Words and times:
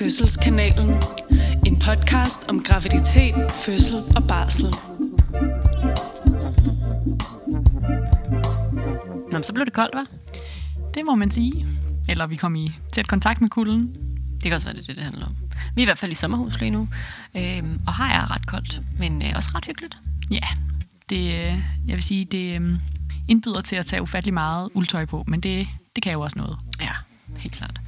Fødselskanalen. 0.00 0.90
En 1.66 1.78
podcast 1.78 2.48
om 2.48 2.62
graviditet, 2.62 3.34
fødsel 3.50 3.96
og 4.16 4.26
barsel. 4.28 4.64
Nå, 9.32 9.38
men 9.38 9.42
så 9.42 9.52
blev 9.54 9.66
det 9.66 9.72
koldt, 9.72 9.94
var? 9.94 10.06
Det 10.94 11.04
må 11.04 11.14
man 11.14 11.30
sige. 11.30 11.66
Eller 12.08 12.26
vi 12.26 12.36
kom 12.36 12.56
i 12.56 12.72
tæt 12.92 13.08
kontakt 13.08 13.40
med 13.40 13.48
kulden. 13.48 13.96
Det 14.32 14.42
kan 14.42 14.52
også 14.52 14.66
være, 14.66 14.76
det 14.76 14.86
det, 14.86 14.96
det 14.96 15.04
handler 15.04 15.26
om. 15.26 15.36
Vi 15.74 15.82
er 15.82 15.84
i 15.84 15.86
hvert 15.86 15.98
fald 15.98 16.12
i 16.12 16.14
sommerhus 16.14 16.60
lige 16.60 16.70
nu, 16.70 16.88
øhm, 17.36 17.80
og 17.86 17.96
her 17.96 18.14
er 18.14 18.34
ret 18.34 18.46
koldt, 18.46 18.82
men 18.98 19.22
øh, 19.22 19.32
også 19.36 19.50
ret 19.54 19.64
hyggeligt. 19.64 19.98
Ja, 20.30 20.48
det, 21.10 21.34
øh, 21.34 21.58
jeg 21.86 21.94
vil 21.94 22.02
sige, 22.02 22.24
det 22.24 22.60
øh, 22.60 22.72
indbyder 23.28 23.60
til 23.60 23.76
at 23.76 23.86
tage 23.86 24.02
ufattelig 24.02 24.34
meget 24.34 24.70
uldtøj 24.74 25.06
på, 25.06 25.24
men 25.26 25.40
det, 25.40 25.68
det 25.94 26.02
kan 26.02 26.12
jo 26.12 26.20
også 26.20 26.38
noget. 26.38 26.58
Ja, 26.80 26.92
helt 27.38 27.54
klart. 27.54 27.79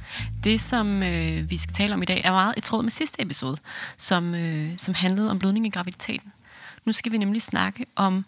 Det, 0.43 0.61
som 0.61 1.03
øh, 1.03 1.49
vi 1.49 1.57
skal 1.57 1.73
tale 1.73 1.93
om 1.93 2.01
i 2.01 2.05
dag, 2.05 2.21
er 2.23 2.31
meget 2.31 2.53
i 2.57 2.61
tråd 2.61 2.83
med 2.83 2.91
sidste 2.91 3.21
episode, 3.21 3.57
som, 3.97 4.35
øh, 4.35 4.77
som 4.77 4.93
handlede 4.93 5.31
om 5.31 5.39
blødning 5.39 5.67
i 5.67 5.69
graviditeten. 5.69 6.33
Nu 6.85 6.91
skal 6.91 7.11
vi 7.11 7.17
nemlig 7.17 7.41
snakke 7.41 7.85
om 7.95 8.25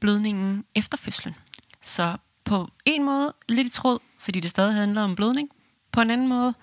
blødningen 0.00 0.64
efter 0.74 0.98
fødslen. 0.98 1.34
Så 1.82 2.16
på 2.44 2.68
en 2.84 3.04
måde 3.04 3.32
lidt 3.48 3.66
i 3.66 3.70
tråd, 3.70 3.98
fordi 4.18 4.40
det 4.40 4.50
stadig 4.50 4.74
handler 4.74 5.02
om 5.02 5.14
blødning. 5.14 5.48
På 5.92 6.00
en 6.00 6.10
anden 6.10 6.28
måde 6.28 6.54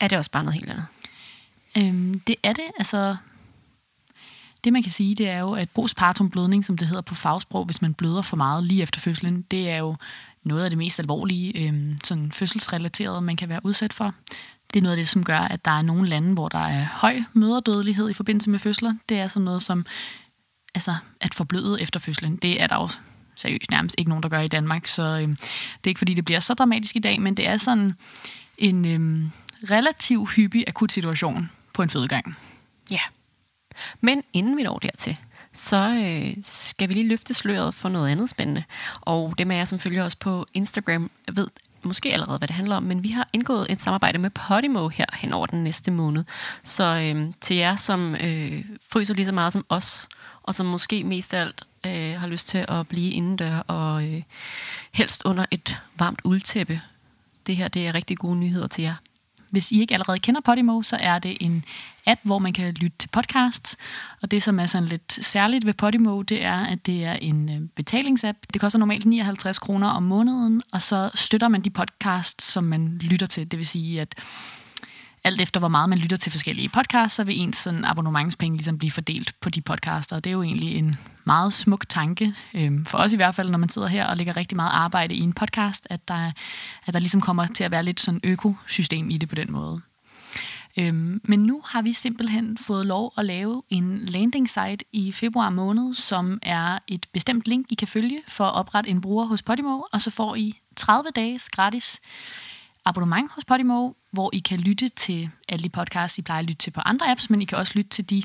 er 0.00 0.08
det 0.08 0.18
også 0.18 0.30
bare 0.30 0.44
noget 0.44 0.54
helt 0.54 0.70
andet. 0.70 0.86
Øhm, 1.76 2.20
det 2.20 2.36
er 2.42 2.52
det, 2.52 2.64
altså... 2.78 3.16
Det 4.64 4.72
man 4.72 4.82
kan 4.82 4.92
sige, 4.92 5.14
det 5.14 5.28
er 5.28 5.38
jo, 5.38 5.52
at 5.52 5.70
postpartum 5.70 6.30
blødning, 6.30 6.64
som 6.64 6.76
det 6.76 6.88
hedder 6.88 7.02
på 7.02 7.14
fagsprog, 7.14 7.64
hvis 7.64 7.82
man 7.82 7.94
bløder 7.94 8.22
for 8.22 8.36
meget 8.36 8.64
lige 8.64 8.82
efter 8.82 9.00
fødslen, 9.00 9.42
det 9.42 9.70
er 9.70 9.76
jo 9.76 9.96
noget 10.46 10.64
af 10.64 10.70
det 10.70 10.78
mest 10.78 11.00
alvorlige 11.00 11.68
øh, 11.68 11.96
sådan 12.04 12.32
fødselsrelaterede, 12.32 13.20
man 13.20 13.36
kan 13.36 13.48
være 13.48 13.60
udsat 13.64 13.92
for. 13.92 14.14
Det 14.72 14.80
er 14.80 14.82
noget 14.82 14.96
af 14.96 14.96
det, 14.96 15.08
som 15.08 15.24
gør, 15.24 15.38
at 15.38 15.64
der 15.64 15.70
er 15.70 15.82
nogle 15.82 16.08
lande, 16.08 16.34
hvor 16.34 16.48
der 16.48 16.58
er 16.66 16.86
høj 16.92 17.20
møderdødelighed 17.32 18.10
i 18.10 18.12
forbindelse 18.12 18.50
med 18.50 18.58
fødsler. 18.58 18.94
Det 19.08 19.18
er 19.18 19.28
sådan 19.28 19.44
noget 19.44 19.62
som 19.62 19.86
altså, 20.74 20.94
at 21.20 21.34
forbløde 21.34 21.82
efter 21.82 22.00
fødslen. 22.00 22.36
Det 22.36 22.62
er 22.62 22.66
der 22.66 22.76
også 22.76 22.98
seriøst 23.36 23.70
nærmest 23.70 23.94
ikke 23.98 24.08
nogen, 24.08 24.22
der 24.22 24.28
gør 24.28 24.40
i 24.40 24.48
Danmark, 24.48 24.86
så 24.86 25.02
øh, 25.02 25.28
det 25.28 25.84
er 25.84 25.88
ikke 25.88 25.98
fordi, 25.98 26.14
det 26.14 26.24
bliver 26.24 26.40
så 26.40 26.54
dramatisk 26.54 26.96
i 26.96 26.98
dag, 26.98 27.20
men 27.20 27.34
det 27.34 27.48
er 27.48 27.56
sådan 27.56 27.92
en 28.58 28.84
øh, 28.84 29.30
relativ 29.70 30.26
hyppig 30.26 30.64
akut 30.68 30.92
situation 30.92 31.50
på 31.72 31.82
en 31.82 31.90
fødegang. 31.90 32.36
Ja. 32.90 33.00
Men 34.00 34.22
inden 34.32 34.56
vi 34.56 34.62
når 34.62 34.78
dertil, 34.78 35.16
så 35.56 35.90
øh, 36.04 36.36
skal 36.42 36.88
vi 36.88 36.94
lige 36.94 37.08
løfte 37.08 37.34
sløret 37.34 37.74
for 37.74 37.88
noget 37.88 38.08
andet 38.08 38.30
spændende. 38.30 38.64
Og 39.00 39.34
dem 39.38 39.50
af 39.50 39.56
jer, 39.56 39.64
som 39.64 39.78
følger 39.78 40.04
os 40.04 40.16
på 40.16 40.46
Instagram, 40.54 41.10
ved 41.32 41.48
måske 41.82 42.12
allerede, 42.12 42.38
hvad 42.38 42.48
det 42.48 42.56
handler 42.56 42.76
om, 42.76 42.82
men 42.82 43.02
vi 43.02 43.08
har 43.08 43.28
indgået 43.32 43.66
et 43.70 43.80
samarbejde 43.80 44.18
med 44.18 44.30
Podimo 44.30 44.88
her 44.88 45.06
hen 45.12 45.32
over 45.32 45.46
den 45.46 45.64
næste 45.64 45.90
måned. 45.90 46.24
Så 46.62 46.84
øh, 46.84 47.32
til 47.40 47.56
jer, 47.56 47.76
som 47.76 48.14
øh, 48.14 48.64
fryser 48.88 49.14
lige 49.14 49.26
så 49.26 49.32
meget 49.32 49.52
som 49.52 49.66
os, 49.68 50.08
og 50.42 50.54
som 50.54 50.66
måske 50.66 51.04
mest 51.04 51.34
af 51.34 51.40
alt 51.40 51.62
øh, 51.86 52.20
har 52.20 52.26
lyst 52.26 52.48
til 52.48 52.64
at 52.68 52.88
blive 52.88 53.10
indendør 53.10 53.58
og 53.58 54.04
øh, 54.04 54.22
helst 54.92 55.22
under 55.24 55.46
et 55.50 55.78
varmt 55.98 56.20
uldtæppe, 56.24 56.80
det 57.46 57.56
her 57.56 57.68
det 57.68 57.86
er 57.86 57.94
rigtig 57.94 58.18
gode 58.18 58.36
nyheder 58.36 58.66
til 58.66 58.84
jer. 58.84 58.94
Hvis 59.50 59.72
I 59.72 59.80
ikke 59.80 59.94
allerede 59.94 60.18
kender 60.18 60.40
Podimo, 60.40 60.82
så 60.82 60.96
er 61.00 61.18
det 61.18 61.36
en 61.40 61.64
app, 62.06 62.20
hvor 62.22 62.38
man 62.38 62.52
kan 62.52 62.74
lytte 62.74 62.98
til 62.98 63.08
podcasts. 63.08 63.76
Og 64.22 64.30
det, 64.30 64.42
som 64.42 64.58
er 64.58 64.66
sådan 64.66 64.88
lidt 64.88 65.24
særligt 65.24 65.66
ved 65.66 65.74
Podimo, 65.74 66.22
det 66.22 66.44
er, 66.44 66.64
at 66.66 66.86
det 66.86 67.04
er 67.04 67.12
en 67.12 67.50
øh, 67.50 67.68
betalingsapp. 67.74 68.38
Det 68.52 68.60
koster 68.60 68.78
normalt 68.78 69.06
59 69.06 69.58
kroner 69.58 69.88
om 69.88 70.02
måneden, 70.02 70.62
og 70.72 70.82
så 70.82 71.10
støtter 71.14 71.48
man 71.48 71.60
de 71.60 71.70
podcasts, 71.70 72.44
som 72.44 72.64
man 72.64 72.98
lytter 73.02 73.26
til. 73.26 73.50
Det 73.50 73.58
vil 73.58 73.66
sige, 73.66 74.00
at 74.00 74.14
alt 75.26 75.40
efter 75.40 75.60
hvor 75.60 75.68
meget 75.68 75.88
man 75.88 75.98
lytter 75.98 76.16
til 76.16 76.32
forskellige 76.32 76.68
podcasts, 76.68 77.16
så 77.16 77.24
vil 77.24 77.40
ens 77.40 77.56
sådan 77.56 77.84
abonnementspenge 77.84 78.56
ligesom 78.56 78.78
blive 78.78 78.90
fordelt 78.90 79.40
på 79.40 79.50
de 79.50 79.60
podcaster. 79.60 80.16
Og 80.16 80.24
det 80.24 80.30
er 80.30 80.32
jo 80.32 80.42
egentlig 80.42 80.76
en 80.76 80.96
meget 81.24 81.52
smuk 81.52 81.88
tanke, 81.88 82.34
øhm, 82.54 82.84
for 82.84 82.98
os 82.98 83.12
i 83.12 83.16
hvert 83.16 83.34
fald, 83.34 83.50
når 83.50 83.58
man 83.58 83.68
sidder 83.68 83.88
her 83.88 84.06
og 84.06 84.16
lægger 84.16 84.36
rigtig 84.36 84.56
meget 84.56 84.70
arbejde 84.72 85.14
i 85.14 85.20
en 85.20 85.32
podcast, 85.32 85.86
at 85.90 86.08
der, 86.08 86.32
at 86.86 86.94
der 86.94 86.98
ligesom 86.98 87.20
kommer 87.20 87.46
til 87.46 87.64
at 87.64 87.70
være 87.70 87.82
lidt 87.82 88.00
sådan 88.00 88.20
økosystem 88.24 89.10
i 89.10 89.18
det 89.18 89.28
på 89.28 89.34
den 89.34 89.52
måde. 89.52 89.80
Øhm, 90.78 91.20
men 91.24 91.42
nu 91.42 91.62
har 91.64 91.82
vi 91.82 91.92
simpelthen 91.92 92.58
fået 92.58 92.86
lov 92.86 93.12
at 93.16 93.24
lave 93.24 93.62
en 93.68 93.98
landing 93.98 94.50
site 94.50 94.84
i 94.92 95.12
februar 95.12 95.50
måned, 95.50 95.94
som 95.94 96.38
er 96.42 96.78
et 96.88 97.06
bestemt 97.12 97.48
link, 97.48 97.66
I 97.70 97.74
kan 97.74 97.88
følge 97.88 98.20
for 98.28 98.44
at 98.44 98.54
oprette 98.54 98.90
en 98.90 99.00
bruger 99.00 99.24
hos 99.24 99.42
Podimo, 99.42 99.80
og 99.92 100.00
så 100.00 100.10
får 100.10 100.34
I 100.34 100.54
30 100.76 101.10
dages 101.10 101.48
gratis 101.48 102.00
abonnement 102.86 103.32
hos 103.32 103.44
Podimo, 103.44 103.92
hvor 104.10 104.30
I 104.32 104.38
kan 104.38 104.60
lytte 104.60 104.88
til 104.88 105.30
alle 105.48 105.64
de 105.64 105.68
podcasts, 105.68 106.18
I 106.18 106.22
plejer 106.22 106.38
at 106.38 106.44
lytte 106.44 106.62
til 106.62 106.70
på 106.70 106.80
andre 106.80 107.10
apps, 107.10 107.30
men 107.30 107.42
I 107.42 107.44
kan 107.44 107.58
også 107.58 107.72
lytte 107.76 107.90
til 107.90 108.10
de 108.10 108.22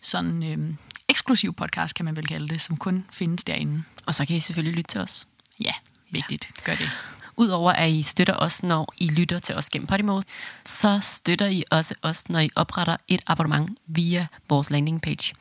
sådan 0.00 0.42
øhm, 0.42 0.76
eksklusive 1.08 1.52
podcasts, 1.52 1.92
kan 1.92 2.04
man 2.04 2.16
vel 2.16 2.26
kalde 2.26 2.48
det, 2.48 2.60
som 2.60 2.76
kun 2.76 3.04
findes 3.12 3.44
derinde. 3.44 3.82
Og 4.06 4.14
så 4.14 4.26
kan 4.26 4.36
I 4.36 4.40
selvfølgelig 4.40 4.76
lytte 4.76 4.88
til 4.88 5.00
os. 5.00 5.28
Ja, 5.64 5.72
vigtigt. 6.10 6.50
Gør 6.64 6.74
det. 6.74 6.90
Udover 7.36 7.72
at 7.72 7.90
I 7.90 8.02
støtter 8.02 8.34
os, 8.36 8.62
når 8.62 8.94
I 8.98 9.08
lytter 9.08 9.38
til 9.38 9.54
os 9.54 9.70
gennem 9.70 9.86
Podimo, 9.86 10.22
så 10.64 10.98
støtter 11.02 11.46
I 11.46 11.64
også 11.70 11.94
os, 12.02 12.28
når 12.28 12.40
I 12.40 12.50
opretter 12.56 12.96
et 13.08 13.20
abonnement 13.26 13.78
via 13.86 14.26
vores 14.48 14.70
landing 14.70 15.02
page. 15.02 15.34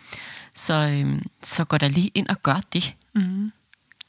Så, 0.56 0.74
øhm, 0.74 1.26
så 1.44 1.66
gå 1.66 1.78
da 1.78 1.88
lige 1.88 2.12
ind 2.14 2.28
og 2.28 2.42
gør 2.44 2.62
det. 2.74 2.96
Mm. 3.14 3.52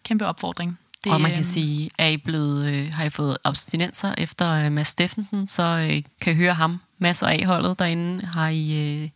Kæmpe 0.04 0.26
opfordring. 0.26 0.78
Det, 1.04 1.12
og 1.12 1.20
man 1.20 1.34
kan 1.34 1.44
sige, 1.44 1.90
er 1.98 2.06
I 2.06 2.16
blevet, 2.16 2.66
øh, 2.66 2.92
har 2.92 3.04
I 3.04 3.10
fået 3.10 3.38
abstinenser 3.44 4.14
efter 4.18 4.50
øh, 4.50 4.72
Mads 4.72 4.88
Steffensen, 4.88 5.46
så 5.46 5.62
øh, 5.62 6.02
kan 6.20 6.32
I 6.32 6.36
høre 6.36 6.54
ham, 6.54 6.80
masser 6.98 7.26
af 7.26 7.44
holdet 7.46 7.78
derinde. 7.78 8.26
Har 8.26 8.48
I 8.48 8.92
øh, 9.02 9.08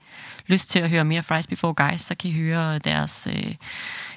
lyst 0.47 0.71
til 0.71 0.79
at 0.79 0.91
høre 0.91 1.05
mere 1.05 1.23
Fries 1.23 1.47
Before 1.47 1.75
Guys, 1.75 2.01
så 2.01 2.15
kan 2.15 2.31
I 2.31 2.33
høre 2.33 2.79
deres 2.79 3.29
øh, 3.31 3.55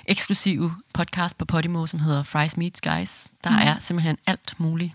eksklusive 0.06 0.76
podcast 0.94 1.38
på 1.38 1.46
Podimo, 1.46 1.86
som 1.86 2.00
hedder 2.00 2.24
Fries 2.24 2.58
Meets 2.58 2.82
Guys. 2.82 3.28
Der 3.44 3.50
mm. 3.50 3.58
er 3.58 3.80
simpelthen 3.80 4.18
alt 4.26 4.54
muligt 4.58 4.94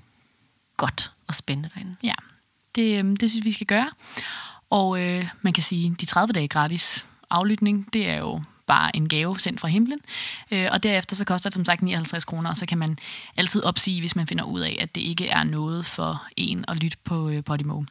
godt 0.77 1.13
og 1.27 1.35
spændende 1.35 1.71
derinde. 1.75 1.97
Ja, 2.03 2.15
det, 2.75 3.05
øh, 3.05 3.17
det 3.21 3.31
synes 3.31 3.45
vi 3.45 3.53
skal 3.53 3.67
gøre. 3.67 3.91
Og 4.71 5.01
øh, 5.01 5.29
man 5.43 5.53
kan 5.53 5.63
sige, 5.63 5.97
de 6.01 6.07
30 6.07 6.33
dage 6.33 6.49
gratis 6.49 7.07
aflytning, 7.31 7.93
det 7.93 8.09
er 8.09 8.19
jo 8.19 8.43
bare 8.73 8.97
en 8.97 9.09
gave 9.09 9.39
sendt 9.39 9.61
fra 9.61 9.69
himlen. 9.69 9.99
Øh, 10.51 10.69
og 10.73 10.83
derefter 10.83 11.17
så 11.17 11.25
koster 11.25 11.51
det 11.51 11.55
som 11.55 11.65
sagt 11.65 11.83
59 11.83 12.25
kroner, 12.25 12.51
og 12.51 12.57
så 12.57 12.67
kan 12.67 12.79
man 12.79 12.99
altid 13.37 13.63
opsige, 13.65 14.01
hvis 14.01 14.17
man 14.17 14.27
finder 14.27 14.45
ud 14.45 14.61
af, 14.61 14.79
at 14.81 14.95
det 14.95 15.01
ikke 15.01 15.29
er 15.29 15.45
noget 15.45 15.87
for 15.87 16.27
en 16.37 16.65
at 16.69 16.77
lytte 16.77 16.99
på 17.05 17.29
øh, 17.29 17.45
Podimo. 17.45 17.83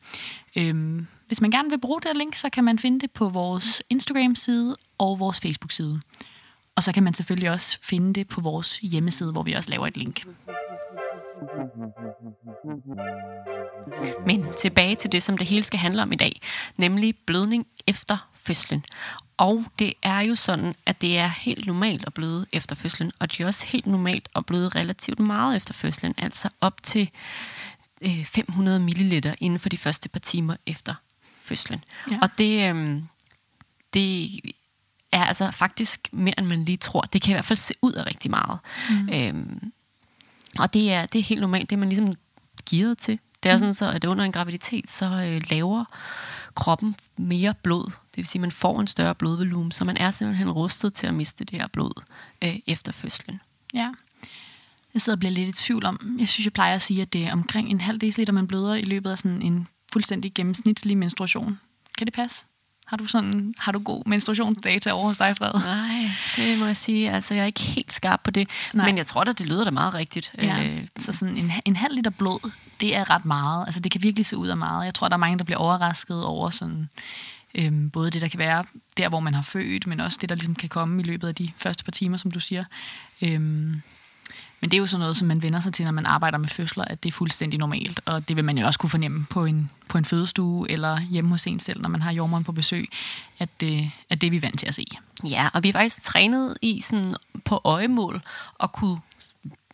Øh, 0.55 1.01
hvis 1.27 1.41
man 1.41 1.51
gerne 1.51 1.69
vil 1.69 1.79
bruge 1.79 2.01
det 2.01 2.17
link, 2.17 2.35
så 2.35 2.49
kan 2.49 2.63
man 2.63 2.79
finde 2.79 2.99
det 2.99 3.11
på 3.11 3.29
vores 3.29 3.83
Instagram-side 3.89 4.75
og 4.97 5.19
vores 5.19 5.39
Facebook-side. 5.39 6.01
Og 6.75 6.83
så 6.83 6.91
kan 6.91 7.03
man 7.03 7.13
selvfølgelig 7.13 7.51
også 7.51 7.77
finde 7.81 8.13
det 8.13 8.27
på 8.27 8.41
vores 8.41 8.77
hjemmeside, 8.77 9.31
hvor 9.31 9.43
vi 9.43 9.53
også 9.53 9.69
laver 9.69 9.87
et 9.87 9.97
link. 9.97 10.25
Men 14.25 14.45
tilbage 14.57 14.95
til 14.95 15.11
det, 15.11 15.23
som 15.23 15.37
det 15.37 15.47
hele 15.47 15.63
skal 15.63 15.79
handle 15.79 16.01
om 16.01 16.11
i 16.11 16.15
dag, 16.15 16.41
nemlig 16.77 17.15
blødning 17.27 17.67
efter 17.87 18.29
fødslen. 18.33 18.85
Og 19.41 19.65
det 19.79 19.93
er 20.01 20.19
jo 20.19 20.35
sådan, 20.35 20.75
at 20.85 21.01
det 21.01 21.17
er 21.17 21.27
helt 21.27 21.65
normalt 21.65 22.03
at 22.07 22.13
bløde 22.13 22.45
efter 22.51 22.75
fødslen, 22.75 23.11
og 23.19 23.31
det 23.31 23.39
er 23.39 23.47
også 23.47 23.65
helt 23.65 23.85
normalt 23.85 24.29
at 24.35 24.45
bløde 24.45 24.69
relativt 24.69 25.19
meget 25.19 25.55
efter 25.55 25.73
fødslen, 25.73 26.13
altså 26.17 26.49
op 26.61 26.83
til 26.83 27.09
500 28.25 28.77
øh, 28.77 28.83
ml 28.83 29.35
inden 29.39 29.59
for 29.59 29.69
de 29.69 29.77
første 29.77 30.09
par 30.09 30.19
timer 30.19 30.55
efter 30.65 30.95
fødslen. 31.41 31.83
Ja. 32.11 32.19
Og 32.21 32.29
det, 32.37 32.75
øh, 32.75 33.01
det 33.93 34.39
er 35.11 35.25
altså 35.25 35.51
faktisk 35.51 36.07
mere, 36.11 36.39
end 36.39 36.47
man 36.47 36.65
lige 36.65 36.77
tror. 36.77 37.01
Det 37.01 37.21
kan 37.21 37.31
i 37.31 37.33
hvert 37.33 37.45
fald 37.45 37.57
se 37.57 37.73
ud 37.81 37.93
af 37.93 38.05
rigtig 38.05 38.31
meget. 38.31 38.59
Mm. 38.89 39.09
Øhm, 39.09 39.71
og 40.59 40.73
det 40.73 40.93
er, 40.93 41.05
det 41.05 41.19
er 41.19 41.23
helt 41.23 41.41
normalt, 41.41 41.69
det 41.69 41.75
er 41.75 41.79
man 41.79 41.89
ligesom 41.89 42.15
gearet 42.69 42.97
til. 42.97 43.19
Det 43.43 43.51
er 43.51 43.55
mm. 43.55 43.59
sådan 43.59 43.73
så, 43.73 43.91
at 43.91 44.05
under 44.05 44.25
en 44.25 44.31
graviditet, 44.31 44.89
så 44.89 45.05
øh, 45.05 45.41
laver 45.49 45.85
kroppen 46.55 46.95
mere 47.17 47.53
blod. 47.63 47.85
Det 47.85 48.17
vil 48.17 48.25
sige, 48.25 48.39
at 48.39 48.41
man 48.41 48.51
får 48.51 48.79
en 48.79 48.87
større 48.87 49.15
blodvolumen, 49.15 49.71
så 49.71 49.85
man 49.85 49.97
er 49.97 50.11
simpelthen 50.11 50.51
rustet 50.51 50.93
til 50.93 51.07
at 51.07 51.13
miste 51.13 51.45
det 51.45 51.59
her 51.59 51.67
blod 51.67 52.03
øh, 52.43 52.59
efter 52.67 52.91
fødslen. 52.91 53.41
Ja. 53.73 53.91
Jeg 54.93 55.01
sidder 55.01 55.15
og 55.15 55.19
bliver 55.19 55.31
lidt 55.31 55.49
i 55.49 55.63
tvivl 55.63 55.85
om, 55.85 56.15
jeg 56.19 56.27
synes, 56.27 56.45
jeg 56.45 56.53
plejer 56.53 56.75
at 56.75 56.81
sige, 56.81 57.01
at 57.01 57.13
det 57.13 57.27
er 57.27 57.31
omkring 57.31 57.69
en 57.69 57.81
halv 57.81 57.97
deciliter, 57.97 58.33
man 58.33 58.47
bløder 58.47 58.75
i 58.75 58.81
løbet 58.81 59.11
af 59.11 59.17
sådan 59.17 59.41
en 59.41 59.67
fuldstændig 59.93 60.33
gennemsnitlig 60.33 60.97
menstruation. 60.97 61.59
Kan 61.97 62.07
det 62.07 62.13
passe? 62.13 62.45
Har 62.91 62.97
du, 62.97 63.05
sådan, 63.05 63.53
har 63.57 63.71
du 63.71 63.79
god 63.79 64.03
menstruationsdata 64.05 64.91
over 64.91 65.07
hos 65.07 65.17
dig, 65.17 65.37
Fred? 65.37 65.53
Nej, 65.53 66.11
det 66.35 66.59
må 66.59 66.65
jeg 66.65 66.77
sige. 66.77 67.11
Altså, 67.11 67.33
jeg 67.33 67.41
er 67.41 67.45
ikke 67.45 67.61
helt 67.61 67.93
skarp 67.93 68.21
på 68.23 68.31
det. 68.31 68.49
Nej. 68.73 68.85
Men 68.85 68.97
jeg 68.97 69.05
tror 69.05 69.23
da, 69.23 69.31
det 69.31 69.45
lyder 69.45 69.63
da 69.63 69.71
meget 69.71 69.93
rigtigt. 69.93 70.33
Ja, 70.37 70.63
øh, 70.63 70.87
så 70.97 71.13
sådan 71.13 71.37
en, 71.37 71.51
en 71.65 71.75
halv 71.75 71.95
liter 71.95 72.11
blod, 72.11 72.51
det 72.81 72.95
er 72.95 73.09
ret 73.09 73.25
meget. 73.25 73.65
Altså, 73.65 73.79
det 73.79 73.91
kan 73.91 74.03
virkelig 74.03 74.25
se 74.25 74.37
ud 74.37 74.47
af 74.47 74.57
meget. 74.57 74.85
Jeg 74.85 74.93
tror, 74.93 75.07
der 75.07 75.15
er 75.15 75.19
mange, 75.19 75.37
der 75.37 75.43
bliver 75.43 75.57
overrasket 75.57 76.25
over 76.25 76.49
sådan, 76.49 76.89
øhm, 77.55 77.89
både 77.89 78.11
det, 78.11 78.21
der 78.21 78.27
kan 78.27 78.39
være 78.39 78.63
der, 78.97 79.09
hvor 79.09 79.19
man 79.19 79.33
har 79.33 79.41
født, 79.41 79.87
men 79.87 79.99
også 79.99 80.17
det, 80.21 80.29
der 80.29 80.35
ligesom 80.35 80.55
kan 80.55 80.69
komme 80.69 81.01
i 81.01 81.05
løbet 81.05 81.27
af 81.27 81.35
de 81.35 81.51
første 81.57 81.83
par 81.83 81.91
timer, 81.91 82.17
som 82.17 82.31
du 82.31 82.39
siger. 82.39 82.63
Øhm, 83.21 83.81
Men 84.61 84.71
det 84.71 84.77
er 84.77 84.79
jo 84.79 84.87
sådan 84.87 84.99
noget, 84.99 85.17
som 85.17 85.27
man 85.27 85.41
vender 85.41 85.59
sig 85.59 85.73
til, 85.73 85.85
når 85.85 85.91
man 85.91 86.05
arbejder 86.05 86.37
med 86.37 86.49
fødsler, 86.49 86.85
at 86.85 87.03
det 87.03 87.09
er 87.09 87.13
fuldstændig 87.13 87.59
normalt. 87.59 88.01
Og 88.05 88.27
det 88.27 88.35
vil 88.35 88.45
man 88.45 88.57
jo 88.57 88.65
også 88.65 88.79
kunne 88.79 88.89
fornemme 88.89 89.25
på 89.29 89.45
en, 89.45 89.69
på 89.87 89.97
en 89.97 90.05
fødestue 90.05 90.71
eller 90.71 90.99
hjemme 90.99 91.29
hos 91.29 91.47
en 91.47 91.59
selv, 91.59 91.81
når 91.81 91.89
man 91.89 92.01
har 92.01 92.11
jordmoren 92.11 92.43
på 92.43 92.51
besøg, 92.51 92.89
at 93.39 93.49
det, 93.61 93.91
at 94.09 94.21
det 94.21 94.27
er 94.27 94.31
vi 94.31 94.41
vant 94.41 94.59
til 94.59 94.67
at 94.67 94.75
se. 94.75 94.85
Ja, 95.23 95.49
og 95.53 95.63
vi 95.63 95.69
er 95.69 95.73
faktisk 95.73 96.01
trænet 96.01 96.57
i 96.61 96.81
sådan 96.81 97.15
på 97.45 97.61
øjemål 97.63 98.21
at 98.59 98.71
kunne 98.71 98.97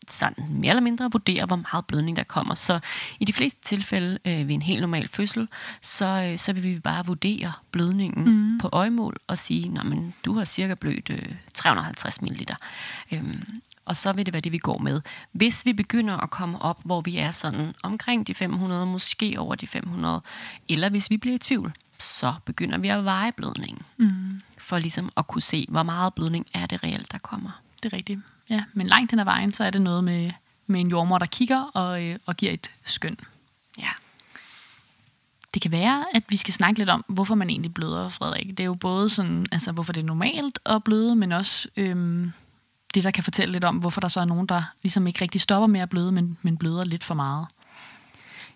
sådan 0.10 0.44
mere 0.50 0.69
eller 0.69 0.81
mindre 0.81 1.12
vurdere, 1.12 1.45
hvor 1.45 1.56
meget 1.56 1.86
blødning 1.86 2.18
der 2.18 2.24
kommer. 2.24 2.56
Så 2.56 2.80
i 3.19 3.25
de 3.25 3.34
fleste 3.34 3.62
tilfælde 3.62 4.19
øh, 4.25 4.48
ved 4.48 4.56
en 4.56 4.62
helt 4.62 4.81
normal 4.81 5.07
fødsel, 5.07 5.48
så, 5.81 6.30
øh, 6.31 6.38
så 6.38 6.54
vil 6.54 6.63
vi 6.63 6.80
bare 6.80 7.06
vurdere 7.06 7.51
blødningen 7.72 8.25
mm. 8.25 8.60
på 8.60 8.69
øjemål 8.72 9.18
og 9.28 9.38
sige, 9.38 9.72
men 9.84 10.13
du 10.25 10.38
har 10.38 10.45
cirka 10.45 10.74
blødt 10.74 11.10
øh, 11.10 11.36
350 11.54 12.22
ml. 12.22 12.45
Øhm, 13.12 13.62
og 13.88 13.95
så 13.95 14.13
vil 14.13 14.25
det 14.25 14.34
være 14.34 14.42
det, 14.42 14.51
vi 14.51 14.57
går 14.57 14.78
med. 14.78 15.01
Hvis 15.31 15.66
vi 15.66 15.74
begynder 15.74 16.18
at 16.18 16.30
komme 16.30 16.62
op, 16.62 16.81
hvor 16.86 17.01
vi 17.01 17.18
er 17.18 17.31
sådan 17.31 17.75
omkring 17.84 18.28
de 18.28 18.34
500, 18.34 18.86
måske 18.86 19.39
over 19.39 19.56
de 19.56 19.68
500, 19.68 20.22
eller 20.69 20.89
hvis 20.89 21.10
vi 21.10 21.18
bliver 21.18 21.36
i 21.36 21.39
tvivl, 21.39 21.74
så 22.00 22.34
begynder 22.45 22.78
vi 22.78 22.88
at 22.88 23.06
veje 23.06 23.31
blødningen. 23.31 23.81
Mm. 23.98 24.42
For 24.57 24.78
ligesom 24.78 25.10
at 25.18 25.28
kunne 25.28 25.42
se, 25.42 25.66
hvor 25.69 25.84
meget 25.84 26.13
blødning 26.13 26.45
er 26.54 26.66
det 26.66 26.84
reelt, 26.84 27.12
der 27.12 27.18
kommer. 27.18 27.62
Det 27.84 27.94
er 27.94 27.98
rigtigt. 27.98 28.19
Ja, 28.50 28.63
men 28.74 28.88
langt 28.88 29.12
hen 29.12 29.19
ad 29.19 29.25
vejen, 29.25 29.54
så 29.54 29.63
er 29.63 29.69
det 29.69 29.81
noget 29.81 30.04
med, 30.04 30.31
med 30.68 30.80
en 30.80 30.89
jordmor, 30.89 31.18
der 31.18 31.25
kigger 31.25 31.63
og, 31.74 32.04
øh, 32.04 32.19
og 32.25 32.38
giver 32.38 32.51
et 32.51 32.72
skøn. 32.86 33.18
Ja. 33.78 33.89
Det 35.54 35.62
kan 35.62 35.72
være, 35.72 36.06
at 36.13 36.24
vi 36.30 36.38
skal 36.38 36.54
snakke 36.54 36.80
lidt 36.80 36.89
om, 36.89 37.06
hvorfor 37.07 37.36
man 37.36 37.50
egentlig 37.50 37.74
bløder, 37.74 38.10
Frederik. 38.10 38.48
Det 38.48 38.60
er 38.60 38.66
jo 38.66 38.74
både 38.74 39.10
sådan, 39.10 39.45
altså, 39.51 39.72
hvorfor 39.72 39.94
det 39.94 40.01
er 40.01 40.06
normalt 40.06 40.60
at 40.66 40.84
bløde, 40.84 41.16
men 41.16 41.31
også 41.31 41.68
øhm, 41.78 42.34
det, 42.97 43.03
der 43.03 43.11
kan 43.11 43.23
fortælle 43.23 43.51
lidt 43.51 43.63
om, 43.63 43.77
hvorfor 43.77 44.01
der 44.01 44.07
så 44.07 44.19
er 44.19 44.25
nogen, 44.25 44.47
der 44.47 44.63
ligesom 44.83 45.07
ikke 45.07 45.21
rigtig 45.21 45.41
stopper 45.41 45.67
med 45.67 45.79
at 45.79 45.89
bløde, 45.89 46.11
men, 46.11 46.38
men 46.41 46.57
bløder 46.57 46.85
lidt 46.85 47.03
for 47.03 47.13
meget. 47.13 47.47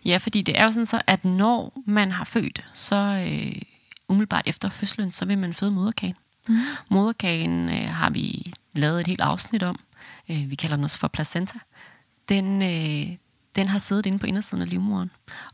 Ja, 0.05 0.17
fordi 0.17 0.41
det 0.41 0.59
er 0.59 0.63
jo 0.63 0.69
sådan 0.69 0.85
så, 0.85 1.01
at 1.07 1.25
når 1.25 1.73
man 1.85 2.11
har 2.11 2.23
født, 2.23 2.63
så 2.73 2.95
øh, 2.95 3.61
umiddelbart 4.07 4.43
efter 4.45 4.69
fødslen, 4.69 5.11
så 5.11 5.25
vil 5.25 5.37
man 5.37 5.53
føde 5.53 5.71
moderkagen. 5.71 6.15
Mm. 6.47 6.59
Moderkagen 6.89 7.69
øh, 7.69 7.89
har 7.89 8.09
vi 8.09 8.53
lavet 8.73 9.01
et 9.01 9.07
helt 9.07 9.21
afsnit 9.21 9.63
om. 9.63 9.79
Øh, 10.29 10.49
vi 10.49 10.55
kalder 10.55 10.75
den 10.75 10.83
også 10.83 10.99
for 10.99 11.07
placenta. 11.07 11.59
Den, 12.29 12.61
øh, 12.61 13.17
den 13.55 13.67
har 13.67 13.79
siddet 13.79 14.05
inde 14.05 14.19
på 14.19 14.25
indersiden 14.25 14.61
af 14.61 14.69
livmoderen. 14.69 15.11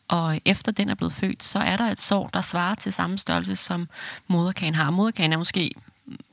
Og 0.07 0.41
efter 0.45 0.71
den 0.71 0.89
er 0.89 0.95
blevet 0.95 1.13
født, 1.13 1.43
så 1.43 1.59
er 1.59 1.77
der 1.77 1.91
et 1.91 1.99
sår, 1.99 2.27
der 2.27 2.41
svarer 2.41 2.75
til 2.75 2.93
samme 2.93 3.17
størrelse, 3.17 3.55
som 3.55 3.89
moderkagen 4.27 4.75
har. 4.75 4.91
Moderkagen 4.91 5.33
er 5.33 5.37
måske 5.37 5.71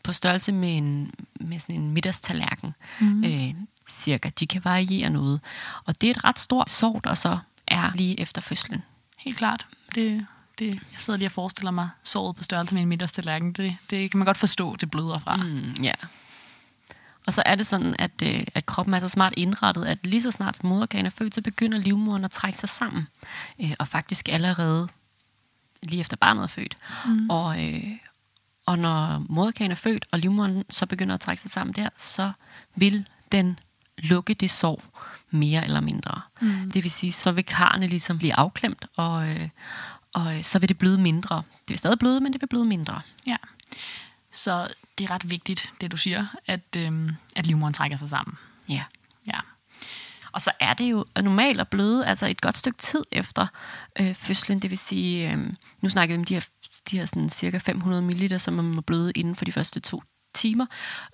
på 0.04 0.12
størrelse 0.12 0.52
med, 0.52 0.76
en, 0.76 1.14
med 1.40 1.58
sådan 1.58 1.74
en 1.74 1.90
middagstallerken. 1.90 2.74
Mm. 3.00 3.24
Øh, 3.24 3.54
cirka. 3.88 4.30
De 4.40 4.46
kan 4.46 4.64
variere 4.64 5.10
noget. 5.10 5.40
Og 5.84 6.00
det 6.00 6.06
er 6.06 6.10
et 6.10 6.24
ret 6.24 6.38
stort 6.38 6.70
sår, 6.70 7.00
der 7.04 7.14
så 7.14 7.38
er 7.66 7.90
lige 7.94 8.20
efter 8.20 8.40
fødslen. 8.40 8.82
Helt 9.18 9.36
klart. 9.36 9.66
Det, 9.94 10.26
det, 10.58 10.68
jeg 10.68 10.80
sidder 10.98 11.18
lige 11.18 11.28
og 11.28 11.32
forestiller 11.32 11.70
mig 11.70 11.88
såret 12.02 12.36
på 12.36 12.42
størrelse 12.42 12.74
med 12.74 12.82
en 12.82 12.88
middagstallerken. 12.88 13.52
Det, 13.52 13.76
det 13.90 14.10
kan 14.10 14.18
man 14.18 14.26
godt 14.26 14.36
forstå, 14.36 14.76
det 14.76 14.90
bløder 14.90 15.18
fra. 15.18 15.36
Mm, 15.36 15.72
ja. 15.82 15.92
Og 17.26 17.32
så 17.32 17.42
er 17.46 17.54
det 17.54 17.66
sådan, 17.66 17.94
at, 17.98 18.22
øh, 18.22 18.44
at 18.54 18.66
kroppen 18.66 18.94
er 18.94 18.98
så 18.98 19.08
smart 19.08 19.34
indrettet, 19.36 19.84
at 19.84 19.98
lige 20.06 20.22
så 20.22 20.30
snart 20.30 20.64
moderkagen 20.64 21.06
er 21.06 21.10
født, 21.10 21.34
så 21.34 21.42
begynder 21.42 21.78
livmoderen 21.78 22.24
at 22.24 22.30
trække 22.30 22.58
sig 22.58 22.68
sammen. 22.68 23.08
Øh, 23.60 23.72
og 23.78 23.88
faktisk 23.88 24.28
allerede 24.28 24.88
lige 25.82 26.00
efter 26.00 26.16
barnet 26.16 26.42
er 26.42 26.46
født. 26.46 26.76
Mm. 27.06 27.30
Og, 27.30 27.64
øh, 27.64 27.84
og 28.66 28.78
når 28.78 29.26
moderkagen 29.28 29.70
er 29.70 29.74
født, 29.74 30.06
og 30.12 30.18
livmoderen 30.18 30.64
så 30.70 30.86
begynder 30.86 31.14
at 31.14 31.20
trække 31.20 31.42
sig 31.42 31.50
sammen 31.50 31.74
der, 31.74 31.88
så 31.96 32.32
vil 32.76 33.08
den 33.32 33.58
lukke 33.98 34.34
det 34.34 34.50
sår 34.50 34.82
mere 35.30 35.64
eller 35.64 35.80
mindre. 35.80 36.20
Mm. 36.40 36.70
Det 36.70 36.82
vil 36.82 36.90
sige, 36.90 37.12
så 37.12 37.32
vil 37.32 37.44
karne 37.44 37.86
ligesom 37.86 38.18
blive 38.18 38.34
afklemt, 38.34 38.86
og, 38.96 39.28
øh, 39.28 39.48
og 40.12 40.36
øh, 40.36 40.44
så 40.44 40.58
vil 40.58 40.68
det 40.68 40.78
bløde 40.78 40.98
mindre. 40.98 41.36
Det 41.36 41.68
vil 41.68 41.78
stadig 41.78 41.98
bløde, 41.98 42.20
men 42.20 42.32
det 42.32 42.40
vil 42.40 42.46
bløde 42.46 42.64
mindre. 42.64 43.00
Ja. 43.26 43.36
Så 44.32 44.74
det 44.98 45.04
er 45.04 45.10
ret 45.10 45.30
vigtigt, 45.30 45.70
det 45.80 45.92
du 45.92 45.96
siger, 45.96 46.26
at, 46.46 46.76
øhm, 46.76 47.10
at 47.36 47.46
livmoderen 47.46 47.74
trækker 47.74 47.96
sig 47.96 48.08
sammen. 48.08 48.36
Ja. 48.68 48.82
Ja. 49.26 49.40
Og 50.32 50.40
så 50.40 50.52
er 50.60 50.74
det 50.74 50.90
jo 50.90 51.04
normalt 51.22 51.60
at 51.60 51.68
bløde 51.68 52.06
altså 52.06 52.26
et 52.26 52.40
godt 52.40 52.56
stykke 52.56 52.78
tid 52.78 53.04
efter 53.10 53.46
øh, 53.98 54.14
fødslen. 54.14 54.58
Det 54.58 54.70
vil 54.70 54.78
sige, 54.78 55.30
øh, 55.30 55.52
nu 55.80 55.88
snakker 55.88 56.14
vi 56.14 56.18
om 56.18 56.24
de 56.24 56.34
her, 56.34 56.46
de 56.90 56.98
her 56.98 57.06
sådan 57.06 57.28
cirka 57.28 57.58
500 57.58 58.02
ml, 58.02 58.40
som 58.40 58.54
man 58.54 58.64
må 58.64 58.80
bløde 58.80 59.12
inden 59.14 59.36
for 59.36 59.44
de 59.44 59.52
første 59.52 59.80
to 59.80 60.02
timer. 60.34 60.66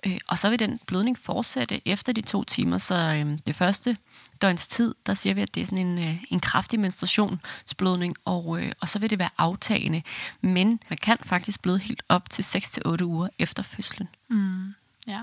Øh, 0.05 0.17
og 0.27 0.39
så 0.39 0.49
vil 0.49 0.59
den 0.59 0.79
blødning 0.87 1.17
fortsætte 1.17 1.87
efter 1.87 2.13
de 2.13 2.21
to 2.21 2.43
timer. 2.43 2.77
Så 2.77 2.95
øh, 2.95 3.37
det 3.47 3.55
første 3.55 3.97
døgns 4.41 4.67
tid, 4.67 4.95
der 5.05 5.13
siger 5.13 5.33
vi, 5.33 5.41
at 5.41 5.55
det 5.55 5.61
er 5.61 5.65
sådan 5.65 5.87
en, 5.87 5.99
øh, 5.99 6.23
en 6.29 6.39
kraftig 6.39 6.79
menstruationsblødning, 6.79 8.15
og, 8.25 8.61
øh, 8.61 8.71
og 8.81 8.89
så 8.89 8.99
vil 8.99 9.09
det 9.09 9.19
være 9.19 9.29
aftagende. 9.37 10.03
Men 10.41 10.79
man 10.89 10.97
kan 10.97 11.17
faktisk 11.23 11.61
bløde 11.61 11.79
helt 11.79 12.03
op 12.09 12.29
til 12.29 12.43
6-8 12.43 13.03
uger 13.03 13.27
efter 13.39 13.63
fødslen. 13.63 14.09
Mm, 14.29 14.75
ja, 15.07 15.21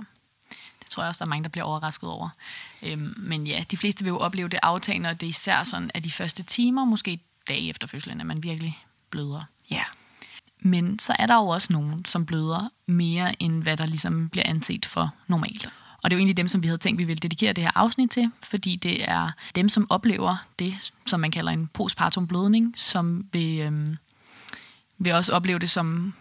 det 0.80 0.86
tror 0.88 1.02
jeg 1.02 1.08
også, 1.08 1.18
der 1.18 1.26
er 1.26 1.28
mange, 1.28 1.42
der 1.42 1.48
bliver 1.50 1.64
overrasket 1.64 2.10
over. 2.10 2.28
Øhm, 2.82 3.14
men 3.16 3.46
ja, 3.46 3.64
de 3.70 3.76
fleste 3.76 4.04
vil 4.04 4.10
jo 4.10 4.18
opleve 4.18 4.48
det 4.48 4.60
aftagende, 4.62 5.10
og 5.10 5.20
det 5.20 5.26
er 5.26 5.30
især 5.30 5.62
sådan, 5.62 5.90
at 5.94 6.04
de 6.04 6.10
første 6.10 6.42
timer, 6.42 6.84
måske 6.84 7.20
dage 7.48 7.68
efter 7.68 7.86
fødslen, 7.86 8.20
at 8.20 8.26
man 8.26 8.42
virkelig 8.42 8.78
bløder. 9.10 9.44
Ja. 9.70 9.84
Men 10.68 10.98
så 10.98 11.16
er 11.18 11.26
der 11.26 11.34
jo 11.34 11.48
også 11.48 11.72
nogen, 11.72 12.04
som 12.04 12.26
bløder 12.26 12.68
mere, 12.86 13.42
end 13.42 13.62
hvad 13.62 13.76
der 13.76 13.86
ligesom 13.86 14.28
bliver 14.28 14.44
anset 14.46 14.86
for 14.86 15.14
normalt. 15.26 15.68
Og 16.02 16.10
det 16.10 16.14
er 16.14 16.16
jo 16.16 16.20
egentlig 16.20 16.36
dem, 16.36 16.48
som 16.48 16.62
vi 16.62 16.68
havde 16.68 16.78
tænkt, 16.78 16.98
vi 16.98 17.04
ville 17.04 17.20
dedikere 17.20 17.52
det 17.52 17.64
her 17.64 17.70
afsnit 17.74 18.10
til, 18.10 18.30
fordi 18.42 18.76
det 18.76 19.10
er 19.10 19.30
dem, 19.54 19.68
som 19.68 19.86
oplever 19.90 20.36
det, 20.58 20.92
som 21.06 21.20
man 21.20 21.30
kalder 21.30 21.52
en 21.52 21.66
postpartum 21.66 22.26
blødning, 22.26 22.74
som 22.76 23.26
vil, 23.32 23.60
øhm, 23.60 23.96
vil 24.98 25.12
også 25.12 25.32
opleve 25.32 25.58
det 25.58 25.70
som 25.70 26.14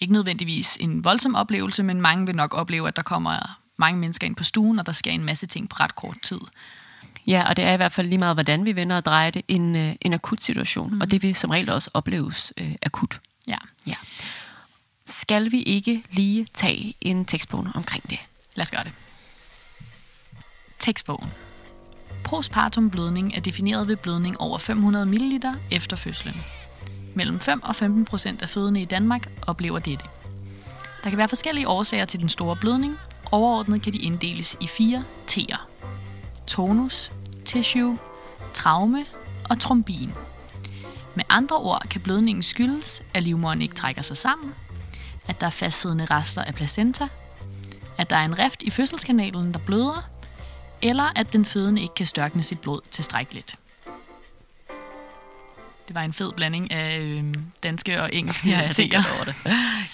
ikke 0.00 0.12
nødvendigvis 0.12 0.76
en 0.80 1.04
voldsom 1.04 1.34
oplevelse, 1.34 1.82
men 1.82 2.00
mange 2.00 2.26
vil 2.26 2.36
nok 2.36 2.54
opleve, 2.54 2.88
at 2.88 2.96
der 2.96 3.02
kommer 3.02 3.58
mange 3.76 4.00
mennesker 4.00 4.26
ind 4.26 4.36
på 4.36 4.44
stuen, 4.44 4.78
og 4.78 4.86
der 4.86 4.92
sker 4.92 5.10
en 5.10 5.24
masse 5.24 5.46
ting 5.46 5.68
på 5.68 5.76
ret 5.80 5.94
kort 5.94 6.16
tid. 6.22 6.40
Ja, 7.26 7.44
og 7.48 7.56
det 7.56 7.64
er 7.64 7.72
i 7.72 7.76
hvert 7.76 7.92
fald 7.92 8.08
lige 8.08 8.18
meget, 8.18 8.36
hvordan 8.36 8.64
vi 8.64 8.76
vender 8.76 8.96
og 8.96 9.04
drejer 9.04 9.30
det, 9.30 9.42
en, 9.48 9.76
øh, 9.76 9.94
en 10.00 10.12
akut 10.12 10.42
situation. 10.42 10.94
Mm. 10.94 11.00
Og 11.00 11.10
det 11.10 11.22
vil 11.22 11.34
som 11.34 11.50
regel 11.50 11.70
også 11.70 11.90
opleves 11.94 12.52
øh, 12.58 12.74
akut. 12.82 13.20
Ja. 13.48 13.58
ja. 13.86 13.94
Skal 15.04 15.52
vi 15.52 15.62
ikke 15.62 16.04
lige 16.10 16.46
tage 16.54 16.94
en 17.00 17.24
tekstbog 17.24 17.66
omkring 17.74 18.10
det? 18.10 18.18
Lad 18.54 18.62
os 18.62 18.70
gøre 18.70 18.84
det. 18.84 18.92
Tekstbogen. 20.78 21.30
Postpartum 22.24 22.90
blødning 22.90 23.36
er 23.36 23.40
defineret 23.40 23.88
ved 23.88 23.96
blødning 23.96 24.40
over 24.40 24.58
500 24.58 25.06
ml 25.06 25.40
efter 25.70 25.96
fødslen. 25.96 26.34
Mellem 27.14 27.40
5 27.40 27.62
og 27.62 27.76
15 27.76 28.04
procent 28.04 28.42
af 28.42 28.48
fødende 28.48 28.82
i 28.82 28.84
Danmark 28.84 29.30
oplever 29.46 29.78
dette. 29.78 30.04
Der 31.04 31.10
kan 31.10 31.18
være 31.18 31.28
forskellige 31.28 31.68
årsager 31.68 32.04
til 32.04 32.20
den 32.20 32.28
store 32.28 32.56
blødning. 32.56 32.96
Overordnet 33.32 33.82
kan 33.82 33.92
de 33.92 33.98
inddeles 33.98 34.56
i 34.60 34.66
fire 34.66 35.04
T'er. 35.30 35.58
Tonus, 36.46 37.12
tissue, 37.44 37.98
traume 38.54 39.06
og 39.50 39.58
trombin. 39.58 40.12
Med 41.14 41.24
andre 41.28 41.56
ord 41.56 41.86
kan 41.90 42.00
blødningen 42.00 42.42
skyldes, 42.42 43.02
at 43.14 43.22
livmoderen 43.22 43.62
ikke 43.62 43.74
trækker 43.74 44.02
sig 44.02 44.16
sammen, 44.16 44.54
at 45.28 45.40
der 45.40 45.46
er 45.46 45.50
fastsiddende 45.50 46.04
rester 46.04 46.42
af 46.42 46.54
placenta, 46.54 47.08
at 47.98 48.10
der 48.10 48.16
er 48.16 48.24
en 48.24 48.38
rift 48.38 48.62
i 48.62 48.70
fødselskanalen, 48.70 49.52
der 49.52 49.58
bløder, 49.58 50.10
eller 50.82 51.12
at 51.16 51.32
den 51.32 51.44
fødende 51.44 51.82
ikke 51.82 51.94
kan 51.94 52.06
størkne 52.06 52.42
sit 52.42 52.60
blod 52.60 52.80
tilstrækkeligt. 52.90 53.56
Det 55.88 55.94
var 55.94 56.02
en 56.02 56.12
fed 56.12 56.32
blanding 56.32 56.70
af 56.70 57.00
øh, 57.00 57.34
danske 57.62 58.02
og 58.02 58.10
engelske 58.12 58.48
ja, 58.50 58.70
jeg 58.78 59.04
over 59.16 59.24
det. 59.24 59.34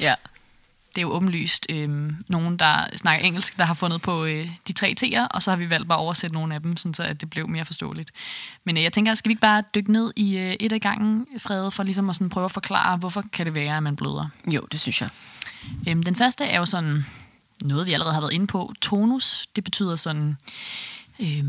ja. 0.01 0.15
Det 0.97 1.03
er 1.03 1.07
jo 1.07 1.13
åbenlyst 1.13 1.67
øh, 1.71 2.13
nogen, 2.29 2.57
der 2.57 2.87
snakker 2.97 3.27
engelsk, 3.27 3.59
der 3.59 3.65
har 3.65 3.75
fundet 3.75 4.03
på 4.03 4.25
øh, 4.25 4.49
de 4.69 4.73
tre 4.73 4.95
T'er, 5.01 5.27
og 5.31 5.43
så 5.43 5.51
har 5.51 5.57
vi 5.57 5.71
valgt 5.71 5.89
bare 5.89 5.99
at 5.99 6.03
oversætte 6.03 6.35
nogle 6.35 6.55
af 6.55 6.63
dem, 6.63 6.77
sådan 6.77 6.95
så 6.95 7.03
at 7.03 7.21
det 7.21 7.31
blev 7.31 7.49
mere 7.49 7.65
forståeligt. 7.65 8.11
Men 8.65 8.77
øh, 8.77 8.83
jeg 8.83 8.93
tænker, 8.93 9.15
skal 9.15 9.29
vi 9.29 9.33
ikke 9.33 9.41
bare 9.41 9.63
dykke 9.75 9.93
ned 9.93 10.13
i 10.17 10.37
øh, 10.37 10.57
et 10.61 10.73
af 10.73 10.81
gangen, 10.81 11.27
Frede, 11.39 11.71
for 11.71 11.83
ligesom 11.83 12.11
at 12.11 12.17
sådan 12.17 12.29
prøve 12.29 12.45
at 12.45 12.53
forklare, 12.53 12.97
hvorfor 12.97 13.25
kan 13.33 13.47
det 13.47 13.55
være, 13.55 13.77
at 13.77 13.83
man 13.83 13.97
bløder? 13.97 14.29
Jo, 14.55 14.67
det 14.73 14.81
synes 14.81 15.01
jeg. 15.01 15.09
Øh, 15.89 15.97
den 16.05 16.17
første 16.17 16.45
er 16.45 16.59
jo 16.59 16.65
sådan 16.65 17.05
noget, 17.65 17.87
vi 17.87 17.93
allerede 17.93 18.15
har 18.15 18.21
været 18.21 18.33
inde 18.33 18.47
på. 18.47 18.73
Tonus, 18.81 19.47
det 19.57 19.65
betyder 19.65 19.97
sådan 19.97 20.37
øh, 21.21 21.45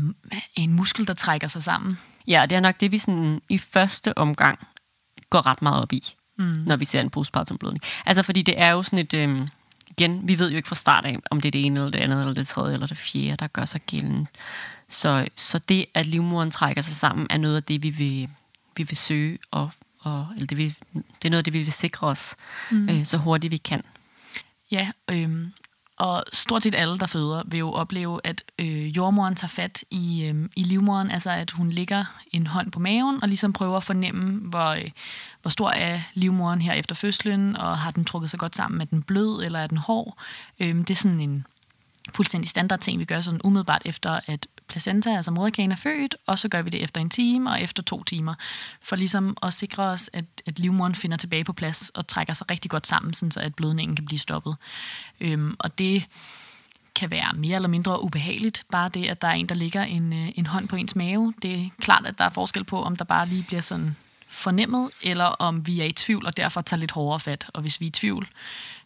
en 0.54 0.72
muskel, 0.72 1.06
der 1.06 1.14
trækker 1.14 1.48
sig 1.48 1.62
sammen. 1.62 1.98
Ja, 2.26 2.46
det 2.50 2.56
er 2.56 2.60
nok 2.60 2.80
det, 2.80 2.92
vi 2.92 2.98
sådan 2.98 3.40
i 3.48 3.58
første 3.58 4.18
omgang 4.18 4.58
går 5.30 5.46
ret 5.46 5.62
meget 5.62 5.82
op 5.82 5.92
i, 5.92 6.02
mm. 6.38 6.44
når 6.44 6.76
vi 6.76 6.84
ser 6.84 7.00
en 7.00 7.10
postpartum 7.10 7.58
blødning. 7.58 7.82
Altså, 8.06 8.22
fordi 8.22 8.42
det 8.42 8.60
er 8.60 8.70
jo 8.70 8.82
sådan 8.82 8.98
et... 8.98 9.14
Øh, 9.14 9.48
igen, 9.90 10.28
vi 10.28 10.38
ved 10.38 10.50
jo 10.50 10.56
ikke 10.56 10.68
fra 10.68 10.74
start 10.74 11.04
af, 11.04 11.18
om 11.30 11.40
det 11.40 11.48
er 11.48 11.50
det 11.50 11.64
ene, 11.64 11.80
eller 11.80 11.90
det 11.90 11.98
andet, 11.98 12.20
eller 12.20 12.34
det 12.34 12.48
tredje, 12.48 12.74
eller 12.74 12.86
det 12.86 12.96
fjerde, 12.96 13.36
der 13.36 13.46
gør 13.46 13.64
sig 13.64 13.80
gældende. 13.80 14.26
Så, 14.88 15.26
så 15.34 15.58
det, 15.58 15.86
at 15.94 16.06
livmoderen 16.06 16.50
trækker 16.50 16.82
sig 16.82 16.96
sammen, 16.96 17.26
er 17.30 17.38
noget 17.38 17.56
af 17.56 17.62
det, 17.62 17.82
vi 17.82 17.90
vil, 17.90 18.28
vi 18.76 18.82
vil 18.82 18.96
søge, 18.96 19.38
og, 19.50 19.70
og, 20.00 20.26
eller 20.34 20.46
det, 20.46 20.58
vi, 20.58 20.74
det 20.92 21.24
er 21.24 21.30
noget 21.30 21.38
af 21.38 21.44
det, 21.44 21.52
vi 21.52 21.58
vil 21.58 21.72
sikre 21.72 22.06
os 22.06 22.36
mm. 22.70 22.88
øh, 22.88 23.04
så 23.04 23.16
hurtigt 23.16 23.50
vi 23.50 23.56
kan. 23.56 23.82
Ja, 24.70 24.90
øh, 25.10 25.46
og 25.98 26.24
stort 26.32 26.62
set 26.62 26.74
alle, 26.74 26.98
der 26.98 27.06
føder, 27.06 27.42
vil 27.46 27.58
jo 27.58 27.72
opleve, 27.72 28.20
at 28.24 28.42
øh, 28.58 28.96
jordmoren 28.96 29.34
tager 29.34 29.48
fat 29.48 29.84
i, 29.90 30.24
øh, 30.24 30.48
i 30.56 30.62
livmoderen, 30.62 31.10
altså 31.10 31.30
at 31.30 31.50
hun 31.50 31.70
ligger 31.70 32.04
en 32.32 32.46
hånd 32.46 32.72
på 32.72 32.80
maven 32.80 33.22
og 33.22 33.28
ligesom 33.28 33.52
prøver 33.52 33.76
at 33.76 33.84
fornemme, 33.84 34.48
hvor, 34.48 34.70
øh, 34.70 34.90
hvor 35.42 35.48
stor 35.48 35.70
er 35.70 36.00
livmoderen 36.14 36.60
her 36.60 36.72
efter 36.72 36.94
fødslen, 36.94 37.56
og 37.56 37.78
har 37.78 37.90
den 37.90 38.04
trukket 38.04 38.30
sig 38.30 38.40
godt 38.40 38.56
sammen 38.56 38.78
med 38.78 38.86
den 38.86 39.02
blød, 39.02 39.44
eller 39.44 39.58
er 39.58 39.66
den 39.66 39.78
hård. 39.78 40.18
Øh, 40.60 40.74
det 40.76 40.90
er 40.90 40.94
sådan 40.94 41.20
en 41.20 41.46
fuldstændig 42.14 42.50
standard 42.50 42.80
ting, 42.80 42.98
vi 42.98 43.04
gør 43.04 43.20
sådan 43.20 43.40
umiddelbart 43.44 43.82
efter, 43.84 44.20
at 44.26 44.46
placenta, 44.68 45.16
altså 45.16 45.30
moderkagen, 45.30 45.72
er 45.72 45.76
født, 45.76 46.16
og 46.26 46.38
så 46.38 46.48
gør 46.48 46.62
vi 46.62 46.70
det 46.70 46.82
efter 46.82 47.00
en 47.00 47.10
time 47.10 47.50
og 47.50 47.62
efter 47.62 47.82
to 47.82 48.04
timer, 48.04 48.34
for 48.82 48.96
ligesom 48.96 49.36
at 49.42 49.54
sikre 49.54 49.82
os, 49.82 50.10
at, 50.12 50.24
at 50.46 50.58
livmoderen 50.58 50.94
finder 50.94 51.16
tilbage 51.16 51.44
på 51.44 51.52
plads 51.52 51.88
og 51.88 52.06
trækker 52.06 52.32
sig 52.32 52.50
rigtig 52.50 52.70
godt 52.70 52.86
sammen, 52.86 53.14
sådan 53.14 53.30
så 53.30 53.40
at 53.40 53.54
blødningen 53.54 53.96
kan 53.96 54.04
blive 54.04 54.18
stoppet. 54.18 54.56
Øhm, 55.20 55.56
og 55.58 55.78
det 55.78 56.06
kan 56.94 57.10
være 57.10 57.32
mere 57.34 57.54
eller 57.54 57.68
mindre 57.68 58.02
ubehageligt, 58.02 58.64
bare 58.70 58.88
det, 58.88 59.06
at 59.06 59.22
der 59.22 59.28
er 59.28 59.32
en, 59.32 59.46
der 59.46 59.54
ligger 59.54 59.82
en, 59.82 60.12
øh, 60.12 60.28
en 60.34 60.46
hånd 60.46 60.68
på 60.68 60.76
ens 60.76 60.96
mave. 60.96 61.34
Det 61.42 61.54
er 61.54 61.68
klart, 61.80 62.06
at 62.06 62.18
der 62.18 62.24
er 62.24 62.30
forskel 62.30 62.64
på, 62.64 62.82
om 62.82 62.96
der 62.96 63.04
bare 63.04 63.26
lige 63.26 63.42
bliver 63.42 63.60
sådan 63.60 63.96
fornemmet, 64.30 64.90
eller 65.02 65.24
om 65.24 65.66
vi 65.66 65.80
er 65.80 65.84
i 65.84 65.92
tvivl, 65.92 66.26
og 66.26 66.36
derfor 66.36 66.60
tager 66.60 66.80
lidt 66.80 66.90
hårdere 66.90 67.20
fat. 67.20 67.46
Og 67.54 67.62
hvis 67.62 67.80
vi 67.80 67.86
er 67.86 67.88
i 67.88 67.90
tvivl, 67.90 68.28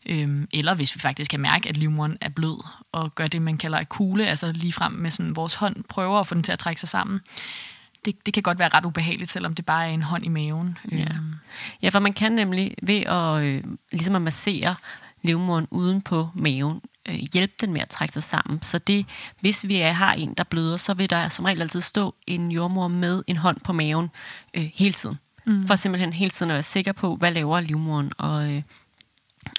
øhm, 0.07 0.49
eller 0.53 0.75
hvis 0.75 0.95
vi 0.95 1.01
faktisk 1.01 1.31
kan 1.31 1.41
mærke, 1.41 1.69
at 1.69 1.77
livmoderen 1.77 2.19
er 2.21 2.29
blød, 2.29 2.65
og 2.93 3.15
gør 3.15 3.27
det, 3.27 3.43
man 3.43 3.59
kalder 3.59 3.79
at 3.79 3.89
kugle, 3.89 4.27
altså 4.27 4.53
lige 4.53 4.73
frem 4.73 4.93
med 4.93 5.11
sådan, 5.11 5.37
vores 5.37 5.55
hånd 5.55 5.85
prøver 5.89 6.21
at 6.21 6.27
få 6.27 6.35
den 6.35 6.43
til 6.43 6.53
at 6.53 6.59
trække 6.59 6.81
sig 6.81 6.89
sammen, 6.89 7.21
det, 8.05 8.27
det 8.27 8.35
kan 8.35 8.43
godt 8.43 8.59
være 8.59 8.69
ret 8.69 8.85
ubehageligt, 8.85 9.31
selvom 9.31 9.55
det 9.55 9.67
bare 9.67 9.89
er 9.89 9.91
en 9.91 10.03
hånd 10.03 10.25
i 10.25 10.29
maven. 10.29 10.79
Ja, 10.93 10.97
Øhm, 10.97 11.35
ja 11.83 11.89
for 11.89 11.99
man 11.99 12.13
kan 12.13 12.33
nemlig 12.33 12.75
ved 12.83 13.01
at, 13.07 13.43
øh, 13.45 13.65
ligesom 13.93 14.15
at 14.15 14.23
massere 14.23 14.75
livmoderen 15.23 15.67
uden 15.71 16.03
på 16.03 16.29
maven, 16.35 16.81
øh, 17.09 17.15
hjælpe 17.15 17.55
den 17.61 17.73
med 17.73 17.81
at 17.81 17.89
trække 17.89 18.13
sig 18.13 18.23
sammen. 18.23 18.63
Så 18.63 18.79
det, 18.79 19.07
hvis 19.41 19.69
vi 19.69 19.77
er, 19.77 19.93
har 19.93 20.13
en, 20.13 20.35
der 20.35 20.45
bløder, 20.45 20.77
så 20.77 20.95
vil 20.95 21.11
der 21.11 21.29
som 21.29 21.45
regel 21.45 21.63
altid 21.63 21.81
stå 21.81 22.15
en 22.27 22.51
jordmor 22.51 22.89
med 22.89 23.23
en 23.27 23.37
hånd 23.37 23.61
på 23.61 23.73
maven 23.73 24.11
øh, 24.55 24.71
hele 24.75 24.93
tiden. 24.93 25.19
Mm. 25.47 25.67
For 25.67 25.77
simpelthen 25.77 26.13
hele 26.13 26.31
tiden 26.31 26.51
at 26.51 26.55
være 26.55 26.63
sikker 26.63 26.93
på, 26.93 27.17
hvad 27.17 27.31
laver 27.31 27.61
livmoderen. 27.61 28.13
Og, 28.19 28.53
øh, 28.53 28.63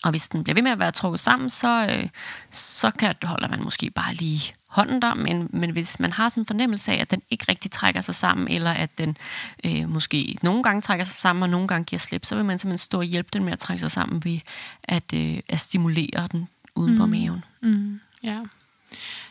og 0.03 0.11
hvis 0.11 0.29
den 0.29 0.43
bliver 0.43 0.53
ved 0.53 0.63
med 0.63 0.71
at 0.71 0.79
være 0.79 0.91
trukket 0.91 1.19
sammen, 1.19 1.49
så, 1.49 1.87
øh, 1.89 2.09
så 2.51 2.91
kan, 2.91 3.15
holder 3.23 3.47
man 3.47 3.63
måske 3.63 3.89
bare 3.89 4.13
lige 4.13 4.53
hånden 4.67 5.01
der, 5.01 5.13
men, 5.13 5.49
men 5.49 5.69
hvis 5.69 5.99
man 5.99 6.13
har 6.13 6.29
sådan 6.29 6.41
en 6.41 6.45
fornemmelse 6.47 6.91
af, 6.91 7.01
at 7.01 7.11
den 7.11 7.21
ikke 7.29 7.45
rigtig 7.49 7.71
trækker 7.71 8.01
sig 8.01 8.15
sammen, 8.15 8.47
eller 8.47 8.71
at 8.71 8.97
den 8.97 9.17
øh, 9.63 9.89
måske 9.89 10.37
nogle 10.41 10.63
gange 10.63 10.81
trækker 10.81 11.05
sig 11.05 11.15
sammen, 11.15 11.43
og 11.43 11.49
nogle 11.49 11.67
gange 11.67 11.85
giver 11.85 11.99
slip, 11.99 12.25
så 12.25 12.35
vil 12.35 12.45
man 12.45 12.59
simpelthen 12.59 12.77
stå 12.77 12.97
og 12.97 13.03
hjælpe 13.03 13.29
den 13.33 13.43
med 13.43 13.53
at 13.53 13.59
trække 13.59 13.79
sig 13.79 13.91
sammen 13.91 14.23
ved 14.25 14.39
at, 14.83 15.13
øh, 15.13 15.39
at 15.49 15.59
stimulere 15.59 16.27
den 16.31 16.47
uden 16.75 16.91
mm. 16.91 16.97
på 16.97 17.05
maven. 17.05 17.43
Mm, 17.61 17.99
ja. 18.23 18.39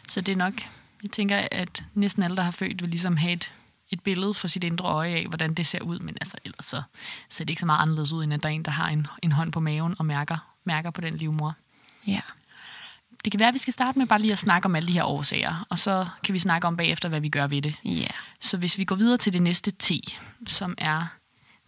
Så 0.08 0.20
det 0.20 0.32
er 0.32 0.36
nok, 0.36 0.54
jeg 1.02 1.10
tænker, 1.10 1.48
at 1.50 1.84
næsten 1.94 2.22
alle, 2.22 2.36
der 2.36 2.42
har 2.42 2.50
født, 2.50 2.82
vil 2.82 2.90
ligesom 2.90 3.16
have 3.16 3.32
et, 3.32 3.52
et 3.92 4.00
billede 4.00 4.34
for 4.34 4.48
sit 4.48 4.64
indre 4.64 4.88
øje 4.88 5.14
af, 5.14 5.26
hvordan 5.26 5.54
det 5.54 5.66
ser 5.66 5.80
ud, 5.80 5.98
men 5.98 6.16
altså 6.20 6.36
ellers 6.44 6.64
så 6.64 6.82
ser 7.28 7.44
det 7.44 7.50
ikke 7.50 7.60
så 7.60 7.66
meget 7.66 7.82
anderledes 7.82 8.12
ud, 8.12 8.24
end 8.24 8.34
at 8.34 8.42
der 8.42 8.48
er 8.48 8.52
en, 8.52 8.62
der 8.62 8.70
har 8.70 8.88
en, 8.88 9.06
en 9.22 9.32
hånd 9.32 9.52
på 9.52 9.60
maven 9.60 9.94
og 9.98 10.06
mærker, 10.06 10.38
mærker 10.64 10.90
på 10.90 11.00
den 11.00 11.16
livmor. 11.16 11.54
Ja. 12.06 12.20
Det 13.24 13.32
kan 13.32 13.40
være, 13.40 13.48
at 13.48 13.54
vi 13.54 13.58
skal 13.58 13.72
starte 13.72 13.98
med 13.98 14.06
bare 14.06 14.20
lige 14.20 14.32
at 14.32 14.38
snakke 14.38 14.66
om 14.66 14.76
alle 14.76 14.88
de 14.88 14.92
her 14.92 15.04
årsager, 15.04 15.66
og 15.70 15.78
så 15.78 16.06
kan 16.24 16.32
vi 16.32 16.38
snakke 16.38 16.66
om 16.66 16.76
bagefter, 16.76 17.08
hvad 17.08 17.20
vi 17.20 17.28
gør 17.28 17.46
ved 17.46 17.62
det. 17.62 17.74
Ja. 17.84 18.06
Så 18.40 18.56
hvis 18.56 18.78
vi 18.78 18.84
går 18.84 18.96
videre 18.96 19.16
til 19.16 19.32
det 19.32 19.42
næste 19.42 19.70
T, 19.70 19.90
som 20.46 20.74
er 20.78 21.06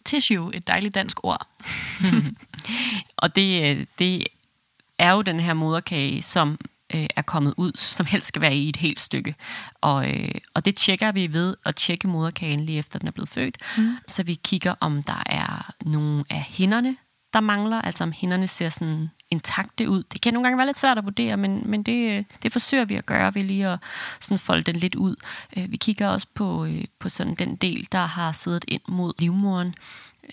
tissue, 0.05 0.55
et 0.55 0.67
dejligt 0.67 0.95
dansk 0.95 1.25
ord. 1.25 1.47
Og 3.17 3.37
det, 3.37 3.63
øh, 3.63 3.87
det 3.99 4.27
er 4.99 5.13
jo 5.13 5.23
den 5.23 5.41
her 5.41 5.55
moderkage, 5.55 6.23
som 6.23 6.59
øh, 6.95 7.07
er 7.17 7.23
kommet 7.23 7.55
ud, 7.57 7.73
som 7.77 8.07
helst 8.07 8.27
skal 8.29 8.43
være 8.43 8.57
i 8.57 8.69
et 8.69 8.77
helt 8.77 9.01
stykke. 9.01 9.35
Og, 9.81 10.11
øh, 10.11 10.31
og 10.55 10.65
det 10.65 10.77
tjekker 10.77 11.13
vi 11.13 11.33
ved 11.33 11.57
at 11.65 11.77
tjekke 11.77 12.09
moderkagen 12.09 12.61
lige 12.61 12.79
efter 12.79 12.99
den 12.99 13.09
er 13.09 13.13
blevet 13.13 13.29
født. 13.29 13.57
Mm. 13.79 13.97
Så 14.09 14.23
vi 14.23 14.35
kigger, 14.35 14.75
om 14.81 15.03
der 15.03 15.23
er 15.27 15.75
nogle 15.85 16.25
af 16.31 16.43
hinderne, 16.43 16.97
der 17.33 17.41
mangler, 17.41 17.83
altså 17.83 18.05
om 18.05 18.13
hinderne 18.13 18.49
ser 18.49 18.69
sådan 18.69 19.11
intakte 19.31 19.89
ud. 19.89 20.03
Det 20.13 20.21
kan 20.21 20.35
nogle 20.35 20.45
gange 20.47 20.59
være 20.59 20.67
lidt 20.67 20.79
svært 20.79 20.99
at 20.99 21.05
vurdere, 21.05 21.37
men, 21.37 21.63
men 21.71 21.83
det, 21.83 22.11
øh, 22.11 22.25
det 22.43 22.53
forsøger 22.53 22.85
vi 22.85 22.95
at 22.95 23.07
gøre 23.07 23.35
ved 23.35 23.43
lige 23.43 23.69
at 23.69 23.79
sådan 24.21 24.39
folde 24.39 24.63
den 24.63 24.77
lidt 24.77 24.95
ud. 24.95 25.17
Øh, 25.57 25.71
Vi 25.73 25.77
kigger 25.77 26.09
også 26.09 26.27
på, 26.35 26.65
øh, 26.65 26.85
på 26.99 27.09
sådan 27.09 27.35
den 27.35 27.57
del, 27.57 27.89
der 27.93 28.07
har 28.07 28.33
siddet 28.33 28.65
ind 28.69 28.83
mod 28.89 29.13
livmoderen, 29.19 29.75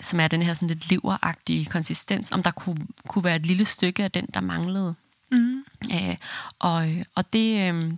som 0.01 0.19
er 0.19 0.27
den 0.27 0.41
her 0.41 0.53
sådan 0.53 0.67
lidt 0.67 0.89
leveragtige 0.89 1.65
konsistens, 1.65 2.31
om 2.31 2.43
der 2.43 2.51
kunne, 2.51 2.87
kunne 3.07 3.23
være 3.23 3.35
et 3.35 3.45
lille 3.45 3.65
stykke 3.65 4.03
af 4.03 4.11
den, 4.11 4.27
der 4.33 4.41
manglede. 4.41 4.95
Mm. 5.31 5.63
Øh, 5.93 6.17
og, 6.59 6.87
og 7.15 7.33
det, 7.33 7.73
øh, 7.73 7.93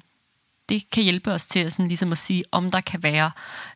det 0.70 0.90
kan 0.90 1.04
hjælpe 1.04 1.32
os 1.32 1.48
til 1.48 1.60
at, 1.60 1.74
sådan, 1.74 1.88
ligesom 1.88 2.12
at 2.12 2.18
sige, 2.18 2.44
om 2.52 2.72
der 2.72 2.82
kan 2.82 3.04
være 3.04 3.32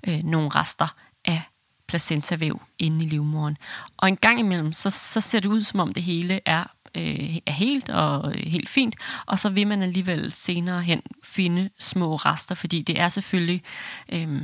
øh, 0.08 0.24
nogle 0.24 0.50
rester 0.50 0.96
af 1.26 1.42
placentavæv 1.88 2.62
inde 2.80 3.06
i 3.06 3.08
livmoderen. 3.08 3.58
Og 3.98 4.08
en 4.08 4.18
gang 4.18 4.40
imellem, 4.40 4.72
så, 4.72 4.90
så 4.90 5.22
ser 5.22 5.40
det 5.40 5.50
ud, 5.50 5.64
som 5.64 5.80
om 5.80 5.94
det 5.94 6.04
hele 6.04 6.40
er, 6.46 6.64
øh, 6.96 7.38
er 7.46 7.52
helt 7.52 7.90
og 7.90 8.34
helt 8.34 8.70
fint, 8.70 8.96
og 9.26 9.40
så 9.40 9.50
vil 9.50 9.68
man 9.68 9.84
alligevel 9.84 10.32
senere 10.32 10.82
hen 10.82 11.02
finde 11.24 11.70
små 11.80 12.16
rester, 12.16 12.56
fordi 12.56 12.82
det 12.82 13.00
er 13.00 13.10
selvfølgelig 13.10 13.64
øh, 14.10 14.42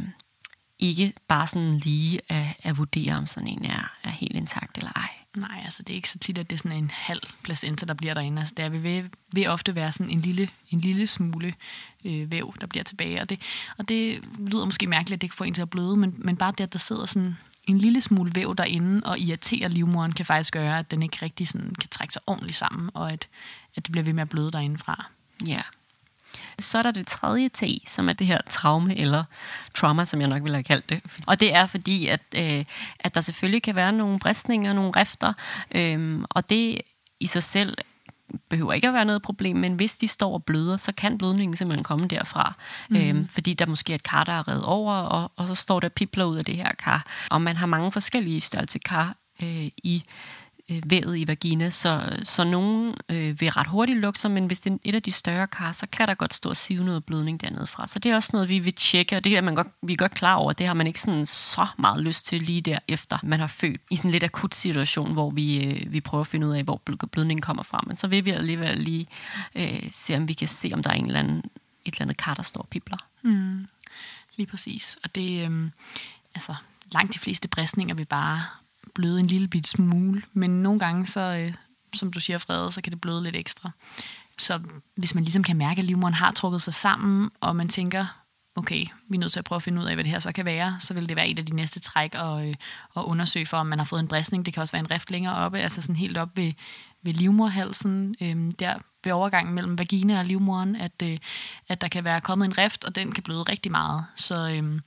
ikke 0.80 1.14
bare 1.28 1.48
sådan 1.48 1.78
lige 1.80 2.20
at, 2.30 2.46
at 2.64 2.78
vurdere, 2.78 3.18
om 3.18 3.26
sådan 3.26 3.48
en 3.48 3.66
er, 3.66 3.92
er 4.04 4.10
helt 4.10 4.36
intakt 4.36 4.78
eller 4.78 4.92
ej. 4.96 5.10
Nej, 5.38 5.62
altså 5.64 5.84
det 5.84 5.94
er 5.94 5.96
ikke 5.96 6.10
så 6.10 6.20
tit, 6.20 6.38
at 6.38 6.50
det 6.50 6.56
er 6.56 6.58
sådan 6.58 6.78
en 6.78 6.92
halv 6.94 7.22
placenta, 7.44 7.86
der 7.86 7.94
bliver 7.94 8.14
derinde. 8.14 8.40
Altså, 8.40 8.54
det 8.58 8.66
er, 8.66 8.70
vil, 8.70 8.84
vil, 8.84 9.10
vil 9.34 9.48
ofte 9.48 9.76
være 9.76 9.92
sådan 9.92 10.10
en 10.10 10.22
lille, 10.22 10.50
en 10.70 10.80
lille 10.80 11.08
smule 11.08 11.54
øh, 12.06 12.32
væv, 12.32 12.56
der 12.62 12.68
bliver 12.68 12.84
tilbage. 12.84 13.22
Og 13.22 13.30
det, 13.30 13.40
og 13.78 13.90
det 13.90 14.24
lyder 14.38 14.66
måske 14.66 14.88
mærkeligt, 14.88 15.18
at 15.18 15.22
det 15.22 15.26
ikke 15.26 15.36
får 15.36 15.46
en 15.46 15.54
til 15.54 15.62
at 15.62 15.70
bløde, 15.70 15.98
men, 15.98 16.16
men 16.18 16.38
bare 16.38 16.54
det, 16.58 16.64
at 16.64 16.74
der 16.74 16.80
sidder 16.80 17.06
sådan 17.06 17.38
en 17.64 17.78
lille 17.78 18.02
smule 18.02 18.32
væv 18.36 18.56
derinde 18.56 19.02
og 19.06 19.20
irriterer 19.20 19.68
livmoderen, 19.68 20.12
kan 20.12 20.26
faktisk 20.26 20.54
gøre, 20.54 20.80
at 20.80 20.92
den 20.92 21.04
ikke 21.04 21.18
rigtig 21.22 21.48
sådan 21.48 21.76
kan 21.76 21.90
trække 21.90 22.14
sig 22.14 22.22
ordentligt 22.28 22.58
sammen, 22.58 22.90
og 22.94 23.12
at, 23.12 23.28
at 23.76 23.86
det 23.86 23.92
bliver 23.92 24.04
ved 24.04 24.14
med 24.14 24.22
at 24.22 24.30
bløde 24.30 24.52
derindefra. 24.52 25.12
Ja. 25.48 25.62
Så 26.60 26.78
er 26.78 26.82
der 26.82 26.92
det 26.92 27.08
tredje 27.08 27.50
T, 27.50 27.64
som 27.88 28.10
er 28.10 28.14
det 28.14 28.28
her 28.28 28.40
traume 28.50 28.98
eller 28.98 29.24
trauma, 29.76 30.06
som 30.06 30.22
jeg 30.22 30.30
nok 30.30 30.44
ville 30.44 30.56
have 30.56 30.64
kaldt 30.64 30.90
det. 30.90 31.02
Og 31.28 31.40
det 31.40 31.54
er 31.56 31.66
fordi, 31.66 32.08
at, 32.08 32.22
øh, 32.36 32.66
at 33.00 33.16
der 33.16 33.22
selvfølgelig 33.22 33.64
kan 33.64 33.76
være 33.76 33.92
nogle 33.92 34.20
bristninger, 34.20 34.74
nogle 34.74 34.92
rifter, 34.96 35.34
øh, 35.76 36.20
og 36.30 36.50
det 36.50 36.82
i 37.20 37.28
sig 37.28 37.44
selv 37.44 37.78
behøver 38.50 38.74
ikke 38.74 38.88
at 38.88 38.94
være 38.94 39.06
noget 39.06 39.22
problem, 39.22 39.58
men 39.58 39.74
hvis 39.74 39.96
de 39.96 40.08
står 40.08 40.34
og 40.34 40.44
bløder, 40.44 40.78
så 40.78 40.92
kan 40.92 41.18
blødningen 41.18 41.58
simpelthen 41.58 41.84
komme 41.84 42.08
derfra. 42.08 42.54
Mm. 42.90 42.96
Øhm, 42.96 43.28
fordi 43.28 43.54
der 43.54 43.66
måske 43.66 43.94
er 43.94 43.96
et 43.96 44.04
kar, 44.04 44.24
der 44.24 44.34
er 44.34 44.48
reddet 44.48 44.66
over, 44.66 44.94
og, 44.94 45.32
og 45.36 45.48
så 45.48 45.56
står 45.56 45.80
der 45.80 45.90
pipler 45.90 46.26
ud 46.26 46.38
af 46.38 46.46
det 46.46 46.56
her 46.56 46.72
kar. 46.80 47.06
Og 47.30 47.42
man 47.42 47.56
har 47.56 47.66
mange 47.66 47.92
forskellige 47.92 48.42
størrelse 48.42 48.80
kar 48.80 49.16
øh, 49.42 49.68
i 49.78 50.04
Øh, 50.70 50.82
vævet 50.86 51.18
i 51.18 51.28
vagina, 51.28 51.70
så, 51.70 52.20
så 52.24 52.44
nogen 52.44 52.96
øh, 53.10 53.42
vil 53.42 53.50
ret 53.50 53.68
hurtigt 53.68 54.00
lukke 54.00 54.20
sig, 54.20 54.32
men 54.32 54.46
hvis 54.46 54.60
det 54.60 54.74
er 54.74 54.78
et 54.84 54.96
af 54.96 55.04
de 55.04 55.12
større 55.12 55.48
kar, 55.48 55.72
så 55.72 55.88
kan 55.92 56.08
der 56.08 56.14
godt 56.14 56.34
stå 56.34 56.50
og 56.50 56.58
sive 56.58 56.84
noget 56.86 57.06
blødning 57.06 57.42
dernede 57.42 57.68
fra. 57.68 57.88
Så 57.88 58.00
det 58.00 58.12
er 58.12 58.16
også 58.16 58.30
noget, 58.34 58.50
vi 58.50 58.60
vil 58.60 58.74
tjekke, 58.74 59.16
og 59.16 59.24
det 59.24 59.38
er 59.38 59.42
man 59.42 59.56
godt, 59.56 59.68
vi 59.82 59.94
er 59.94 59.98
godt 59.98 60.14
klar 60.14 60.36
over, 60.36 60.54
det 60.54 60.68
har 60.68 60.74
man 60.74 60.88
ikke 60.88 61.00
sådan 61.00 61.26
så 61.26 61.68
meget 61.78 62.04
lyst 62.04 62.26
til 62.26 62.42
lige 62.42 62.62
derefter, 62.62 63.18
man 63.24 63.40
har 63.40 63.48
født 63.48 63.82
i 63.92 63.96
sådan 63.96 64.10
en 64.10 64.12
lidt 64.12 64.24
akut 64.24 64.56
situation, 64.56 65.14
hvor 65.14 65.32
vi, 65.32 65.66
øh, 65.66 65.94
vi 65.94 66.02
prøver 66.02 66.22
at 66.22 66.28
finde 66.28 66.48
ud 66.48 66.54
af, 66.54 66.64
hvor 66.64 66.82
blødningen 67.12 67.42
kommer 67.42 67.64
fra. 67.64 67.84
Men 67.88 67.98
så 67.98 68.08
vil 68.08 68.26
vi 68.26 68.32
alligevel 68.32 68.78
lige 68.78 69.08
øh, 69.56 69.90
se, 69.92 70.16
om 70.16 70.28
vi 70.28 70.34
kan 70.34 70.48
se, 70.48 70.72
om 70.74 70.84
der 70.84 70.90
er 70.90 70.96
en 70.96 71.06
eller 71.06 71.20
anden, 71.20 71.44
et 71.86 71.94
eller 71.94 72.02
andet 72.02 72.18
kar, 72.18 72.34
der 72.34 72.44
står 72.44 72.62
og 72.62 72.68
pipler. 72.68 72.98
Mm. 73.22 73.68
Lige 74.36 74.48
præcis. 74.48 74.98
Og 75.04 75.16
det, 75.16 75.52
øh, 75.52 75.70
altså, 76.36 76.56
langt 76.92 77.14
de 77.14 77.20
fleste 77.20 77.48
bristninger 77.48 77.96
vil 77.96 78.06
bare 78.06 78.42
bløde 78.96 79.20
en 79.20 79.28
lille 79.28 79.48
bit 79.48 79.68
smule, 79.68 80.24
men 80.34 80.64
nogle 80.64 80.80
gange, 80.80 81.06
så, 81.06 81.20
øh, 81.20 81.54
som 81.96 82.12
du 82.12 82.20
siger, 82.20 82.38
Frede, 82.38 82.72
så 82.72 82.82
kan 82.82 82.94
det 82.94 83.02
bløde 83.02 83.24
lidt 83.24 83.36
ekstra. 83.36 83.72
Så 84.38 84.60
hvis 84.98 85.16
man 85.16 85.24
ligesom 85.24 85.44
kan 85.44 85.58
mærke, 85.58 85.80
at 85.80 85.86
livmoderen 85.86 86.14
har 86.14 86.32
trukket 86.32 86.62
sig 86.62 86.74
sammen, 86.74 87.32
og 87.42 87.56
man 87.56 87.70
tænker, 87.70 88.06
okay, 88.56 88.86
vi 89.10 89.16
er 89.16 89.20
nødt 89.20 89.32
til 89.32 89.40
at 89.40 89.46
prøve 89.46 89.58
at 89.58 89.64
finde 89.64 89.82
ud 89.82 89.86
af, 89.86 89.96
hvad 89.96 90.04
det 90.04 90.12
her 90.12 90.20
så 90.20 90.32
kan 90.32 90.46
være, 90.46 90.76
så 90.80 90.94
vil 90.94 91.10
det 91.10 91.16
være 91.16 91.28
et 91.28 91.40
af 91.40 91.46
de 91.46 91.56
næste 91.56 91.80
træk 91.80 92.16
at, 92.16 92.48
øh, 92.48 92.56
at 92.98 93.02
undersøge 93.02 93.46
for, 93.46 93.58
om 93.58 93.68
man 93.68 93.80
har 93.80 93.86
fået 93.86 94.00
en 94.00 94.08
bristning. 94.08 94.46
Det 94.46 94.54
kan 94.54 94.62
også 94.62 94.72
være 94.72 94.80
en 94.80 94.92
rift 94.92 95.12
længere 95.12 95.36
oppe, 95.36 95.60
altså 95.60 95.82
sådan 95.82 95.96
helt 95.96 96.18
op 96.18 96.30
ved, 96.38 96.54
ved 97.04 97.14
livmorhalsen, 97.14 98.16
øh, 98.22 98.52
der 98.60 98.76
ved 99.04 99.12
overgangen 99.12 99.56
mellem 99.56 99.78
vagina 99.78 100.20
og 100.20 100.26
livmoderen, 100.26 100.76
at, 100.76 101.02
øh, 101.04 101.18
at 101.68 101.82
der 101.82 101.88
kan 101.88 102.04
være 102.04 102.22
kommet 102.22 102.46
en 102.46 102.58
rift, 102.58 102.84
og 102.84 102.96
den 102.96 103.12
kan 103.12 103.24
bløde 103.24 103.44
rigtig 103.44 103.72
meget. 103.72 104.06
Så, 104.16 104.50
øh, 104.50 104.80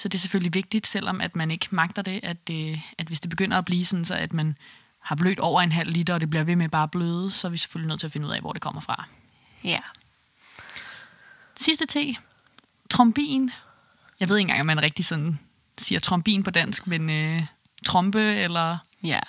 så 0.00 0.08
det 0.08 0.18
er 0.18 0.20
selvfølgelig 0.20 0.54
vigtigt, 0.54 0.86
selvom 0.86 1.20
at 1.20 1.36
man 1.36 1.50
ikke 1.50 1.68
magter 1.70 2.02
det, 2.02 2.20
at, 2.22 2.36
øh, 2.50 2.78
at 2.98 3.06
hvis 3.06 3.20
det 3.20 3.30
begynder 3.30 3.58
at 3.58 3.64
blive 3.64 3.84
sådan, 3.84 4.04
så 4.04 4.14
at 4.14 4.32
man 4.32 4.56
har 5.00 5.16
blødt 5.16 5.38
over 5.38 5.60
en 5.60 5.72
halv 5.72 5.90
liter, 5.90 6.14
og 6.14 6.20
det 6.20 6.30
bliver 6.30 6.44
ved 6.44 6.56
med 6.56 6.68
bare 6.68 6.88
bløde, 6.88 7.30
så 7.30 7.46
er 7.46 7.50
vi 7.50 7.58
selvfølgelig 7.58 7.88
nødt 7.88 8.00
til 8.00 8.06
at 8.06 8.12
finde 8.12 8.26
ud 8.26 8.32
af, 8.32 8.40
hvor 8.40 8.52
det 8.52 8.62
kommer 8.62 8.80
fra. 8.80 9.04
Ja. 9.64 9.78
Sidste 11.56 11.86
T. 11.86 11.96
Trombin. 12.90 13.50
Jeg 14.20 14.28
ved 14.28 14.36
ikke 14.36 14.44
engang, 14.44 14.60
om 14.60 14.66
man 14.66 14.82
rigtig 14.82 15.04
sådan 15.04 15.38
siger 15.78 15.98
trombin 15.98 16.42
på 16.42 16.50
dansk, 16.50 16.86
men 16.86 17.10
øh, 17.10 17.42
trompe 17.86 18.34
eller... 18.34 18.78
Ja. 19.02 19.20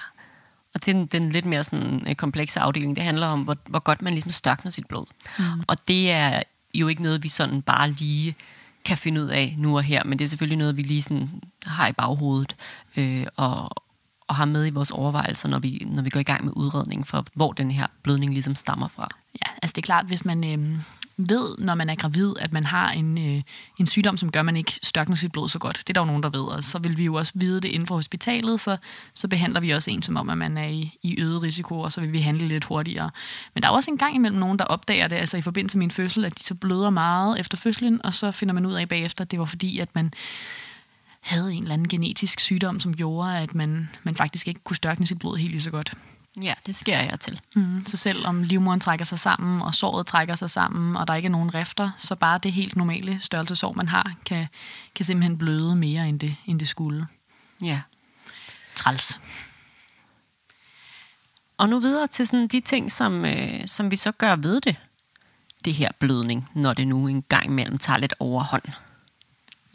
Og 0.74 0.86
det 0.86 0.88
er 0.88 0.94
den, 0.94 1.06
den 1.06 1.32
lidt 1.32 1.46
mere 1.46 1.64
sådan, 1.64 2.08
øh, 2.08 2.16
komplekse 2.16 2.60
afdeling. 2.60 2.96
Det 2.96 3.04
handler 3.04 3.28
om, 3.28 3.42
hvor, 3.42 3.58
hvor 3.66 3.80
godt 3.80 4.02
man 4.02 4.14
ligesom 4.14 4.32
størkner 4.32 4.72
sit 4.72 4.88
blod. 4.88 5.06
Mm. 5.40 5.64
Og 5.68 5.88
det 5.88 6.12
er 6.12 6.44
jo 6.74 6.88
ikke 6.88 7.04
noget, 7.04 7.24
vi 7.24 7.30
sådan 7.30 7.62
bare 7.62 7.92
lige 7.92 8.36
kan 8.86 8.98
finde 8.98 9.22
ud 9.22 9.28
af 9.28 9.56
nu 9.58 9.78
og 9.78 9.84
her, 9.84 10.04
men 10.04 10.20
det 10.20 10.26
er 10.26 10.30
selvfølgelig 10.30 10.58
noget, 10.58 10.78
vi 10.78 10.82
lige 10.82 11.02
sådan 11.02 11.30
har 11.66 11.88
i 11.88 11.94
baghovedet 11.94 12.56
øh, 12.98 13.26
og, 13.36 13.70
og 14.28 14.36
har 14.36 14.46
med 14.46 14.68
i 14.68 14.70
vores 14.70 14.92
overvejelser, 14.92 15.50
når 15.50 15.60
vi, 15.60 15.88
når 15.88 16.04
vi 16.04 16.10
går 16.10 16.20
i 16.20 16.24
gang 16.24 16.46
med 16.46 16.54
udredningen 16.56 17.06
for, 17.06 17.26
hvor 17.34 17.52
den 17.52 17.72
her 17.72 17.88
blødning 18.04 18.34
ligesom 18.34 18.56
stammer 18.56 18.88
fra. 18.88 19.10
Ja, 19.36 19.52
altså 19.62 19.74
det 19.74 19.82
er 19.82 19.86
klart, 19.86 20.06
hvis 20.06 20.26
man 20.26 20.44
øh, 20.44 20.78
ved, 21.30 21.58
når 21.58 21.76
man 21.76 21.90
er 21.90 21.96
gravid, 21.96 22.34
at 22.40 22.54
man 22.54 22.64
har 22.64 22.92
en, 22.92 23.18
øh, 23.18 23.42
en 23.80 23.86
sygdom, 23.86 24.18
som 24.18 24.32
gør, 24.32 24.40
at 24.40 24.46
man 24.46 24.58
ikke 24.58 24.80
størkner 24.84 25.16
sit 25.16 25.32
blod 25.32 25.50
så 25.50 25.60
godt. 25.60 25.78
Det 25.78 25.90
er 25.90 25.94
der 25.94 26.02
jo 26.02 26.06
nogen, 26.06 26.24
der 26.24 26.30
ved, 26.30 26.42
og 26.42 26.64
så 26.64 26.80
vil 26.80 26.98
vi 26.98 27.06
jo 27.06 27.14
også 27.14 27.32
vide 27.36 27.62
det 27.62 27.70
inden 27.70 27.88
for 27.88 27.96
hospitalet, 27.96 28.62
så, 28.62 28.78
så 29.14 29.28
behandler 29.28 29.60
vi 29.60 29.72
også 29.72 29.92
en 29.92 30.02
som 30.02 30.18
om, 30.18 30.30
at 30.30 30.38
man 30.38 30.58
er 30.58 30.68
i, 30.68 30.98
i 31.02 31.22
øget 31.22 31.44
risiko, 31.44 31.80
og 31.80 31.92
så 31.92 32.02
vil 32.02 32.12
vi 32.12 32.20
handle 32.20 32.48
lidt 32.48 32.66
hurtigere. 32.66 33.12
Men 33.54 33.64
der 33.64 33.70
er 33.70 33.74
også 33.74 33.92
en 33.92 33.98
gang 33.98 34.16
imellem 34.16 34.40
nogen, 34.40 34.60
der 34.60 34.66
opdager 34.66 35.08
det, 35.08 35.16
altså 35.16 35.38
i 35.38 35.42
forbindelse 35.42 35.78
med 35.78 35.86
en 35.86 35.92
fødsel, 35.92 36.26
at 36.26 36.40
de 36.40 36.44
så 36.44 36.56
bløder 36.56 36.90
meget 36.90 37.40
efter 37.40 37.58
fødslen, 37.58 38.06
og 38.06 38.14
så 38.14 38.32
finder 38.32 38.54
man 38.54 38.66
ud 38.66 38.74
af 38.74 38.90
bagefter, 38.90 39.26
at 39.26 39.32
det 39.32 39.40
var 39.40 39.46
fordi, 39.46 39.80
at 39.80 39.90
man 39.96 40.14
havde 41.22 41.54
en 41.54 41.62
eller 41.62 41.74
anden 41.74 41.88
genetisk 41.88 42.40
sygdom, 42.40 42.80
som 42.80 42.96
gjorde, 42.96 43.38
at 43.38 43.56
man, 43.56 43.90
man 44.04 44.16
faktisk 44.16 44.48
ikke 44.48 44.62
kunne 44.64 44.76
størkne 44.76 45.06
sit 45.06 45.20
blod 45.20 45.38
helt 45.38 45.52
lige 45.52 45.62
så 45.62 45.72
godt. 45.72 45.94
Ja, 46.44 46.54
det 46.66 46.76
sker 46.76 47.00
jeg 47.00 47.20
til. 47.20 47.42
Mm, 47.56 47.86
så 47.86 47.98
selvom 47.98 48.44
livmoderen 48.44 48.80
trækker 48.80 49.06
sig 49.06 49.20
sammen, 49.20 49.62
og 49.62 49.76
såret 49.76 50.08
trækker 50.08 50.36
sig 50.36 50.50
sammen, 50.50 50.96
og 50.96 51.08
der 51.08 51.16
ikke 51.16 51.26
er 51.26 51.32
nogen 51.32 51.56
rifter, 51.56 51.92
så 51.98 52.16
bare 52.16 52.38
det 52.38 52.54
helt 52.54 52.76
normale 52.76 53.20
størrelsesår, 53.20 53.74
man 53.74 53.88
har, 53.88 54.14
kan, 54.26 54.48
kan 54.96 55.06
simpelthen 55.06 55.38
bløde 55.38 55.76
mere, 55.76 56.10
end 56.10 56.20
det, 56.20 56.36
end 56.46 56.60
det 56.60 56.68
skulle. 56.68 57.08
Ja. 57.62 57.82
Træls. 58.76 59.20
Og 61.58 61.70
nu 61.70 61.80
videre 61.80 62.08
til 62.08 62.28
sådan 62.28 62.48
de 62.48 62.62
ting, 62.62 62.92
som, 62.92 63.26
øh, 63.26 63.68
som 63.68 63.92
vi 63.92 63.96
så 63.96 64.12
gør 64.12 64.36
ved 64.36 64.62
det. 64.62 64.76
Det 65.66 65.74
her 65.74 65.92
blødning, 66.00 66.50
når 66.54 66.74
det 66.74 66.88
nu 66.88 67.08
en 67.08 67.22
gang 67.22 67.46
imellem 67.46 67.78
tager 67.78 67.98
lidt 67.98 68.14
overhånd. 68.20 68.64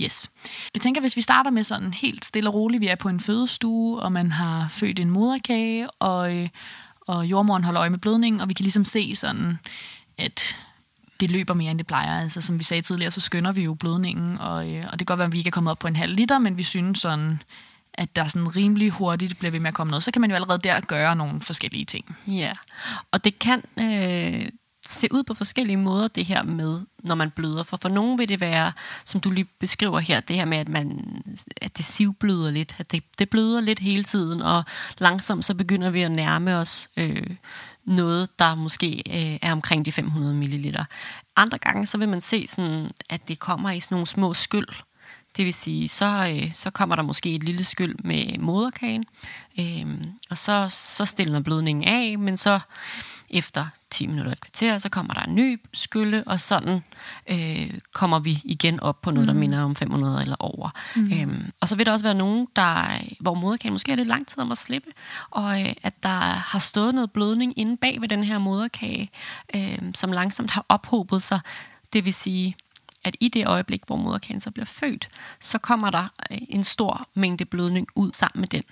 Yes. 0.01 0.31
Jeg 0.75 0.83
tænker, 0.83 1.01
hvis 1.01 1.17
vi 1.17 1.21
starter 1.21 1.51
med 1.51 1.65
sådan 1.65 1.95
helt 1.95 2.25
stille 2.25 2.51
og 2.51 2.55
roligt, 2.55 2.81
vi 2.81 2.87
er 2.87 2.95
på 2.95 3.09
en 3.09 3.21
fødestue, 3.21 4.01
og 4.01 4.13
man 4.13 4.33
har 4.33 4.69
født 4.71 4.99
en 4.99 5.11
moderkage, 5.11 5.91
og, 5.91 6.37
øh, 6.37 6.49
og 7.01 7.27
jordmoren 7.27 7.65
holder 7.65 7.81
øje 7.81 7.91
med 7.91 7.99
blødningen, 7.99 8.41
og 8.41 8.49
vi 8.49 8.55
kan 8.55 8.63
ligesom 8.63 8.85
se 8.85 9.15
sådan, 9.15 9.59
at 10.19 10.57
det 11.21 11.31
løber 11.31 11.55
mere, 11.55 11.71
end 11.71 11.79
det 11.79 11.87
plejer. 11.87 12.21
Altså, 12.21 12.41
som 12.41 12.59
vi 12.59 12.65
sagde 12.65 12.83
tidligere, 12.83 13.11
så 13.11 13.21
skynder 13.21 13.53
vi 13.53 13.63
jo 13.63 13.75
blødningen, 13.75 14.39
og, 14.39 14.71
øh, 14.71 14.85
og 14.87 14.93
det 14.93 14.99
kan 14.99 15.07
godt 15.07 15.19
være, 15.19 15.27
at 15.27 15.33
vi 15.33 15.39
ikke 15.39 15.49
er 15.49 15.53
kommet 15.53 15.71
op 15.71 15.79
på 15.79 15.89
en 15.89 15.97
halv 15.97 16.15
liter, 16.15 16.39
men 16.39 16.59
vi 16.59 16.63
synes 16.63 16.99
sådan, 16.99 17.43
at 17.95 18.17
der 18.17 18.25
sådan 18.25 18.57
rimelig 18.57 18.91
hurtigt 18.91 19.39
bliver 19.39 19.51
ved 19.51 19.61
med 19.61 19.69
at 19.69 19.75
komme 19.75 19.91
noget, 19.91 20.03
så 20.03 20.11
kan 20.11 20.21
man 20.21 20.31
jo 20.31 20.35
allerede 20.35 20.59
der 20.59 20.81
gøre 20.81 21.17
nogle 21.17 21.41
forskellige 21.41 21.85
ting. 21.85 22.17
Ja, 22.27 22.53
og 23.11 23.25
det 23.25 23.39
kan 23.39 23.63
øh, 23.79 24.49
se 24.89 25.09
ud 25.13 25.23
på 25.23 25.35
forskellige 25.35 25.77
måder, 25.77 26.09
det 26.09 26.25
her 26.25 26.43
med, 26.43 26.81
når 26.99 27.15
man 27.15 27.31
bløder. 27.31 27.63
For 27.63 27.79
for 27.83 27.89
nogen 27.89 28.19
vil 28.19 28.29
det 28.29 28.41
være, 28.41 28.73
som 29.05 29.21
du 29.21 29.31
lige 29.31 29.49
beskriver 29.61 29.99
her, 30.01 30.21
det 30.21 30.37
her 30.37 30.45
med, 30.45 30.59
at, 30.59 30.69
man, 30.69 31.01
at 31.63 31.77
det 31.77 31.85
sivbløder 31.85 32.51
lidt, 32.51 32.77
at 32.79 32.93
det, 32.93 33.03
det 33.19 33.31
bløder 33.31 33.61
lidt 33.61 33.79
hele 33.79 34.05
tiden, 34.05 34.43
og 34.43 34.65
langsomt 34.99 35.45
så 35.45 35.55
begynder 35.55 35.91
vi 35.91 36.03
at 36.03 36.11
nærme 36.11 36.57
os 36.57 36.89
øh, 36.97 37.37
noget, 37.85 38.39
der 38.39 38.55
måske 38.55 39.03
øh, 39.11 39.39
er 39.43 39.53
omkring 39.53 39.87
de 39.87 39.93
500 39.93 40.35
ml. 40.35 40.77
Andre 41.37 41.59
gange, 41.59 41.87
så 41.87 41.99
vil 41.99 42.09
man 42.09 42.21
se, 42.21 42.47
sådan, 42.47 42.91
at 43.11 43.29
det 43.29 43.39
kommer 43.39 43.71
i 43.71 43.81
sådan 43.81 43.95
nogle 43.95 44.07
små 44.07 44.35
skyld, 44.35 44.69
det 45.37 45.45
vil 45.45 45.55
sige, 45.55 45.89
så, 45.89 46.33
øh, 46.35 46.53
så 46.53 46.71
kommer 46.71 46.97
der 46.97 47.03
måske 47.03 47.35
et 47.35 47.43
lille 47.43 47.65
skyld 47.65 47.97
med 48.05 48.39
moderkagen, 48.39 49.05
øh, 49.59 49.87
og 50.31 50.39
så, 50.39 50.69
så 50.71 51.05
stiller 51.05 51.41
blødningen 51.41 51.85
af, 51.85 52.19
men 52.19 52.37
så 52.37 52.61
efter 53.37 53.67
10 53.91 54.07
minutter 54.07 54.33
et 54.33 54.41
kvarter, 54.41 54.79
så 54.79 54.89
kommer 54.89 55.15
der 55.15 55.21
en 55.21 55.35
ny 55.35 55.61
skylde, 55.75 56.25
og 56.27 56.41
sådan 56.41 56.83
øh, 57.27 57.71
kommer 57.93 58.19
vi 58.19 58.41
igen 58.45 58.81
op 58.81 59.03
på 59.03 59.11
noget, 59.11 59.29
mm. 59.29 59.35
der 59.35 59.41
minder 59.41 59.63
om 59.63 59.77
500 59.77 60.23
eller 60.23 60.37
over. 60.39 60.71
Mm. 60.97 61.13
Øhm, 61.13 61.53
og 61.61 61.69
så 61.69 61.77
vil 61.77 61.87
der 61.87 61.93
også 61.93 62.07
være 62.07 62.15
nogen, 62.15 62.49
der, 62.57 62.99
hvor 63.21 63.35
moderkagen 63.35 63.73
måske 63.73 63.93
er 63.93 63.97
lidt 63.97 64.09
lang 64.09 64.27
tid 64.27 64.39
om 64.39 64.53
at 64.53 64.59
slippe, 64.59 64.89
og 65.31 65.63
øh, 65.63 65.75
at 65.83 66.03
der 66.03 66.19
har 66.19 66.59
stået 66.59 66.95
noget 66.95 67.13
blødning 67.13 67.59
inde 67.59 67.77
bag 67.77 68.01
ved 68.01 68.09
den 68.09 68.25
her 68.25 68.39
moderkage, 68.39 69.11
øh, 69.55 69.79
som 69.95 70.13
langsomt 70.13 70.51
har 70.51 70.67
ophobet 70.69 71.23
sig. 71.23 71.41
Det 71.93 72.05
vil 72.05 72.15
sige, 72.15 72.57
at 73.05 73.17
i 73.21 73.29
det 73.29 73.47
øjeblik, 73.47 73.83
hvor 73.87 73.97
moderkagen 73.97 74.41
så 74.41 74.51
bliver 74.51 74.67
født, 74.67 75.09
så 75.41 75.59
kommer 75.59 75.91
der 75.91 76.09
øh, 76.31 76.39
en 76.49 76.65
stor 76.65 77.09
mængde 77.15 77.45
blødning 77.45 77.89
ud 77.95 78.11
sammen 78.13 78.41
med 78.41 78.49
den. 78.49 78.63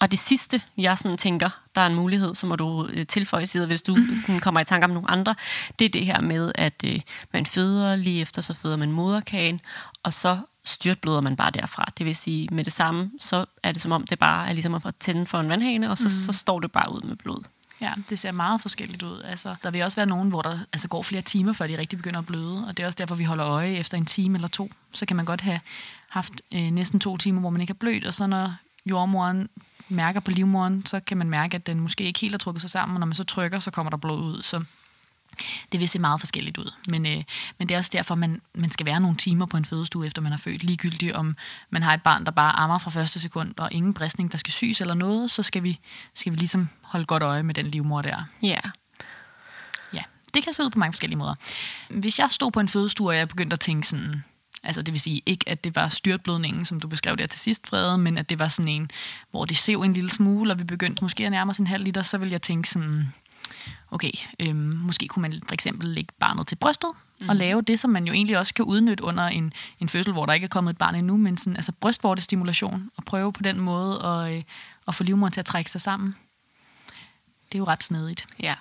Og 0.00 0.10
det 0.10 0.18
sidste, 0.18 0.62
jeg 0.76 0.98
sådan 0.98 1.16
tænker, 1.16 1.50
der 1.74 1.80
er 1.80 1.86
en 1.86 1.94
mulighed, 1.94 2.34
så 2.34 2.46
må 2.46 2.56
du 2.56 2.86
øh, 2.86 3.06
tilføje 3.06 3.46
side, 3.46 3.66
hvis 3.66 3.82
du 3.82 3.94
mm. 3.94 4.16
sådan 4.16 4.40
kommer 4.40 4.60
i 4.60 4.64
tanke 4.64 4.84
om 4.84 4.90
nogle 4.90 5.10
andre, 5.10 5.34
det 5.78 5.84
er 5.84 5.88
det 5.88 6.06
her 6.06 6.20
med, 6.20 6.52
at 6.54 6.84
øh, 6.84 7.00
man 7.32 7.46
føder 7.46 7.96
lige 7.96 8.20
efter, 8.20 8.42
så 8.42 8.54
føder 8.54 8.76
man 8.76 8.92
moderkagen, 8.92 9.60
og 10.02 10.12
så 10.12 10.38
styrtbløder 10.64 11.20
man 11.20 11.36
bare 11.36 11.50
derfra. 11.50 11.92
Det 11.98 12.06
vil 12.06 12.16
sige, 12.16 12.48
med 12.52 12.64
det 12.64 12.72
samme, 12.72 13.10
så 13.18 13.44
er 13.62 13.72
det 13.72 13.82
som 13.82 13.92
om, 13.92 14.06
det 14.06 14.18
bare 14.18 14.48
er 14.48 14.52
ligesom 14.52 14.74
at 14.74 14.94
tænde 15.00 15.26
for 15.26 15.40
en 15.40 15.48
vandhane, 15.48 15.90
og 15.90 15.98
så, 15.98 16.04
mm. 16.04 16.32
så 16.32 16.32
står 16.32 16.60
det 16.60 16.72
bare 16.72 16.92
ud 16.92 17.00
med 17.00 17.16
blod. 17.16 17.42
Ja, 17.80 17.92
det 18.10 18.18
ser 18.18 18.32
meget 18.32 18.60
forskelligt 18.60 19.02
ud. 19.02 19.22
Altså, 19.22 19.54
der 19.62 19.70
vil 19.70 19.82
også 19.82 19.96
være 19.96 20.06
nogen, 20.06 20.28
hvor 20.28 20.42
der 20.42 20.58
altså, 20.72 20.88
går 20.88 21.02
flere 21.02 21.22
timer, 21.22 21.52
før 21.52 21.66
de 21.66 21.78
rigtig 21.78 21.98
begynder 21.98 22.18
at 22.18 22.26
bløde, 22.26 22.66
og 22.66 22.76
det 22.76 22.82
er 22.82 22.86
også 22.86 22.96
derfor, 22.96 23.14
vi 23.14 23.24
holder 23.24 23.46
øje 23.46 23.70
efter 23.70 23.98
en 23.98 24.06
time 24.06 24.34
eller 24.34 24.48
to. 24.48 24.70
Så 24.92 25.06
kan 25.06 25.16
man 25.16 25.24
godt 25.24 25.40
have 25.40 25.60
haft 26.08 26.32
øh, 26.52 26.70
næsten 26.70 27.00
to 27.00 27.16
timer, 27.16 27.40
hvor 27.40 27.50
man 27.50 27.60
ikke 27.60 27.70
har 27.70 27.78
blødt, 27.78 28.06
og 28.06 28.14
så 28.14 28.26
når 28.26 28.54
jordmoren 28.86 29.48
mærker 29.90 30.20
på 30.20 30.30
livmoren, 30.30 30.86
så 30.86 31.00
kan 31.00 31.16
man 31.16 31.30
mærke, 31.30 31.54
at 31.54 31.66
den 31.66 31.80
måske 31.80 32.04
ikke 32.04 32.20
helt 32.20 32.32
har 32.32 32.38
trukket 32.38 32.60
sig 32.60 32.70
sammen, 32.70 32.96
og 32.96 33.00
når 33.00 33.06
man 33.06 33.14
så 33.14 33.24
trykker, 33.24 33.60
så 33.60 33.70
kommer 33.70 33.90
der 33.90 33.96
blod 33.96 34.20
ud. 34.20 34.42
Så 34.42 34.64
det 35.72 35.80
vil 35.80 35.88
se 35.88 35.98
meget 35.98 36.20
forskelligt 36.20 36.58
ud. 36.58 36.72
Men, 36.88 37.06
øh, 37.06 37.22
men 37.58 37.68
det 37.68 37.74
er 37.74 37.78
også 37.78 37.90
derfor, 37.92 38.14
man, 38.14 38.40
man 38.54 38.70
skal 38.70 38.86
være 38.86 39.00
nogle 39.00 39.16
timer 39.16 39.46
på 39.46 39.56
en 39.56 39.64
fødestue, 39.64 40.06
efter 40.06 40.22
man 40.22 40.32
har 40.32 40.38
født. 40.38 40.64
Ligegyldigt 40.64 41.12
om 41.12 41.36
man 41.70 41.82
har 41.82 41.94
et 41.94 42.02
barn, 42.02 42.24
der 42.24 42.30
bare 42.30 42.52
ammer 42.52 42.78
fra 42.78 42.90
første 42.90 43.20
sekund, 43.20 43.54
og 43.58 43.72
ingen 43.72 43.94
bristning, 43.94 44.32
der 44.32 44.38
skal 44.38 44.52
sys 44.52 44.80
eller 44.80 44.94
noget, 44.94 45.30
så 45.30 45.42
skal 45.42 45.62
vi, 45.62 45.78
skal 46.14 46.32
vi 46.32 46.36
ligesom 46.36 46.68
holde 46.82 47.06
godt 47.06 47.22
øje 47.22 47.42
med 47.42 47.54
den 47.54 47.66
livmor 47.66 48.02
der. 48.02 48.24
Ja. 48.42 48.48
Yeah. 48.48 48.62
Ja, 49.92 50.02
det 50.34 50.44
kan 50.44 50.52
se 50.52 50.62
ud 50.62 50.70
på 50.70 50.78
mange 50.78 50.92
forskellige 50.92 51.18
måder. 51.18 51.34
Hvis 51.88 52.18
jeg 52.18 52.30
stod 52.30 52.50
på 52.50 52.60
en 52.60 52.68
fødestue, 52.68 53.08
og 53.08 53.16
jeg 53.16 53.28
begyndte 53.28 53.54
at 53.54 53.60
tænke 53.60 53.88
sådan, 53.88 54.24
Altså 54.62 54.82
det 54.82 54.92
vil 54.92 55.00
sige 55.00 55.22
ikke, 55.26 55.48
at 55.48 55.64
det 55.64 55.76
var 55.76 55.88
styrtblødningen, 55.88 56.64
som 56.64 56.80
du 56.80 56.88
beskrev 56.88 57.16
der 57.16 57.26
til 57.26 57.40
sidst, 57.40 57.68
Frede, 57.68 57.98
men 57.98 58.18
at 58.18 58.30
det 58.30 58.38
var 58.38 58.48
sådan 58.48 58.68
en, 58.68 58.90
hvor 59.30 59.44
det 59.44 59.56
sev 59.56 59.82
en 59.82 59.92
lille 59.92 60.10
smule, 60.10 60.52
og 60.52 60.58
vi 60.58 60.64
begyndte 60.64 61.04
måske 61.04 61.26
at 61.26 61.30
nærme 61.30 61.50
os 61.50 61.58
en 61.58 61.66
halv 61.66 61.84
liter, 61.84 62.02
så 62.02 62.18
vil 62.18 62.30
jeg 62.30 62.42
tænke 62.42 62.68
sådan, 62.68 63.12
okay, 63.90 64.10
øhm, 64.40 64.56
måske 64.56 65.08
kunne 65.08 65.22
man 65.22 65.42
for 65.46 65.54
eksempel 65.54 65.88
lægge 65.88 66.12
barnet 66.18 66.46
til 66.46 66.56
brystet, 66.56 66.90
mm. 67.20 67.28
og 67.28 67.34
mhm. 67.34 67.38
lave 67.38 67.62
det, 67.62 67.80
som 67.80 67.90
man 67.90 68.06
jo 68.06 68.12
egentlig 68.12 68.38
også 68.38 68.54
kan 68.54 68.64
udnytte 68.64 69.04
under 69.04 69.26
en, 69.26 69.52
en 69.80 69.88
fødsel, 69.88 70.12
hvor 70.12 70.26
der 70.26 70.32
ikke 70.32 70.44
er 70.44 70.48
kommet 70.48 70.70
et 70.70 70.78
barn 70.78 70.94
endnu, 70.94 71.16
men 71.16 71.36
sådan, 71.36 71.56
altså 71.56 71.72
brystvortestimulation, 71.72 72.90
og 72.96 73.04
prøve 73.04 73.32
på 73.32 73.42
den 73.42 73.60
måde 73.60 74.02
at, 74.02 74.32
øh, 74.36 74.42
at 74.88 74.94
få 74.94 75.04
livmoderen 75.04 75.32
til 75.32 75.40
at 75.40 75.46
trække 75.46 75.70
sig 75.70 75.80
sammen. 75.80 76.16
Det 77.52 77.54
er 77.54 77.58
jo 77.58 77.64
ret 77.64 77.84
snedigt. 77.84 78.26
Ja. 78.42 78.54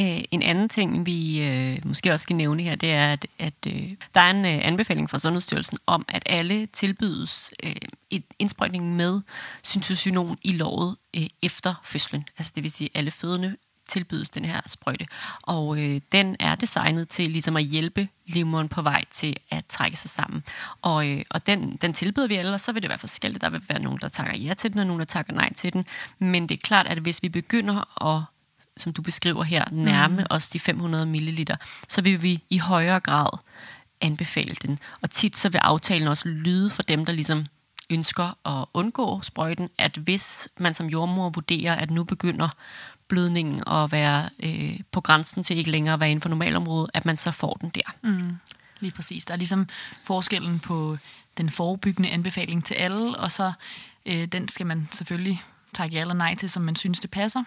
Øh, 0.00 0.24
en 0.30 0.42
anden 0.42 0.68
ting, 0.68 1.06
vi 1.06 1.46
øh, 1.46 1.78
måske 1.84 2.12
også 2.12 2.22
skal 2.22 2.36
nævne 2.36 2.62
her, 2.62 2.74
det 2.74 2.92
er, 2.92 3.12
at, 3.12 3.26
at 3.38 3.54
øh, 3.66 3.90
der 4.14 4.20
er 4.20 4.30
en 4.30 4.44
øh, 4.44 4.66
anbefaling 4.66 5.10
fra 5.10 5.18
Sundhedsstyrelsen 5.18 5.78
om, 5.86 6.04
at 6.08 6.22
alle 6.26 6.66
tilbydes 6.66 7.50
øh, 7.64 7.72
et 8.10 8.24
indsprøjtning 8.38 8.96
med 8.96 9.20
syntocinon 9.62 10.38
i 10.42 10.52
lovet 10.52 10.96
øh, 11.16 11.26
efter 11.42 11.74
fødslen. 11.84 12.24
Altså 12.38 12.52
det 12.54 12.62
vil 12.62 12.70
sige, 12.70 12.90
at 12.94 12.98
alle 12.98 13.10
fødende 13.10 13.56
tilbydes 13.88 14.30
den 14.30 14.44
her 14.44 14.60
sprøjte. 14.66 15.06
Og 15.42 15.78
øh, 15.78 16.00
den 16.12 16.36
er 16.40 16.54
designet 16.54 17.08
til 17.08 17.30
ligesom 17.30 17.56
at 17.56 17.64
hjælpe 17.64 18.08
livmoderen 18.26 18.68
på 18.68 18.82
vej 18.82 19.04
til 19.10 19.36
at 19.50 19.66
trække 19.66 19.96
sig 19.96 20.10
sammen. 20.10 20.44
Og, 20.82 21.08
øh, 21.08 21.22
og 21.30 21.46
den, 21.46 21.76
den 21.76 21.92
tilbyder 21.92 22.28
vi 22.28 22.36
ellers, 22.36 22.62
så 22.62 22.72
vil 22.72 22.82
det 22.82 22.88
være 22.88 22.98
forskelligt. 22.98 23.42
Der 23.42 23.50
vil 23.50 23.62
være 23.68 23.82
nogen, 23.82 23.98
der 24.02 24.08
takker 24.08 24.36
ja 24.36 24.54
til 24.54 24.72
den, 24.72 24.80
og 24.80 24.86
nogen, 24.86 25.00
der 25.00 25.06
takker 25.06 25.32
nej 25.32 25.52
til 25.52 25.72
den. 25.72 25.86
Men 26.18 26.48
det 26.48 26.54
er 26.54 26.62
klart, 26.62 26.86
at 26.86 26.98
hvis 26.98 27.22
vi 27.22 27.28
begynder 27.28 28.06
at 28.16 28.22
som 28.78 28.92
du 28.92 29.02
beskriver 29.02 29.42
her, 29.42 29.64
nærme 29.70 30.16
mm. 30.16 30.26
os 30.30 30.48
de 30.48 30.58
500 30.58 31.06
ml, 31.06 31.46
så 31.88 32.02
vil 32.02 32.22
vi 32.22 32.42
i 32.50 32.58
højere 32.58 33.00
grad 33.00 33.38
anbefale 34.00 34.54
den. 34.54 34.78
Og 35.00 35.10
tit 35.10 35.36
så 35.36 35.48
vil 35.48 35.58
aftalen 35.58 36.08
også 36.08 36.28
lyde 36.28 36.70
for 36.70 36.82
dem, 36.82 37.04
der 37.04 37.12
ligesom 37.12 37.46
ønsker 37.90 38.48
at 38.48 38.66
undgå 38.74 39.20
sprøjten, 39.22 39.70
at 39.78 39.96
hvis 39.96 40.48
man 40.58 40.74
som 40.74 40.86
jordmor 40.86 41.30
vurderer, 41.30 41.74
at 41.74 41.90
nu 41.90 42.04
begynder 42.04 42.48
blødningen 43.08 43.62
at 43.66 43.92
være 43.92 44.28
øh, 44.40 44.80
på 44.92 45.00
grænsen 45.00 45.42
til 45.42 45.56
ikke 45.56 45.70
længere 45.70 45.94
at 45.94 46.00
være 46.00 46.10
inden 46.10 46.22
for 46.22 46.28
normalområdet, 46.28 46.90
at 46.94 47.04
man 47.04 47.16
så 47.16 47.32
får 47.32 47.58
den 47.60 47.70
der. 47.70 47.94
Mm, 48.02 48.36
lige 48.80 48.92
præcis. 48.92 49.24
Der 49.24 49.34
er 49.34 49.38
ligesom 49.38 49.68
forskellen 50.04 50.58
på 50.58 50.98
den 51.38 51.50
forebyggende 51.50 52.10
anbefaling 52.10 52.64
til 52.64 52.74
alle, 52.74 53.18
og 53.18 53.32
så 53.32 53.52
øh, 54.06 54.24
den 54.24 54.48
skal 54.48 54.66
man 54.66 54.88
selvfølgelig 54.90 55.42
takke 55.74 55.94
ja 55.96 56.00
eller 56.00 56.14
nej 56.14 56.34
til, 56.34 56.50
som 56.50 56.62
man 56.62 56.76
synes, 56.76 57.00
det 57.00 57.10
passer. 57.10 57.44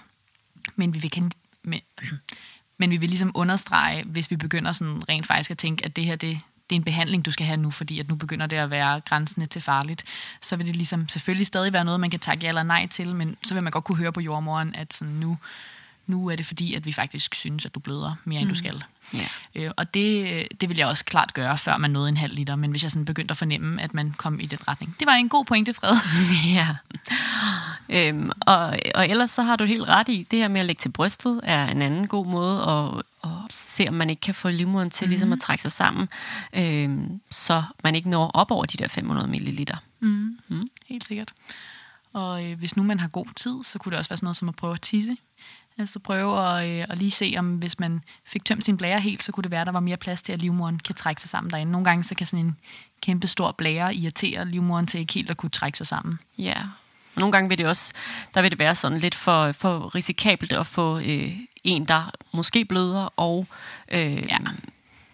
Men 0.76 0.94
vi 0.94 1.00
vil, 1.00 1.12
kan, 1.12 1.32
men, 1.64 1.82
men 2.80 2.90
vi 2.90 2.98
vil 2.98 3.10
ligesom 3.10 3.32
understrege, 3.34 4.04
hvis 4.04 4.32
vi 4.32 4.36
begynder 4.36 4.72
sådan 4.72 5.10
rent 5.10 5.28
faktisk 5.28 5.52
at 5.52 5.58
tænke, 5.58 5.86
at 5.86 5.96
det 5.96 6.06
her, 6.06 6.16
det, 6.16 6.40
det 6.70 6.76
er 6.76 6.80
en 6.80 6.84
behandling, 6.84 7.26
du 7.26 7.32
skal 7.32 7.46
have 7.46 7.58
nu, 7.58 7.72
fordi 7.72 8.00
at 8.00 8.08
nu 8.08 8.16
begynder 8.16 8.46
det 8.46 8.58
at 8.58 8.70
være 8.70 9.00
grænsende 9.00 9.46
til 9.46 9.62
farligt, 9.62 10.04
så 10.42 10.56
vil 10.56 10.68
det 10.68 10.76
ligesom 10.76 11.10
selvfølgelig 11.10 11.48
stadig 11.48 11.74
være 11.74 11.86
noget, 11.86 12.00
man 12.00 12.10
kan 12.10 12.20
takke 12.20 12.44
ja 12.44 12.48
eller 12.48 12.64
nej 12.64 12.88
til, 12.88 13.16
men 13.16 13.38
så 13.44 13.54
vil 13.54 13.64
man 13.64 13.72
godt 13.72 13.84
kunne 13.84 13.98
høre 13.98 14.12
på 14.12 14.22
jordmoren, 14.22 14.76
at 14.76 14.94
sådan 14.94 15.14
nu, 15.14 15.38
nu 16.08 16.28
er 16.28 16.36
det 16.36 16.46
fordi, 16.46 16.74
at 16.74 16.86
vi 16.86 16.92
faktisk 16.92 17.36
synes, 17.36 17.66
at 17.66 17.76
du 17.76 17.80
bløder 17.80 18.16
mere, 18.26 18.40
end 18.40 18.48
mm. 18.48 18.54
du 18.54 18.58
skal. 18.58 18.84
Ja. 19.14 19.28
Øh, 19.56 19.72
og 19.78 19.94
det, 19.94 20.48
det 20.62 20.70
vil 20.70 20.78
jeg 20.78 20.88
også 20.88 21.06
klart 21.06 21.34
gøre, 21.34 21.58
før 21.58 21.78
man 21.78 21.92
nåede 21.92 22.10
en 22.10 22.18
halv 22.18 22.36
liter, 22.36 22.56
men 22.56 22.72
hvis 22.72 22.84
jeg 22.84 22.92
sådan 22.92 23.06
begyndte 23.06 23.32
at 23.32 23.38
fornemme, 23.38 23.82
at 23.82 23.94
man 23.94 24.14
kom 24.18 24.40
i 24.40 24.46
den 24.46 24.68
retning. 24.68 24.96
Det 25.00 25.08
var 25.08 25.14
en 25.14 25.30
god 25.30 25.46
pointe, 25.46 25.74
Fred. 25.74 25.98
ja. 26.56 26.68
Øhm, 27.92 28.32
og, 28.40 28.80
og 28.96 29.10
ellers 29.10 29.32
så 29.32 29.42
har 29.42 29.56
du 29.56 29.66
helt 29.66 29.88
ret 29.88 30.10
i, 30.10 30.28
det 30.32 30.40
her 30.40 30.48
med 30.48 30.60
at 30.60 30.66
lægge 30.66 30.80
til 30.80 30.90
brystet 30.90 31.42
er 31.44 31.68
en 31.68 31.82
anden 31.82 32.08
god 32.08 32.26
måde 32.26 32.62
at, 32.62 33.04
at 33.24 33.54
se, 33.54 33.88
om 33.88 33.94
man 33.94 34.10
ikke 34.10 34.20
kan 34.20 34.36
få 34.36 34.50
livmoderen 34.50 34.90
til 34.90 35.06
mm-hmm. 35.06 35.10
ligesom 35.10 35.34
at 35.34 35.40
trække 35.40 35.62
sig 35.62 35.72
sammen, 35.72 36.10
øhm, 36.54 37.22
så 37.30 37.64
man 37.84 37.96
ikke 37.96 38.10
når 38.10 38.32
op 38.34 38.52
over 38.52 38.66
de 38.66 38.78
der 38.78 38.88
500 38.88 39.28
ml. 39.28 39.66
Mm. 40.00 40.40
Mm. 40.48 40.68
Helt 40.86 41.08
sikkert. 41.08 41.34
Og 42.14 42.46
øh, 42.46 42.58
hvis 42.58 42.76
nu 42.76 42.84
man 42.84 43.00
har 43.00 43.08
god 43.08 43.26
tid, 43.36 43.64
så 43.64 43.80
kunne 43.80 43.92
det 43.92 44.00
også 44.00 44.10
være 44.10 44.18
sådan 44.18 44.26
noget 44.26 44.38
som 44.38 44.50
at 44.50 44.56
prøve 44.56 44.74
at 44.74 44.82
tisse. 44.82 45.18
Altså 45.78 46.00
prøve 46.00 46.48
at, 46.48 46.70
øh, 46.70 46.86
at 46.90 46.98
lige 46.98 47.12
se, 47.12 47.36
om 47.38 47.56
hvis 47.56 47.80
man 47.80 48.04
fik 48.26 48.46
tømt 48.46 48.64
sin 48.64 48.78
blære 48.78 49.00
helt, 49.00 49.24
så 49.24 49.32
kunne 49.32 49.42
det 49.42 49.52
være, 49.52 49.62
at 49.62 49.68
der 49.68 49.74
var 49.74 49.80
mere 49.80 49.98
plads 49.98 50.22
til, 50.22 50.34
at 50.34 50.40
livmoderen 50.40 50.80
kan 50.80 50.96
trække 50.96 51.22
sig 51.22 51.30
sammen 51.30 51.52
derinde. 51.52 51.72
Nogle 51.72 51.86
gange 51.86 52.04
så 52.04 52.16
kan 52.16 52.28
sådan 52.28 52.46
en 52.46 52.58
kæmpe 53.02 53.28
stor 53.28 53.52
blære 53.52 53.96
irritere 53.96 54.46
livmoderen 54.46 54.88
til 54.88 55.00
ikke 55.00 55.14
helt 55.14 55.30
at 55.30 55.38
kunne 55.38 55.50
trække 55.50 55.78
sig 55.78 55.88
sammen. 55.88 56.20
Ja, 56.38 56.56
nogle 57.16 57.32
gange 57.32 57.50
vil 57.50 57.58
det 57.58 57.68
også, 57.68 57.94
der 58.34 58.42
vil 58.42 58.52
det 58.52 58.60
være 58.60 58.76
sådan 58.76 59.00
lidt 59.00 59.16
for, 59.16 59.52
for 59.52 59.96
risikabelt 59.96 60.54
at 60.54 60.68
få 60.68 61.00
øh, 61.00 61.32
en, 61.64 61.86
der 61.86 62.12
måske 62.32 62.66
bløder, 62.66 63.14
og 63.18 63.48
øh, 63.92 64.24
ja. 64.28 64.38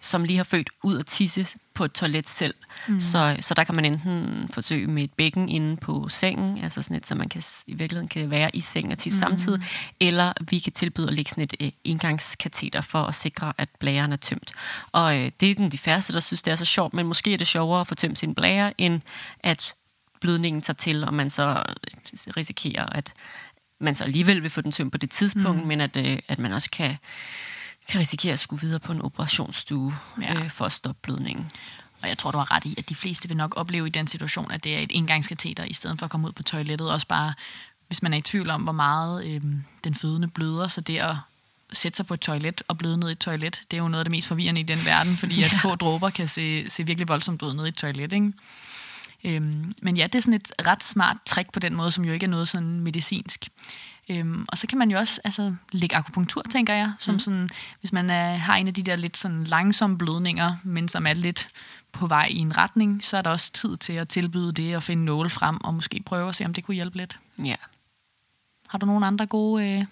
som 0.00 0.24
lige 0.24 0.36
har 0.36 0.44
født 0.44 0.70
ud 0.82 0.94
og 0.94 1.06
tisse 1.06 1.46
på 1.74 1.84
et 1.84 1.92
toilet 1.92 2.28
selv. 2.28 2.54
Mm. 2.88 3.00
Så, 3.00 3.36
så 3.40 3.54
der 3.54 3.64
kan 3.64 3.74
man 3.74 3.84
enten 3.84 4.50
forsøge 4.52 4.86
med 4.86 5.04
et 5.04 5.12
bækken 5.12 5.48
inde 5.48 5.76
på 5.76 6.08
sengen, 6.08 6.64
altså 6.64 6.82
sådan 6.82 6.96
et, 6.96 7.06
så 7.06 7.14
man 7.14 7.28
kan, 7.28 7.42
i 7.66 7.74
virkeligheden 7.74 8.08
kan 8.08 8.30
være 8.30 8.56
i 8.56 8.60
sengen 8.60 8.92
og 8.92 8.98
tisse 8.98 9.24
mm. 9.24 9.28
samtidig, 9.28 9.62
eller 10.00 10.32
vi 10.50 10.58
kan 10.58 10.72
tilbyde 10.72 11.08
at 11.08 11.14
lægge 11.14 11.30
sådan 11.30 11.44
et 11.44 11.54
øh, 11.60 11.70
indgangskateter 11.84 12.80
for 12.80 13.02
at 13.02 13.14
sikre, 13.14 13.52
at 13.58 13.68
blæren 13.78 14.12
er 14.12 14.16
tømt. 14.16 14.52
Og 14.92 15.18
øh, 15.18 15.30
det 15.40 15.50
er 15.50 15.54
den 15.54 15.70
de 15.72 15.78
færreste, 15.78 16.12
der 16.12 16.20
synes, 16.20 16.42
det 16.42 16.50
er 16.50 16.56
så 16.56 16.64
sjovt, 16.64 16.94
men 16.94 17.06
måske 17.06 17.32
er 17.32 17.38
det 17.38 17.46
sjovere 17.46 17.80
at 17.80 17.86
få 17.86 17.94
tømt 17.94 18.18
sin 18.18 18.34
blære, 18.34 18.80
end 18.80 19.00
at 19.40 19.74
blødningen 20.20 20.62
tager 20.62 20.74
til, 20.74 21.04
og 21.04 21.14
man 21.14 21.30
så 21.30 21.62
risikerer, 22.36 22.86
at 22.86 23.12
man 23.80 23.94
så 23.94 24.04
alligevel 24.04 24.42
vil 24.42 24.50
få 24.50 24.60
den 24.60 24.72
tømt 24.72 24.92
på 24.92 24.98
det 24.98 25.10
tidspunkt, 25.10 25.60
mm. 25.60 25.66
men 25.66 25.80
at, 25.80 25.96
øh, 25.96 26.18
at 26.28 26.38
man 26.38 26.52
også 26.52 26.70
kan, 26.70 26.96
kan 27.88 28.00
risikere 28.00 28.32
at 28.32 28.38
skulle 28.38 28.60
videre 28.60 28.80
på 28.80 28.92
en 28.92 29.02
operationsstue 29.02 29.94
ja. 30.22 30.34
øh, 30.34 30.50
for 30.50 30.64
at 30.64 30.72
stoppe 30.72 31.00
blødningen. 31.02 31.50
Og 32.02 32.08
jeg 32.08 32.18
tror, 32.18 32.30
du 32.30 32.38
har 32.38 32.50
ret 32.50 32.64
i, 32.64 32.74
at 32.78 32.88
de 32.88 32.94
fleste 32.94 33.28
vil 33.28 33.36
nok 33.36 33.54
opleve 33.56 33.86
i 33.86 33.90
den 33.90 34.06
situation, 34.06 34.50
at 34.50 34.64
det 34.64 34.76
er 34.76 34.78
et 34.78 34.90
engangskateter, 34.94 35.64
i 35.64 35.72
stedet 35.72 35.98
for 35.98 36.04
at 36.04 36.10
komme 36.10 36.26
ud 36.26 36.32
på 36.32 36.42
toilettet. 36.42 36.90
Også 36.90 37.06
bare, 37.06 37.34
hvis 37.86 38.02
man 38.02 38.12
er 38.12 38.18
i 38.18 38.22
tvivl 38.22 38.50
om, 38.50 38.62
hvor 38.62 38.72
meget 38.72 39.26
øh, 39.26 39.40
den 39.84 39.94
fødende 39.94 40.28
bløder, 40.28 40.68
så 40.68 40.80
det 40.80 40.98
at 40.98 41.16
sætte 41.72 41.96
sig 41.96 42.06
på 42.06 42.14
et 42.14 42.20
toilet 42.20 42.62
og 42.68 42.78
bløde 42.78 42.98
ned 42.98 43.08
i 43.08 43.12
et 43.12 43.18
toilet, 43.18 43.62
det 43.70 43.76
er 43.76 43.82
jo 43.82 43.88
noget 43.88 44.00
af 44.00 44.04
det 44.04 44.10
mest 44.10 44.28
forvirrende 44.28 44.60
i 44.60 44.64
den 44.64 44.78
verden, 44.84 45.16
fordi 45.16 45.38
ja. 45.40 45.44
at 45.44 45.52
få 45.62 45.74
dråber 45.74 46.10
kan 46.10 46.28
se, 46.28 46.70
se 46.70 46.86
virkelig 46.86 47.08
voldsomt 47.08 47.42
ud 47.42 47.54
ned 47.54 47.64
i 47.64 47.68
et 47.68 47.74
toilet. 47.74 48.12
Ikke? 48.12 48.32
Øhm, 49.24 49.72
men 49.82 49.96
ja, 49.96 50.06
det 50.06 50.14
er 50.14 50.20
sådan 50.22 50.34
et 50.34 50.52
ret 50.66 50.84
smart 50.84 51.16
trick 51.26 51.52
på 51.52 51.60
den 51.60 51.74
måde, 51.74 51.92
som 51.92 52.04
jo 52.04 52.12
ikke 52.12 52.24
er 52.24 52.30
noget 52.30 52.48
sådan 52.48 52.80
medicinsk. 52.80 53.48
Øhm, 54.08 54.44
og 54.48 54.58
så 54.58 54.66
kan 54.66 54.78
man 54.78 54.90
jo 54.90 54.98
også 54.98 55.20
altså, 55.24 55.54
lægge 55.72 55.96
akupunktur, 55.96 56.42
tænker 56.50 56.74
jeg, 56.74 56.92
som 56.98 57.14
mm. 57.14 57.18
sådan, 57.18 57.48
hvis 57.80 57.92
man 57.92 58.10
er, 58.10 58.34
har 58.34 58.56
en 58.56 58.68
af 58.68 58.74
de 58.74 58.82
der 58.82 58.96
lidt 58.96 59.16
sådan 59.16 59.44
langsomme 59.44 59.98
blødninger, 59.98 60.56
men 60.64 60.88
som 60.88 61.06
er 61.06 61.14
lidt 61.14 61.48
på 61.92 62.06
vej 62.06 62.26
i 62.30 62.38
en 62.38 62.56
retning, 62.56 63.04
så 63.04 63.16
er 63.16 63.22
der 63.22 63.30
også 63.30 63.52
tid 63.52 63.76
til 63.76 63.92
at 63.92 64.08
tilbyde 64.08 64.52
det 64.52 64.76
og 64.76 64.82
finde 64.82 65.04
nåle 65.04 65.30
frem 65.30 65.56
og 65.64 65.74
måske 65.74 66.02
prøve 66.06 66.28
at 66.28 66.36
se, 66.36 66.44
om 66.44 66.54
det 66.54 66.64
kunne 66.64 66.74
hjælpe 66.74 66.96
lidt. 66.96 67.18
Ja. 67.44 67.56
Har 68.68 68.78
du 68.78 68.86
nogle 68.86 69.06
andre 69.06 69.26
gode 69.26 69.68
øh, 69.68 69.84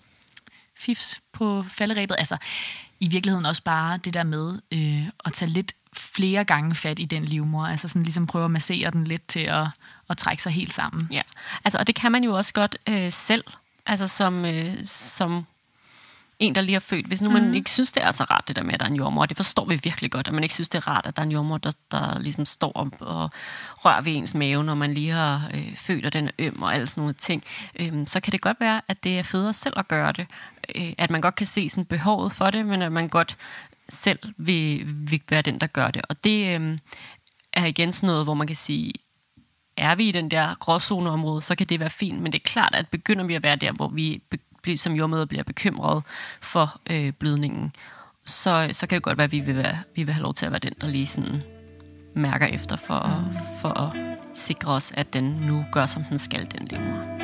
fifs 0.77 1.21
på 1.33 1.65
falderæbet? 1.69 2.17
Altså, 2.19 2.37
i 3.01 3.09
virkeligheden 3.09 3.47
også 3.47 3.63
bare 3.63 3.99
det 3.99 4.15
der 4.15 4.23
med 4.23 4.59
øh, 4.73 5.09
at 5.25 5.33
tage 5.33 5.51
lidt 5.51 5.73
flere 5.99 6.45
gange 6.45 6.75
fat 6.75 6.99
i 6.99 7.05
den 7.05 7.25
livmor. 7.25 7.67
Altså 7.67 7.89
sådan 7.89 8.03
ligesom 8.03 8.27
prøve 8.27 8.45
at 8.45 8.51
massere 8.51 8.91
den 8.91 9.05
lidt 9.05 9.29
til 9.29 9.41
at, 9.41 9.67
at 10.11 10.17
trække 10.17 10.43
sig 10.43 10.53
helt 10.53 10.73
sammen. 10.73 11.09
Ja, 11.13 11.23
altså, 11.65 11.79
og 11.79 11.87
det 11.87 11.95
kan 11.95 12.13
man 12.13 12.25
jo 12.25 12.37
også 12.37 12.53
godt 12.53 12.77
øh, 12.89 13.13
selv, 13.13 13.45
altså 13.87 14.09
som, 14.09 14.45
øh, 14.45 14.75
som 14.85 15.47
en, 16.39 16.55
der 16.55 16.61
lige 16.61 16.73
har 16.73 16.81
født. 16.81 17.07
Hvis 17.07 17.23
nu 17.23 17.31
man 17.31 17.49
mm. 17.49 17.55
ikke 17.55 17.71
synes, 17.71 17.93
det 17.93 18.03
er 18.03 18.13
så 18.13 18.25
rart, 18.25 18.49
det 18.49 18.57
der 18.57 18.63
med, 18.63 18.75
at 18.75 18.81
der 18.81 18.87
er 18.87 18.91
en 18.91 18.97
jordmor, 18.97 19.23
og 19.23 19.29
det 19.29 19.37
forstår 19.37 19.65
vi 19.65 19.81
virkelig 19.85 20.11
godt, 20.11 20.29
at 20.29 20.35
man 20.35 20.43
ikke 20.43 20.55
synes, 20.55 20.69
det 20.69 20.79
er 20.79 20.89
rart, 20.89 21.07
at 21.07 21.17
der 21.17 21.23
er 21.23 21.27
en 21.27 21.33
jordmor, 21.33 21.59
der, 21.59 21.73
der 21.91 22.19
ligesom 22.19 22.45
står 22.45 22.73
op 22.75 22.89
og 23.01 23.31
rører 23.77 24.01
ved 24.01 24.17
ens 24.17 24.35
mave, 24.35 24.65
når 24.65 24.75
man 24.75 24.95
lige 24.95 25.11
har 25.11 25.51
øh, 25.55 25.77
født, 25.77 26.07
og 26.07 26.13
den 26.13 26.29
er 26.29 26.33
øm 26.39 26.63
og 26.63 26.75
alle 26.75 26.87
sådan 26.87 27.01
nogle 27.01 27.15
ting, 27.15 27.45
øh, 27.81 27.93
så 28.07 28.21
kan 28.21 28.33
det 28.33 28.41
godt 28.41 28.57
være, 28.61 28.81
at 28.89 29.05
det 29.05 29.19
er 29.19 29.23
federe 29.23 29.53
selv 29.53 29.75
at 29.79 29.89
gøre 29.89 30.13
det. 30.13 30.27
Øh, 30.75 30.93
at 30.99 31.11
man 31.11 31.21
godt 31.21 31.35
kan 31.35 31.47
se 31.47 31.71
sådan 31.71 31.85
behovet 31.85 32.33
for 32.33 32.51
det, 32.51 32.67
men 32.67 32.83
at 32.83 32.93
man 32.93 33.09
godt 33.09 33.37
selv 33.89 34.19
vil, 34.37 34.85
vil 34.87 35.23
være 35.31 35.43
den, 35.43 35.59
der 35.59 35.67
gør 35.67 35.91
det. 35.91 36.03
Og 36.09 36.25
det 36.25 36.61
øh, 36.61 36.79
er 37.53 37.65
igen 37.65 37.93
sådan 37.93 38.07
noget, 38.07 38.27
hvor 38.27 38.35
man 38.35 38.47
kan 38.47 38.57
sige, 38.57 38.93
er 39.77 39.95
vi 39.95 40.09
i 40.09 40.13
den 40.13 40.31
der 40.31 40.55
gråzoneområde, 40.55 41.43
så 41.43 41.55
kan 41.55 41.67
det 41.67 41.81
være 41.81 41.91
fint, 41.91 42.23
men 42.23 42.33
det 42.33 42.39
er 42.39 42.49
klart, 42.49 42.75
at 42.75 42.89
begynder 42.89 43.25
vi 43.25 43.35
at 43.35 43.43
være 43.43 43.57
der, 43.57 43.73
hvor 43.73 43.89
vi 43.89 44.23
som 44.77 44.93
jordmøder 44.93 45.25
bliver 45.25 45.45
bekymret 45.45 46.03
for 46.41 46.81
øh, 46.91 47.13
blødningen, 47.13 47.73
så, 48.25 48.69
så 48.73 48.87
kan 48.87 48.97
det 48.97 49.03
godt 49.03 49.19
være, 49.19 49.25
at 49.25 49.33
vi 49.33 49.41
vil, 49.41 49.57
være, 49.57 49.79
vi 49.95 50.03
vil 50.03 50.15
have 50.15 50.23
lov 50.23 50.35
til 50.35 50.47
at 50.47 50.53
være 50.53 50.59
den, 50.59 50.73
der 50.81 50.87
lige 50.87 51.07
sådan 51.07 51.43
mærker 52.15 52.47
efter 52.47 52.77
for, 52.77 53.33
for 53.61 53.69
at 53.69 54.17
sikre 54.35 54.73
os, 54.73 54.93
at 54.93 55.13
den 55.13 55.25
nu 55.25 55.65
gør, 55.73 55.87
som 55.87 56.05
den 56.05 56.19
skal, 56.19 56.51
den 56.59 56.69
livmor. 56.69 57.16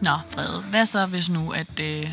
Nå, 0.00 0.18
Frede, 0.30 0.62
hvad 0.70 0.86
så 0.86 1.06
hvis 1.06 1.28
nu, 1.28 1.52
at 1.52 1.80
øh, 1.80 2.10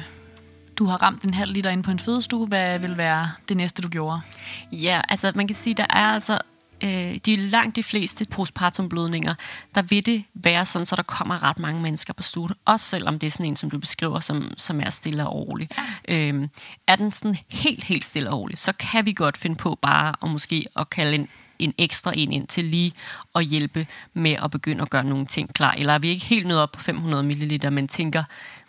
du 0.77 0.85
har 0.85 1.01
ramt 1.01 1.23
en 1.23 1.33
halv 1.33 1.51
liter 1.51 1.69
ind 1.69 1.83
på 1.83 1.91
en 1.91 1.99
fødestue? 1.99 2.47
Hvad 2.47 2.79
vil 2.79 2.97
være 2.97 3.31
det 3.49 3.57
næste, 3.57 3.81
du 3.81 3.89
gjorde? 3.89 4.21
Ja, 4.71 5.01
altså 5.09 5.31
man 5.35 5.47
kan 5.47 5.55
sige, 5.55 5.73
der 5.73 5.85
er 5.89 6.05
altså 6.05 6.39
øh, 6.83 7.15
de 7.25 7.35
langt 7.35 7.75
de 7.75 7.83
fleste 7.83 8.25
postpartumblødninger, 8.31 9.35
der 9.75 9.81
vil 9.81 10.05
det 10.05 10.23
være 10.33 10.65
sådan, 10.65 10.85
så 10.85 10.95
der 10.95 11.03
kommer 11.03 11.43
ret 11.43 11.59
mange 11.59 11.81
mennesker 11.81 12.13
på 12.13 12.23
stuen, 12.23 12.53
også 12.65 12.85
selvom 12.85 13.19
det 13.19 13.27
er 13.27 13.31
sådan 13.31 13.45
en, 13.45 13.55
som 13.55 13.69
du 13.69 13.79
beskriver, 13.79 14.19
som, 14.19 14.51
som 14.57 14.81
er 14.81 14.89
stille 14.89 15.27
og 15.27 15.35
rolig. 15.35 15.69
Ja. 16.07 16.15
Øhm, 16.15 16.49
er 16.87 16.95
den 16.95 17.11
sådan 17.11 17.37
helt, 17.49 17.83
helt 17.83 18.05
stille 18.05 18.29
og 18.29 18.39
rolig, 18.39 18.57
så 18.57 18.73
kan 18.73 19.05
vi 19.05 19.13
godt 19.13 19.37
finde 19.37 19.55
på 19.55 19.79
bare 19.81 20.15
at 20.23 20.29
måske 20.29 20.65
at 20.75 20.89
kalde 20.89 21.15
en 21.15 21.29
en 21.59 21.73
ekstra 21.77 22.11
en 22.15 22.31
ind 22.31 22.47
til 22.47 22.65
lige 22.65 22.93
at 23.35 23.45
hjælpe 23.45 23.87
med 24.13 24.35
at 24.43 24.51
begynde 24.51 24.81
at 24.81 24.89
gøre 24.89 25.03
nogle 25.03 25.25
ting 25.25 25.53
klar. 25.53 25.71
Eller 25.71 25.93
er 25.93 25.99
vi 25.99 26.07
ikke 26.07 26.25
helt 26.25 26.47
nået 26.47 26.59
op 26.59 26.71
på 26.71 26.79
500 26.79 27.23
ml, 27.23 27.71
men 27.71 27.87
tænker, 27.87 28.23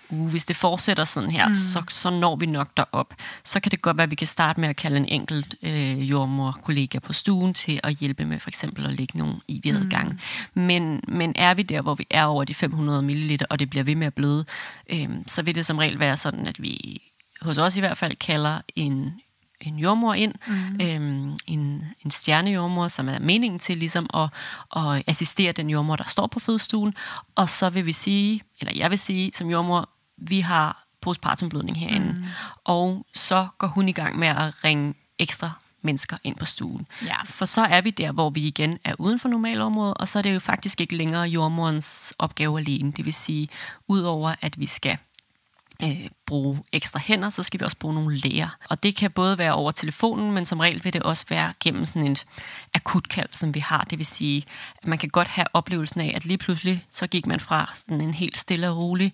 uh, 0.09 0.31
hvis 0.31 0.45
det 0.45 0.57
fortsætter 0.57 1.05
sådan 1.05 1.31
her, 1.31 1.49
mm. 1.49 1.55
så, 1.55 1.83
så 1.91 2.11
når 2.11 2.37
vi 2.37 2.47
nok 2.47 2.69
derop. 2.77 3.15
Så 3.45 3.61
kan 3.61 3.71
det 3.71 3.83
godt 3.83 3.97
være, 3.97 4.05
at 4.05 4.11
vi 4.11 4.17
kan 4.17 4.27
starte 4.27 4.61
med 4.61 4.69
at 4.69 4.77
kalde 4.77 4.97
en 4.97 5.09
enkelt 5.09 5.55
øh, 5.63 6.11
jordmor-kollega 6.11 6.99
på 6.99 7.13
stuen 7.13 7.55
til 7.55 7.81
at 7.83 7.95
hjælpe 7.95 8.25
med 8.25 8.41
for 8.41 8.51
eksempel 8.51 8.87
at 8.87 8.93
lægge 8.93 9.19
nogle 9.19 9.35
i 9.49 9.73
gang. 9.91 10.21
Mm. 10.55 10.63
Men, 10.63 11.01
men 11.09 11.33
er 11.37 11.55
vi 11.55 11.63
der, 11.63 11.83
hvor 11.83 11.95
vi 11.95 12.07
er 12.11 12.25
over 12.25 12.45
de 12.45 12.55
500 12.55 13.03
ml, 13.03 13.39
og 13.51 13.59
det 13.59 13.71
bliver 13.71 13.85
ved 13.85 13.95
med 13.95 14.07
at 14.07 14.15
bløde, 14.15 14.45
øh, 14.91 15.09
så 15.27 15.43
vil 15.43 15.55
det 15.55 15.67
som 15.67 15.79
regel 15.79 15.99
være 15.99 16.17
sådan, 16.17 16.47
at 16.47 16.63
vi 16.63 17.03
hos 17.41 17.59
os 17.59 17.77
i 17.77 17.81
hvert 17.81 17.99
fald 17.99 18.17
kalder 18.17 18.61
en 18.77 19.21
en 19.61 19.79
jordmor 19.79 20.15
ind, 20.15 20.35
mm. 20.47 20.81
øhm, 20.81 21.39
en, 21.47 21.85
en 22.05 22.11
stjernejordmor, 22.11 22.89
som 22.89 23.09
er 23.09 23.19
meningen 23.19 23.59
til 23.59 23.79
ligesom 23.79 24.11
at, 24.15 24.29
at 24.77 25.03
assistere 25.07 25.53
den 25.53 25.71
jordmor, 25.71 25.97
der 25.97 26.05
står 26.09 26.27
på 26.27 26.41
fødestuen, 26.41 26.95
og 27.35 27.49
så 27.49 27.71
vil 27.71 27.87
vi 27.87 27.93
sige, 27.93 28.43
eller 28.61 28.73
jeg 28.77 28.91
vil 28.91 28.99
sige 28.99 29.31
som 29.35 29.51
jordmor, 29.51 29.89
vi 30.17 30.41
har 30.41 30.87
postpartumblødning 31.01 31.79
herinde. 31.79 32.13
Mm. 32.13 32.25
Og 32.65 33.07
så 33.15 33.49
går 33.59 33.67
hun 33.67 33.89
i 33.89 33.93
gang 33.93 34.19
med 34.19 34.29
at 34.29 34.65
ringe 34.65 34.95
ekstra 35.19 35.51
mennesker 35.83 36.17
ind 36.25 36.37
på 36.37 36.45
stuen. 36.45 36.87
Ja. 37.05 37.23
For 37.25 37.45
så 37.45 37.61
er 37.61 37.81
vi 37.81 37.91
der, 37.91 38.13
hvor 38.13 38.31
vi 38.31 38.47
igen 38.47 38.79
er 38.85 38.95
uden 38.99 39.19
for 39.19 39.29
normalområdet, 39.29 39.97
og 39.97 40.09
så 40.09 40.19
er 40.19 40.23
det 40.23 40.35
jo 40.35 40.41
faktisk 40.41 40.81
ikke 40.81 40.97
længere 40.97 41.23
jordmorens 41.23 42.15
opgave 42.19 42.59
alene. 42.59 42.93
Det 42.93 43.05
vil 43.05 43.15
sige, 43.15 43.49
udover 43.89 44.35
at 44.41 44.61
vi 44.61 44.67
skal 44.67 44.99
øh, 45.83 46.09
bruge 46.27 46.63
ekstra 46.73 47.01
hænder, 47.07 47.31
så 47.31 47.43
skal 47.43 47.61
vi 47.61 47.65
også 47.65 47.77
bruge 47.77 47.95
nogle 47.95 48.17
læger. 48.17 48.49
Og 48.71 48.83
det 48.83 48.97
kan 48.97 49.11
både 49.11 49.39
være 49.39 49.53
over 49.53 49.71
telefonen, 49.71 50.33
men 50.33 50.45
som 50.45 50.61
regel 50.61 50.85
vil 50.85 50.93
det 50.93 51.03
også 51.03 51.27
være 51.29 51.53
gennem 51.61 51.85
sådan 51.85 52.07
et 52.13 52.27
akutkald, 52.75 53.29
som 53.33 53.55
vi 53.55 53.61
har. 53.61 53.87
Det 53.91 53.99
vil 53.99 54.07
sige, 54.07 54.45
at 54.83 54.89
man 54.89 54.99
kan 54.99 55.09
godt 55.09 55.29
have 55.29 55.47
oplevelsen 55.53 56.01
af, 56.01 56.13
at 56.17 56.25
lige 56.25 56.39
pludselig 56.39 56.85
så 56.91 57.07
gik 57.07 57.27
man 57.27 57.41
fra 57.41 57.73
sådan 57.75 58.01
en 58.01 58.15
helt 58.15 58.39
stille 58.39 58.69
og 58.71 58.77
rolig, 58.77 59.13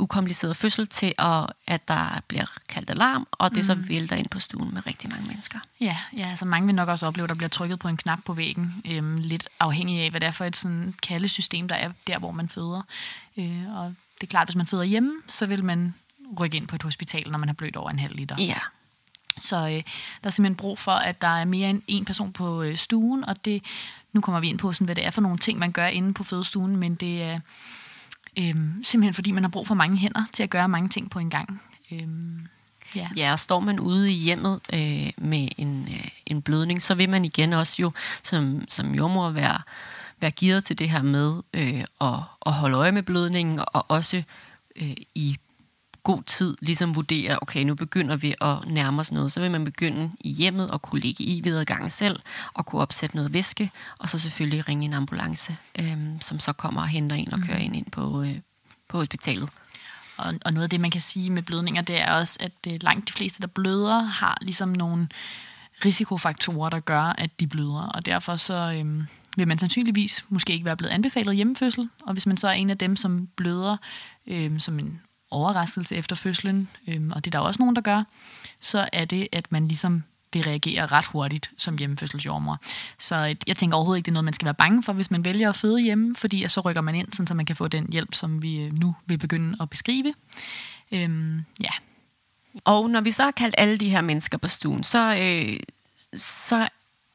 ukompliceret 0.00 0.56
fødsel 0.56 0.86
til, 0.86 1.14
at, 1.18 1.46
at 1.66 1.88
der 1.88 2.20
bliver 2.28 2.46
kaldt 2.68 2.90
alarm, 2.90 3.26
og 3.32 3.50
det 3.50 3.56
mm. 3.56 3.62
så 3.62 3.74
vælter 3.74 4.16
ind 4.16 4.28
på 4.28 4.38
stuen 4.38 4.74
med 4.74 4.86
rigtig 4.86 5.10
mange 5.10 5.26
mennesker. 5.26 5.58
Ja, 5.80 5.96
ja 6.16 6.30
altså 6.30 6.44
mange 6.44 6.66
vil 6.66 6.74
nok 6.74 6.88
også 6.88 7.06
opleve, 7.06 7.24
at 7.24 7.28
der 7.28 7.34
bliver 7.34 7.48
trykket 7.48 7.78
på 7.78 7.88
en 7.88 7.96
knap 7.96 8.18
på 8.24 8.32
væggen, 8.32 8.82
øhm, 8.84 9.16
lidt 9.16 9.48
afhængig 9.60 10.00
af, 10.00 10.10
hvad 10.10 10.20
det 10.20 10.26
er 10.26 10.30
for 10.30 10.44
et 10.44 10.56
sådan 10.56 10.94
kaldesystem, 11.02 11.68
der 11.68 11.74
er 11.74 11.92
der, 12.06 12.18
hvor 12.18 12.30
man 12.30 12.48
føder. 12.48 12.82
Øh, 13.36 13.76
og 13.76 13.94
det 14.20 14.26
er 14.26 14.30
klart, 14.30 14.48
hvis 14.48 14.56
man 14.56 14.66
føder 14.66 14.84
hjemme, 14.84 15.12
så 15.28 15.46
vil 15.46 15.64
man 15.64 15.94
rykke 16.40 16.56
ind 16.56 16.68
på 16.68 16.76
et 16.76 16.82
hospital, 16.82 17.30
når 17.30 17.38
man 17.38 17.48
har 17.48 17.54
blødt 17.54 17.76
over 17.76 17.90
en 17.90 17.98
halv 17.98 18.16
liter. 18.16 18.36
Ja. 18.38 18.58
Så 19.36 19.56
øh, 19.56 19.70
der 19.72 19.82
er 20.22 20.30
simpelthen 20.30 20.56
brug 20.56 20.78
for, 20.78 20.92
at 20.92 21.22
der 21.22 21.40
er 21.40 21.44
mere 21.44 21.70
end 21.70 21.82
en 21.86 22.04
person 22.04 22.32
på 22.32 22.62
øh, 22.62 22.76
stuen, 22.76 23.24
og 23.24 23.44
det, 23.44 23.62
nu 24.12 24.20
kommer 24.20 24.40
vi 24.40 24.48
ind 24.48 24.58
på, 24.58 24.72
sådan, 24.72 24.84
hvad 24.84 24.94
det 24.94 25.06
er 25.06 25.10
for 25.10 25.20
nogle 25.20 25.38
ting, 25.38 25.58
man 25.58 25.72
gør 25.72 25.86
inde 25.86 26.14
på 26.14 26.24
fødestuen, 26.24 26.76
men 26.76 26.94
det 26.94 27.22
er 27.22 27.40
øh, 28.38 28.54
simpelthen 28.82 29.14
fordi, 29.14 29.30
man 29.30 29.42
har 29.42 29.50
brug 29.50 29.66
for 29.66 29.74
mange 29.74 29.96
hænder 29.96 30.24
til 30.32 30.42
at 30.42 30.50
gøre 30.50 30.68
mange 30.68 30.88
ting 30.88 31.10
på 31.10 31.18
en 31.18 31.30
gang. 31.30 31.62
Øh, 31.92 32.08
Ja. 32.96 33.08
ja, 33.16 33.32
og 33.32 33.38
står 33.38 33.60
man 33.60 33.80
ude 33.80 34.10
i 34.10 34.14
hjemmet 34.14 34.60
øh, 34.72 35.12
med 35.16 35.48
en, 35.56 35.88
øh, 35.90 36.08
en 36.26 36.42
blødning, 36.42 36.82
så 36.82 36.94
vil 36.94 37.10
man 37.10 37.24
igen 37.24 37.52
også 37.52 37.76
jo 37.82 37.92
som, 38.22 38.64
som 38.68 38.94
jordmor 38.94 39.30
være, 39.30 39.58
være 40.20 40.30
gearet 40.30 40.64
til 40.64 40.78
det 40.78 40.90
her 40.90 41.02
med 41.02 41.42
øh, 41.54 41.84
at, 42.00 42.18
at 42.46 42.52
holde 42.52 42.76
øje 42.76 42.92
med 42.92 43.02
blødningen, 43.02 43.60
og 43.72 43.84
også 43.88 44.22
øh, 44.76 44.96
i 45.14 45.36
god 46.02 46.22
tid 46.22 46.56
ligesom 46.62 46.94
vurdere, 46.94 47.38
okay, 47.42 47.64
nu 47.64 47.74
begynder 47.74 48.16
vi 48.16 48.34
at 48.40 48.56
nærme 48.66 49.00
os 49.00 49.12
noget, 49.12 49.32
så 49.32 49.40
vil 49.40 49.50
man 49.50 49.64
begynde 49.64 50.10
i 50.20 50.30
hjemmet 50.32 50.70
og 50.70 50.82
kunne 50.82 51.00
ligge 51.00 51.24
i 51.24 51.40
videregangen 51.40 51.90
selv, 51.90 52.20
og 52.54 52.66
kunne 52.66 52.82
opsætte 52.82 53.16
noget 53.16 53.32
væske, 53.32 53.70
og 53.98 54.08
så 54.08 54.18
selvfølgelig 54.18 54.68
ringe 54.68 54.84
en 54.84 54.94
ambulance, 54.94 55.56
øhm, 55.78 56.20
som 56.20 56.38
så 56.38 56.52
kommer 56.52 56.80
og 56.80 56.88
henter 56.88 57.16
en 57.16 57.32
og 57.32 57.40
kører 57.40 57.68
mm. 57.68 57.74
ind 57.74 57.90
på, 57.90 58.22
øh, 58.22 58.36
på 58.88 58.98
hospitalet. 58.98 59.48
Og, 60.16 60.34
og 60.44 60.52
noget 60.52 60.64
af 60.64 60.70
det, 60.70 60.80
man 60.80 60.90
kan 60.90 61.00
sige 61.00 61.30
med 61.30 61.42
blødninger, 61.42 61.82
det 61.82 62.00
er 62.00 62.12
også, 62.12 62.38
at 62.40 62.72
øh, 62.72 62.78
langt 62.80 63.08
de 63.08 63.12
fleste, 63.12 63.40
der 63.40 63.46
bløder, 63.46 64.00
har 64.00 64.38
ligesom 64.42 64.68
nogle 64.68 65.08
risikofaktorer, 65.84 66.70
der 66.70 66.80
gør, 66.80 67.02
at 67.02 67.40
de 67.40 67.46
bløder. 67.46 67.86
Og 67.94 68.06
derfor 68.06 68.36
så 68.36 68.74
øhm, 68.78 69.06
vil 69.36 69.48
man 69.48 69.58
sandsynligvis 69.58 70.24
måske 70.28 70.52
ikke 70.52 70.64
være 70.64 70.76
blevet 70.76 70.92
anbefalet 70.92 71.36
hjemmefødsel. 71.36 71.88
Og 72.06 72.12
hvis 72.12 72.26
man 72.26 72.36
så 72.36 72.48
er 72.48 72.52
en 72.52 72.70
af 72.70 72.78
dem, 72.78 72.96
som 72.96 73.28
bløder 73.36 73.76
øh, 74.26 74.60
som 74.60 74.78
en 74.78 75.00
overraskelse 75.30 75.96
efter 75.96 76.16
fødslen, 76.16 76.68
øh, 76.86 77.00
og 77.10 77.24
det 77.24 77.34
er 77.34 77.38
der 77.38 77.46
også 77.46 77.62
nogen, 77.62 77.76
der 77.76 77.82
gør, 77.82 78.02
så 78.60 78.88
er 78.92 79.04
det, 79.04 79.28
at 79.32 79.52
man 79.52 79.68
ligesom 79.68 80.02
vil 80.32 80.42
reagere 80.42 80.86
ret 80.86 81.04
hurtigt 81.04 81.50
som 81.56 81.78
hjemmefødselsjordmor. 81.78 82.58
Så 82.98 83.16
øh, 83.16 83.36
jeg 83.46 83.56
tænker 83.56 83.76
overhovedet 83.76 83.98
ikke, 83.98 84.06
det 84.06 84.10
er 84.10 84.14
noget, 84.14 84.24
man 84.24 84.34
skal 84.34 84.44
være 84.44 84.54
bange 84.54 84.82
for, 84.82 84.92
hvis 84.92 85.10
man 85.10 85.24
vælger 85.24 85.48
at 85.48 85.56
føde 85.56 85.80
hjemme, 85.80 86.16
fordi 86.16 86.48
så 86.48 86.60
rykker 86.60 86.80
man 86.80 86.94
ind, 86.94 87.26
så 87.26 87.34
man 87.34 87.46
kan 87.46 87.56
få 87.56 87.68
den 87.68 87.86
hjælp, 87.92 88.14
som 88.14 88.42
vi 88.42 88.60
øh, 88.60 88.78
nu 88.78 88.96
vil 89.06 89.18
begynde 89.18 89.56
at 89.60 89.70
beskrive. 89.70 90.14
Øhm, 90.92 91.44
ja. 91.60 91.70
Og 92.64 92.90
når 92.90 93.00
vi 93.00 93.10
så 93.10 93.22
har 93.22 93.30
kaldt 93.30 93.54
alle 93.58 93.78
de 93.78 93.88
her 93.88 94.00
mennesker 94.00 94.38
på 94.38 94.48
stuen, 94.48 94.84
så, 94.84 95.16
øh, 95.20 95.56
så 96.14 96.68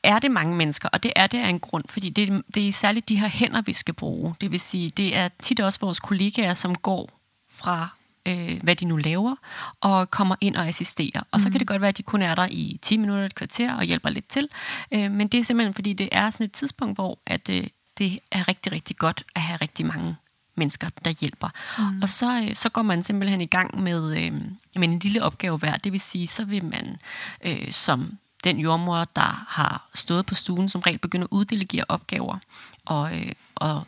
er 0.07 0.19
det 0.19 0.31
mange 0.31 0.55
mennesker, 0.55 0.89
og 0.89 1.03
det 1.03 1.13
er 1.15 1.27
det 1.27 1.37
af 1.37 1.49
en 1.49 1.59
grund, 1.59 1.83
fordi 1.89 2.09
det, 2.09 2.43
det 2.55 2.67
er 2.67 2.73
særligt 2.73 3.09
de 3.09 3.19
her 3.19 3.27
hænder, 3.27 3.61
vi 3.61 3.73
skal 3.73 3.93
bruge. 3.93 4.35
Det 4.41 4.51
vil 4.51 4.59
sige, 4.59 4.89
det 4.89 5.17
er 5.17 5.29
tit 5.39 5.59
også 5.59 5.79
vores 5.79 5.99
kollegaer, 5.99 6.53
som 6.53 6.75
går 6.75 7.09
fra 7.49 7.89
øh, 8.25 8.63
hvad 8.63 8.75
de 8.75 8.85
nu 8.85 8.97
laver, 8.97 9.35
og 9.81 10.11
kommer 10.11 10.35
ind 10.41 10.55
og 10.55 10.67
assisterer. 10.67 11.21
Og 11.31 11.41
så 11.41 11.45
kan 11.45 11.53
det 11.53 11.61
mhm. 11.61 11.67
godt 11.67 11.81
være, 11.81 11.89
at 11.89 11.97
de 11.97 12.03
kun 12.03 12.21
er 12.21 12.35
der 12.35 12.47
i 12.51 12.79
10 12.81 12.97
minutter, 12.97 13.25
et 13.25 13.35
kvarter 13.35 13.73
og 13.73 13.83
hjælper 13.83 14.09
lidt 14.09 14.27
til. 14.27 14.47
Øh, 14.91 15.11
men 15.11 15.27
det 15.27 15.39
er 15.39 15.43
simpelthen, 15.43 15.73
fordi 15.73 15.93
det 15.93 16.09
er 16.11 16.29
sådan 16.29 16.45
et 16.45 16.51
tidspunkt, 16.51 16.97
hvor 16.97 17.19
at, 17.25 17.49
øh, 17.49 17.67
det 17.97 18.19
er 18.31 18.47
rigtig, 18.47 18.71
rigtig 18.71 18.97
godt 18.97 19.23
at 19.35 19.41
have 19.41 19.57
rigtig 19.57 19.85
mange 19.85 20.15
mennesker, 20.55 20.89
der 21.05 21.11
hjælper. 21.11 21.49
Mm. 21.77 22.01
Og 22.01 22.09
så, 22.09 22.41
øh, 22.41 22.55
så 22.55 22.69
går 22.69 22.81
man 22.81 23.03
simpelthen 23.03 23.41
i 23.41 23.45
gang 23.45 23.83
med, 23.83 24.17
øh, 24.17 24.31
med 24.75 24.87
en 24.87 24.99
lille 24.99 25.23
opgave 25.23 25.57
hver. 25.57 25.77
Det 25.77 25.91
vil 25.91 25.99
sige, 25.99 26.27
så 26.27 26.45
vil 26.45 26.65
man 26.65 26.97
øh, 27.45 27.71
som 27.71 28.17
den 28.45 28.59
jordmor, 28.59 29.03
der 29.15 29.45
har 29.47 29.89
stået 29.93 30.25
på 30.25 30.35
stuen, 30.35 30.69
som 30.69 30.81
regel 30.81 30.99
begynde 30.99 31.23
at 31.23 31.27
uddelegere 31.31 31.85
opgaver. 31.89 32.37
Og, 32.85 33.17
øh, 33.17 33.31
og 33.55 33.87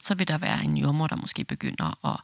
så 0.00 0.14
vil 0.14 0.28
der 0.28 0.38
være 0.38 0.64
en 0.64 0.76
jordmor, 0.76 1.06
der 1.06 1.16
måske 1.16 1.44
begynder 1.44 2.06
at 2.06 2.20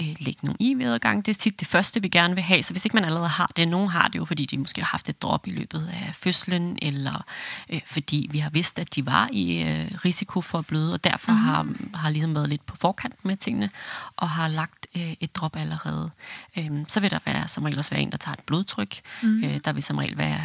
øh, 0.00 0.16
lægge 0.20 0.40
nogle 0.42 0.56
IV-adgang. 0.60 1.26
Det 1.26 1.34
er 1.34 1.38
tit 1.38 1.60
det 1.60 1.68
første, 1.68 2.02
vi 2.02 2.08
gerne 2.08 2.34
vil 2.34 2.42
have. 2.42 2.62
Så 2.62 2.72
hvis 2.72 2.84
ikke 2.84 2.96
man 2.96 3.04
allerede 3.04 3.28
har 3.28 3.50
det, 3.56 3.68
nogen 3.68 3.88
har 3.88 4.08
det 4.08 4.18
jo, 4.18 4.24
fordi 4.24 4.46
de 4.46 4.58
måske 4.58 4.80
har 4.80 4.88
haft 4.88 5.08
et 5.08 5.22
drop 5.22 5.46
i 5.46 5.50
løbet 5.50 5.90
af 5.92 6.14
fødslen, 6.14 6.78
eller 6.82 7.24
øh, 7.70 7.80
fordi 7.86 8.28
vi 8.30 8.38
har 8.38 8.50
vidst, 8.50 8.78
at 8.78 8.94
de 8.94 9.06
var 9.06 9.28
i 9.32 9.62
øh, 9.62 9.90
risiko 10.04 10.40
for 10.40 10.58
at 10.58 10.66
bløde, 10.66 10.92
og 10.92 11.04
derfor 11.04 11.32
mm. 11.32 11.38
har, 11.38 11.66
har 11.94 12.10
ligesom 12.10 12.34
været 12.34 12.48
lidt 12.48 12.66
på 12.66 12.76
forkant 12.76 13.24
med 13.24 13.36
tingene, 13.36 13.70
og 14.16 14.30
har 14.30 14.48
lagt 14.48 14.86
øh, 14.96 15.14
et 15.20 15.36
drop 15.36 15.56
allerede. 15.56 16.10
Øh, 16.56 16.70
så 16.88 17.00
vil 17.00 17.10
der 17.10 17.18
være, 17.24 17.48
som 17.48 17.64
regel 17.64 17.78
også 17.78 17.90
være 17.90 18.02
en, 18.02 18.10
der 18.10 18.16
tager 18.16 18.34
et 18.34 18.44
blodtryk. 18.46 19.00
Mm. 19.22 19.44
Øh, 19.44 19.60
der 19.64 19.72
vil 19.72 19.82
som 19.82 19.98
regel 19.98 20.18
være 20.18 20.40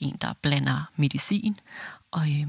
en, 0.00 0.16
der 0.20 0.32
blander 0.42 0.90
medicin. 0.96 1.60
Og, 2.10 2.30
øh, 2.30 2.46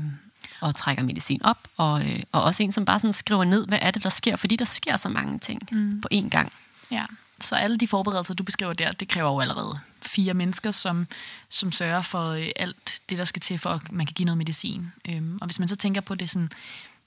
og 0.62 0.76
trækker 0.76 1.04
medicin 1.04 1.44
op, 1.44 1.68
og, 1.78 2.06
øh, 2.06 2.24
og 2.32 2.44
også 2.44 2.64
en, 2.64 2.72
som 2.72 2.86
bare 2.86 3.00
sådan 3.00 3.14
skriver 3.14 3.44
ned, 3.44 3.68
hvad 3.68 3.80
er 3.82 3.92
det, 3.92 4.04
der 4.04 4.10
sker, 4.10 4.36
fordi 4.36 4.56
der 4.56 4.66
sker 4.66 4.96
så 4.96 5.10
mange 5.10 5.40
ting 5.40 5.62
mm. 5.72 6.02
på 6.02 6.08
én 6.14 6.30
gang. 6.30 6.52
Ja, 6.92 7.06
så 7.42 7.56
alle 7.56 7.78
de 7.78 7.88
forberedelser, 7.88 8.34
du 8.34 8.44
beskriver 8.44 8.74
der, 8.74 8.92
det 8.92 9.08
kræver 9.08 9.32
jo 9.32 9.40
allerede 9.40 9.80
fire 10.02 10.34
mennesker, 10.34 10.72
som, 10.72 11.08
som 11.50 11.72
sørger 11.72 12.02
for 12.02 12.30
øh, 12.30 12.48
alt 12.56 13.02
det, 13.10 13.18
der 13.18 13.26
skal 13.26 13.40
til, 13.42 13.58
for 13.60 13.70
at 13.70 13.92
man 13.92 14.06
kan 14.06 14.14
give 14.14 14.26
noget 14.26 14.38
medicin. 14.38 14.92
Øhm, 15.10 15.38
og 15.42 15.48
hvis 15.48 15.60
man 15.60 15.68
så 15.68 15.76
tænker 15.76 16.02
på 16.02 16.16
det, 16.16 16.30
sådan, 16.30 16.50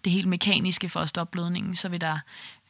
det 0.05 0.13
helt 0.13 0.29
mekaniske 0.29 0.89
for 0.89 1.01
at 1.01 1.09
stoppe 1.09 1.33
blødningen, 1.33 1.77
så 1.77 1.89
vil 1.89 2.01
der 2.01 2.19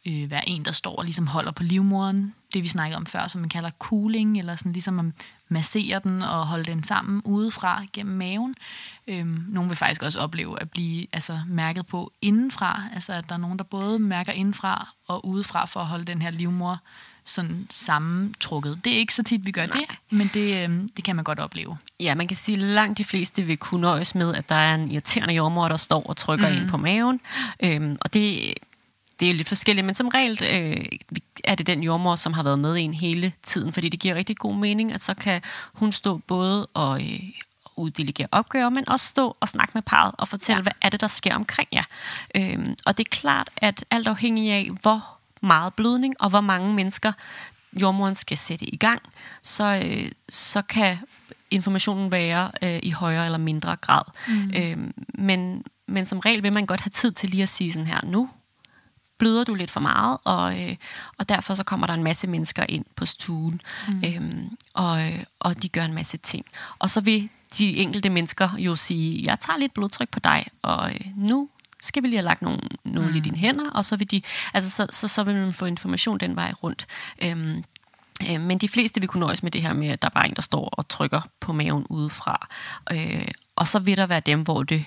øh, 0.07 0.31
være 0.31 0.49
en, 0.49 0.65
der 0.65 0.73
står 0.73 0.97
og 0.97 1.05
ligesom 1.05 1.27
holder 1.27 1.53
på 1.53 1.63
livmoren. 1.63 2.35
Det 2.55 2.63
vi 2.63 2.69
snakkede 2.69 2.97
om 2.97 3.07
før, 3.07 3.27
som 3.27 3.41
man 3.41 3.51
kalder 3.51 3.71
cooling, 3.79 4.39
eller 4.39 4.57
sådan 4.57 4.73
ligesom 4.73 4.99
at 4.99 5.07
massere 5.53 6.01
den 6.05 6.23
og 6.23 6.47
holde 6.47 6.65
den 6.65 6.83
sammen 6.83 7.23
udefra 7.25 7.85
gennem 7.93 8.17
maven. 8.17 8.55
Øhm, 9.09 9.45
nogle 9.49 9.69
vil 9.69 9.77
faktisk 9.77 10.03
også 10.03 10.19
opleve 10.19 10.61
at 10.61 10.71
blive 10.71 11.07
altså, 11.13 11.41
mærket 11.47 11.87
på 11.87 12.13
indenfra, 12.23 12.83
altså 12.95 13.13
at 13.13 13.29
der 13.29 13.35
er 13.35 13.39
nogen, 13.39 13.59
der 13.59 13.65
både 13.65 13.99
mærker 13.99 14.33
indenfra 14.33 14.95
og 15.07 15.27
udefra 15.27 15.67
for 15.67 15.81
at 15.81 15.87
holde 15.87 16.05
den 16.05 16.23
her 16.23 16.31
livmor 16.31 16.81
sådan 17.25 17.67
sammentrukket. 17.71 18.81
Det 18.85 18.93
er 18.93 18.99
ikke 18.99 19.15
så 19.15 19.23
tit, 19.23 19.47
vi 19.47 19.51
gør 19.51 19.67
Nej. 19.67 19.77
det, 19.79 19.97
men 20.11 20.31
det, 20.35 20.65
øhm, 20.65 20.89
det 20.89 21.05
kan 21.05 21.17
man 21.17 21.25
godt 21.25 21.39
opleve. 21.39 21.77
Ja, 22.01 22.15
man 22.15 22.27
kan 22.27 22.37
sige, 22.37 22.57
at 22.57 22.63
langt 22.63 22.99
de 22.99 23.05
fleste 23.05 23.43
vil 23.43 23.57
kunne 23.57 23.81
nøjes 23.81 24.15
med, 24.15 24.35
at 24.35 24.49
der 24.49 24.55
er 24.55 24.75
en 24.75 24.91
irriterende 24.91 25.35
jordmor, 25.35 25.69
der 25.69 25.77
står 25.77 26.03
og 26.03 26.17
trykker 26.17 26.49
mm. 26.49 26.57
ind 26.57 26.69
på 26.69 26.77
maven. 26.77 27.21
Øhm, 27.63 27.97
og 28.01 28.15
det 28.15 28.55
det 29.21 29.31
er 29.31 29.35
lidt 29.35 29.49
forskelligt, 29.49 29.87
men 29.87 29.95
som 29.95 30.09
regel 30.09 30.39
øh, 30.43 30.85
er 31.45 31.55
det 31.55 31.67
den 31.67 31.83
jordmor, 31.83 32.17
som 32.17 32.33
har 32.33 32.43
været 32.43 32.59
med 32.59 32.77
en 32.79 32.95
hele 32.95 33.33
tiden, 33.43 33.73
fordi 33.73 33.89
det 33.89 34.01
giver 34.01 34.15
rigtig 34.15 34.37
god 34.37 34.55
mening, 34.55 34.93
at 34.93 35.01
så 35.01 35.15
kan 35.15 35.43
hun 35.75 35.93
stå 35.93 36.17
både 36.17 36.67
og 36.67 37.03
øh, 37.03 37.21
uddelegere 37.77 38.29
opgaver, 38.33 38.69
men 38.69 38.89
også 38.89 39.07
stå 39.07 39.37
og 39.41 39.49
snakke 39.49 39.71
med 39.75 39.83
parret 39.83 40.15
og 40.19 40.29
fortælle, 40.29 40.59
ja. 40.59 40.63
hvad 40.63 40.73
er 40.83 40.89
det, 40.89 41.01
der 41.01 41.07
sker 41.07 41.35
omkring 41.35 41.69
jer. 41.73 41.85
Øhm, 42.35 42.75
og 42.87 42.99
det 42.99 43.07
er 43.07 43.11
klart, 43.11 43.51
at 43.57 43.85
alt 43.91 44.09
afhængig 44.09 44.53
af, 44.53 44.71
hvor 44.83 45.19
meget 45.41 45.75
blødning 45.75 46.15
og 46.21 46.31
hvor 46.31 46.41
mange 46.41 46.75
mennesker 46.75 47.13
jordmoren 47.81 48.15
skal 48.15 48.37
sætte 48.37 48.65
i 48.65 48.77
gang, 48.77 49.03
så, 49.43 49.83
øh, 49.85 50.11
så 50.29 50.63
kan 50.63 50.99
informationen 51.51 52.13
være 52.13 52.51
øh, 52.63 52.81
i 52.83 52.91
højere 52.91 53.25
eller 53.25 53.39
mindre 53.39 53.77
grad. 53.77 54.03
Mm. 54.29 54.53
Øhm, 54.57 54.95
men, 55.15 55.65
men 55.87 56.07
som 56.07 56.19
regel 56.19 56.43
vil 56.43 56.53
man 56.53 56.67
godt 56.67 56.81
have 56.81 56.91
tid 56.91 57.13
til 57.13 57.31
lige 57.31 57.43
at 57.43 57.49
sige 57.49 57.73
sådan 57.73 57.87
her, 57.87 58.01
nu 58.05 58.31
bløder 59.23 59.45
du 59.45 59.55
lidt 59.55 59.71
for 59.71 59.81
meget, 59.81 60.19
og, 60.25 60.61
øh, 60.61 60.77
og 61.19 61.29
derfor 61.29 61.55
så 61.55 61.65
kommer 61.65 61.87
der 61.87 61.95
en 61.95 62.03
masse 62.03 62.27
mennesker 62.27 62.65
ind 62.69 62.85
på 62.97 63.07
stuen, 63.07 63.61
mm. 63.89 64.05
øhm, 64.05 64.57
og, 64.75 64.99
og 65.39 65.63
de 65.63 65.69
gør 65.69 65.85
en 65.85 65.95
masse 65.95 66.17
ting. 66.17 66.45
Og 66.79 66.91
så 66.91 67.01
vil 67.01 67.29
de 67.59 67.77
enkelte 67.77 68.11
mennesker 68.11 68.49
jo 68.59 68.77
sige, 68.77 69.25
jeg 69.25 69.39
tager 69.39 69.59
lidt 69.59 69.75
blodtryk 69.75 70.09
på 70.09 70.21
dig, 70.21 70.47
og 70.63 70.91
øh, 70.91 71.01
nu 71.17 71.49
skal 71.81 72.03
vi 72.03 72.09
lige 72.09 72.17
have 72.17 72.25
lagt 72.25 72.43
nogle, 72.43 72.61
nogle 72.85 73.11
mm. 73.11 73.17
i 73.17 73.21
dine 73.21 73.37
hænder, 73.37 73.71
og 73.71 73.85
så 73.85 73.97
vil, 73.97 74.11
de, 74.11 74.23
altså, 74.55 74.71
så, 74.71 74.87
så, 74.91 75.09
så 75.09 75.25
vil 75.25 75.35
man 75.35 75.53
få 75.53 75.67
information 75.67 76.19
den 76.19 76.37
vej 76.37 76.53
rundt. 76.63 76.87
Øhm, 77.23 77.65
øh, 78.31 78.41
men 78.41 78.59
de 78.59 78.69
fleste 78.69 79.01
vil 79.01 79.09
kunne 79.09 79.21
nøjes 79.21 79.43
med 79.43 79.51
det 79.51 79.63
her 79.63 79.73
med, 79.73 79.89
at 79.89 80.03
der 80.03 80.09
er 80.09 80.15
bare 80.15 80.29
en, 80.29 80.37
der 80.37 80.43
står 80.43 80.69
og 80.69 80.89
trykker 80.89 81.21
på 81.41 81.53
maven 81.53 81.87
udefra. 81.91 82.49
Øh, 82.93 83.29
og 83.57 83.69
så 83.69 83.79
vil 83.79 83.97
der 83.97 84.07
være 84.07 84.21
dem, 84.21 84.43
hvor 84.43 84.63
det 84.63 84.85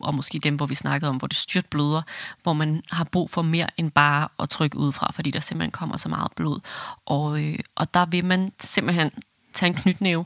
og 0.00 0.14
måske 0.14 0.38
dem, 0.38 0.56
hvor 0.56 0.66
vi 0.66 0.74
snakkede 0.74 1.08
om, 1.08 1.16
hvor 1.16 1.28
det 1.28 1.36
styrt 1.36 1.66
bløder, 1.66 2.02
hvor 2.42 2.52
man 2.52 2.82
har 2.90 3.04
brug 3.04 3.30
for 3.30 3.42
mere 3.42 3.66
end 3.76 3.90
bare 3.90 4.28
at 4.38 4.48
trykke 4.48 4.78
udefra, 4.78 5.12
fordi 5.12 5.30
der 5.30 5.40
simpelthen 5.40 5.70
kommer 5.70 5.96
så 5.96 6.08
meget 6.08 6.32
blod. 6.36 6.60
Og, 7.06 7.44
øh, 7.44 7.58
og 7.74 7.94
der 7.94 8.06
vil 8.06 8.24
man 8.24 8.52
simpelthen 8.60 9.10
tage 9.52 9.68
en 9.68 9.74
knytnæve 9.74 10.24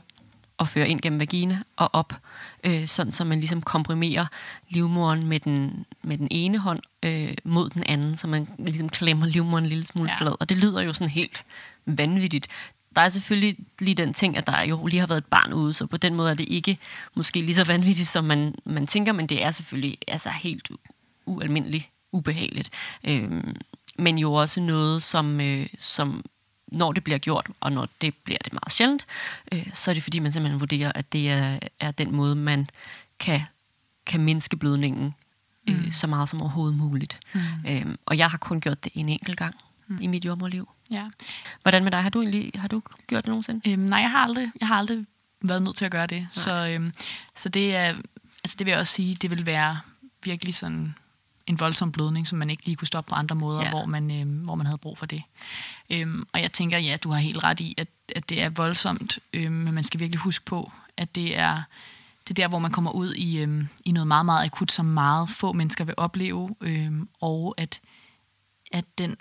og 0.57 0.67
fører 0.67 0.85
ind 0.85 1.01
gennem 1.01 1.19
vagina 1.19 1.59
og 1.77 1.89
op, 1.93 2.13
øh, 2.63 2.87
sådan 2.87 3.11
så 3.11 3.23
man 3.23 3.39
ligesom 3.39 3.61
komprimerer 3.61 4.25
livmoderen 4.69 5.27
med 5.27 5.39
den, 5.39 5.85
med 6.01 6.17
den 6.17 6.27
ene 6.31 6.57
hånd 6.57 6.81
øh, 7.03 7.33
mod 7.43 7.69
den 7.69 7.83
anden, 7.85 8.17
så 8.17 8.27
man 8.27 8.47
ligesom 8.57 8.89
klemmer 8.89 9.25
livmoderen 9.25 9.63
en 9.63 9.69
lille 9.69 9.85
smule 9.85 10.09
ja. 10.11 10.17
flad. 10.17 10.35
Og 10.39 10.49
det 10.49 10.57
lyder 10.57 10.81
jo 10.81 10.93
sådan 10.93 11.09
helt 11.09 11.45
vanvittigt. 11.85 12.47
Der 12.95 13.01
er 13.01 13.09
selvfølgelig 13.09 13.57
lige 13.79 13.95
den 13.95 14.13
ting, 14.13 14.37
at 14.37 14.47
der 14.47 14.61
jo 14.61 14.87
lige 14.87 14.99
har 14.99 15.07
været 15.07 15.17
et 15.17 15.25
barn 15.25 15.53
ude, 15.53 15.73
så 15.73 15.85
på 15.85 15.97
den 15.97 16.15
måde 16.15 16.29
er 16.31 16.35
det 16.35 16.45
ikke 16.49 16.77
måske 17.15 17.41
lige 17.41 17.55
så 17.55 17.63
vanvittigt, 17.63 18.07
som 18.07 18.23
man, 18.23 18.55
man 18.65 18.87
tænker, 18.87 19.11
men 19.11 19.27
det 19.27 19.43
er 19.43 19.51
selvfølgelig 19.51 19.97
altså 20.07 20.29
helt 20.29 20.71
ualmindeligt 21.25 21.89
ubehageligt. 22.11 22.69
Øhm, 23.03 23.55
men 23.97 24.17
jo 24.17 24.33
også 24.33 24.61
noget, 24.61 25.03
som, 25.03 25.41
øh, 25.41 25.67
som 25.79 26.25
når 26.67 26.91
det 26.91 27.03
bliver 27.03 27.17
gjort, 27.17 27.47
og 27.59 27.71
når 27.71 27.87
det 28.01 28.13
bliver 28.23 28.39
det 28.43 28.53
meget 28.53 28.71
sjældent, 28.71 29.05
øh, 29.51 29.67
så 29.73 29.91
er 29.91 29.93
det 29.93 30.03
fordi, 30.03 30.19
man 30.19 30.31
simpelthen 30.31 30.59
vurderer, 30.59 30.91
at 30.95 31.13
det 31.13 31.29
er, 31.29 31.59
er 31.79 31.91
den 31.91 32.15
måde, 32.15 32.35
man 32.35 32.69
kan, 33.19 33.41
kan 34.05 34.23
mindske 34.23 34.57
blødningen 34.57 35.05
øh, 35.05 35.13
Mm. 35.67 35.91
så 35.91 36.07
meget 36.07 36.29
som 36.29 36.41
overhovedet 36.41 36.77
muligt. 36.77 37.19
Mm. 37.33 37.41
Øhm, 37.67 37.97
og 38.05 38.17
jeg 38.17 38.27
har 38.27 38.37
kun 38.37 38.61
gjort 38.61 38.83
det 38.83 38.91
en 38.95 39.09
enkelt 39.09 39.37
gang 39.37 39.55
mm. 39.87 39.97
i 40.01 40.07
mit 40.07 40.25
jordmorliv. 40.25 40.69
Ja. 40.93 41.09
Hvordan 41.61 41.83
med 41.83 41.91
dig? 41.91 42.03
Har 42.03 42.09
du, 42.09 42.21
egentlig, 42.21 42.51
har 42.55 42.67
du 42.67 42.81
gjort 43.07 43.23
det 43.23 43.29
nogensinde? 43.29 43.71
Øhm, 43.71 43.81
nej, 43.81 43.99
jeg 43.99 44.11
har 44.11 44.19
aldrig, 44.19 44.51
jeg 44.59 44.67
har 44.67 44.75
aldrig 44.75 45.05
været 45.41 45.61
nødt 45.63 45.75
til 45.75 45.85
at 45.85 45.91
gøre 45.91 46.07
det. 46.07 46.27
Så, 46.31 46.67
øhm, 46.67 46.93
så 47.35 47.49
det 47.49 47.75
er, 47.75 47.95
altså 48.43 48.55
det 48.59 48.65
vil 48.65 48.71
jeg 48.71 48.79
også 48.79 48.93
sige, 48.93 49.15
det 49.15 49.29
vil 49.29 49.45
være 49.45 49.79
virkelig 50.23 50.55
sådan 50.55 50.95
en 51.47 51.59
voldsom 51.59 51.91
blødning, 51.91 52.27
som 52.27 52.39
man 52.39 52.49
ikke 52.49 52.65
lige 52.65 52.75
kunne 52.75 52.87
stoppe 52.87 53.09
på 53.09 53.15
andre 53.15 53.35
måder, 53.35 53.63
ja. 53.63 53.69
hvor, 53.69 53.85
man, 53.85 54.21
øhm, 54.21 54.37
hvor 54.37 54.55
man 54.55 54.65
havde 54.65 54.77
brug 54.77 54.97
for 54.97 55.05
det. 55.05 55.23
Øhm, 55.89 56.27
og 56.33 56.41
jeg 56.41 56.51
tænker, 56.51 56.77
ja, 56.77 56.97
du 57.03 57.11
har 57.11 57.19
helt 57.19 57.43
ret 57.43 57.59
i, 57.59 57.75
at, 57.77 57.87
at 58.15 58.29
det 58.29 58.41
er 58.41 58.49
voldsomt, 58.49 59.19
øhm, 59.33 59.53
men 59.53 59.73
man 59.73 59.83
skal 59.83 59.99
virkelig 59.99 60.19
huske 60.19 60.45
på, 60.45 60.71
at 60.97 61.15
det 61.15 61.37
er, 61.37 61.61
det 62.27 62.29
er 62.29 62.43
der, 62.43 62.47
hvor 62.47 62.59
man 62.59 62.71
kommer 62.71 62.91
ud 62.91 63.13
i, 63.13 63.37
øhm, 63.37 63.67
i 63.85 63.91
noget 63.91 64.07
meget, 64.07 64.25
meget 64.25 64.45
akut, 64.45 64.71
som 64.71 64.85
meget 64.85 65.29
få 65.29 65.53
mennesker 65.53 65.83
vil 65.83 65.95
opleve, 65.97 66.55
øhm, 66.61 67.09
og 67.21 67.55
at, 67.57 67.81
at 68.71 68.85
den, 68.97 69.15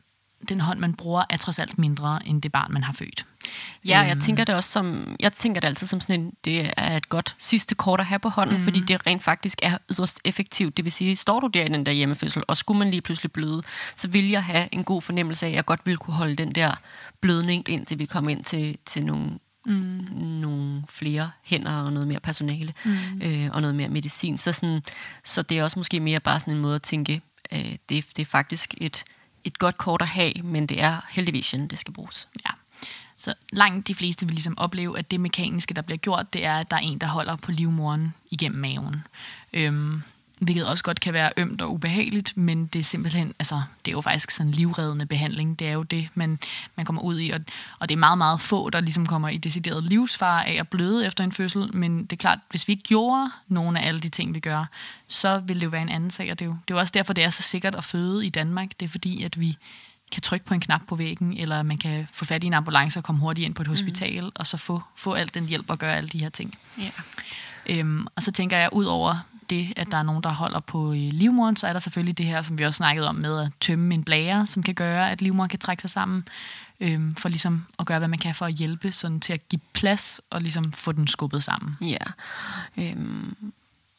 den 0.49 0.61
hånd, 0.61 0.79
man 0.79 0.95
bruger, 0.95 1.25
er 1.31 1.37
trods 1.37 1.59
alt 1.59 1.79
mindre 1.79 2.27
end 2.27 2.43
det 2.43 2.53
barn, 2.53 2.73
man 2.73 2.83
har 2.83 2.93
født. 2.93 3.27
Ja, 3.89 3.99
jeg 4.01 4.11
Øhm, 4.11 4.21
tænker 4.21 4.45
det 4.45 4.55
også 4.55 4.71
som, 4.71 5.17
jeg 5.21 5.33
tænker 5.33 5.61
det 5.61 5.69
altid 5.69 5.87
som 5.87 6.01
sådan 6.01 6.21
en, 6.21 6.33
det 6.45 6.71
er 6.77 6.97
et 6.97 7.09
godt 7.09 7.35
sidste 7.39 7.75
kort 7.75 8.01
at 8.01 8.07
have 8.07 8.19
på 8.19 8.29
hånden, 8.29 8.55
Mhm. 8.55 8.61
mm. 8.63 8.67
fordi 8.67 8.81
det 8.81 9.07
rent 9.07 9.23
faktisk 9.23 9.59
er 9.63 9.79
yderst 9.91 10.21
effektivt. 10.25 10.77
Det 10.77 10.85
vil 10.85 10.93
sige, 10.93 11.17
står 11.17 11.41
du 11.41 11.47
der 11.47 11.65
i 11.65 11.69
den 11.69 11.87
der 11.87 11.93
hjemmefødsel, 11.93 12.43
og 12.49 12.57
skulle 12.57 12.79
man 12.79 12.91
lige 12.91 13.01
pludselig 13.01 13.33
bløde, 13.33 13.63
så 13.97 14.09
vil 14.09 14.29
jeg 14.31 14.45
have 14.45 14.69
en 14.73 14.85
god 14.85 15.03
fornemmelse 15.03 15.47
af, 15.47 15.51
at 15.51 15.57
jeg 15.57 15.65
godt 15.65 15.81
ville 15.85 15.97
kunne 15.99 16.15
holde 16.15 16.37
den 16.37 16.55
der 16.55 16.75
blødning, 17.21 17.69
indtil 17.69 17.99
vi 17.99 18.05
kom 18.07 18.29
ind 18.29 18.45
til, 18.45 18.79
til 18.87 19.05
nogle, 19.05 19.31
Mm. 19.67 19.73
nogle 20.17 20.83
flere 20.89 21.31
hænder 21.45 21.73
og 21.83 21.93
noget 21.93 22.09
mere 22.09 22.21
personale 22.21 22.73
Mm. 22.85 22.93
øh, 23.23 23.49
og 23.53 23.61
noget 23.61 23.75
mere 23.75 23.89
medicin. 23.89 24.39
Så, 24.39 24.53
sådan, 24.53 24.83
så 25.25 25.43
det 25.43 25.59
er 25.59 25.63
også 25.65 25.79
måske 25.79 26.01
mere 26.01 26.21
bare 26.21 26.41
sådan 26.41 26.55
en 26.55 26.61
måde 26.61 26.75
at 26.75 26.83
tænke, 26.83 27.21
øh, 27.53 27.59
det, 27.89 28.05
det 28.17 28.19
er 28.19 28.25
faktisk 28.25 28.75
et, 28.77 29.05
et 29.45 29.59
godt 29.59 29.79
kort 29.79 30.03
at 30.03 30.09
have, 30.09 30.33
men 30.45 30.67
det 30.67 30.83
er 30.83 31.07
heldigvis 31.11 31.47
sjældent, 31.47 31.71
det 31.71 31.79
skal 31.79 31.95
bruges. 31.95 32.29
Ja. 32.47 32.51
Så 33.17 33.35
langt 33.53 33.89
de 33.89 33.95
fleste 33.95 34.27
vil 34.27 34.35
ligesom 34.35 34.59
opleve, 34.59 34.99
at 34.99 35.11
det 35.11 35.21
mekaniske, 35.21 35.75
der 35.75 35.83
bliver 35.83 35.99
gjort, 35.99 36.33
det 36.33 36.45
er, 36.45 36.59
at 36.59 36.71
der 36.71 36.77
er 36.77 36.81
en, 36.81 36.99
der 36.99 37.07
holder 37.07 37.37
på 37.37 37.53
livmoren 37.53 38.15
igennem 38.31 38.61
maven. 38.61 39.05
Øhm, 39.53 40.03
hvilket 40.43 40.67
også 40.67 40.85
godt 40.85 41.01
kan 41.01 41.13
være 41.13 41.31
ømt 41.37 41.63
og 41.63 41.73
ubehageligt, 41.73 42.37
men 42.37 42.67
det 42.67 42.79
er 42.79 42.83
simpelthen, 42.83 43.35
altså, 43.39 43.63
det 43.85 43.91
er 43.91 43.93
jo 43.93 44.01
faktisk 44.01 44.31
sådan 44.31 44.49
en 44.49 44.55
livreddende 44.55 45.07
behandling. 45.07 45.59
Det 45.59 45.69
er 45.69 45.73
jo 45.73 45.83
det, 45.83 46.09
man, 46.15 46.39
man 46.77 46.87
kommer 46.87 47.03
ud 47.03 47.21
i, 47.21 47.31
og, 47.31 47.41
og 47.79 47.89
det 47.89 47.95
er 47.95 47.99
meget, 47.99 48.19
meget 48.19 48.41
få, 48.41 48.71
der 48.71 48.81
ligesom 48.81 49.07
kommer 49.07 49.29
i 49.29 49.37
decideret 49.37 49.83
livsfare 49.83 50.47
af 50.47 50.61
at 50.61 50.69
bløde 50.69 51.07
efter 51.07 51.25
en 51.25 51.33
fødsel, 51.33 51.77
men 51.77 52.05
det 52.05 52.13
er 52.13 52.17
klart, 52.17 52.39
hvis 52.51 52.69
vi 52.69 52.73
ikke 52.73 52.83
gjorde 52.83 53.31
nogle 53.49 53.81
af 53.81 53.89
alle 53.89 54.01
de 54.01 54.09
ting, 54.09 54.35
vi 54.35 54.41
gør, 54.41 54.65
så 55.09 55.39
ville 55.39 55.61
det 55.61 55.65
jo 55.65 55.71
være 55.71 55.83
en 55.83 55.89
anden 55.89 56.11
sag, 56.11 56.31
og 56.31 56.39
det 56.39 56.45
er 56.45 56.49
jo, 56.49 56.57
det 56.69 56.75
er 56.75 56.77
jo 56.77 56.81
også 56.81 56.93
derfor, 56.95 57.13
det 57.13 57.25
er 57.25 57.31
så 57.31 57.43
sikkert 57.43 57.75
at 57.75 57.85
føde 57.85 58.27
i 58.27 58.29
Danmark. 58.29 58.69
Det 58.81 58.87
er 58.87 58.91
fordi, 58.91 59.23
at 59.23 59.41
vi 59.41 59.57
kan 60.13 60.23
trykke 60.23 60.47
på 60.47 60.55
en 60.55 60.61
knap 60.61 60.81
på 60.89 60.97
væggen, 60.97 61.37
eller 61.37 61.63
man 61.63 61.79
kan 61.79 62.09
få 62.13 62.25
fat 62.25 62.45
i 62.45 62.47
en 62.47 62.55
ambulance 62.55 62.99
og 62.99 63.05
komme 63.05 63.21
hurtigt 63.21 63.45
ind 63.45 63.55
på 63.55 63.63
et 63.63 63.69
hospital, 63.69 64.25
mm. 64.25 64.33
og 64.35 64.47
så 64.47 64.57
få, 64.57 64.83
få 64.97 65.13
al 65.13 65.31
den 65.35 65.47
hjælp 65.47 65.71
og 65.71 65.79
gøre 65.79 65.97
alle 65.97 66.09
de 66.09 66.19
her 66.19 66.29
ting. 66.29 66.59
Ja. 66.79 66.91
Øhm, 67.67 68.07
og 68.17 68.23
så 68.23 68.33
tænker 68.33 68.57
jeg, 68.57 68.69
ud 68.73 68.85
over 68.85 69.25
det, 69.53 69.73
at 69.77 69.91
der 69.91 69.97
er 69.97 70.03
nogen, 70.03 70.23
der 70.23 70.31
holder 70.31 70.61
på 70.61 70.93
øh, 70.93 70.99
livmoderen, 70.99 71.57
så 71.57 71.67
er 71.67 71.73
der 71.73 71.81
selvfølgelig 71.81 72.19
det 72.19 72.27
her, 72.27 72.43
som 72.43 72.59
vi 72.59 72.65
også 72.65 72.77
snakkede 72.77 73.09
om 73.09 73.15
med 73.15 73.41
at 73.41 73.53
tømme 73.61 73.95
en 73.95 74.05
blære, 74.05 74.47
som 74.47 74.63
kan 74.63 74.75
gøre, 74.75 75.11
at 75.11 75.23
livmoderen 75.23 75.49
kan 75.49 75.59
trække 75.59 75.81
sig 75.81 75.91
sammen, 75.91 76.29
øhm, 76.81 77.15
for 77.15 77.29
ligesom 77.29 77.67
at 77.79 77.87
gøre, 77.87 77.99
hvad 77.99 78.09
man 78.09 78.19
kan 78.19 78.35
for 78.35 78.47
at 78.47 78.55
hjælpe, 78.55 78.93
sådan 78.93 79.21
til 79.21 79.33
at 79.33 79.49
give 79.49 79.61
plads 79.73 80.21
og 80.31 80.41
ligesom 80.41 80.73
få 80.73 80.93
den 80.93 81.07
skubbet 81.07 81.43
sammen. 81.43 81.77
Ja. 81.81 82.05
Øhm, 82.77 83.53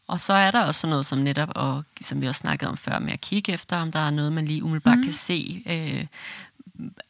og 0.07 0.19
så 0.19 0.33
er 0.33 0.51
der 0.51 0.61
også 0.61 0.87
noget 0.87 1.05
som 1.05 1.19
netop, 1.19 1.49
og 1.55 1.83
som 2.01 2.21
vi 2.21 2.27
også 2.27 2.39
snakkede 2.39 2.69
om 2.69 2.77
før, 2.77 2.99
med 2.99 3.13
at 3.13 3.21
kigge 3.21 3.51
efter, 3.51 3.77
om 3.77 3.91
der 3.91 3.99
er 3.99 4.09
noget, 4.09 4.33
man 4.33 4.45
lige 4.45 4.63
umiddelbart 4.63 4.97
mm. 4.97 5.03
kan 5.03 5.13
se, 5.13 5.63
øh, 5.65 6.05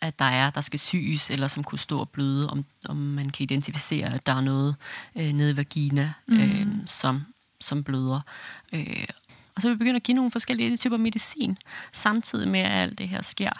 at 0.01 0.19
der 0.19 0.25
er, 0.25 0.49
der 0.49 0.61
skal 0.61 0.79
syes, 0.79 1.29
eller 1.29 1.47
som 1.47 1.63
kunne 1.63 1.79
stå 1.79 1.99
og 1.99 2.09
bløde, 2.09 2.49
om, 2.49 2.65
om 2.89 2.95
man 2.95 3.29
kan 3.29 3.43
identificere, 3.43 4.13
at 4.13 4.25
der 4.25 4.33
er 4.33 4.41
noget 4.41 4.75
øh, 5.15 5.31
nede 5.31 5.51
i 5.51 5.57
vagina, 5.57 6.13
øh, 6.27 6.67
som, 6.85 7.25
som 7.63 7.83
bløder. 7.83 8.21
Øh, 8.73 9.07
og 9.55 9.61
så 9.61 9.67
vil 9.67 9.75
vi 9.75 9.77
begynde 9.77 9.95
at 9.95 10.03
give 10.03 10.15
nogle 10.15 10.31
forskellige 10.31 10.77
typer 10.77 10.97
medicin, 10.97 11.57
samtidig 11.91 12.47
med, 12.47 12.59
at 12.59 12.71
alt 12.71 12.97
det 12.97 13.09
her 13.09 13.21
sker, 13.21 13.51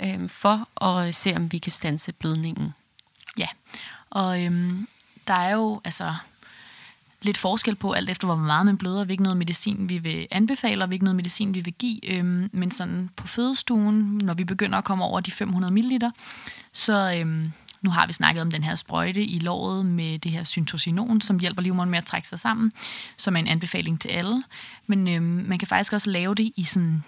øh, 0.00 0.28
for 0.28 0.84
at 0.84 1.14
se, 1.14 1.36
om 1.36 1.52
vi 1.52 1.58
kan 1.58 1.72
stanse 1.72 2.12
blødningen. 2.12 2.74
Ja, 3.38 3.48
og 4.10 4.44
øhm, 4.44 4.88
der 5.26 5.34
er 5.34 5.54
jo 5.54 5.80
altså 5.84 6.14
lidt 7.22 7.38
forskel 7.38 7.74
på, 7.74 7.92
alt 7.92 8.10
efter 8.10 8.26
hvor 8.26 8.36
meget 8.36 8.66
man 8.66 8.78
bløder, 8.78 9.04
hvilken 9.04 9.22
noget 9.22 9.36
medicin 9.36 9.88
vi 9.88 9.98
vil 9.98 10.26
anbefale, 10.30 10.84
og 10.84 10.88
hvilken 10.88 11.04
noget 11.04 11.16
medicin 11.16 11.54
vi 11.54 11.60
vil 11.60 11.74
give. 11.74 12.10
Øhm, 12.10 12.50
men 12.52 12.70
sådan 12.70 13.10
på 13.16 13.26
fødestuen, 13.26 14.20
når 14.24 14.34
vi 14.34 14.44
begynder 14.44 14.78
at 14.78 14.84
komme 14.84 15.04
over 15.04 15.20
de 15.20 15.30
500 15.30 15.72
ml, 15.72 16.02
så 16.72 17.14
øhm, 17.18 17.52
nu 17.82 17.90
har 17.90 18.06
vi 18.06 18.12
snakket 18.12 18.42
om 18.42 18.50
den 18.50 18.62
her 18.62 18.74
sprøjte 18.74 19.24
i 19.24 19.38
låret 19.38 19.86
med 19.86 20.18
det 20.18 20.32
her 20.32 20.44
syntocinon, 20.44 21.20
som 21.20 21.38
hjælper 21.38 21.62
livmoderen 21.62 21.90
med 21.90 21.98
at 21.98 22.04
trække 22.04 22.28
sig 22.28 22.40
sammen, 22.40 22.72
som 23.16 23.36
er 23.36 23.40
en 23.40 23.48
anbefaling 23.48 24.00
til 24.00 24.08
alle. 24.08 24.42
Men 24.86 25.08
øhm, 25.08 25.44
man 25.48 25.58
kan 25.58 25.68
faktisk 25.68 25.92
også 25.92 26.10
lave 26.10 26.34
det 26.34 26.52
i 26.56 26.62
sådan 26.62 27.04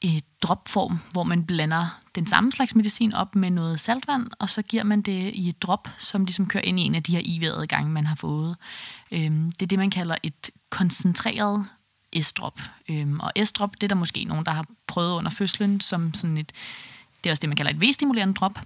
et 0.00 0.24
dropform, 0.42 0.98
hvor 1.12 1.22
man 1.22 1.44
blander 1.44 2.00
den 2.14 2.26
samme 2.26 2.52
slags 2.52 2.74
medicin 2.74 3.12
op 3.12 3.34
med 3.34 3.50
noget 3.50 3.80
saltvand, 3.80 4.26
og 4.38 4.50
så 4.50 4.62
giver 4.62 4.82
man 4.82 5.02
det 5.02 5.30
i 5.34 5.48
et 5.48 5.62
drop, 5.62 5.88
som 5.98 6.24
ligesom 6.24 6.46
kører 6.46 6.64
ind 6.64 6.80
i 6.80 6.82
en 6.82 6.94
af 6.94 7.02
de 7.02 7.12
her 7.12 7.22
iværede 7.24 7.66
gange, 7.66 7.90
man 7.90 8.06
har 8.06 8.16
fået. 8.16 8.56
Øhm, 9.12 9.52
det 9.52 9.62
er 9.62 9.66
det, 9.66 9.78
man 9.78 9.90
kalder 9.90 10.16
et 10.22 10.50
koncentreret 10.70 11.66
S-drop. 12.22 12.60
Øhm, 12.88 13.20
og 13.20 13.32
S-drop, 13.44 13.74
det 13.74 13.82
er 13.82 13.88
der 13.88 13.94
måske 13.94 14.24
nogen, 14.24 14.44
der 14.44 14.52
har 14.52 14.66
prøvet 14.86 15.12
under 15.12 15.30
fødslen, 15.30 15.80
som 15.80 16.14
sådan 16.14 16.38
et, 16.38 16.52
det 17.24 17.30
er 17.30 17.32
også 17.32 17.40
det, 17.40 17.48
man 17.48 17.56
kalder 17.56 17.72
et 17.72 17.82
V-stimulerende 17.82 18.34
drop. 18.34 18.58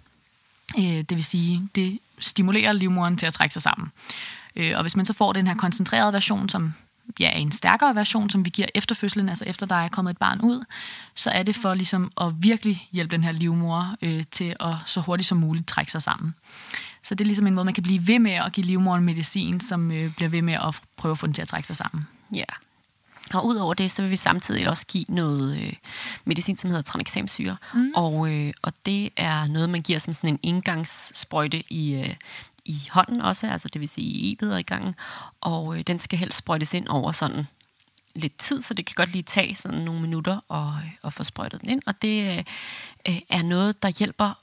Øh, 0.76 0.82
det 0.84 1.14
vil 1.14 1.24
sige, 1.24 1.68
det 1.74 1.98
stimulerer 2.18 2.72
livmoderen 2.72 3.16
til 3.16 3.26
at 3.26 3.32
trække 3.32 3.52
sig 3.52 3.62
sammen. 3.62 3.92
Øh, 4.56 4.72
og 4.76 4.82
hvis 4.82 4.96
man 4.96 5.06
så 5.06 5.12
får 5.12 5.32
den 5.32 5.46
her 5.46 5.54
koncentrerede 5.54 6.12
version, 6.12 6.48
som 6.48 6.74
ja, 7.20 7.26
er 7.26 7.36
en 7.36 7.52
stærkere 7.52 7.94
version, 7.94 8.30
som 8.30 8.44
vi 8.44 8.50
giver 8.50 8.68
efter 8.74 8.94
fødslen, 8.94 9.28
altså 9.28 9.44
efter 9.44 9.66
der 9.66 9.74
er 9.74 9.88
kommet 9.88 10.10
et 10.10 10.18
barn 10.18 10.40
ud, 10.40 10.64
så 11.14 11.30
er 11.30 11.42
det 11.42 11.56
for 11.56 11.74
ligesom 11.74 12.12
at 12.20 12.32
virkelig 12.38 12.88
hjælpe 12.92 13.12
den 13.12 13.24
her 13.24 13.32
livmor 13.32 13.96
øh, 14.02 14.24
til 14.30 14.56
at 14.60 14.74
så 14.86 15.00
hurtigt 15.00 15.26
som 15.26 15.38
muligt 15.38 15.66
trække 15.66 15.92
sig 15.92 16.02
sammen. 16.02 16.34
Så 17.02 17.14
det 17.14 17.24
er 17.24 17.26
ligesom 17.26 17.46
en 17.46 17.54
måde, 17.54 17.64
man 17.64 17.74
kan 17.74 17.82
blive 17.82 18.06
ved 18.06 18.18
med 18.18 18.32
at 18.32 18.52
give 18.52 18.66
livmoderen 18.66 19.04
medicin, 19.04 19.60
som 19.60 19.90
øh, 19.92 20.14
bliver 20.16 20.28
ved 20.28 20.42
med 20.42 20.54
at 20.54 20.80
prøve 20.96 21.12
at 21.12 21.18
få 21.18 21.26
den 21.26 21.34
til 21.34 21.42
at 21.42 21.48
trække 21.48 21.66
sig 21.66 21.76
sammen. 21.76 22.06
Ja. 22.34 22.44
Og 23.34 23.46
udover 23.46 23.74
det, 23.74 23.90
så 23.90 24.02
vil 24.02 24.10
vi 24.10 24.16
samtidig 24.16 24.68
også 24.68 24.86
give 24.86 25.04
noget 25.08 25.58
øh, 25.58 25.72
medicin, 26.24 26.56
som 26.56 26.70
hedder 26.70 26.82
tranexamsyre. 26.82 27.56
Mm. 27.74 27.92
Og, 27.94 28.34
øh, 28.34 28.52
og 28.62 28.72
det 28.86 29.10
er 29.16 29.46
noget, 29.46 29.70
man 29.70 29.82
giver 29.82 29.98
som 29.98 30.12
sådan 30.12 30.30
en 30.30 30.40
indgangssprøjte 30.42 31.62
i, 31.72 31.94
øh, 31.94 32.14
i 32.64 32.88
hånden 32.90 33.20
også, 33.20 33.46
altså 33.46 33.68
det 33.68 33.80
vil 33.80 33.88
sige 33.88 34.06
i 34.06 34.38
i 34.58 34.62
gangen. 34.62 34.94
Og 35.40 35.76
øh, 35.78 35.82
den 35.86 35.98
skal 35.98 36.18
helst 36.18 36.38
sprøjtes 36.38 36.74
ind 36.74 36.88
over 36.88 37.12
sådan 37.12 37.46
lidt 38.14 38.38
tid, 38.38 38.62
så 38.62 38.74
det 38.74 38.86
kan 38.86 38.94
godt 38.96 39.12
lige 39.12 39.22
tage 39.22 39.54
sådan 39.54 39.78
nogle 39.78 40.00
minutter 40.00 40.40
og, 40.48 40.74
og 41.02 41.12
få 41.12 41.24
sprøjtet 41.24 41.60
den 41.60 41.68
ind. 41.68 41.82
Og 41.86 42.02
det 42.02 42.44
øh, 43.08 43.20
er 43.28 43.42
noget, 43.42 43.82
der 43.82 43.88
hjælper 43.98 44.34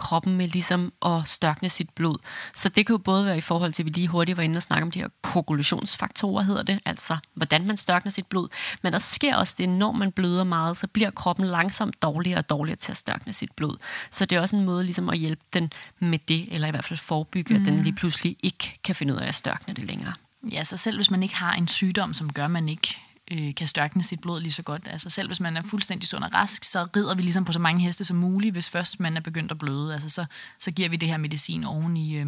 kroppen 0.00 0.36
med 0.36 0.48
ligesom 0.48 0.92
at 1.06 1.22
størkne 1.24 1.68
sit 1.68 1.90
blod. 1.90 2.18
Så 2.54 2.68
det 2.68 2.86
kan 2.86 2.94
jo 2.94 2.98
både 2.98 3.24
være 3.24 3.38
i 3.38 3.40
forhold 3.40 3.72
til, 3.72 3.82
at 3.82 3.84
vi 3.84 3.90
lige 3.90 4.08
hurtigt 4.08 4.36
var 4.36 4.42
inde 4.42 4.56
og 4.56 4.62
snakke 4.62 4.82
om 4.82 4.90
de 4.90 4.98
her 4.98 5.08
koagulationsfaktorer, 5.22 6.42
hedder 6.42 6.62
det, 6.62 6.78
altså 6.84 7.16
hvordan 7.34 7.66
man 7.66 7.76
størkner 7.76 8.10
sit 8.10 8.26
blod. 8.26 8.48
Men 8.82 8.92
der 8.92 8.98
sker 8.98 9.36
også 9.36 9.54
det, 9.58 9.68
når 9.68 9.92
man 9.92 10.12
bløder 10.12 10.44
meget, 10.44 10.76
så 10.76 10.86
bliver 10.86 11.10
kroppen 11.10 11.46
langsomt 11.46 12.02
dårligere 12.02 12.38
og 12.38 12.50
dårligere 12.50 12.76
til 12.76 12.92
at 12.92 12.96
størkne 12.96 13.32
sit 13.32 13.52
blod. 13.52 13.76
Så 14.10 14.24
det 14.24 14.36
er 14.36 14.40
også 14.40 14.56
en 14.56 14.64
måde 14.64 14.84
ligesom 14.84 15.08
at 15.08 15.18
hjælpe 15.18 15.42
den 15.54 15.72
med 15.98 16.18
det, 16.18 16.48
eller 16.50 16.68
i 16.68 16.70
hvert 16.70 16.84
fald 16.84 16.98
forebygge, 16.98 17.54
mm. 17.54 17.60
at 17.60 17.66
den 17.66 17.82
lige 17.82 17.94
pludselig 17.94 18.36
ikke 18.42 18.78
kan 18.84 18.94
finde 18.94 19.14
ud 19.14 19.18
af 19.18 19.28
at 19.28 19.34
størkne 19.34 19.74
det 19.74 19.84
længere. 19.84 20.12
Ja, 20.52 20.64
så 20.64 20.76
selv 20.76 20.96
hvis 20.96 21.10
man 21.10 21.22
ikke 21.22 21.36
har 21.36 21.52
en 21.52 21.68
sygdom, 21.68 22.14
som 22.14 22.32
gør, 22.32 22.44
at 22.44 22.50
man 22.50 22.68
ikke 22.68 22.98
øh, 23.30 23.54
kan 23.54 23.66
størkne 23.66 24.02
sit 24.02 24.20
blod 24.20 24.40
lige 24.40 24.52
så 24.52 24.62
godt. 24.62 24.82
Altså 24.86 25.10
selv 25.10 25.28
hvis 25.28 25.40
man 25.40 25.56
er 25.56 25.62
fuldstændig 25.62 26.08
sund 26.08 26.24
og 26.24 26.34
rask, 26.34 26.64
så 26.64 26.86
rider 26.96 27.14
vi 27.14 27.22
ligesom 27.22 27.44
på 27.44 27.52
så 27.52 27.58
mange 27.58 27.82
heste 27.82 28.04
som 28.04 28.16
muligt, 28.16 28.52
hvis 28.52 28.70
først 28.70 29.00
man 29.00 29.16
er 29.16 29.20
begyndt 29.20 29.52
at 29.52 29.58
bløde. 29.58 29.94
Altså 29.94 30.08
så, 30.08 30.24
så 30.58 30.70
giver 30.70 30.88
vi 30.88 30.96
det 30.96 31.08
her 31.08 31.16
medicin 31.16 31.64
oven 31.64 31.96
i, 31.96 32.16
øh, 32.16 32.26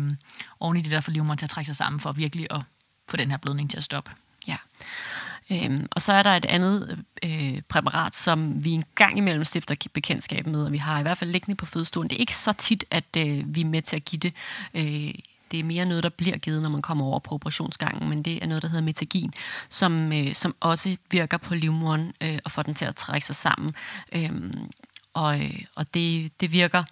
oven 0.61 0.77
i 0.77 0.81
det, 0.81 0.91
der 0.91 1.01
får 1.01 1.13
livmoderen 1.13 1.39
til 1.39 1.47
at 1.47 1.51
trække 1.51 1.67
sig 1.67 1.77
sammen, 1.77 2.01
for 2.01 2.13
virkelig 2.13 2.47
at 2.51 2.61
få 3.09 3.17
den 3.17 3.31
her 3.31 3.37
blødning 3.37 3.71
til 3.71 3.77
at 3.77 3.85
stoppe. 3.85 4.11
Ja. 4.49 4.57
Øhm, 5.51 5.87
og 5.91 6.03
så 6.03 6.13
er 6.13 6.23
der 6.23 6.31
et 6.31 6.45
andet 6.45 7.05
øh, 7.23 7.61
præparat, 7.69 8.15
som 8.15 8.65
vi 8.65 8.71
en 8.71 8.85
gang 8.95 9.19
imellem 9.19 9.45
stifter 9.45 9.75
bekendtskab 9.93 10.47
med, 10.47 10.65
og 10.65 10.73
vi 10.73 10.79
har 10.79 10.99
i 10.99 11.03
hvert 11.03 11.19
fald 11.19 11.31
liggende 11.31 11.57
på 11.57 11.67
fødestuen. 11.67 12.11
Det 12.11 12.17
er 12.17 12.21
ikke 12.21 12.37
så 12.37 12.53
tit, 12.53 12.85
at 12.91 13.17
øh, 13.17 13.55
vi 13.55 13.61
er 13.61 13.65
med 13.65 13.83
til 13.83 13.97
at 13.97 14.05
give 14.05 14.21
det. 14.21 14.35
Øh, 14.75 15.15
det 15.53 15.61
er 15.61 15.65
mere 15.65 15.87
noget, 15.87 16.03
der 16.03 16.09
bliver 16.09 16.37
givet, 16.37 16.63
når 16.63 16.69
man 16.69 16.83
kommer 16.83 17.05
over 17.05 17.19
på 17.19 17.35
operationsgangen, 17.35 18.09
men 18.09 18.23
det 18.23 18.43
er 18.43 18.47
noget, 18.47 18.63
der 18.63 18.69
hedder 18.69 18.85
metagin, 18.85 19.33
som, 19.69 20.13
øh, 20.13 20.35
som 20.35 20.55
også 20.61 20.97
virker 21.11 21.39
på 21.39 21.55
livmoderen 21.55 22.13
øh, 22.21 22.39
og 22.45 22.51
får 22.51 22.63
den 22.63 22.75
til 22.75 22.85
at 22.85 22.97
trække 22.97 23.27
sig 23.27 23.37
sammen. 23.37 23.75
Øhm, 24.13 24.45
øh, 24.45 24.61
og 25.15 25.39
og 25.75 25.95
det, 25.95 26.41
det 26.41 26.53
virker 26.53 26.85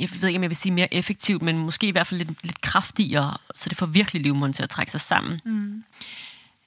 jeg 0.00 0.08
ved 0.20 0.28
ikke, 0.28 0.38
om 0.38 0.42
jeg 0.42 0.50
vil 0.50 0.56
sige 0.56 0.72
mere 0.72 0.94
effektivt, 0.94 1.42
men 1.42 1.58
måske 1.58 1.86
i 1.86 1.90
hvert 1.90 2.06
fald 2.06 2.18
lidt, 2.18 2.42
lidt 2.42 2.60
kraftigere, 2.60 3.36
så 3.54 3.68
det 3.68 3.78
får 3.78 3.86
virkelig 3.86 4.22
livmoderen 4.22 4.52
til 4.52 4.62
at 4.62 4.70
trække 4.70 4.92
sig 4.92 5.00
sammen. 5.00 5.40
Mm. 5.44 5.84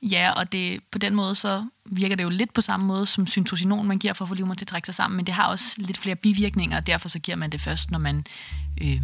Ja, 0.02 0.32
og 0.32 0.52
det, 0.52 0.84
på 0.92 0.98
den 0.98 1.16
måde 1.16 1.36
så 1.36 1.66
virker 1.86 2.16
det 2.16 2.24
jo 2.24 2.30
lidt 2.30 2.54
på 2.54 2.62
samme 2.62 2.86
måde 2.86 3.06
som 3.06 3.28
syntocinon, 3.28 3.88
man 3.88 4.00
giver 4.00 4.14
for 4.14 4.26
at 4.26 4.30
få 4.30 4.36
livmoderen 4.36 4.58
til 4.58 4.64
at 4.64 4.68
trække 4.68 4.86
sig 4.86 4.96
sammen, 4.96 5.16
men 5.18 5.26
det 5.26 5.34
har 5.34 5.48
også 5.48 5.76
lidt 5.78 5.98
flere 5.98 6.16
bivirkninger, 6.16 6.78
og 6.78 6.88
derfor 6.88 7.10
så 7.10 7.20
giver 7.20 7.36
man 7.36 7.50
det 7.50 7.62
først, 7.62 7.92
når 7.92 8.00
man, 8.00 8.26
øh, 8.82 9.02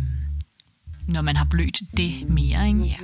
når 1.08 1.22
man 1.22 1.36
har 1.36 1.46
blødt 1.46 1.82
det 1.98 2.30
mere. 2.30 2.68
Ikke? 2.68 2.84
Ja. 2.84 2.96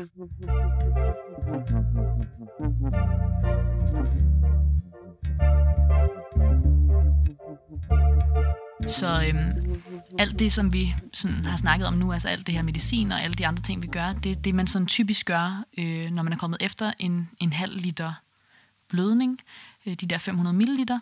Så 8.87 9.25
øhm, 9.27 9.77
alt 10.19 10.39
det, 10.39 10.53
som 10.53 10.73
vi 10.73 10.95
sådan, 11.13 11.45
har 11.45 11.57
snakket 11.57 11.87
om 11.87 11.93
nu, 11.93 12.13
altså 12.13 12.27
alt 12.27 12.47
det 12.47 12.55
her 12.55 12.61
medicin 12.61 13.11
og 13.11 13.21
alle 13.21 13.33
de 13.33 13.47
andre 13.47 13.63
ting, 13.63 13.81
vi 13.81 13.87
gør, 13.87 14.13
det 14.13 14.45
det, 14.45 14.55
man 14.55 14.67
sådan 14.67 14.87
typisk 14.87 15.25
gør, 15.25 15.63
øh, 15.77 16.11
når 16.11 16.23
man 16.23 16.33
er 16.33 16.37
kommet 16.37 16.61
efter 16.61 16.93
en, 16.99 17.29
en 17.39 17.53
halv 17.53 17.75
liter 17.75 18.13
blødning, 18.87 19.39
øh, 19.85 19.93
de 19.93 20.05
der 20.05 20.17
500 20.17 20.55
milliliter. 20.55 20.99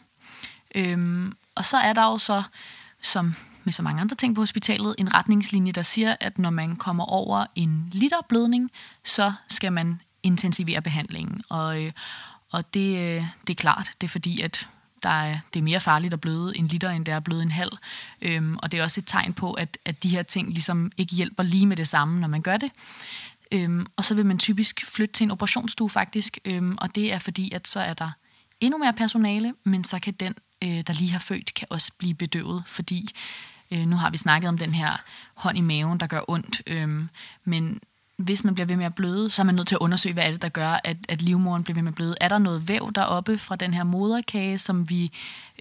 Øhm, 0.76 1.36
og 1.56 1.66
så 1.66 1.78
er 1.78 1.93
der 1.93 2.04
jo 2.04 2.18
så, 2.18 2.43
som 3.02 3.36
med 3.64 3.74
så 3.74 3.82
mange 3.82 4.01
andre 4.01 4.16
ting 4.16 4.36
på 4.36 4.41
hospitalet, 4.41 4.95
en 4.97 5.14
retningslinje, 5.14 5.72
der 5.72 5.82
siger, 5.82 6.16
at 6.20 6.39
når 6.39 6.49
man 6.49 6.76
kommer 6.76 7.03
over 7.03 7.45
en 7.55 7.89
liter 7.91 8.18
blødning, 8.30 8.72
så 9.03 9.34
skal 9.47 9.74
man 9.74 10.01
intensivere 10.24 10.82
behandlingen. 10.82 11.41
Og, 11.49 11.84
øh, 11.84 11.91
og 12.51 12.74
det, 12.74 12.97
øh, 12.97 13.24
det 13.47 13.49
er 13.49 13.62
klart, 13.62 13.91
det 14.01 14.07
er 14.07 14.12
fordi, 14.12 14.41
at 14.41 14.68
der 15.03 15.09
er, 15.09 15.39
det 15.53 15.59
er 15.59 15.64
mere 15.64 15.80
farligt 15.80 16.14
at 16.14 16.22
bløde 16.22 16.57
en 16.57 16.68
liter, 16.68 16.89
end 16.89 17.05
det 17.05 17.12
er 17.12 17.18
at 17.18 17.24
bløde 17.24 17.43
en 17.43 17.51
halv. 17.51 17.72
Øhm, 18.22 18.57
og 18.57 18.72
det 18.72 18.80
er 18.80 18.84
også 18.84 19.01
et 19.01 19.07
tegn 19.07 19.34
på, 19.34 19.53
at, 19.53 19.78
at 19.86 20.03
de 20.03 20.09
her 20.09 20.24
ting 20.24 20.49
ligesom 20.49 20.91
ikke 20.97 21.16
hjælper 21.16 21.43
lige 21.43 21.66
med 21.66 21.78
det 21.78 21.88
samme, 21.88 22.20
når 22.20 22.28
man 22.28 22.41
gør 22.41 22.57
det. 22.57 22.72
Øhm, 23.51 23.86
og 23.95 24.05
så 24.05 24.16
vil 24.16 24.26
man 24.26 24.38
typisk 24.38 24.86
flytte 24.86 25.14
til 25.14 25.24
en 25.24 25.32
operationsstue 25.32 25.89
faktisk, 25.89 26.38
øhm, 26.45 26.78
og 26.82 26.95
det 26.95 27.14
er 27.14 27.20
fordi, 27.20 27.51
at 27.51 27.68
så 27.68 27.80
er 27.80 27.93
der 27.93 28.12
endnu 28.59 28.78
mere 28.78 28.93
personale, 28.93 29.53
men 29.64 29.84
så 29.84 29.99
kan 29.99 30.14
den, 30.14 30.34
øh, 30.64 30.82
der 30.88 30.93
lige 30.93 31.12
har 31.12 31.20
født, 31.20 31.53
kan 31.53 31.68
også 31.70 31.91
blive 31.97 32.14
bedøvet, 32.14 32.64
fordi 32.66 33.09
øh, 33.72 33.86
nu 33.86 33.95
har 33.95 34.09
vi 34.09 34.17
snakket 34.17 34.49
om 34.49 34.57
den 34.57 34.74
her 34.74 35.01
hånd 35.36 35.57
i 35.57 35.61
maven, 35.61 35.99
der 35.99 36.07
gør 36.07 36.22
ondt, 36.28 36.61
øh, 36.67 37.07
men 37.43 37.80
hvis 38.17 38.43
man 38.43 38.53
bliver 38.53 38.67
ved 38.67 38.76
med 38.76 38.86
at 38.86 38.95
bløde, 38.95 39.30
så 39.30 39.41
er 39.41 39.43
man 39.43 39.55
nødt 39.55 39.67
til 39.67 39.76
at 39.76 39.80
undersøge, 39.80 40.13
hvad 40.13 40.24
er 40.24 40.32
det, 40.32 40.41
der 40.41 40.49
gør, 40.49 40.80
at, 40.84 40.97
at 41.09 41.22
livmoderen 41.22 41.63
bliver 41.63 41.76
ved 41.76 41.82
med 41.84 41.91
at 41.91 41.95
bløde. 41.95 42.15
Er 42.22 42.30
der 42.30 42.38
noget 42.38 42.67
væv 42.67 42.91
deroppe 42.95 43.38
fra 43.38 43.55
den 43.55 43.74
her 43.74 43.84
moderkage, 43.84 44.57
som 44.57 44.89
vi 44.89 45.11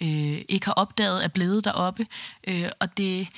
øh, 0.02 0.42
ikke 0.48 0.66
har 0.66 0.72
opdaget 0.72 1.24
er 1.24 1.28
blevet 1.28 1.64
deroppe? 1.64 2.06
Øh, 2.48 2.68
og 2.80 2.96
det 2.96 3.28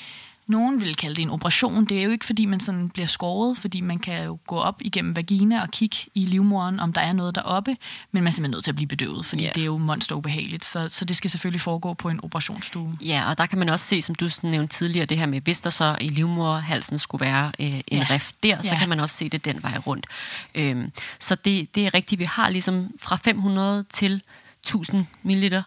nogen 0.46 0.80
vil 0.80 0.96
kalde 0.96 1.14
det 1.14 1.22
en 1.22 1.30
operation. 1.30 1.84
Det 1.84 1.98
er 1.98 2.02
jo 2.02 2.10
ikke, 2.10 2.26
fordi 2.26 2.46
man 2.46 2.60
sådan 2.60 2.88
bliver 2.88 3.06
skåret, 3.06 3.58
fordi 3.58 3.80
man 3.80 3.98
kan 3.98 4.24
jo 4.24 4.38
gå 4.46 4.56
op 4.56 4.80
igennem 4.80 5.16
vagina 5.16 5.62
og 5.62 5.70
kigge 5.70 5.96
i 6.14 6.26
livmoderen, 6.26 6.80
om 6.80 6.92
der 6.92 7.00
er 7.00 7.12
noget 7.12 7.34
deroppe, 7.34 7.76
men 8.12 8.22
man 8.22 8.26
er 8.26 8.30
simpelthen 8.30 8.50
nødt 8.50 8.64
til 8.64 8.70
at 8.70 8.74
blive 8.74 8.88
bedøvet, 8.88 9.26
fordi 9.26 9.44
yeah. 9.44 9.54
det 9.54 9.60
er 9.60 9.66
jo 9.66 9.78
monsterubehageligt. 9.78 10.64
Så, 10.64 10.88
så 10.88 11.04
det 11.04 11.16
skal 11.16 11.30
selvfølgelig 11.30 11.60
foregå 11.60 11.94
på 11.94 12.08
en 12.08 12.20
operationsstue. 12.24 12.98
Ja, 13.00 13.30
og 13.30 13.38
der 13.38 13.46
kan 13.46 13.58
man 13.58 13.68
også 13.68 13.86
se, 13.86 14.02
som 14.02 14.14
du 14.14 14.28
nævnte 14.42 14.76
tidligere, 14.76 15.06
det 15.06 15.18
her 15.18 15.26
med, 15.26 15.40
hvis 15.40 15.60
der 15.60 15.70
så 15.70 15.96
i 16.00 16.08
livmoderhalsen 16.08 16.98
skulle 16.98 17.26
være 17.26 17.52
øh, 17.60 17.66
en 17.66 17.82
ja. 17.90 18.06
rift 18.10 18.42
der, 18.42 18.62
så 18.62 18.74
ja. 18.74 18.78
kan 18.78 18.88
man 18.88 19.00
også 19.00 19.16
se 19.16 19.28
det 19.28 19.44
den 19.44 19.62
vej 19.62 19.78
rundt. 19.86 20.06
Øhm, 20.54 20.92
så 21.18 21.34
det, 21.34 21.74
det 21.74 21.86
er 21.86 21.94
rigtigt. 21.94 22.18
Vi 22.18 22.24
har 22.24 22.48
ligesom 22.48 22.90
fra 23.00 23.16
500 23.16 23.84
til 23.90 24.22
1000 24.60 25.06
ml, 25.22 25.62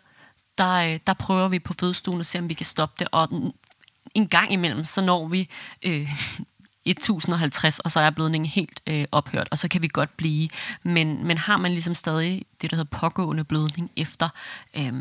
der, 0.58 0.74
øh, 0.74 1.00
der 1.08 1.14
prøver 1.14 1.48
vi 1.48 1.60
på 1.60 1.74
fødestuen 1.80 2.20
at 2.20 2.26
se, 2.26 2.40
om 2.40 2.50
vi 2.50 2.54
kan 2.54 2.66
stoppe 2.66 2.96
det. 3.00 3.08
Og 3.12 3.54
en 4.16 4.28
gang 4.28 4.52
imellem, 4.52 4.84
så 4.84 5.02
når 5.02 5.28
vi 5.28 5.50
øh, 5.84 6.10
1050, 6.86 7.80
og 7.80 7.92
så 7.92 8.00
er 8.00 8.10
blødningen 8.10 8.50
helt 8.50 8.82
øh, 8.88 9.06
ophørt, 9.12 9.48
og 9.52 9.58
så 9.58 9.68
kan 9.68 9.82
vi 9.82 9.90
godt 9.94 10.18
blive. 10.18 10.50
Men, 10.84 11.28
men 11.28 11.38
har 11.38 11.58
man 11.58 11.72
ligesom 11.72 11.94
stadig 11.94 12.46
det, 12.62 12.72
der 12.72 12.78
hedder 12.78 12.98
pågående 12.98 13.44
blødning 13.44 13.92
efter, 13.96 14.30
øh, 14.78 14.94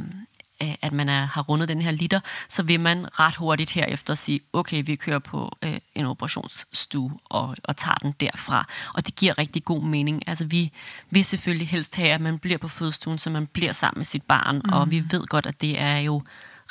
at 0.83 0.93
man 0.93 1.09
er, 1.09 1.27
har 1.27 1.43
rundet 1.43 1.69
den 1.69 1.81
her 1.81 1.91
liter, 1.91 2.21
så 2.49 2.63
vil 2.63 2.81
man 2.81 3.21
ret 3.21 3.37
hurtigt 3.37 3.71
herefter 3.71 4.15
sige, 4.15 4.41
okay, 4.53 4.83
vi 4.87 4.97
kører 4.97 5.19
på 5.19 5.57
øh, 5.63 5.79
en 5.95 6.07
operationsstue 6.07 7.13
og, 7.25 7.57
og 7.65 7.77
tager 7.77 7.95
den 7.95 8.15
derfra. 8.21 8.67
Og 8.95 9.07
det 9.07 9.15
giver 9.15 9.39
rigtig 9.39 9.65
god 9.65 9.83
mening. 9.83 10.29
Altså 10.29 10.45
vi 10.45 10.73
vil 11.11 11.25
selvfølgelig 11.25 11.69
helst 11.69 11.97
have, 11.97 12.11
at 12.11 12.21
man 12.21 12.39
bliver 12.39 12.59
på 12.59 12.69
fødestuen, 12.69 13.19
så 13.19 13.31
man 13.31 13.47
bliver 13.47 13.73
sammen 13.73 13.99
med 13.99 14.05
sit 14.05 14.23
barn, 14.23 14.57
mm. 14.65 14.73
og 14.73 14.91
vi 14.91 15.05
ved 15.11 15.27
godt, 15.27 15.47
at 15.47 15.61
det 15.61 15.81
er 15.81 15.99
jo 15.99 16.23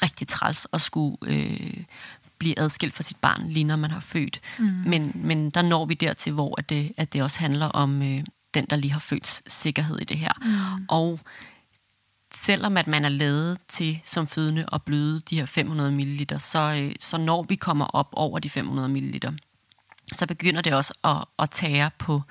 rigtig 0.02 0.28
træls 0.28 0.68
at 0.74 0.82
skulle 0.82 1.18
øh, 1.22 1.84
blive 2.44 2.60
adskilt 2.60 2.94
fra 2.94 3.04
sit 3.04 3.18
barn, 3.18 3.50
lige 3.50 3.64
når 3.64 3.76
man 3.76 3.92
har 3.92 4.00
født. 4.00 4.42
Mm. 4.60 4.66
Men, 4.66 5.12
men 5.16 5.50
der 5.50 5.62
når 5.62 5.86
vi 5.86 5.94
dertil, 5.94 6.34
hvor 6.34 6.56
at 6.58 6.70
det, 6.70 6.92
at 6.98 7.14
det 7.14 7.24
også 7.24 7.40
handler 7.40 7.66
om 7.66 8.02
øh, 8.02 8.24
den, 8.54 8.66
der 8.70 8.76
lige 8.76 8.92
har 8.92 9.00
født 9.00 9.42
sikkerhed 9.52 10.00
i 10.00 10.04
det 10.04 10.18
her. 10.18 10.32
Mm. 10.42 10.86
Og 10.90 11.20
selvom 12.36 12.78
at 12.78 12.88
man 12.88 13.06
er 13.06 13.10
lavet 13.10 13.58
til 13.68 14.00
som 14.04 14.28
fødende 14.28 14.66
at 14.74 14.84
bløde 14.84 15.22
de 15.30 15.40
her 15.40 15.46
500 15.46 15.92
ml, 15.92 16.40
så, 16.40 16.80
øh, 16.82 16.96
så 17.00 17.18
når 17.18 17.44
vi 17.44 17.56
kommer 17.56 17.86
op 17.86 18.10
over 18.12 18.40
de 18.40 18.50
500 18.50 18.90
ml, 18.90 19.20
så 20.14 20.28
begynder 20.28 20.62
det 20.62 20.74
også 20.74 20.94
at, 21.04 21.26
at 21.40 21.50
tære 21.50 21.90
på, 21.98 22.22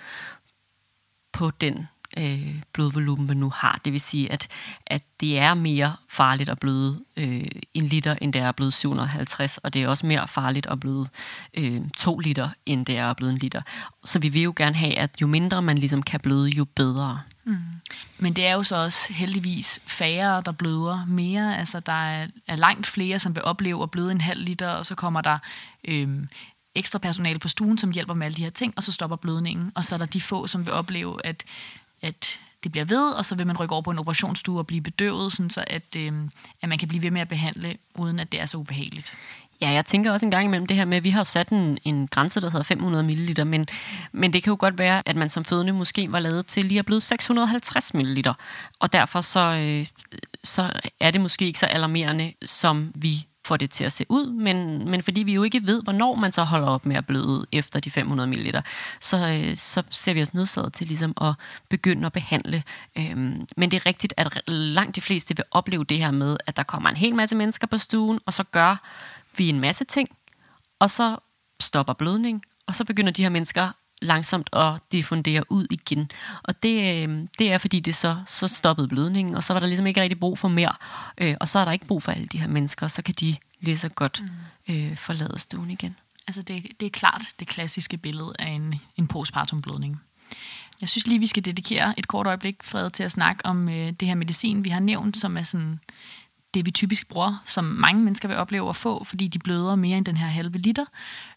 på 1.32 1.50
den 1.50 1.88
øh, 2.16 2.62
blodvolumen, 2.72 3.26
man 3.26 3.36
nu 3.36 3.50
har. 3.50 3.80
Det 3.84 3.92
vil 3.92 4.00
sige, 4.00 4.32
at, 4.32 4.48
at 4.86 5.02
det 5.20 5.38
er 5.38 5.54
mere 5.54 5.96
farligt 6.08 6.50
at 6.50 6.58
bløde 6.58 7.04
øh, 7.16 7.44
en 7.74 7.86
liter, 7.86 8.16
end 8.20 8.32
det 8.32 8.42
er 8.42 8.48
at 8.48 8.56
bløde 8.56 8.72
750, 8.72 9.58
og 9.58 9.74
det 9.74 9.82
er 9.82 9.88
også 9.88 10.06
mere 10.06 10.28
farligt 10.28 10.66
at 10.66 10.80
bløde 10.80 11.08
øh, 11.54 11.80
to 11.96 12.18
liter, 12.18 12.48
end 12.66 12.86
det 12.86 12.98
er 12.98 13.10
at 13.10 13.16
bløde 13.16 13.32
en 13.32 13.38
liter. 13.38 13.62
Så 14.04 14.18
vi 14.18 14.28
vil 14.28 14.42
jo 14.42 14.52
gerne 14.56 14.76
have, 14.76 14.98
at 14.98 15.10
jo 15.20 15.26
mindre 15.26 15.62
man 15.62 15.78
ligesom 15.78 16.02
kan 16.02 16.20
bløde, 16.20 16.48
jo 16.48 16.64
bedre. 16.64 17.20
Mm. 17.44 17.56
Men 18.18 18.32
det 18.32 18.46
er 18.46 18.54
jo 18.54 18.62
så 18.62 18.76
også 18.76 19.12
heldigvis 19.12 19.80
færre, 19.86 20.42
der 20.46 20.52
bløder 20.52 21.04
mere. 21.06 21.58
Altså, 21.58 21.80
der 21.80 21.92
er, 21.92 22.26
er 22.46 22.56
langt 22.56 22.86
flere, 22.86 23.18
som 23.18 23.34
vil 23.34 23.44
opleve 23.44 23.82
at 23.82 23.90
bløde 23.90 24.12
en 24.12 24.20
halv 24.20 24.44
liter, 24.44 24.68
og 24.68 24.86
så 24.86 24.94
kommer 24.94 25.20
der 25.20 25.38
øh, 25.84 26.08
ekstra 26.74 26.98
personale 26.98 27.38
på 27.38 27.48
stuen, 27.48 27.78
som 27.78 27.90
hjælper 27.90 28.14
med 28.14 28.26
alle 28.26 28.36
de 28.36 28.42
her 28.42 28.50
ting, 28.50 28.74
og 28.76 28.82
så 28.82 28.92
stopper 28.92 29.16
blødningen. 29.16 29.72
Og 29.74 29.84
så 29.84 29.94
er 29.94 29.98
der 29.98 30.06
de 30.06 30.20
få, 30.20 30.46
som 30.46 30.66
vil 30.66 30.72
opleve, 30.72 31.26
at 31.26 31.44
at 32.02 32.38
det 32.62 32.72
bliver 32.72 32.84
ved, 32.84 33.10
og 33.10 33.24
så 33.24 33.34
vil 33.34 33.46
man 33.46 33.56
rykke 33.56 33.72
over 33.72 33.82
på 33.82 33.90
en 33.90 33.98
operationsstue 33.98 34.58
og 34.58 34.66
blive 34.66 34.82
bedøvet, 34.82 35.32
sådan 35.32 35.50
så 35.50 35.64
at, 35.66 35.96
øh, 35.96 36.12
at 36.62 36.68
man 36.68 36.78
kan 36.78 36.88
blive 36.88 37.02
ved 37.02 37.10
med 37.10 37.20
at 37.20 37.28
behandle, 37.28 37.76
uden 37.94 38.18
at 38.18 38.32
det 38.32 38.40
er 38.40 38.46
så 38.46 38.56
ubehageligt. 38.56 39.12
Ja, 39.60 39.70
jeg 39.70 39.86
tænker 39.86 40.12
også 40.12 40.26
en 40.26 40.30
gang 40.30 40.44
imellem 40.44 40.66
det 40.66 40.76
her 40.76 40.84
med, 40.84 40.96
at 40.96 41.04
vi 41.04 41.10
har 41.10 41.22
sat 41.22 41.48
en, 41.48 41.78
en 41.84 42.08
grænse, 42.08 42.40
der 42.40 42.50
hedder 42.50 42.64
500 42.64 43.04
ml, 43.04 43.46
men, 43.46 43.66
men 44.12 44.32
det 44.32 44.42
kan 44.42 44.50
jo 44.50 44.56
godt 44.60 44.78
være, 44.78 45.02
at 45.06 45.16
man 45.16 45.30
som 45.30 45.44
fødende 45.44 45.72
måske 45.72 46.12
var 46.12 46.18
lavet 46.18 46.46
til 46.46 46.64
lige 46.64 46.78
at 46.78 46.86
blive 46.86 47.00
650 47.00 47.94
ml, 47.94 48.22
og 48.80 48.92
derfor 48.92 49.20
så, 49.20 49.40
øh, 49.40 49.86
så 50.44 50.70
er 51.00 51.10
det 51.10 51.20
måske 51.20 51.46
ikke 51.46 51.58
så 51.58 51.66
alarmerende, 51.66 52.32
som 52.44 52.92
vi 52.94 53.26
får 53.44 53.56
det 53.56 53.70
til 53.70 53.84
at 53.84 53.92
se 53.92 54.06
ud, 54.08 54.26
men, 54.26 54.90
men 54.90 55.02
fordi 55.02 55.22
vi 55.22 55.34
jo 55.34 55.42
ikke 55.42 55.66
ved, 55.66 55.82
hvornår 55.82 56.14
man 56.14 56.32
så 56.32 56.44
holder 56.44 56.68
op 56.68 56.86
med 56.86 56.96
at 56.96 57.06
bløde 57.06 57.46
efter 57.52 57.80
de 57.80 57.90
500 57.90 58.28
ml, 58.28 58.56
så, 59.00 59.16
øh, 59.16 59.56
så 59.56 59.82
ser 59.90 60.14
vi 60.14 60.22
os 60.22 60.34
nødsaget 60.34 60.72
til 60.72 60.86
ligesom 60.86 61.14
at 61.20 61.34
begynde 61.68 62.06
at 62.06 62.12
behandle. 62.12 62.62
Øhm, 62.98 63.46
men 63.56 63.70
det 63.70 63.74
er 63.74 63.86
rigtigt, 63.86 64.14
at 64.16 64.40
langt 64.48 64.96
de 64.96 65.00
fleste 65.00 65.36
vil 65.36 65.44
opleve 65.50 65.84
det 65.84 65.98
her 65.98 66.10
med, 66.10 66.36
at 66.46 66.56
der 66.56 66.62
kommer 66.62 66.90
en 66.90 66.96
hel 66.96 67.14
masse 67.14 67.36
mennesker 67.36 67.66
på 67.66 67.78
stuen, 67.78 68.20
og 68.26 68.32
så 68.32 68.44
gør 68.44 68.76
vi 69.36 69.48
en 69.48 69.60
masse 69.60 69.84
ting, 69.84 70.08
og 70.78 70.90
så 70.90 71.16
stopper 71.60 71.92
blødning, 71.92 72.42
og 72.66 72.74
så 72.74 72.84
begynder 72.84 73.12
de 73.12 73.22
her 73.22 73.28
mennesker 73.28 73.72
langsomt 74.02 74.50
at 74.52 74.80
diffundere 74.92 75.52
ud 75.52 75.66
igen. 75.70 76.10
Og 76.42 76.62
det, 76.62 77.08
øh, 77.08 77.28
det 77.38 77.52
er, 77.52 77.58
fordi 77.58 77.80
det 77.80 77.94
så, 77.94 78.16
så 78.26 78.48
stoppede 78.48 78.88
blødningen, 78.88 79.34
og 79.34 79.44
så 79.44 79.52
var 79.52 79.60
der 79.60 79.66
ligesom 79.66 79.86
ikke 79.86 80.02
rigtig 80.02 80.20
brug 80.20 80.38
for 80.38 80.48
mere. 80.48 80.72
Øh, 81.18 81.36
og 81.40 81.48
så 81.48 81.58
er 81.58 81.64
der 81.64 81.72
ikke 81.72 81.86
brug 81.86 82.02
for 82.02 82.12
alle 82.12 82.26
de 82.26 82.38
her 82.38 82.48
mennesker, 82.48 82.88
så 82.88 83.02
kan 83.02 83.14
de 83.20 83.36
lige 83.60 83.78
så 83.78 83.88
godt 83.88 84.22
mm. 84.68 84.74
øh, 84.74 84.96
forlade 84.96 85.38
stuen 85.38 85.70
igen. 85.70 85.96
Altså 86.26 86.42
det, 86.42 86.66
det 86.80 86.86
er 86.86 86.90
klart 86.90 87.22
det 87.40 87.48
klassiske 87.48 87.96
billede 87.96 88.32
af 88.38 88.48
en, 88.48 88.74
en 88.96 89.06
postpartum 89.06 89.60
blødning. 89.60 90.00
Jeg 90.80 90.88
synes 90.88 91.06
lige, 91.06 91.18
vi 91.18 91.26
skal 91.26 91.44
dedikere 91.44 91.94
et 91.98 92.08
kort 92.08 92.26
øjeblik, 92.26 92.56
Fred, 92.62 92.90
til 92.90 93.02
at 93.02 93.12
snakke 93.12 93.46
om 93.46 93.68
øh, 93.68 93.90
det 93.90 94.08
her 94.08 94.14
medicin, 94.14 94.64
vi 94.64 94.70
har 94.70 94.80
nævnt, 94.80 95.16
som 95.16 95.36
er 95.36 95.42
sådan 95.42 95.80
det, 96.54 96.66
vi 96.66 96.70
typisk 96.70 97.08
bruger, 97.08 97.42
som 97.46 97.64
mange 97.64 98.02
mennesker 98.02 98.28
vil 98.28 98.36
opleve 98.36 98.68
at 98.68 98.76
få, 98.76 99.04
fordi 99.04 99.28
de 99.28 99.38
bløder 99.38 99.74
mere 99.74 99.98
end 99.98 100.06
den 100.06 100.16
her 100.16 100.26
halve 100.26 100.58
liter. 100.58 100.84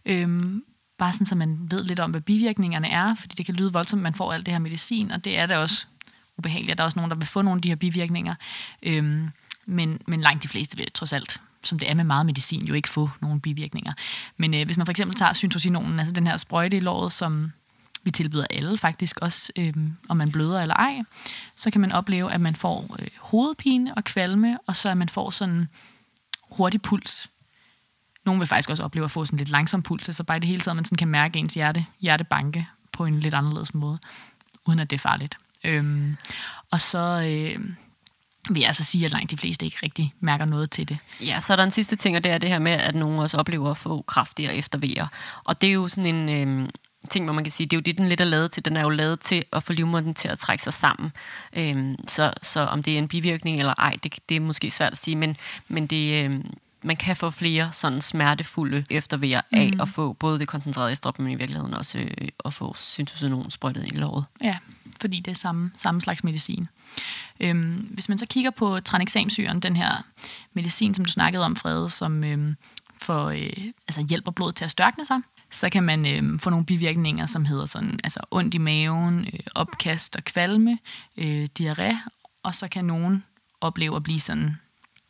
Øhm, 0.06 0.64
bare 0.98 1.14
sådan, 1.14 1.26
så 1.26 1.36
man 1.36 1.58
ved 1.72 1.84
lidt 1.84 2.00
om, 2.00 2.12
hvad 2.12 2.22
bivirkningerne 2.22 2.90
er, 2.90 3.16
fordi 3.16 3.36
det 3.36 3.46
kan 3.46 3.56
lyde 3.56 3.74
voldsomt, 3.74 4.00
at 4.00 4.04
man 4.04 4.16
får 4.16 4.34
alt 4.34 4.46
det 4.46 4.54
her 4.54 4.60
medicin, 4.60 5.12
og 5.12 5.26
det 5.26 5.38
er 5.38 5.46
da 5.46 5.58
også 5.58 5.86
ubehageligt. 6.38 6.78
Der 6.78 6.84
er 6.84 6.86
også 6.86 7.00
nogen, 7.00 7.12
der 7.12 7.18
vil 7.18 7.28
få 7.28 7.42
nogle 7.42 7.58
af 7.58 7.62
de 7.62 7.70
her 7.70 7.76
bivirkninger. 7.76 8.36
Øhm, 8.84 9.30
men, 9.66 10.00
men 10.08 10.22
langt 10.22 10.44
de 10.44 10.48
fleste 10.48 10.78
vil 10.78 10.92
trods 10.92 11.14
alt 11.14 11.42
som 11.68 11.80
det 11.80 11.90
er 11.90 11.94
med 11.94 12.04
meget 12.04 12.26
medicin, 12.26 12.66
jo 12.66 12.74
ikke 12.74 12.90
få 12.90 13.10
nogle 13.22 13.42
bivirkninger. 13.42 13.94
Men 14.38 14.54
øh, 14.54 14.66
hvis 14.66 14.78
man 14.78 14.86
for 14.86 14.92
eksempel 14.92 15.16
tager 15.16 15.34
syntocinonen, 15.34 16.00
altså 16.00 16.14
den 16.14 16.28
her 16.28 16.38
sprøjte 16.38 16.78
i 16.78 16.80
låret, 16.80 17.12
som 17.12 17.52
vi 18.04 18.12
tilbyder 18.12 18.46
alle 18.50 18.78
faktisk, 18.78 19.18
også 19.22 19.52
øh, 19.56 19.74
om 20.10 20.18
man 20.18 20.32
bløder 20.32 20.62
eller 20.62 20.76
ej, 20.76 21.02
så 21.56 21.72
kan 21.72 21.82
man 21.82 21.92
opleve, 21.92 22.32
at 22.32 22.42
man 22.42 22.56
får 22.56 22.96
øh, 23.00 23.08
hovedpine 23.20 23.96
og 23.96 24.04
kvalme, 24.04 24.58
og 24.68 24.76
så 24.76 24.90
at 24.90 24.98
man 24.98 25.10
får 25.10 25.30
sådan 25.30 25.68
hurtig 26.50 26.82
puls. 26.82 27.30
Nogle 28.26 28.40
vil 28.40 28.48
faktisk 28.48 28.70
også 28.70 28.84
opleve 28.84 29.06
at 29.06 29.12
få 29.12 29.26
sådan 29.26 29.38
lidt 29.38 29.50
langsom 29.50 29.82
puls, 29.82 30.16
så 30.16 30.24
bare 30.24 30.38
i 30.38 30.40
det 30.40 30.48
hele 30.48 30.62
taget, 30.62 30.76
man 30.76 30.86
sådan 30.86 30.98
kan 30.98 31.08
mærke 31.08 31.40
ens 31.40 31.54
hjerte, 31.54 31.86
hjertebanke 32.02 32.68
på 32.92 33.06
en 33.06 33.20
lidt 33.20 33.34
anderledes 33.34 33.74
måde, 33.74 34.00
uden 34.68 34.80
at 34.80 34.90
det 34.90 34.96
er 34.96 35.02
farligt. 35.02 35.38
Øhm, 35.64 36.18
og 36.72 36.82
så 36.82 37.00
øh, 37.00 37.70
vil 38.50 38.60
jeg 38.60 38.68
altså 38.68 38.84
sige, 38.84 39.06
at 39.06 39.12
langt 39.12 39.32
de 39.32 39.38
fleste 39.38 39.66
ikke 39.66 39.78
rigtig 39.84 40.14
mærker 40.20 40.46
noget 40.46 40.72
til 40.72 40.90
det. 40.90 40.98
Ja, 41.22 41.40
så 41.40 41.54
er 41.54 41.58
der 41.58 41.64
en 41.64 41.72
sidste 41.72 41.96
ting, 41.96 42.18
og 42.18 42.24
det 42.24 42.32
er 42.32 42.38
det 42.38 42.50
her 42.50 42.60
med, 42.60 42.72
at 42.72 42.96
nogen 42.96 43.20
også 43.20 43.38
oplever 43.38 43.72
at 43.72 43.78
få 43.78 44.02
kraftigere 44.02 44.56
eftervejer. 44.56 45.08
Og 45.44 45.62
det 45.62 45.70
er 45.70 45.74
jo 45.74 45.88
sådan 45.88 46.16
en... 46.16 46.30
Øh, 46.30 46.70
ting, 47.10 47.26
hvor 47.26 47.34
man 47.34 47.44
kan 47.44 47.52
sige, 47.52 47.68
det 47.68 47.74
er 47.74 47.78
jo 47.78 47.82
det, 47.82 47.98
den 47.98 48.10
lidt 48.10 48.22
er 48.22 48.26
lavet 48.26 48.52
til. 48.52 48.66
Den 48.66 48.78
er 48.78 48.82
jo 48.82 48.90
lavet 48.90 49.20
til 49.20 49.44
at 49.54 49.64
få 49.64 49.74
livmoderen 49.74 50.14
til 50.14 50.28
at 50.28 50.40
trække 50.40 50.64
sig 50.64 50.74
sammen. 50.74 51.12
Øhm, 51.54 51.96
så, 52.08 52.34
så 52.42 52.62
om 52.62 52.84
det 52.84 52.94
er 52.94 52.98
en 52.98 53.08
bivirkning 53.08 53.60
eller 53.60 53.74
ej, 53.78 53.96
det, 54.04 54.16
det 54.30 54.38
er 54.38 54.42
måske 54.42 54.72
svært 54.72 54.92
at 54.92 54.98
sige, 54.98 55.16
men, 55.16 55.38
men 55.68 55.88
det, 55.88 56.24
øhm, 56.24 56.54
man 56.86 56.96
kan 56.96 57.16
få 57.16 57.30
flere 57.30 57.72
sådan 57.72 58.02
smertefulde 58.02 58.86
eftervejer 58.90 59.42
af 59.52 59.72
mm. 59.74 59.82
at 59.82 59.90
få 59.90 60.14
både 60.14 60.40
det 60.40 60.48
koncentrerede 60.48 60.92
estrop, 60.92 61.20
men 61.20 61.32
i 61.32 61.36
virkeligheden 61.36 61.74
også 61.74 62.00
øh, 62.00 62.28
at 62.46 62.54
få 62.54 62.74
syntocinon 62.74 63.52
sprøjtet 63.52 63.86
i 63.86 63.96
låret. 63.96 64.26
Ja, 64.44 64.58
fordi 65.02 65.20
det 65.20 65.32
er 65.32 65.36
samme, 65.36 65.72
samme 65.78 66.02
slags 66.02 66.24
medicin. 66.24 66.68
Øhm, 67.40 67.90
hvis 67.92 68.10
man 68.10 68.18
så 68.18 68.26
kigger 68.26 68.52
på 68.52 68.80
tranexamsyren, 68.80 69.60
den 69.60 69.76
her 69.76 70.06
medicin, 70.54 70.94
som 70.94 71.06
du 71.06 71.12
snakkede 71.12 71.46
om, 71.46 71.56
Frede, 71.56 71.90
som 71.90 72.24
øhm, 72.24 72.56
for, 73.02 73.26
øh, 73.26 73.72
altså 73.88 74.06
hjælper 74.10 74.32
blodet 74.32 74.56
til 74.56 74.66
at 74.66 74.72
størkne 74.72 75.06
sig, 75.06 75.22
så 75.52 75.70
kan 75.70 75.84
man 75.84 76.06
øh, 76.08 76.40
få 76.40 76.50
nogle 76.50 76.66
bivirkninger, 76.66 77.26
som 77.26 77.46
hedder 77.46 77.66
sådan, 77.66 78.00
altså 78.04 78.20
ondt 78.32 78.54
i 78.54 78.58
maven, 78.58 79.20
øh, 79.34 79.40
opkast 79.56 80.16
og 80.16 80.24
kvalme, 80.24 80.78
øh, 81.18 81.50
diarré, 81.60 81.96
og 82.44 82.56
så 82.56 82.68
kan 82.68 82.86
nogen 82.86 83.24
opleve 83.62 83.96
at 83.96 84.04
blive 84.04 84.20
sådan 84.20 84.58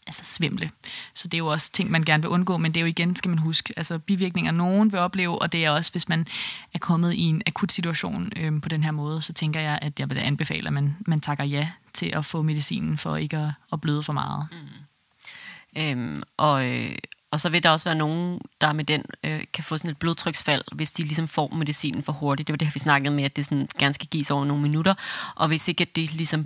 altså 0.07 0.21
svimle. 0.25 0.71
Så 1.13 1.27
det 1.27 1.33
er 1.33 1.37
jo 1.37 1.47
også 1.47 1.71
ting, 1.71 1.91
man 1.91 2.03
gerne 2.03 2.23
vil 2.23 2.29
undgå, 2.29 2.57
men 2.57 2.73
det 2.73 2.79
er 2.79 2.81
jo 2.81 2.87
igen, 2.87 3.15
skal 3.15 3.29
man 3.29 3.37
huske, 3.37 3.73
altså 3.77 3.99
bivirkninger, 3.99 4.51
nogen 4.51 4.91
vil 4.91 4.99
opleve, 4.99 5.41
og 5.41 5.51
det 5.51 5.65
er 5.65 5.69
også, 5.69 5.91
hvis 5.91 6.09
man 6.09 6.27
er 6.73 6.79
kommet 6.79 7.13
i 7.13 7.21
en 7.21 7.41
akut 7.47 7.71
situation 7.71 8.31
øh, 8.35 8.61
på 8.61 8.69
den 8.69 8.83
her 8.83 8.91
måde, 8.91 9.21
så 9.21 9.33
tænker 9.33 9.59
jeg, 9.59 9.79
at 9.81 9.99
jeg 9.99 10.09
vil 10.09 10.17
anbefale, 10.17 10.67
at 10.67 10.73
man, 10.73 10.97
man 11.07 11.19
takker 11.19 11.43
ja 11.43 11.69
til 11.93 12.11
at 12.15 12.25
få 12.25 12.41
medicinen 12.41 12.97
for 12.97 13.15
ikke 13.15 13.37
at, 13.37 13.51
at 13.73 13.81
bløde 13.81 14.03
for 14.03 14.13
meget. 14.13 14.47
Mm. 14.51 15.81
Øhm, 15.81 16.23
og, 16.37 16.71
øh, 16.71 16.95
og 17.31 17.39
så 17.39 17.49
vil 17.49 17.63
der 17.63 17.69
også 17.69 17.89
være 17.89 17.97
nogen, 17.97 18.39
der 18.61 18.73
med 18.73 18.83
den 18.83 19.03
øh, 19.23 19.43
kan 19.53 19.63
få 19.63 19.77
sådan 19.77 19.91
et 19.91 19.97
blodtryksfald, 19.97 20.61
hvis 20.71 20.91
de 20.91 21.03
ligesom 21.03 21.27
får 21.27 21.53
medicinen 21.55 22.03
for 22.03 22.13
hurtigt. 22.13 22.47
Det 22.47 22.53
var 22.53 22.57
det, 22.57 22.73
vi 22.73 22.79
snakkede 22.79 23.15
med, 23.15 23.23
at 23.23 23.35
det 23.35 23.45
sådan 23.45 23.67
gerne 23.79 23.93
skal 23.93 24.07
gives 24.07 24.31
over 24.31 24.45
nogle 24.45 24.63
minutter. 24.63 24.93
Og 25.35 25.47
hvis 25.47 25.67
ikke 25.67 25.81
at 25.81 25.95
det 25.95 26.13
ligesom 26.13 26.45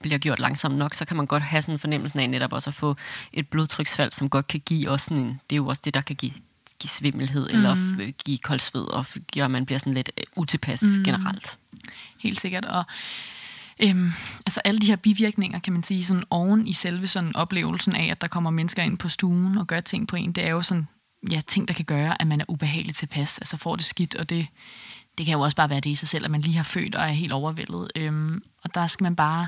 bliver 0.00 0.18
gjort 0.18 0.38
langsomt 0.38 0.76
nok, 0.76 0.94
så 0.94 1.04
kan 1.04 1.16
man 1.16 1.26
godt 1.26 1.42
have 1.42 1.62
sådan 1.62 1.74
en 1.74 1.78
fornemmelse 1.78 2.20
af 2.20 2.30
netop 2.30 2.52
også 2.52 2.70
at 2.70 2.74
få 2.74 2.96
et 3.32 3.48
blodtryksfald, 3.48 4.12
som 4.12 4.28
godt 4.28 4.46
kan 4.46 4.60
give 4.60 4.90
også 4.90 5.04
sådan 5.04 5.24
en, 5.24 5.40
det 5.50 5.56
er 5.56 5.58
jo 5.58 5.66
også 5.66 5.82
det, 5.84 5.94
der 5.94 6.00
kan 6.00 6.16
give 6.16 6.32
give 6.80 6.88
svimmelhed 6.88 7.48
mm. 7.48 7.56
eller 7.56 8.12
give 8.24 8.38
koldsved 8.38 8.82
og 8.82 9.06
gøre, 9.34 9.44
at 9.44 9.50
man 9.50 9.66
bliver 9.66 9.78
sådan 9.78 9.94
lidt 9.94 10.10
øh, 10.18 10.24
utilpas 10.36 10.82
mm. 10.98 11.04
generelt. 11.04 11.58
Helt 12.18 12.40
sikkert. 12.40 12.64
Og 12.64 12.84
Øhm, 13.82 14.12
altså 14.46 14.60
alle 14.64 14.80
de 14.80 14.86
her 14.86 14.96
bivirkninger, 14.96 15.58
kan 15.58 15.72
man 15.72 15.82
sige, 15.82 16.04
sådan 16.04 16.24
oven 16.30 16.66
i 16.66 16.72
selve 16.72 17.08
sådan 17.08 17.36
oplevelsen 17.36 17.94
af, 17.96 18.06
at 18.10 18.20
der 18.20 18.28
kommer 18.28 18.50
mennesker 18.50 18.82
ind 18.82 18.98
på 18.98 19.08
stuen 19.08 19.58
og 19.58 19.66
gør 19.66 19.80
ting 19.80 20.08
på 20.08 20.16
en, 20.16 20.32
det 20.32 20.44
er 20.44 20.50
jo 20.50 20.62
sådan, 20.62 20.88
ja, 21.30 21.40
ting, 21.46 21.68
der 21.68 21.74
kan 21.74 21.84
gøre, 21.84 22.22
at 22.22 22.26
man 22.26 22.40
er 22.40 22.44
ubehageligt 22.48 22.96
tilpas, 22.96 23.38
altså 23.38 23.56
får 23.56 23.76
det 23.76 23.84
skidt, 23.84 24.14
og 24.14 24.30
det, 24.30 24.46
det 25.18 25.26
kan 25.26 25.32
jo 25.32 25.40
også 25.40 25.56
bare 25.56 25.70
være 25.70 25.80
det 25.80 25.90
i 25.90 25.94
sig 25.94 26.08
selv, 26.08 26.24
at 26.24 26.30
man 26.30 26.40
lige 26.40 26.56
har 26.56 26.62
født 26.62 26.94
og 26.94 27.02
er 27.02 27.08
helt 27.08 27.32
overvældet. 27.32 27.90
Øhm, 27.96 28.42
og 28.64 28.74
der 28.74 28.86
skal 28.86 29.04
man 29.04 29.16
bare, 29.16 29.46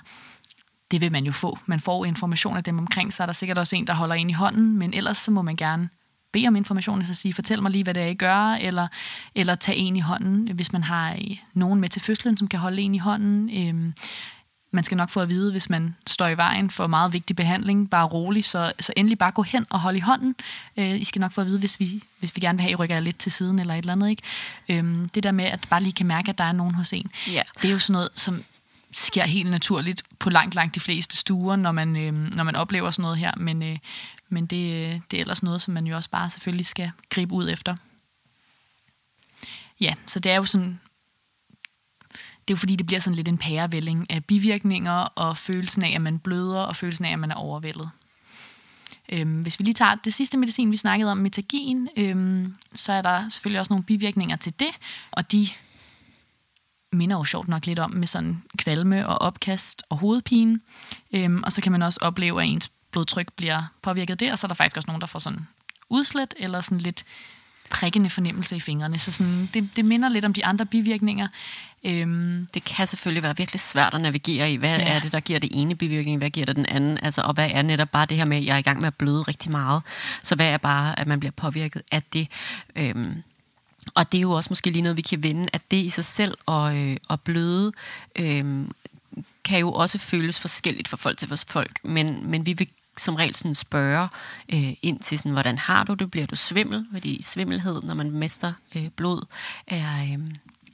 det 0.90 1.00
vil 1.00 1.12
man 1.12 1.24
jo 1.24 1.32
få. 1.32 1.58
Man 1.66 1.80
får 1.80 2.04
information 2.04 2.56
af 2.56 2.64
dem 2.64 2.78
omkring, 2.78 3.12
så 3.12 3.22
er 3.22 3.26
der 3.26 3.32
sikkert 3.32 3.58
også 3.58 3.76
en, 3.76 3.86
der 3.86 3.94
holder 3.94 4.14
en 4.14 4.30
i 4.30 4.32
hånden, 4.32 4.78
men 4.78 4.94
ellers 4.94 5.18
så 5.18 5.30
må 5.30 5.42
man 5.42 5.56
gerne 5.56 5.88
bede 6.34 6.48
om 6.48 6.56
information, 6.56 6.98
altså 6.98 7.14
sige, 7.14 7.32
fortæl 7.32 7.62
mig 7.62 7.70
lige, 7.70 7.84
hvad 7.84 7.94
det 7.94 8.02
er, 8.02 8.06
I 8.06 8.14
gør, 8.14 8.58
eller, 8.60 8.88
eller 9.34 9.54
tage 9.54 9.78
en 9.78 9.96
i 9.96 10.00
hånden, 10.00 10.48
hvis 10.54 10.72
man 10.72 10.82
har 10.82 11.12
øh, 11.12 11.36
nogen 11.54 11.80
med 11.80 11.88
til 11.88 12.02
fødslen, 12.02 12.36
som 12.36 12.48
kan 12.48 12.60
holde 12.60 12.82
en 12.82 12.94
i 12.94 12.98
hånden. 12.98 13.50
Øhm, 13.58 13.94
man 14.70 14.84
skal 14.84 14.96
nok 14.96 15.10
få 15.10 15.20
at 15.20 15.28
vide, 15.28 15.50
hvis 15.52 15.70
man 15.70 15.96
står 16.06 16.28
i 16.28 16.36
vejen 16.36 16.70
for 16.70 16.86
meget 16.86 17.12
vigtig 17.12 17.36
behandling, 17.36 17.90
bare 17.90 18.06
rolig, 18.06 18.44
så, 18.44 18.72
så 18.80 18.92
endelig 18.96 19.18
bare 19.18 19.30
gå 19.30 19.42
hen 19.42 19.66
og 19.70 19.80
hold 19.80 19.96
i 19.96 20.00
hånden. 20.00 20.34
Øh, 20.76 21.00
I 21.00 21.04
skal 21.04 21.20
nok 21.20 21.32
få 21.32 21.40
at 21.40 21.46
vide, 21.46 21.58
hvis 21.58 21.80
vi, 21.80 22.02
hvis 22.18 22.36
vi 22.36 22.40
gerne 22.40 22.58
vil 22.58 22.62
have, 22.62 22.70
at 22.70 22.74
I 22.74 22.82
rykker 22.82 23.00
lidt 23.00 23.18
til 23.18 23.32
siden 23.32 23.58
eller 23.58 23.74
et 23.74 23.78
eller 23.78 23.92
andet. 23.92 24.10
Ikke? 24.10 24.22
Øhm, 24.68 25.08
det 25.08 25.22
der 25.22 25.32
med, 25.32 25.44
at 25.44 25.66
bare 25.70 25.82
lige 25.82 25.92
kan 25.92 26.06
mærke, 26.06 26.28
at 26.28 26.38
der 26.38 26.44
er 26.44 26.52
nogen 26.52 26.74
hos 26.74 26.92
en, 26.92 27.10
yeah. 27.28 27.44
det 27.62 27.68
er 27.68 27.72
jo 27.72 27.78
sådan 27.78 27.92
noget, 27.92 28.08
som 28.14 28.44
sker 28.92 29.24
helt 29.24 29.50
naturligt 29.50 30.02
på 30.18 30.30
langt, 30.30 30.54
langt 30.54 30.74
de 30.74 30.80
fleste 30.80 31.16
stuer, 31.16 31.56
når 31.56 31.72
man, 31.72 31.96
øh, 31.96 32.12
når 32.12 32.44
man 32.44 32.56
oplever 32.56 32.90
sådan 32.90 33.02
noget 33.02 33.18
her. 33.18 33.32
Men, 33.36 33.62
øh, 33.62 33.76
men 34.28 34.46
det, 34.46 35.02
det 35.10 35.16
er 35.16 35.20
ellers 35.20 35.42
noget, 35.42 35.62
som 35.62 35.74
man 35.74 35.86
jo 35.86 35.96
også 35.96 36.10
bare 36.10 36.30
selvfølgelig 36.30 36.66
skal 36.66 36.90
gribe 37.10 37.34
ud 37.34 37.50
efter. 37.50 37.76
Ja, 39.80 39.94
så 40.06 40.20
det 40.20 40.32
er 40.32 40.36
jo 40.36 40.44
sådan... 40.44 40.80
Det 42.48 42.50
er 42.50 42.54
jo 42.54 42.56
fordi, 42.56 42.76
det 42.76 42.86
bliver 42.86 43.00
sådan 43.00 43.14
lidt 43.14 43.28
en 43.28 43.38
pærevælling 43.38 44.10
af 44.10 44.24
bivirkninger 44.24 44.92
og 44.92 45.36
følelsen 45.36 45.84
af, 45.84 45.92
at 45.94 46.00
man 46.00 46.18
bløder, 46.18 46.60
og 46.60 46.76
følelsen 46.76 47.04
af, 47.04 47.12
at 47.12 47.18
man 47.18 47.30
er 47.30 47.34
overvældet. 47.34 47.90
Øhm, 49.08 49.40
hvis 49.40 49.58
vi 49.58 49.64
lige 49.64 49.74
tager 49.74 49.94
det 49.94 50.14
sidste 50.14 50.38
medicin, 50.38 50.70
vi 50.70 50.76
snakkede 50.76 51.10
om, 51.10 51.18
metagin, 51.18 51.88
øhm, 51.96 52.54
så 52.74 52.92
er 52.92 53.02
der 53.02 53.28
selvfølgelig 53.28 53.60
også 53.60 53.72
nogle 53.72 53.84
bivirkninger 53.84 54.36
til 54.36 54.60
det, 54.60 54.70
og 55.10 55.32
de 55.32 55.48
minder 56.92 57.16
jo 57.16 57.24
sjovt 57.24 57.48
nok 57.48 57.66
lidt 57.66 57.78
om 57.78 57.90
med 57.90 58.06
sådan 58.06 58.42
kvalme 58.58 59.08
og 59.08 59.20
opkast 59.20 59.82
og 59.88 59.96
hovedpine. 59.96 60.60
Øhm, 61.12 61.42
og 61.42 61.52
så 61.52 61.60
kan 61.60 61.72
man 61.72 61.82
også 61.82 61.98
opleve, 62.02 62.42
at 62.42 62.48
ens 62.48 62.70
blodtryk 62.94 63.32
bliver 63.36 63.62
påvirket 63.82 64.20
der, 64.20 64.32
og 64.32 64.38
så 64.38 64.46
er 64.46 64.48
der 64.48 64.54
faktisk 64.54 64.76
også 64.76 64.86
nogen, 64.86 65.00
der 65.00 65.06
får 65.06 65.18
sådan 65.18 65.46
udslet 65.88 66.34
eller 66.36 66.60
sådan 66.60 66.78
lidt 66.78 67.04
prikkende 67.70 68.10
fornemmelse 68.10 68.56
i 68.56 68.60
fingrene. 68.60 68.98
Så 68.98 69.12
sådan, 69.12 69.50
det, 69.54 69.68
det 69.76 69.84
minder 69.84 70.08
lidt 70.08 70.24
om 70.24 70.32
de 70.32 70.44
andre 70.44 70.66
bivirkninger. 70.66 71.28
Øhm, 71.84 72.48
det 72.54 72.64
kan 72.64 72.86
selvfølgelig 72.86 73.22
være 73.22 73.36
virkelig 73.36 73.60
svært 73.60 73.94
at 73.94 74.00
navigere 74.00 74.52
i. 74.52 74.56
Hvad 74.56 74.78
ja. 74.78 74.84
er 74.84 74.98
det, 75.00 75.12
der 75.12 75.20
giver 75.20 75.38
det 75.38 75.50
ene 75.52 75.74
bivirkning? 75.74 76.18
Hvad 76.18 76.30
giver 76.30 76.46
det 76.46 76.56
den 76.56 76.66
anden? 76.66 76.98
Altså, 77.02 77.22
og 77.22 77.34
hvad 77.34 77.50
er 77.52 77.62
netop 77.62 77.88
bare 77.88 78.06
det 78.06 78.16
her 78.16 78.24
med, 78.24 78.36
at 78.36 78.44
jeg 78.44 78.54
er 78.54 78.58
i 78.58 78.62
gang 78.62 78.80
med 78.80 78.86
at 78.86 78.94
bløde 78.94 79.22
rigtig 79.22 79.50
meget? 79.50 79.82
Så 80.22 80.34
hvad 80.34 80.46
er 80.46 80.58
bare, 80.58 80.98
at 80.98 81.06
man 81.06 81.20
bliver 81.20 81.32
påvirket 81.32 81.82
af 81.92 82.02
det? 82.02 82.28
Øhm, 82.76 83.22
og 83.94 84.12
det 84.12 84.18
er 84.18 84.22
jo 84.22 84.32
også 84.32 84.50
måske 84.50 84.70
lige 84.70 84.82
noget, 84.82 84.96
vi 84.96 85.02
kan 85.02 85.22
vende, 85.22 85.48
at 85.52 85.70
det 85.70 85.76
i 85.76 85.90
sig 85.90 86.04
selv 86.04 86.34
og, 86.46 86.76
øh, 86.76 86.96
og 87.08 87.20
bløde 87.20 87.72
øh, 88.16 88.66
kan 89.44 89.58
jo 89.60 89.72
også 89.72 89.98
føles 89.98 90.40
forskelligt 90.40 90.88
for 90.88 90.96
folk 90.96 91.18
til 91.18 91.38
folk, 91.48 91.78
men, 91.84 92.30
men 92.30 92.46
vi 92.46 92.52
vil 92.52 92.68
som 92.98 93.14
regel 93.14 93.34
sådan 93.34 93.54
spørge 93.54 94.08
øh, 94.48 94.72
ind 94.82 94.98
til, 95.00 95.18
sådan, 95.18 95.32
hvordan 95.32 95.58
har 95.58 95.84
du 95.84 95.94
det? 95.94 96.10
Bliver 96.10 96.26
du 96.26 96.36
svimmel? 96.36 96.86
Fordi 96.92 97.22
svimmelhed, 97.22 97.82
når 97.82 97.94
man 97.94 98.10
mister 98.10 98.52
øh, 98.76 98.88
blod, 98.96 99.26
er, 99.66 100.02
øh, 100.02 100.18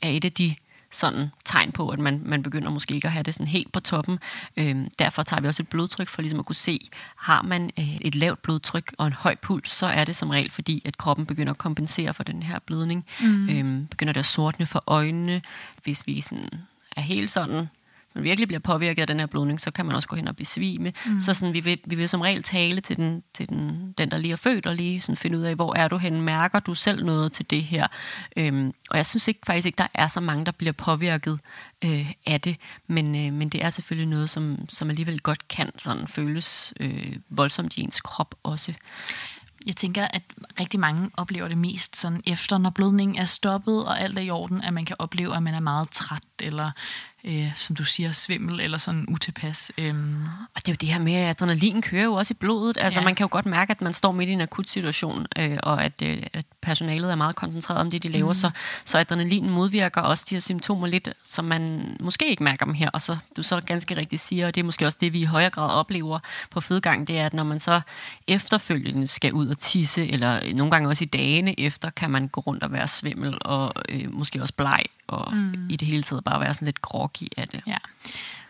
er 0.03 0.09
et 0.09 0.25
af 0.25 0.33
de 0.33 0.55
sådan 0.91 1.33
tegn 1.45 1.73
på, 1.73 1.89
at 1.89 1.99
man, 1.99 2.23
man 2.25 2.43
begynder 2.43 2.71
måske 2.71 2.95
ikke 2.95 3.09
at 3.09 3.13
have 3.13 3.23
det 3.23 3.35
sådan 3.35 3.47
helt 3.47 3.73
på 3.73 3.81
toppen. 3.81 4.19
Øhm, 4.57 4.91
derfor 4.99 5.23
tager 5.23 5.41
vi 5.41 5.49
også 5.49 5.63
et 5.63 5.69
blodtryk 5.69 6.09
for 6.09 6.23
ligesom 6.23 6.39
at 6.39 6.47
kunne 6.47 6.57
se, 6.57 6.89
har 7.17 7.43
man 7.43 7.71
øh, 7.79 7.97
et 7.97 8.15
lavt 8.15 8.43
blodtryk 8.43 8.93
og 8.99 9.07
en 9.07 9.13
høj 9.13 9.35
puls, 9.35 9.71
så 9.71 9.87
er 9.87 10.05
det 10.05 10.17
som 10.17 10.31
regel 10.31 10.51
fordi, 10.51 10.83
at 10.85 10.99
kroppen 10.99 11.27
begynder 11.27 11.53
at 11.53 11.59
kompensere 11.59 12.15
for 12.15 12.23
den 12.23 12.43
her 12.43 12.59
blødning. 12.59 13.07
Mm. 13.21 13.49
Øhm, 13.49 13.87
begynder 13.87 14.13
det 14.13 14.21
at 14.21 14.27
sortne 14.27 14.67
for 14.67 14.85
øjnene, 14.87 15.43
hvis 15.83 16.07
vi 16.07 16.21
sådan 16.21 16.51
er 16.97 17.01
helt 17.01 17.31
sådan 17.31 17.69
man 18.15 18.25
virkelig 18.25 18.49
bliver 18.49 18.61
påvirket 18.61 19.01
af 19.01 19.07
den 19.07 19.21
her 19.21 19.27
blødning, 19.27 19.61
så 19.61 19.71
kan 19.71 19.87
man 19.87 19.95
også 19.95 20.09
gå 20.09 20.17
hen 20.17 20.29
og 20.29 20.37
besvime. 20.37 20.93
Mm. 21.07 21.21
Så 21.21 21.35
sådan, 21.35 21.55
vi, 21.55 21.61
vil, 21.61 21.79
vi 21.87 21.95
vil 21.95 22.09
som 22.09 22.21
regel 22.21 22.43
tale 22.43 22.81
til, 22.81 22.97
den, 22.97 23.23
til 23.35 23.49
den, 23.49 23.95
den, 23.99 24.11
der 24.11 24.19
lige 24.19 24.33
er 24.33 24.37
født, 24.37 24.67
og 24.67 24.75
lige 24.75 25.01
sådan 25.01 25.17
finde 25.17 25.39
ud 25.39 25.43
af, 25.43 25.55
hvor 25.55 25.77
er 25.77 25.89
du 25.89 25.97
hen? 25.97 26.23
Mærker 26.23 26.59
du 26.59 26.75
selv 26.75 27.05
noget 27.05 27.33
til 27.33 27.51
det 27.51 27.65
her? 27.65 27.87
Øhm, 28.37 28.73
og 28.91 28.97
jeg 28.97 29.07
synes 29.07 29.29
ikke, 29.29 29.41
faktisk 29.47 29.67
ikke, 29.67 29.77
der 29.77 29.87
er 29.95 30.09
så 30.09 30.21
mange, 30.21 30.47
der 30.47 30.53
bliver 30.53 30.73
påvirket 30.73 31.41
øh, 31.85 32.13
af 32.27 32.41
det, 32.41 32.57
men, 32.87 33.27
øh, 33.27 33.33
men 33.33 33.49
det 33.49 33.65
er 33.65 33.71
selvfølgelig 33.71 34.09
noget, 34.09 34.31
som, 34.31 34.59
som 34.69 34.91
alligevel 34.91 35.21
godt 35.21 35.49
kan 35.49 35.71
sådan 35.79 36.07
føles 36.07 36.75
øh, 36.81 37.17
voldsomt 37.29 37.77
i 37.77 37.81
ens 37.81 38.01
krop 38.01 38.35
også. 38.43 38.73
Jeg 39.67 39.77
tænker, 39.77 40.05
at 40.05 40.23
rigtig 40.61 40.81
mange 40.81 41.11
oplever 41.17 41.49
det 41.49 41.59
mest 41.59 41.97
sådan 41.97 42.23
efter, 42.27 42.59
når 42.59 42.71
blødningen 42.71 43.19
er 43.19 43.25
stoppet, 43.25 43.87
og 43.87 44.01
alt 44.01 44.19
er 44.19 44.23
i 44.23 44.31
orden, 44.31 44.63
at 44.63 44.75
man 44.75 44.85
kan 44.85 44.97
opleve, 44.99 45.37
at 45.37 45.43
man 45.43 45.55
er 45.55 45.61
meget 45.61 45.91
træt 45.91 46.23
eller 46.43 46.71
øh, 47.25 47.55
som 47.57 47.77
du 47.77 47.85
siger, 47.85 48.13
svimmel 48.13 48.61
eller 48.61 48.79
sådan 48.79 49.05
utilpas. 49.09 49.73
Øhm. 49.79 50.25
Og 50.55 50.67
det 50.67 50.69
er 50.69 50.73
jo 50.73 50.77
det 50.81 50.89
her 50.89 51.01
med, 51.01 51.15
at 51.15 51.29
adrenalin 51.29 51.83
kører 51.83 52.05
jo 52.05 52.15
også 52.15 52.35
i 52.35 52.37
blodet. 52.41 52.79
Altså 52.81 53.01
Ja. 53.01 53.05
man 53.05 53.15
kan 53.15 53.25
jo 53.25 53.29
godt 53.31 53.47
mærke, 53.47 53.71
at 53.71 53.83
man 53.83 53.93
står 53.93 54.13
midt 54.13 54.31
i 54.31 54.33
en 54.33 54.41
akut 54.41 54.69
situation, 54.69 55.27
øh, 55.39 55.59
og 55.63 55.85
at, 55.85 56.03
øh, 56.03 56.23
at 56.33 56.45
personalet 56.63 57.11
er 57.11 57.15
meget 57.15 57.37
koncentreret 57.37 57.81
om 57.81 57.91
det, 57.91 58.03
de 58.03 58.09
laver. 58.09 58.29
Mm. 58.29 58.35
Så, 58.35 58.51
så 58.85 58.99
adrenalin 58.99 59.51
modvirker 59.51 60.01
også 60.01 60.27
de 60.31 60.35
her 60.35 60.41
symptomer 60.41 60.87
lidt, 60.87 61.09
som 61.25 61.45
man 61.45 61.97
måske 62.01 62.31
ikke 62.31 62.43
mærker 62.45 62.65
dem 62.65 62.75
her. 62.75 62.91
Og 62.91 63.01
så 63.01 63.17
du 63.37 63.43
så 63.43 63.61
ganske 63.61 63.97
rigtigt 63.97 64.23
siger, 64.23 64.47
og 64.47 64.55
det 64.55 64.61
er 64.61 64.65
måske 64.65 64.87
også 64.87 64.99
det, 65.01 65.13
vi 65.13 65.21
i 65.21 65.25
højere 65.25 65.51
grad 65.51 65.71
oplever 65.71 66.19
på 66.51 66.61
fødegang, 66.61 67.07
det 67.07 67.19
er, 67.19 67.27
at 67.27 67.35
når 67.35 67.45
man 67.45 67.61
så 67.61 67.81
efterfølgende 68.29 69.07
skal 69.07 69.33
ud 69.33 69.49
og 69.49 69.59
tisse, 69.59 70.09
eller 70.09 70.55
nogle 70.55 70.71
gange 70.71 70.89
også 70.89 71.05
i 71.05 71.07
dagene 71.07 71.61
efter, 71.61 71.91
kan 71.91 72.11
man 72.11 72.29
gå 72.29 72.41
rundt 72.41 72.63
og 72.63 72.73
være 72.73 72.89
svimmel, 72.89 73.39
og 73.41 73.73
øh, 73.89 74.13
måske 74.13 74.43
også 74.43 74.55
bleg, 74.55 74.83
og 75.11 75.37
mm. 75.37 75.71
i 75.71 75.77
det 75.77 75.89
hele 75.89 76.03
taget 76.03 76.25
bare 76.25 76.41
være 76.41 76.55
sådan 76.55 76.67
lidt 76.67 76.83
groggy 76.83 77.27
af 77.37 77.49
det. 77.49 77.63
Ja. 77.67 77.77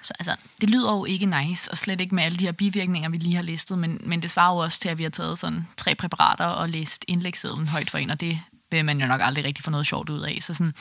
Så 0.03 0.13
altså, 0.19 0.37
det 0.61 0.71
lyder 0.71 0.93
jo 0.93 1.05
ikke 1.05 1.27
nice, 1.27 1.71
og 1.71 1.79
slet 1.79 2.01
ikke 2.01 2.15
med 2.15 2.25
alle 2.25 2.39
de 2.39 2.45
her 2.45 2.53
bivirkninger, 2.53 3.09
vi 3.09 3.17
lige 3.17 3.37
har 3.37 3.43
listet, 3.43 3.79
men, 3.79 4.01
men 4.05 4.23
det 4.23 4.31
svarer 4.31 4.53
jo 4.53 4.59
også 4.59 4.81
til, 4.81 4.89
at 4.89 4.99
vi 4.99 5.03
har 5.03 5.11
taget 5.11 5.39
sådan 5.39 5.69
tre 5.77 5.95
præparater 5.95 6.45
og 6.45 6.69
læst 6.69 7.05
indlægssedlen 7.09 7.69
højt 7.69 7.91
for 7.91 7.99
en, 7.99 8.11
og 8.11 8.21
det 8.21 8.41
vil 8.71 8.85
man 8.85 9.01
jo 9.01 9.07
nok 9.07 9.21
aldrig 9.25 9.45
rigtig 9.45 9.65
få 9.65 9.71
noget 9.71 9.87
sjovt 9.87 10.11
ud 10.11 10.21
af. 10.21 10.39
Så 10.41 10.55
sådan, 10.55 10.75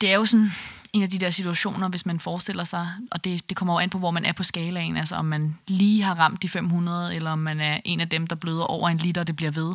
det 0.00 0.10
er 0.10 0.14
jo 0.14 0.26
sådan 0.26 0.52
en 0.96 1.02
af 1.02 1.10
de 1.10 1.18
der 1.18 1.30
situationer, 1.30 1.88
hvis 1.88 2.06
man 2.06 2.20
forestiller 2.20 2.64
sig, 2.64 2.88
og 3.10 3.24
det, 3.24 3.48
det 3.48 3.56
kommer 3.56 3.74
jo 3.74 3.78
an 3.78 3.90
på, 3.90 3.98
hvor 3.98 4.10
man 4.10 4.24
er 4.24 4.32
på 4.32 4.42
skalaen, 4.42 4.96
altså 4.96 5.14
om 5.14 5.24
man 5.24 5.58
lige 5.68 6.02
har 6.02 6.14
ramt 6.14 6.42
de 6.42 6.48
500, 6.48 7.14
eller 7.14 7.30
om 7.30 7.38
man 7.38 7.60
er 7.60 7.80
en 7.84 8.00
af 8.00 8.08
dem, 8.08 8.26
der 8.26 8.36
bløder 8.36 8.64
over 8.64 8.88
en 8.88 8.96
liter, 8.96 9.24
det 9.24 9.36
bliver 9.36 9.50
ved, 9.50 9.74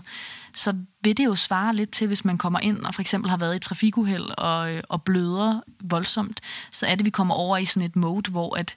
så 0.53 0.75
vil 1.03 1.17
det 1.17 1.25
jo 1.25 1.35
svare 1.35 1.75
lidt 1.75 1.91
til, 1.91 2.07
hvis 2.07 2.25
man 2.25 2.37
kommer 2.37 2.59
ind 2.59 2.77
og 2.77 2.95
for 2.95 3.01
eksempel 3.01 3.29
har 3.29 3.37
været 3.37 3.55
i 3.55 3.59
trafikuheld 3.59 4.23
og, 4.37 4.73
øh, 4.73 4.83
og 4.89 5.03
bløder 5.03 5.59
voldsomt, 5.83 6.41
så 6.71 6.85
er 6.85 6.95
det, 6.95 7.05
vi 7.05 7.09
kommer 7.09 7.35
over 7.35 7.57
i 7.57 7.65
sådan 7.65 7.85
et 7.85 7.95
mode, 7.95 8.31
hvor 8.31 8.57
at, 8.57 8.75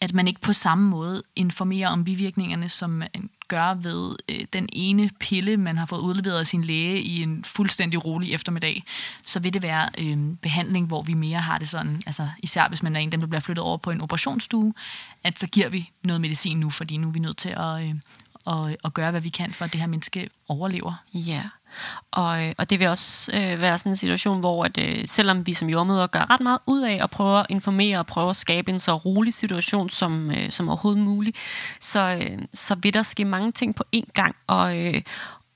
at 0.00 0.14
man 0.14 0.28
ikke 0.28 0.40
på 0.40 0.52
samme 0.52 0.88
måde 0.88 1.22
informerer 1.36 1.88
om 1.88 2.04
bivirkningerne, 2.04 2.68
som 2.68 2.90
man 2.90 3.30
gør 3.48 3.74
ved 3.74 4.16
øh, 4.28 4.46
den 4.52 4.68
ene 4.72 5.10
pille, 5.20 5.56
man 5.56 5.78
har 5.78 5.86
fået 5.86 6.00
udleveret 6.00 6.38
af 6.38 6.46
sin 6.46 6.64
læge 6.64 7.02
i 7.02 7.22
en 7.22 7.44
fuldstændig 7.44 8.04
rolig 8.04 8.32
eftermiddag, 8.32 8.84
så 9.24 9.40
vil 9.40 9.54
det 9.54 9.62
være 9.62 9.90
øh, 9.98 10.18
behandling, 10.42 10.86
hvor 10.86 11.02
vi 11.02 11.14
mere 11.14 11.38
har 11.38 11.58
det 11.58 11.68
sådan, 11.68 12.02
altså 12.06 12.28
især 12.42 12.68
hvis 12.68 12.82
man 12.82 12.96
er 12.96 13.00
en 13.00 13.06
af 13.06 13.10
dem, 13.10 13.20
der 13.20 13.26
bliver 13.26 13.40
flyttet 13.40 13.64
over 13.64 13.76
på 13.76 13.90
en 13.90 14.00
operationsstue, 14.00 14.74
at 15.24 15.38
så 15.38 15.46
giver 15.46 15.68
vi 15.68 15.90
noget 16.04 16.20
medicin 16.20 16.60
nu, 16.60 16.70
fordi 16.70 16.96
nu 16.96 17.08
er 17.08 17.12
vi 17.12 17.18
nødt 17.18 17.36
til 17.36 17.48
at, 17.48 17.82
øh, 17.82 17.94
at, 18.46 18.76
at 18.84 18.94
gøre, 18.94 19.10
hvad 19.10 19.20
vi 19.20 19.28
kan, 19.28 19.52
for 19.52 19.64
at 19.64 19.72
det 19.72 19.80
her 19.80 19.88
menneske 19.88 20.28
overlever. 20.48 20.94
Ja, 21.14 21.42
og, 22.10 22.46
øh, 22.46 22.52
og 22.58 22.70
det 22.70 22.78
vil 22.78 22.88
også 22.88 23.30
øh, 23.34 23.60
være 23.60 23.78
sådan 23.78 23.92
en 23.92 23.96
situation, 23.96 24.40
hvor 24.40 24.64
at, 24.64 24.78
øh, 24.78 25.04
selvom 25.06 25.46
vi 25.46 25.54
som 25.54 25.68
jordmøder 25.68 26.06
gør 26.06 26.30
ret 26.30 26.40
meget 26.40 26.58
ud 26.66 26.82
af 26.82 26.98
at 27.02 27.10
prøve 27.10 27.40
at 27.40 27.46
informere 27.48 27.98
og 27.98 28.06
prøve 28.06 28.30
at 28.30 28.36
skabe 28.36 28.70
en 28.70 28.78
så 28.78 28.96
rolig 28.96 29.34
situation 29.34 29.90
som, 29.90 30.30
øh, 30.30 30.50
som 30.50 30.68
overhovedet 30.68 31.02
muligt, 31.02 31.36
så, 31.80 32.18
øh, 32.20 32.38
så 32.54 32.74
vil 32.74 32.94
der 32.94 33.02
ske 33.02 33.24
mange 33.24 33.52
ting 33.52 33.74
på 33.74 33.84
én 33.96 34.10
gang. 34.14 34.36
Og, 34.46 34.78
øh, 34.78 35.02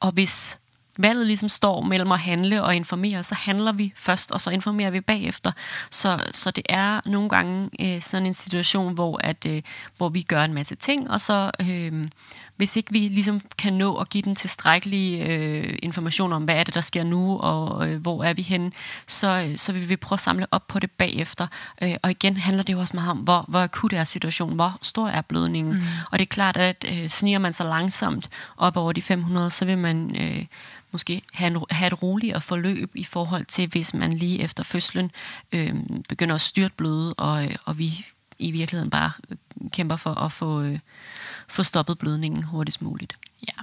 og 0.00 0.12
hvis 0.12 0.58
valget 0.98 1.26
ligesom 1.26 1.48
står 1.48 1.80
mellem 1.80 2.12
at 2.12 2.18
handle 2.18 2.62
og 2.62 2.76
informere, 2.76 3.22
så 3.22 3.34
handler 3.34 3.72
vi 3.72 3.92
først, 3.96 4.32
og 4.32 4.40
så 4.40 4.50
informerer 4.50 4.90
vi 4.90 5.00
bagefter. 5.00 5.52
Så, 5.90 6.24
så 6.30 6.50
det 6.50 6.64
er 6.68 7.00
nogle 7.04 7.28
gange 7.28 7.70
øh, 7.80 8.02
sådan 8.02 8.26
en 8.26 8.34
situation, 8.34 8.94
hvor, 8.94 9.20
at, 9.24 9.46
øh, 9.46 9.62
hvor 9.96 10.08
vi 10.08 10.22
gør 10.22 10.44
en 10.44 10.54
masse 10.54 10.74
ting, 10.74 11.10
og 11.10 11.20
så... 11.20 11.50
Øh, 11.60 12.08
hvis 12.56 12.76
ikke 12.76 12.92
vi 12.92 12.98
ligesom 12.98 13.40
kan 13.58 13.72
nå 13.72 13.96
at 13.96 14.08
give 14.08 14.22
den 14.22 14.34
tilstrækkelige 14.34 15.26
øh, 15.26 15.78
information 15.82 16.32
om, 16.32 16.44
hvad 16.44 16.54
er 16.54 16.64
det, 16.64 16.74
der 16.74 16.80
sker 16.80 17.04
nu, 17.04 17.38
og 17.38 17.88
øh, 17.88 18.00
hvor 18.00 18.24
er 18.24 18.32
vi 18.34 18.42
henne, 18.42 18.72
så, 19.06 19.52
så 19.56 19.72
vil 19.72 19.88
vi 19.88 19.96
prøve 19.96 20.16
at 20.16 20.20
samle 20.20 20.46
op 20.50 20.66
på 20.68 20.78
det 20.78 20.90
bagefter. 20.90 21.46
Øh, 21.82 21.94
og 22.02 22.10
igen 22.10 22.36
handler 22.36 22.62
det 22.62 22.72
jo 22.72 22.80
også 22.80 22.96
meget 22.96 23.10
om, 23.10 23.18
hvor, 23.18 23.44
hvor 23.48 23.60
akut 23.60 23.92
er 23.92 24.04
situationen, 24.04 24.56
hvor 24.56 24.78
stor 24.82 25.08
er 25.08 25.20
blødningen. 25.20 25.74
Mm. 25.74 25.82
Og 26.10 26.18
det 26.18 26.24
er 26.24 26.30
klart, 26.30 26.56
at 26.56 26.84
øh, 26.88 27.08
sniger 27.08 27.38
man 27.38 27.52
sig 27.52 27.66
langsomt 27.66 28.28
op 28.56 28.76
over 28.76 28.92
de 28.92 29.02
500, 29.02 29.50
så 29.50 29.64
vil 29.64 29.78
man 29.78 30.16
øh, 30.20 30.44
måske 30.92 31.22
have, 31.32 31.54
en, 31.54 31.64
have 31.70 31.86
et 31.86 32.02
roligere 32.02 32.40
forløb 32.40 32.90
i 32.94 33.04
forhold 33.04 33.46
til, 33.46 33.68
hvis 33.68 33.94
man 33.94 34.12
lige 34.12 34.40
efter 34.40 34.64
fødslen 34.64 35.10
øh, 35.52 35.74
begynder 36.08 36.34
at 36.34 36.40
styrte 36.40 36.74
bløde, 36.76 37.14
og, 37.14 37.44
øh, 37.44 37.54
og 37.64 37.78
vi 37.78 38.06
i 38.38 38.50
virkeligheden 38.50 38.90
bare 38.90 39.12
kæmper 39.72 39.96
for 39.96 40.14
at 40.14 40.32
få, 40.32 40.62
øh, 40.62 40.78
få 41.52 41.62
stoppet 41.62 41.98
blødningen 41.98 42.42
hurtigst 42.42 42.82
muligt. 42.82 43.14
Ja. 43.48 43.62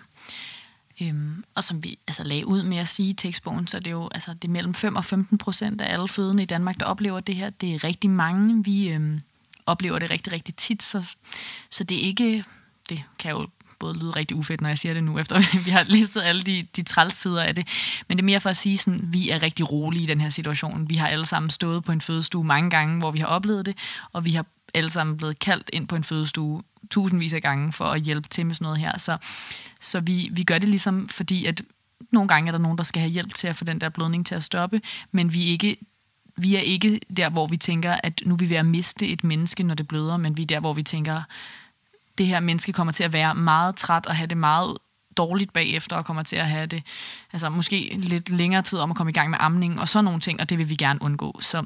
Øhm, 1.02 1.44
og 1.56 1.64
som 1.64 1.84
vi 1.84 2.00
altså, 2.08 2.24
lagde 2.24 2.48
ud 2.48 2.64
med 2.64 2.78
at 2.78 2.88
sige 2.88 3.10
i 3.10 3.14
tekstbogen, 3.14 3.68
så 3.68 3.78
er 3.78 3.82
det 3.82 3.92
jo 3.92 4.10
altså, 4.12 4.34
det 4.34 4.48
er 4.48 4.52
mellem 4.52 4.74
5 4.74 4.96
og 4.96 5.06
15 5.06 5.38
procent 5.38 5.82
af 5.82 5.94
alle 5.94 6.08
fødende 6.08 6.44
i 6.44 6.46
Danmark, 6.46 6.80
der 6.80 6.86
oplever 6.86 7.20
det 7.20 7.36
her. 7.36 7.50
Det 7.50 7.76
er 7.76 7.84
rigtig 7.84 8.10
mange. 8.10 8.64
Vi 8.64 8.90
øhm, 8.90 9.22
oplever 9.66 10.00
det 10.00 10.12
rigtig, 10.12 10.34
rigtig 10.34 10.56
tit, 10.56 10.84
så, 10.84 11.16
så 11.70 11.84
det 11.84 11.98
er 11.98 12.02
ikke... 12.02 12.44
Det 12.90 13.04
kan 13.20 13.32
jo 13.32 13.48
både 13.80 13.98
lyde 13.98 14.12
rigtig 14.12 14.38
ufedt, 14.38 14.62
når 14.62 14.70
jeg 14.70 14.78
siger 14.78 14.94
det 14.94 15.04
nu, 15.04 15.18
efter 15.20 15.64
vi 15.66 15.72
har 15.72 15.84
listet 15.84 16.22
alle 16.22 16.42
de, 16.42 16.68
de 16.76 16.84
trælsider 16.84 17.44
af 17.44 17.56
det. 17.56 17.68
Men 18.08 18.18
det 18.18 18.24
er 18.24 18.26
mere 18.26 18.40
for 18.40 18.50
at 18.50 18.58
sige, 18.58 18.78
sådan, 18.78 19.02
vi 19.04 19.30
er 19.30 19.44
rigtig 19.44 19.72
rolige 19.72 20.04
i 20.04 20.06
den 20.06 20.22
her 20.22 20.30
situation. 20.30 20.90
Vi 20.90 20.96
har 20.96 21.08
alle 21.08 21.26
sammen 21.26 21.50
stået 21.50 21.84
på 21.84 21.92
en 21.92 22.02
fødestue 22.02 22.44
mange 22.44 22.70
gange, 22.70 23.00
hvor 23.00 23.12
vi 23.12 23.20
har 23.20 23.28
oplevet 23.28 23.66
det, 23.66 23.78
og 24.12 24.26
vi 24.26 24.32
har 24.32 24.46
alle 24.74 24.90
sammen 24.90 25.18
blevet 25.18 25.40
kaldt 25.40 25.70
ind 25.74 25.88
på 25.88 25.96
en 25.96 26.04
fødestue 26.04 26.64
tusindvis 26.90 27.34
af 27.34 27.42
gange 27.42 27.74
for 27.74 27.86
at 27.86 28.02
hjælpe 28.02 28.30
til 28.30 28.46
med 28.46 28.56
sådan 28.56 28.66
noget 28.66 28.80
her. 28.80 28.98
Så, 28.98 29.18
så 29.82 30.00
vi, 30.00 30.30
vi 30.32 30.44
gør 30.44 30.58
det 30.58 30.70
ligesom, 30.70 31.10
fordi 31.10 31.46
at 31.46 31.62
nogle 32.12 32.28
gange 32.28 32.48
er 32.48 32.52
der 32.52 32.60
nogen, 32.60 32.78
der 32.78 32.84
skal 32.84 33.00
have 33.00 33.12
hjælp 33.12 33.34
til 33.34 33.48
at 33.48 33.56
få 33.56 33.66
den 33.66 33.82
der 33.82 33.90
blødning 33.90 34.26
til 34.26 34.36
at 34.36 34.44
stoppe, 34.44 34.82
men 35.12 35.34
vi 35.34 35.48
er 35.48 35.52
ikke 35.52 35.78
vi 36.42 36.56
er 36.56 36.60
ikke 36.60 37.00
der, 37.18 37.30
hvor 37.30 37.48
vi 37.48 37.58
tænker, 37.58 37.96
at 38.04 38.22
nu 38.26 38.34
er 38.34 38.38
vi 38.38 38.50
ved 38.50 38.58
at 38.58 38.66
miste 38.66 39.08
et 39.08 39.24
menneske, 39.24 39.64
når 39.64 39.76
det 39.76 39.88
bløder, 39.88 40.18
men 40.18 40.38
vi 40.38 40.42
er 40.42 40.46
der, 40.46 40.60
hvor 40.60 40.74
vi 40.74 40.84
tænker, 40.84 41.22
det 42.18 42.28
her 42.28 42.40
menneske 42.40 42.74
kommer 42.74 42.94
til 42.94 43.04
at 43.04 43.14
være 43.14 43.36
meget 43.36 43.76
træt 43.76 44.06
og 44.06 44.16
have 44.16 44.28
det 44.28 44.38
meget 44.38 44.78
dårligt 45.18 45.54
bagefter, 45.54 45.96
og 45.96 46.06
kommer 46.06 46.24
til 46.24 46.36
at 46.36 46.50
have 46.50 46.66
det 46.66 46.84
altså 47.34 47.50
måske 47.50 47.98
lidt 47.98 48.30
længere 48.30 48.62
tid 48.62 48.80
om 48.80 48.92
at 48.92 48.98
komme 48.98 49.10
i 49.10 49.14
gang 49.14 49.30
med 49.30 49.38
amning 49.42 49.80
og 49.80 49.88
sådan 49.88 50.06
nogle 50.06 50.20
ting, 50.20 50.40
og 50.40 50.50
det 50.50 50.58
vil 50.58 50.70
vi 50.70 50.76
gerne 50.76 51.02
undgå. 51.02 51.40
Så 51.42 51.64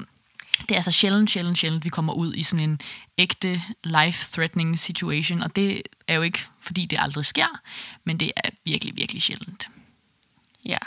det 0.60 0.70
er 0.70 0.74
altså 0.74 0.90
sjældent, 0.90 1.30
sjældent, 1.30 1.58
sjældent, 1.58 1.84
vi 1.84 1.88
kommer 1.88 2.12
ud 2.12 2.34
i 2.34 2.42
sådan 2.42 2.70
en 2.70 2.80
ægte 3.18 3.62
life-threatening 3.84 4.78
situation, 4.78 5.42
og 5.42 5.56
det 5.56 5.82
er 6.08 6.14
jo 6.14 6.22
ikke, 6.22 6.38
fordi 6.60 6.86
det 6.86 6.98
aldrig 7.00 7.24
sker, 7.24 7.60
men 8.04 8.20
det 8.20 8.32
er 8.36 8.50
virkelig, 8.64 8.96
virkelig 8.96 9.22
sjældent. 9.22 9.68
Ja. 10.66 10.78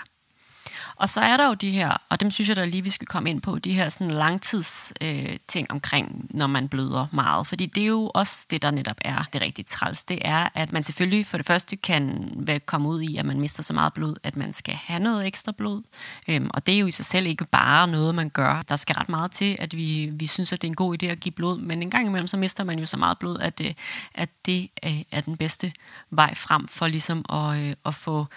Og 0.99 1.09
så 1.09 1.21
er 1.21 1.37
der 1.37 1.47
jo 1.47 1.53
de 1.53 1.71
her, 1.71 1.97
og 2.09 2.19
dem 2.19 2.31
synes 2.31 2.49
jeg 2.49 2.55
da 2.55 2.65
lige, 2.65 2.83
vi 2.83 2.89
skal 2.89 3.07
komme 3.07 3.29
ind 3.29 3.41
på, 3.41 3.59
de 3.59 3.73
her 3.73 3.89
sådan 3.89 4.11
langtids 4.11 4.93
øh, 5.01 5.37
ting 5.47 5.71
omkring, 5.71 6.27
når 6.29 6.47
man 6.47 6.69
bløder 6.69 7.07
meget. 7.11 7.47
Fordi 7.47 7.65
det 7.65 7.83
er 7.83 7.87
jo 7.87 8.11
også 8.13 8.45
det, 8.49 8.61
der 8.61 8.71
netop 8.71 8.97
er 9.01 9.23
det 9.33 9.41
rigtig 9.41 9.65
træls. 9.65 10.03
Det 10.03 10.19
er, 10.21 10.49
at 10.53 10.71
man 10.73 10.83
selvfølgelig 10.83 11.25
for 11.25 11.37
det 11.37 11.45
første 11.45 11.75
kan 11.75 12.31
komme 12.65 12.89
ud 12.89 13.01
i, 13.01 13.17
at 13.17 13.25
man 13.25 13.39
mister 13.39 13.63
så 13.63 13.73
meget 13.73 13.93
blod, 13.93 14.15
at 14.23 14.35
man 14.35 14.53
skal 14.53 14.75
have 14.75 14.99
noget 14.99 15.27
ekstra 15.27 15.51
blod. 15.51 15.83
Øhm, 16.27 16.49
og 16.53 16.65
det 16.65 16.75
er 16.75 16.79
jo 16.79 16.87
i 16.87 16.91
sig 16.91 17.05
selv 17.05 17.27
ikke 17.27 17.45
bare 17.45 17.87
noget, 17.87 18.15
man 18.15 18.29
gør. 18.29 18.61
Der 18.69 18.75
skal 18.75 18.93
ret 18.93 19.09
meget 19.09 19.31
til, 19.31 19.55
at 19.59 19.77
vi, 19.77 20.09
vi 20.13 20.27
synes, 20.27 20.53
at 20.53 20.61
det 20.61 20.67
er 20.67 20.71
en 20.71 20.75
god 20.75 21.03
idé 21.03 21.05
at 21.05 21.19
give 21.19 21.31
blod. 21.31 21.59
Men 21.59 21.81
en 21.81 21.89
gang 21.89 22.07
imellem, 22.07 22.27
så 22.27 22.37
mister 22.37 22.63
man 22.63 22.79
jo 22.79 22.85
så 22.85 22.97
meget 22.97 23.19
blod, 23.19 23.39
at, 23.39 23.61
øh, 23.61 23.73
at 24.15 24.29
det 24.45 24.69
øh, 24.85 25.01
er 25.11 25.21
den 25.21 25.37
bedste 25.37 25.71
vej 26.09 26.35
frem 26.35 26.67
for 26.67 26.87
ligesom 26.87 27.25
at, 27.29 27.57
øh, 27.57 27.73
at 27.85 27.95
få 27.95 28.27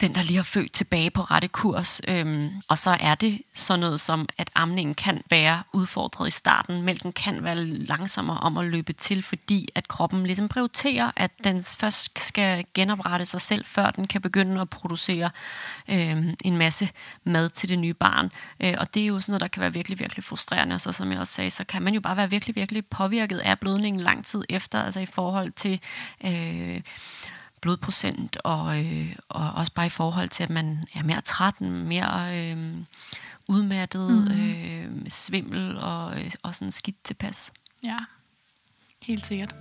den, 0.00 0.14
der 0.14 0.22
lige 0.22 0.36
har 0.36 0.42
født 0.42 0.72
tilbage 0.72 1.10
på 1.10 1.22
rette 1.22 1.48
kurs. 1.48 2.00
Øhm, 2.08 2.50
og 2.68 2.78
så 2.78 2.96
er 3.00 3.14
det 3.14 3.42
sådan 3.54 3.80
noget 3.80 4.00
som, 4.00 4.28
at 4.38 4.50
amningen 4.54 4.94
kan 4.94 5.22
være 5.30 5.62
udfordret 5.72 6.28
i 6.28 6.30
starten. 6.30 6.82
Mælken 6.82 7.12
kan 7.12 7.44
være 7.44 7.64
langsommere 7.64 8.38
om 8.38 8.58
at 8.58 8.64
løbe 8.64 8.92
til, 8.92 9.22
fordi 9.22 9.68
at 9.74 9.88
kroppen 9.88 10.26
ligesom 10.26 10.48
prioriterer, 10.48 11.10
at 11.16 11.30
den 11.44 11.62
først 11.78 12.20
skal 12.20 12.64
genoprette 12.74 13.24
sig 13.24 13.40
selv, 13.40 13.64
før 13.64 13.90
den 13.90 14.06
kan 14.06 14.20
begynde 14.20 14.60
at 14.60 14.70
producere 14.70 15.30
øhm, 15.88 16.34
en 16.44 16.56
masse 16.56 16.88
mad 17.24 17.50
til 17.50 17.68
det 17.68 17.78
nye 17.78 17.94
barn. 17.94 18.30
Øh, 18.60 18.74
og 18.78 18.94
det 18.94 19.02
er 19.02 19.06
jo 19.06 19.20
sådan 19.20 19.32
noget, 19.32 19.40
der 19.40 19.48
kan 19.48 19.60
være 19.60 19.72
virkelig, 19.72 20.00
virkelig 20.00 20.24
frustrerende. 20.24 20.74
Og 20.74 20.80
så 20.80 20.92
som 20.92 21.12
jeg 21.12 21.20
også 21.20 21.32
sagde, 21.32 21.50
så 21.50 21.64
kan 21.64 21.82
man 21.82 21.94
jo 21.94 22.00
bare 22.00 22.16
være 22.16 22.30
virkelig, 22.30 22.56
virkelig 22.56 22.86
påvirket 22.86 23.38
af 23.38 23.58
blødningen 23.58 24.02
lang 24.02 24.26
tid 24.26 24.44
efter, 24.48 24.82
altså 24.82 25.00
i 25.00 25.06
forhold 25.06 25.52
til... 25.52 25.80
Øh, 26.24 26.80
blodprocent, 27.60 28.36
og, 28.44 28.84
øh, 28.84 29.16
og 29.28 29.52
også 29.52 29.72
bare 29.72 29.86
i 29.86 29.88
forhold 29.88 30.28
til, 30.28 30.42
at 30.42 30.50
man 30.50 30.84
er 30.94 31.02
mere 31.02 31.20
træt, 31.20 31.60
mere 31.60 32.38
øh, 32.38 32.76
udmattet, 33.48 34.10
mm. 34.10 34.40
øh, 34.40 35.10
svimmel 35.10 35.78
og, 35.78 36.20
øh, 36.20 36.30
og 36.42 36.54
sådan 36.54 36.72
skidt 36.72 37.04
tilpas. 37.04 37.52
Ja, 37.84 37.96
helt 39.02 39.26
sikkert. 39.26 39.54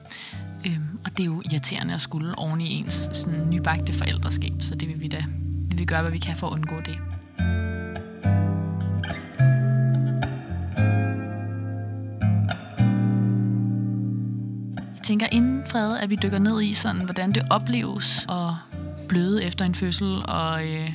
Øhm, 0.65 0.99
og 1.05 1.17
det 1.17 1.23
er 1.23 1.25
jo 1.25 1.41
irriterende 1.45 1.93
at 1.93 2.01
skulle 2.01 2.37
oven 2.37 2.61
i 2.61 2.73
ens 2.73 3.09
sådan, 3.13 3.49
nybagte 3.49 3.93
forældreskab, 3.93 4.53
så 4.59 4.75
det 4.75 4.87
vil 4.87 5.01
vi 5.01 5.07
da 5.07 5.25
vi 5.69 5.75
vil 5.77 5.87
gøre, 5.87 6.01
hvad 6.01 6.11
vi 6.11 6.17
kan 6.17 6.35
for 6.35 6.47
at 6.47 6.51
undgå 6.51 6.81
det. 6.81 7.18
Jeg 14.99 15.05
tænker 15.05 15.27
inden, 15.31 15.63
fred, 15.67 15.97
at 15.97 16.09
vi 16.09 16.15
dykker 16.15 16.39
ned 16.39 16.61
i, 16.61 16.73
sådan, 16.73 17.01
hvordan 17.01 17.31
det 17.31 17.43
opleves 17.49 18.25
at 18.29 18.53
bløde 19.07 19.43
efter 19.43 19.65
en 19.65 19.75
fødsel, 19.75 20.25
og, 20.25 20.67
øh, 20.67 20.91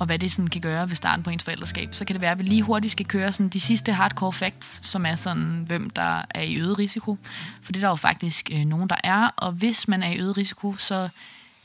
og 0.00 0.06
hvad 0.06 0.18
det 0.18 0.32
sådan 0.32 0.48
kan 0.48 0.60
gøre 0.60 0.88
ved 0.88 0.96
starten 0.96 1.22
på 1.22 1.30
ens 1.30 1.44
forældreskab, 1.44 1.94
så 1.94 2.04
kan 2.04 2.14
det 2.14 2.22
være, 2.22 2.30
at 2.30 2.38
vi 2.38 2.42
lige 2.42 2.62
hurtigt 2.62 2.92
skal 2.92 3.06
køre 3.06 3.32
sådan 3.32 3.48
de 3.48 3.60
sidste 3.60 3.92
hardcore 3.92 4.32
facts, 4.32 4.86
som 4.86 5.06
er 5.06 5.14
sådan, 5.14 5.64
hvem 5.66 5.90
der 5.90 6.22
er 6.30 6.42
i 6.42 6.56
øget 6.56 6.78
risiko. 6.78 7.18
For 7.62 7.72
det 7.72 7.80
er 7.80 7.84
der 7.86 7.88
jo 7.88 7.94
faktisk 7.94 8.50
øh, 8.52 8.64
nogen, 8.64 8.88
der 8.88 8.96
er, 9.04 9.30
og 9.36 9.52
hvis 9.52 9.88
man 9.88 10.02
er 10.02 10.10
i 10.10 10.18
øget 10.18 10.36
risiko, 10.36 10.76
så 10.76 11.08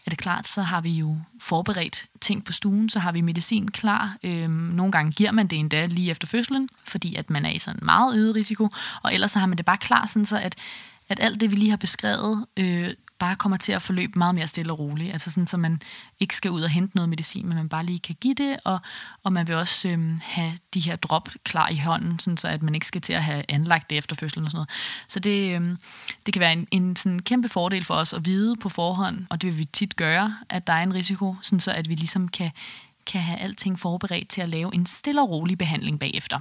er 0.05 0.09
det 0.09 0.17
klart, 0.17 0.47
så 0.47 0.61
har 0.61 0.81
vi 0.81 0.91
jo 0.91 1.17
forberedt 1.39 2.05
ting 2.21 2.45
på 2.45 2.53
stuen, 2.53 2.89
så 2.89 2.99
har 2.99 3.11
vi 3.11 3.21
medicin 3.21 3.67
klar. 3.67 4.17
Øhm, 4.23 4.51
nogle 4.51 4.91
gange 4.91 5.11
giver 5.11 5.31
man 5.31 5.47
det 5.47 5.59
endda 5.59 5.85
lige 5.85 6.11
efter 6.11 6.27
fødslen, 6.27 6.69
fordi 6.83 7.15
at 7.15 7.29
man 7.29 7.45
er 7.45 7.51
i 7.51 7.59
sådan 7.59 7.79
meget 7.83 8.15
øget 8.15 8.35
risiko, 8.35 8.69
og 9.03 9.13
ellers 9.13 9.31
så 9.31 9.39
har 9.39 9.45
man 9.45 9.57
det 9.57 9.65
bare 9.65 9.77
klar, 9.77 10.05
sådan 10.05 10.25
så 10.25 10.37
at, 10.37 10.55
at 11.13 11.19
alt 11.19 11.41
det, 11.41 11.51
vi 11.51 11.55
lige 11.55 11.69
har 11.69 11.77
beskrevet, 11.77 12.45
øh, 12.57 12.93
bare 13.19 13.35
kommer 13.35 13.57
til 13.57 13.71
at 13.71 13.81
forløbe 13.81 14.19
meget 14.19 14.35
mere 14.35 14.47
stille 14.47 14.73
og 14.73 14.79
roligt. 14.79 15.13
Altså 15.13 15.31
sådan, 15.31 15.47
så 15.47 15.57
man 15.57 15.81
ikke 16.19 16.35
skal 16.35 16.51
ud 16.51 16.61
og 16.61 16.69
hente 16.69 16.95
noget 16.95 17.09
medicin, 17.09 17.47
men 17.47 17.57
man 17.57 17.69
bare 17.69 17.85
lige 17.85 17.99
kan 17.99 18.15
give 18.21 18.33
det, 18.33 18.57
og, 18.63 18.79
og 19.23 19.33
man 19.33 19.47
vil 19.47 19.55
også 19.55 19.89
øhm, 19.89 20.19
have 20.23 20.53
de 20.73 20.79
her 20.79 20.95
drop 20.95 21.29
klar 21.43 21.69
i 21.69 21.77
hånden, 21.77 22.19
sådan 22.19 22.37
så 22.37 22.47
at 22.47 22.61
man 22.63 22.75
ikke 22.75 22.87
skal 22.87 23.01
til 23.01 23.13
at 23.13 23.23
have 23.23 23.43
anlagt 23.49 23.89
det 23.89 23.97
efter 23.97 24.15
fødslen 24.15 24.45
og 24.45 24.51
sådan 24.51 24.57
noget. 24.57 24.69
Så 25.07 25.19
det, 25.19 25.55
øhm, 25.55 25.77
det 26.25 26.33
kan 26.33 26.39
være 26.39 26.53
en, 26.53 26.67
en 26.71 26.95
sådan 26.95 27.19
kæmpe 27.19 27.49
fordel 27.49 27.83
for 27.83 27.93
os 27.93 28.13
at 28.13 28.25
vide 28.25 28.55
på 28.55 28.69
forhånd, 28.69 29.25
og 29.29 29.41
det 29.41 29.49
vil 29.49 29.57
vi 29.57 29.65
tit 29.65 29.95
gøre, 29.95 30.37
at 30.49 30.67
der 30.67 30.73
er 30.73 30.83
en 30.83 30.93
risiko, 30.93 31.35
sådan 31.41 31.59
så 31.59 31.71
at 31.71 31.89
vi 31.89 31.95
ligesom 31.95 32.27
kan 32.27 32.51
kan 33.05 33.21
have 33.21 33.39
alting 33.39 33.79
forberedt 33.79 34.29
til 34.29 34.41
at 34.41 34.49
lave 34.49 34.75
en 34.75 34.85
stille 34.85 35.21
og 35.21 35.29
rolig 35.29 35.57
behandling 35.57 35.99
bagefter. 35.99 36.39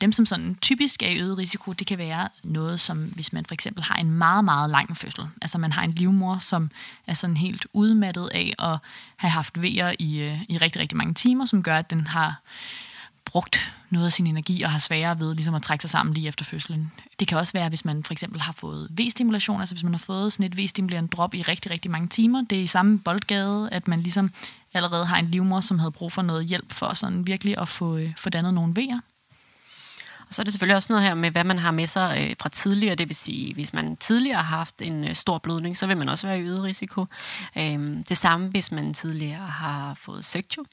Dem, 0.00 0.12
som 0.12 0.26
sådan 0.26 0.56
typisk 0.60 1.02
er 1.02 1.08
i 1.08 1.18
øget 1.18 1.38
risiko, 1.38 1.72
det 1.72 1.86
kan 1.86 1.98
være 1.98 2.28
noget 2.42 2.80
som, 2.80 3.04
hvis 3.04 3.32
man 3.32 3.46
for 3.46 3.54
eksempel 3.54 3.82
har 3.82 3.94
en 3.94 4.10
meget, 4.10 4.44
meget 4.44 4.70
lang 4.70 4.96
fødsel. 4.96 5.24
Altså 5.42 5.58
man 5.58 5.72
har 5.72 5.82
en 5.82 5.92
livmor, 5.92 6.38
som 6.38 6.70
er 7.06 7.14
sådan 7.14 7.36
helt 7.36 7.66
udmattet 7.72 8.28
af 8.34 8.54
at 8.58 8.78
have 9.16 9.30
haft 9.30 9.62
vejer 9.62 9.92
i, 9.98 10.20
øh, 10.20 10.42
i 10.48 10.58
rigtig, 10.58 10.80
rigtig 10.80 10.96
mange 10.96 11.14
timer, 11.14 11.44
som 11.44 11.62
gør, 11.62 11.76
at 11.76 11.90
den 11.90 12.06
har 12.06 12.40
brugt 13.24 13.74
noget 13.90 14.06
af 14.06 14.12
sin 14.12 14.26
energi 14.26 14.62
og 14.62 14.70
har 14.70 14.78
sværere 14.78 15.20
ved 15.20 15.34
ligesom 15.34 15.54
at 15.54 15.62
trække 15.62 15.82
sig 15.82 15.90
sammen 15.90 16.14
lige 16.14 16.28
efter 16.28 16.44
fødslen. 16.44 16.92
Det 17.20 17.28
kan 17.28 17.38
også 17.38 17.52
være, 17.52 17.68
hvis 17.68 17.84
man 17.84 18.04
for 18.04 18.12
eksempel 18.12 18.40
har 18.40 18.52
fået 18.52 18.88
V-stimulation, 19.00 19.60
altså 19.60 19.74
hvis 19.74 19.84
man 19.84 19.92
har 19.92 19.98
fået 19.98 20.32
sådan 20.32 20.46
et 20.46 20.58
V-stimulerende 20.58 21.08
drop 21.08 21.34
i 21.34 21.42
rigtig, 21.42 21.70
rigtig 21.70 21.90
mange 21.90 22.08
timer. 22.08 22.42
Det 22.50 22.58
er 22.58 22.62
i 22.62 22.66
samme 22.66 22.98
boldgade, 22.98 23.68
at 23.72 23.88
man 23.88 24.00
ligesom 24.00 24.30
allerede 24.74 25.06
har 25.06 25.18
en 25.18 25.30
livmor, 25.30 25.60
som 25.60 25.78
havde 25.78 25.92
brug 25.92 26.12
for 26.12 26.22
noget 26.22 26.46
hjælp 26.46 26.72
for 26.72 26.94
sådan 26.94 27.26
virkelig 27.26 27.58
at 27.58 27.68
få, 27.68 27.96
øh, 27.96 28.12
få 28.18 28.30
dannet 28.30 28.54
nogle 28.54 28.76
vejer. 28.76 29.00
Og 30.28 30.34
så 30.34 30.42
er 30.42 30.44
det 30.44 30.52
selvfølgelig 30.52 30.76
også 30.76 30.92
noget 30.92 31.04
her 31.04 31.14
med, 31.14 31.30
hvad 31.30 31.44
man 31.44 31.58
har 31.58 31.70
med 31.70 31.86
sig 31.86 32.26
øh, 32.30 32.36
fra 32.40 32.48
tidligere. 32.48 32.94
Det 32.94 33.08
vil 33.08 33.16
sige, 33.16 33.54
hvis 33.54 33.72
man 33.72 33.96
tidligere 33.96 34.42
har 34.42 34.56
haft 34.56 34.82
en 34.82 35.04
øh, 35.04 35.14
stor 35.14 35.38
blødning, 35.38 35.76
så 35.76 35.86
vil 35.86 35.96
man 35.96 36.08
også 36.08 36.26
være 36.26 36.38
i 36.38 36.42
øget 36.42 36.62
risiko. 36.62 37.06
Øhm, 37.58 38.04
det 38.04 38.16
samme, 38.16 38.48
hvis 38.48 38.72
man 38.72 38.94
tidligere 38.94 39.46
har 39.46 39.94
fået 39.94 40.24
sektio, 40.24 40.64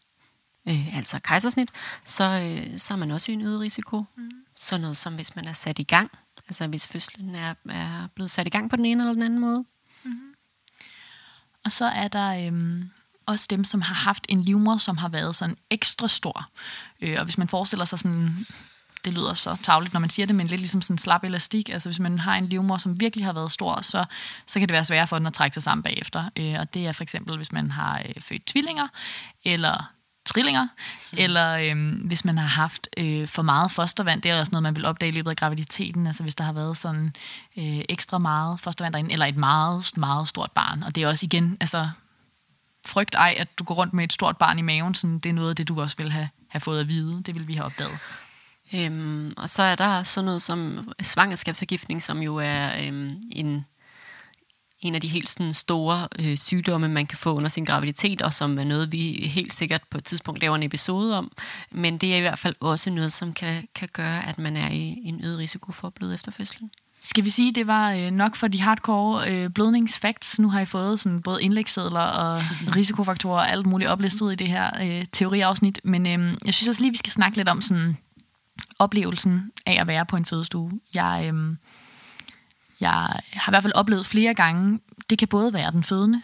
øh, 0.68 0.98
altså 0.98 1.20
kejsersnit, 1.20 1.70
så, 2.06 2.24
øh, 2.24 2.80
så 2.80 2.94
er 2.94 2.98
man 2.98 3.12
også 3.12 3.32
i 3.32 3.36
en 3.36 3.42
øget 3.42 3.60
risiko. 3.60 4.04
Mm. 4.18 4.32
Så 4.56 4.78
noget 4.78 4.98
som 4.98 5.16
hvis 5.16 5.36
man 5.36 5.48
er 5.48 5.54
sat 5.54 5.80
i 5.80 5.84
gang, 5.84 6.12
altså 6.48 6.68
hvis 6.68 6.88
fødslen 6.88 7.36
er, 7.36 7.54
er 7.70 8.08
blevet 8.16 8.32
sat 8.32 8.48
i 8.48 8.50
gang 8.50 8.70
på 8.70 8.76
den 8.76 8.86
ene 8.86 9.04
eller 9.04 9.14
den 9.14 9.24
anden 9.24 9.40
måde. 9.40 9.66
Mm. 10.04 10.20
Og 11.66 11.72
så 11.72 11.86
er 11.86 12.08
der 12.08 12.48
øhm, 12.48 12.90
også 13.26 13.48
dem, 13.50 13.64
som 13.64 13.82
har 13.82 13.96
haft 13.96 14.26
en 14.30 14.42
livmor, 14.42 14.78
som 14.78 14.98
har 14.98 15.10
været 15.10 15.36
sådan 15.36 15.58
ekstra 15.70 16.08
stor. 16.08 16.50
Øh, 17.02 17.16
og 17.18 17.24
hvis 17.24 17.38
man 17.38 17.48
forestiller 17.48 17.86
sig 17.86 18.00
sådan 18.00 18.46
det 19.06 19.14
lyder 19.14 19.34
så 19.34 19.58
tavligt, 19.64 19.94
når 19.94 20.00
man 20.00 20.10
siger 20.10 20.26
det, 20.26 20.36
men 20.36 20.48
lidt 20.48 20.62
ligesom 20.62 20.82
sådan 20.82 20.98
slap 20.98 21.24
elastik. 21.24 21.70
Altså 21.70 21.90
hvis 21.90 22.00
man 22.00 22.20
har 22.20 22.36
en 22.36 22.48
livmor, 22.48 22.78
som 22.78 23.00
virkelig 23.00 23.26
har 23.26 23.34
været 23.34 23.52
stor, 23.52 23.82
så, 23.82 24.06
så 24.48 24.60
kan 24.60 24.70
det 24.70 24.74
være 24.74 24.86
svært 24.86 25.10
for 25.10 25.18
den 25.18 25.28
at 25.28 25.34
trække 25.34 25.54
sig 25.54 25.64
sammen 25.64 25.84
bagefter. 25.84 26.30
Øh, 26.38 26.56
og 26.60 26.74
det 26.74 26.88
er 26.88 26.92
for 26.92 27.04
eksempel, 27.04 27.38
hvis 27.38 27.52
man 27.52 27.72
har 27.72 28.00
øh, 28.00 28.22
født 28.22 28.46
tvillinger, 28.46 28.88
eller 29.46 29.92
trillinger, 30.26 30.68
mm. 31.12 31.18
eller 31.18 31.58
øh, 31.58 32.06
hvis 32.06 32.26
man 32.26 32.38
har 32.38 32.48
haft 32.48 32.88
øh, 32.98 33.28
for 33.28 33.42
meget 33.42 33.72
fostervand. 33.72 34.22
Det 34.22 34.32
er 34.32 34.40
også 34.40 34.52
noget, 34.52 34.64
man 34.64 34.76
vil 34.76 34.86
opdage 34.86 35.10
i 35.10 35.16
løbet 35.16 35.30
af 35.30 35.36
graviditeten, 35.36 36.08
altså 36.08 36.24
hvis 36.24 36.36
der 36.36 36.44
har 36.44 36.54
været 36.54 36.78
sådan 36.78 37.16
øh, 37.58 37.82
ekstra 37.90 38.18
meget 38.18 38.60
fostervand 38.60 38.94
derinde, 38.94 39.14
eller 39.14 39.26
et 39.26 39.38
meget, 39.38 39.98
meget 39.98 40.28
stort 40.28 40.52
barn. 40.52 40.84
Og 40.84 40.96
det 40.96 41.04
er 41.04 41.08
også 41.08 41.26
igen, 41.26 41.58
altså 41.60 41.90
frygt 42.86 43.16
ej, 43.16 43.36
at 43.38 43.60
du 43.60 43.64
går 43.64 43.76
rundt 43.76 43.94
med 43.94 44.04
et 44.04 44.14
stort 44.14 44.38
barn 44.38 44.60
i 44.60 44.62
maven, 44.62 44.96
sådan, 44.96 45.20
det 45.20 45.30
er 45.30 45.34
noget 45.34 45.50
af 45.50 45.56
det, 45.56 45.68
du 45.68 45.82
også 45.82 45.98
vil 45.98 46.12
have, 46.12 46.30
have 46.48 46.62
fået 46.62 46.80
at 46.80 46.88
vide. 46.88 47.24
Det 47.26 47.36
vil 47.36 47.48
vi 47.48 47.54
have 47.54 47.66
opdaget. 47.66 47.98
Øhm, 48.74 49.34
og 49.38 49.50
så 49.50 49.64
er 49.64 49.76
der 49.76 50.04
sådan 50.04 50.26
noget 50.26 50.42
som 50.42 50.88
svangerskabsforgiftning, 51.02 52.02
som 52.02 52.22
jo 52.22 52.36
er 52.36 52.88
øhm, 52.88 53.22
en 53.32 53.66
en 54.82 54.96
af 54.96 55.02
de 55.02 55.08
helt 55.08 55.30
sådan 55.30 55.54
store 55.54 56.08
øh, 56.20 56.38
sygdomme, 56.38 56.88
man 56.88 57.08
kan 57.08 57.18
få 57.18 57.34
under 57.34 57.50
sin 57.50 57.66
graviditet, 57.66 58.22
og 58.22 58.34
som 58.34 58.60
er 58.60 58.64
noget, 58.64 58.92
vi 58.92 59.30
helt 59.34 59.54
sikkert 59.54 59.82
på 59.90 59.98
et 59.98 60.04
tidspunkt 60.04 60.42
laver 60.42 60.56
en 60.56 60.64
episode 60.64 61.18
om. 61.18 61.32
Men 61.72 61.98
det 61.98 62.14
er 62.14 62.18
i 62.18 62.22
hvert 62.22 62.40
fald 62.40 62.56
også 62.60 62.90
noget, 62.90 63.14
som 63.14 63.34
kan, 63.34 63.68
kan 63.76 63.90
gøre, 63.94 64.28
at 64.28 64.40
man 64.40 64.58
er 64.58 64.70
i 64.70 64.98
en 65.04 65.26
øget 65.26 65.38
risiko 65.38 65.72
for 65.72 65.88
at 65.88 65.94
bløde 65.94 66.14
efter 66.14 66.32
fødslen. 66.32 66.72
Skal 67.04 67.24
vi 67.24 67.30
sige, 67.30 67.52
det 67.52 67.68
var 67.68 67.92
øh, 67.92 68.12
nok 68.12 68.36
for 68.36 68.48
de 68.48 68.62
hardcore 68.62 69.32
øh, 69.32 69.50
blødningsfacts? 69.50 70.40
Nu 70.40 70.50
har 70.50 70.60
I 70.60 70.66
fået 70.66 71.00
sådan 71.00 71.22
både 71.22 71.44
indlægssedler 71.44 72.00
og 72.00 72.40
risikofaktorer 72.76 73.40
og 73.40 73.52
alt 73.52 73.66
muligt 73.66 73.90
oplistet 73.90 74.32
i 74.32 74.36
det 74.36 74.48
her 74.48 74.70
øh, 74.84 75.06
teoriafsnit. 75.12 75.80
Men 75.84 76.08
øh, 76.08 76.38
jeg 76.46 76.54
synes 76.54 76.68
også 76.68 76.82
lige, 76.82 76.92
vi 76.92 76.98
skal 76.98 77.12
snakke 77.12 77.38
lidt 77.38 77.50
om 77.50 77.62
sådan 77.62 77.98
oplevelsen 78.80 79.52
af 79.66 79.78
at 79.82 79.88
være 79.88 80.06
på 80.06 80.18
en 80.18 80.26
fødestue. 80.26 80.72
Jeg... 80.94 81.32
Øh, 81.34 81.56
jeg 82.82 82.92
har 83.34 83.50
i 83.50 83.52
hvert 83.52 83.64
fald 83.64 83.74
oplevet 83.76 84.06
flere 84.06 84.34
gange, 84.34 84.80
det 85.10 85.20
kan 85.20 85.28
både 85.28 85.54
være 85.54 85.72
den 85.72 85.84
fødende. 85.84 86.22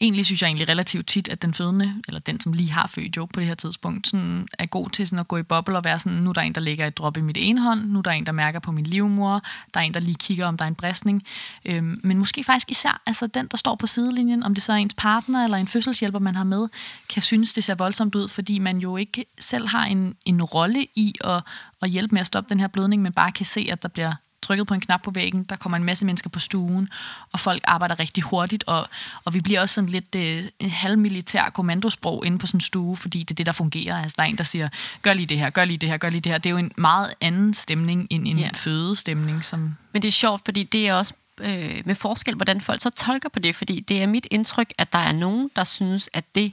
Egentlig 0.00 0.26
synes 0.26 0.42
jeg 0.42 0.48
egentlig 0.48 0.68
relativt 0.68 1.06
tit, 1.06 1.28
at 1.28 1.42
den 1.42 1.54
fødende, 1.54 1.94
eller 2.08 2.20
den, 2.20 2.40
som 2.40 2.52
lige 2.52 2.70
har 2.72 2.86
født 2.86 3.16
jo 3.16 3.24
på 3.24 3.40
det 3.40 3.46
her 3.46 3.54
tidspunkt, 3.54 4.06
sådan 4.06 4.48
er 4.58 4.66
god 4.66 4.90
til 4.90 5.08
sådan 5.08 5.18
at 5.18 5.28
gå 5.28 5.36
i 5.36 5.42
boble 5.42 5.76
og 5.76 5.84
være 5.84 5.98
sådan, 5.98 6.18
nu 6.18 6.30
er 6.30 6.32
der 6.32 6.40
en, 6.40 6.52
der 6.52 6.60
lægger 6.60 6.86
et 6.86 6.98
drop 6.98 7.16
i 7.16 7.20
mit 7.20 7.36
ene 7.40 7.60
hånd, 7.60 7.84
nu 7.84 7.98
er 7.98 8.02
der 8.02 8.10
en, 8.10 8.26
der 8.26 8.32
mærker 8.32 8.58
på 8.58 8.72
min 8.72 8.86
livmor, 8.86 9.42
der 9.74 9.80
er 9.80 9.84
en, 9.84 9.94
der 9.94 10.00
lige 10.00 10.14
kigger, 10.14 10.46
om 10.46 10.56
der 10.56 10.64
er 10.64 10.68
en 10.68 10.74
bristning. 10.74 11.22
Øhm, 11.64 12.00
men 12.02 12.18
måske 12.18 12.44
faktisk 12.44 12.70
især 12.70 13.02
altså 13.06 13.26
den, 13.26 13.48
der 13.50 13.56
står 13.56 13.74
på 13.74 13.86
sidelinjen, 13.86 14.42
om 14.42 14.54
det 14.54 14.62
så 14.62 14.72
er 14.72 14.76
ens 14.76 14.94
partner 14.94 15.44
eller 15.44 15.56
en 15.56 15.68
fødselshjælper, 15.68 16.18
man 16.18 16.34
har 16.34 16.44
med, 16.44 16.68
kan 17.08 17.22
synes, 17.22 17.52
det 17.52 17.64
ser 17.64 17.74
voldsomt 17.74 18.14
ud, 18.14 18.28
fordi 18.28 18.58
man 18.58 18.78
jo 18.78 18.96
ikke 18.96 19.24
selv 19.40 19.68
har 19.68 19.84
en, 19.84 20.14
en 20.24 20.42
rolle 20.42 20.86
i 20.94 21.14
at, 21.24 21.42
at 21.82 21.90
hjælpe 21.90 22.14
med 22.14 22.20
at 22.20 22.26
stoppe 22.26 22.48
den 22.48 22.60
her 22.60 22.66
blødning, 22.66 23.02
men 23.02 23.12
bare 23.12 23.32
kan 23.32 23.46
se, 23.46 23.68
at 23.70 23.82
der 23.82 23.88
bliver 23.88 24.12
trykket 24.44 24.66
på 24.66 24.74
en 24.74 24.80
knap 24.80 25.02
på 25.02 25.10
væggen, 25.10 25.44
der 25.44 25.56
kommer 25.56 25.76
en 25.76 25.84
masse 25.84 26.06
mennesker 26.06 26.30
på 26.30 26.38
stuen, 26.38 26.88
og 27.32 27.40
folk 27.40 27.62
arbejder 27.66 28.00
rigtig 28.00 28.22
hurtigt, 28.22 28.64
og, 28.66 28.88
og 29.24 29.34
vi 29.34 29.40
bliver 29.40 29.60
også 29.60 29.74
sådan 29.74 29.90
lidt 29.90 30.14
øh, 30.14 30.44
halvmilitær 30.60 31.50
kommandosprog 31.50 32.26
inde 32.26 32.38
på 32.38 32.46
sådan 32.46 32.56
en 32.56 32.60
stue, 32.60 32.96
fordi 32.96 33.18
det 33.18 33.30
er 33.30 33.34
det, 33.34 33.46
der 33.46 33.52
fungerer. 33.52 34.02
Altså, 34.02 34.14
der 34.18 34.22
er 34.22 34.28
en, 34.28 34.38
der 34.38 34.44
siger, 34.44 34.68
gør 35.02 35.12
lige 35.12 35.26
det 35.26 35.38
her, 35.38 35.50
gør 35.50 35.64
lige 35.64 35.78
det 35.78 35.88
her, 35.88 35.96
gør 35.96 36.10
lige 36.10 36.20
det 36.20 36.32
her. 36.32 36.38
Det 36.38 36.50
er 36.50 36.50
jo 36.50 36.56
en 36.56 36.72
meget 36.76 37.14
anden 37.20 37.54
stemning 37.54 38.06
end 38.10 38.28
en 38.28 38.38
ja. 38.38 38.50
fødestemning. 38.54 39.44
Som 39.44 39.76
Men 39.92 40.02
det 40.02 40.08
er 40.08 40.12
sjovt, 40.12 40.42
fordi 40.44 40.62
det 40.62 40.88
er 40.88 40.94
også 40.94 41.14
øh, 41.40 41.82
med 41.84 41.94
forskel, 41.94 42.34
hvordan 42.34 42.60
folk 42.60 42.80
så 42.80 42.90
tolker 42.90 43.28
på 43.28 43.38
det, 43.38 43.56
fordi 43.56 43.80
det 43.80 44.02
er 44.02 44.06
mit 44.06 44.26
indtryk, 44.30 44.72
at 44.78 44.92
der 44.92 44.98
er 44.98 45.12
nogen, 45.12 45.50
der 45.56 45.64
synes, 45.64 46.10
at 46.12 46.24
det 46.34 46.52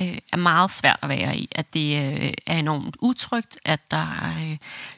øh, 0.00 0.18
er 0.32 0.36
meget 0.36 0.70
svært 0.70 0.98
at 1.02 1.08
være 1.08 1.36
i. 1.36 1.48
At 1.52 1.74
det 1.74 1.96
øh, 1.96 2.32
er 2.46 2.58
enormt 2.58 2.96
utrygt, 3.00 3.58
at 3.64 3.90
der 3.90 4.34
øh, 4.38 4.56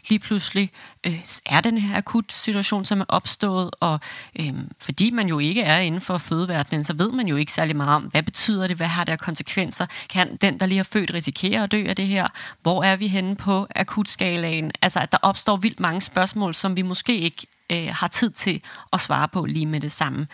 lige 0.09 0.18
pludselig 0.18 0.70
øh, 1.05 1.20
er 1.46 1.61
den 1.61 1.78
her 1.78 1.96
akut 1.96 2.32
situation, 2.32 2.84
som 2.84 3.00
er 3.00 3.05
opstået, 3.09 3.70
og 3.80 4.00
øh, 4.40 4.55
fordi 4.80 5.11
man 5.11 5.28
jo 5.28 5.38
ikke 5.38 5.62
er 5.62 5.78
inden 5.78 6.00
for 6.00 6.18
fødeverdenen, 6.18 6.84
så 6.84 6.94
ved 6.94 7.11
man 7.11 7.28
jo 7.28 7.36
ikke 7.36 7.53
særlig 7.53 7.76
meget 7.76 7.96
om, 7.96 8.03
hvad 8.03 8.22
betyder 8.22 8.66
det, 8.66 8.76
hvad 8.76 8.86
har 8.86 9.05
det 9.05 9.12
af 9.12 9.18
konsekvenser, 9.18 9.86
kan 10.09 10.36
den, 10.36 10.61
der 10.61 10.66
lige 10.66 10.76
har 10.76 10.88
født, 10.92 11.14
risikere 11.14 11.62
at 11.62 11.72
dø 11.72 11.84
af 11.88 11.96
det 11.96 12.07
her, 12.07 12.28
hvor 12.62 12.82
er 12.82 12.96
vi 12.96 13.09
henne 13.09 13.36
på 13.36 13.66
akutskalaen, 13.76 14.72
altså 14.82 15.00
at 15.00 15.12
der 15.12 15.18
opstår 15.22 15.57
vildt 15.57 15.80
mange 15.80 16.00
spørgsmål, 16.00 16.55
som 16.55 16.76
vi 16.76 16.82
måske 16.82 17.18
ikke 17.18 17.46
øh, 17.72 17.88
har 17.92 18.09
tid 18.09 18.30
til 18.30 18.62
at 18.92 19.00
svare 19.00 19.28
på 19.28 19.44
lige 19.44 19.66
med 19.66 19.80
det 19.80 19.92
samme. 19.92 20.26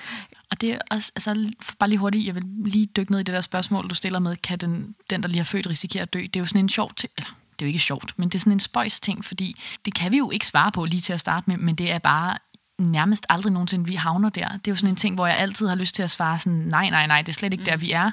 Og 0.50 0.60
det 0.60 0.72
er 0.72 0.78
også, 0.90 1.12
altså, 1.16 1.50
bare 1.78 1.88
lige 1.88 1.98
hurtigt, 1.98 2.26
jeg 2.26 2.34
vil 2.34 2.44
lige 2.64 2.86
dykke 2.86 3.12
ned 3.12 3.20
i 3.20 3.22
det 3.22 3.34
der 3.34 3.40
spørgsmål, 3.40 3.88
du 3.90 3.94
stiller 3.94 4.18
med, 4.18 4.36
kan 4.36 4.58
den, 4.58 4.94
den 5.10 5.22
der 5.22 5.28
lige 5.28 5.38
har 5.38 5.44
født, 5.44 5.70
risikere 5.70 6.02
at 6.02 6.12
dø? 6.12 6.20
Det 6.20 6.36
er 6.36 6.40
jo 6.40 6.46
sådan 6.46 6.64
en 6.64 6.68
sjov 6.68 6.94
ting, 6.94 7.12
eller 7.18 7.30
det 7.58 7.64
er 7.64 7.66
jo 7.66 7.68
ikke 7.68 7.78
sjovt, 7.78 8.14
men 8.16 8.28
det 8.28 8.34
er 8.34 8.40
sådan 8.40 8.52
en 8.52 8.60
spøjs 8.60 9.00
ting, 9.00 9.24
fordi 9.24 9.60
det 9.84 9.94
kan 9.94 10.12
vi 10.12 10.16
jo 10.16 10.30
ikke 10.30 10.46
svare 10.46 10.72
på 10.72 10.84
lige 10.84 11.00
til 11.00 11.12
at 11.12 11.20
starte 11.20 11.50
med, 11.50 11.56
men 11.56 11.74
det 11.74 11.92
er 11.92 11.98
bare 11.98 12.38
nærmest 12.78 13.26
aldrig 13.28 13.52
nogensinde, 13.52 13.86
vi 13.86 13.94
havner 13.94 14.28
der. 14.28 14.48
Det 14.48 14.68
er 14.68 14.72
jo 14.72 14.76
sådan 14.76 14.92
en 14.92 14.96
ting, 14.96 15.14
hvor 15.14 15.26
jeg 15.26 15.38
altid 15.38 15.68
har 15.68 15.74
lyst 15.74 15.94
til 15.94 16.02
at 16.02 16.10
svare 16.10 16.38
sådan, 16.38 16.58
nej, 16.58 16.90
nej, 16.90 17.06
nej, 17.06 17.22
det 17.22 17.28
er 17.28 17.34
slet 17.34 17.52
ikke 17.52 17.64
der, 17.64 17.76
mm. 17.76 17.82
vi 17.82 17.92
er. 17.92 18.10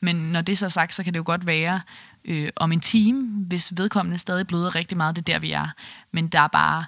Men 0.00 0.16
når 0.16 0.42
det 0.42 0.52
er 0.52 0.56
så 0.56 0.68
sagt, 0.68 0.94
så 0.94 1.04
kan 1.04 1.12
det 1.12 1.18
jo 1.18 1.22
godt 1.26 1.46
være 1.46 1.80
øh, 2.24 2.48
om 2.56 2.72
en 2.72 2.80
time, 2.80 3.44
hvis 3.48 3.72
vedkommende 3.76 4.18
stadig 4.18 4.46
bløder 4.46 4.74
rigtig 4.74 4.96
meget, 4.96 5.16
det 5.16 5.22
er 5.22 5.32
der, 5.32 5.38
vi 5.38 5.52
er. 5.52 5.68
Men 6.12 6.28
der 6.28 6.40
er 6.40 6.48
bare 6.48 6.84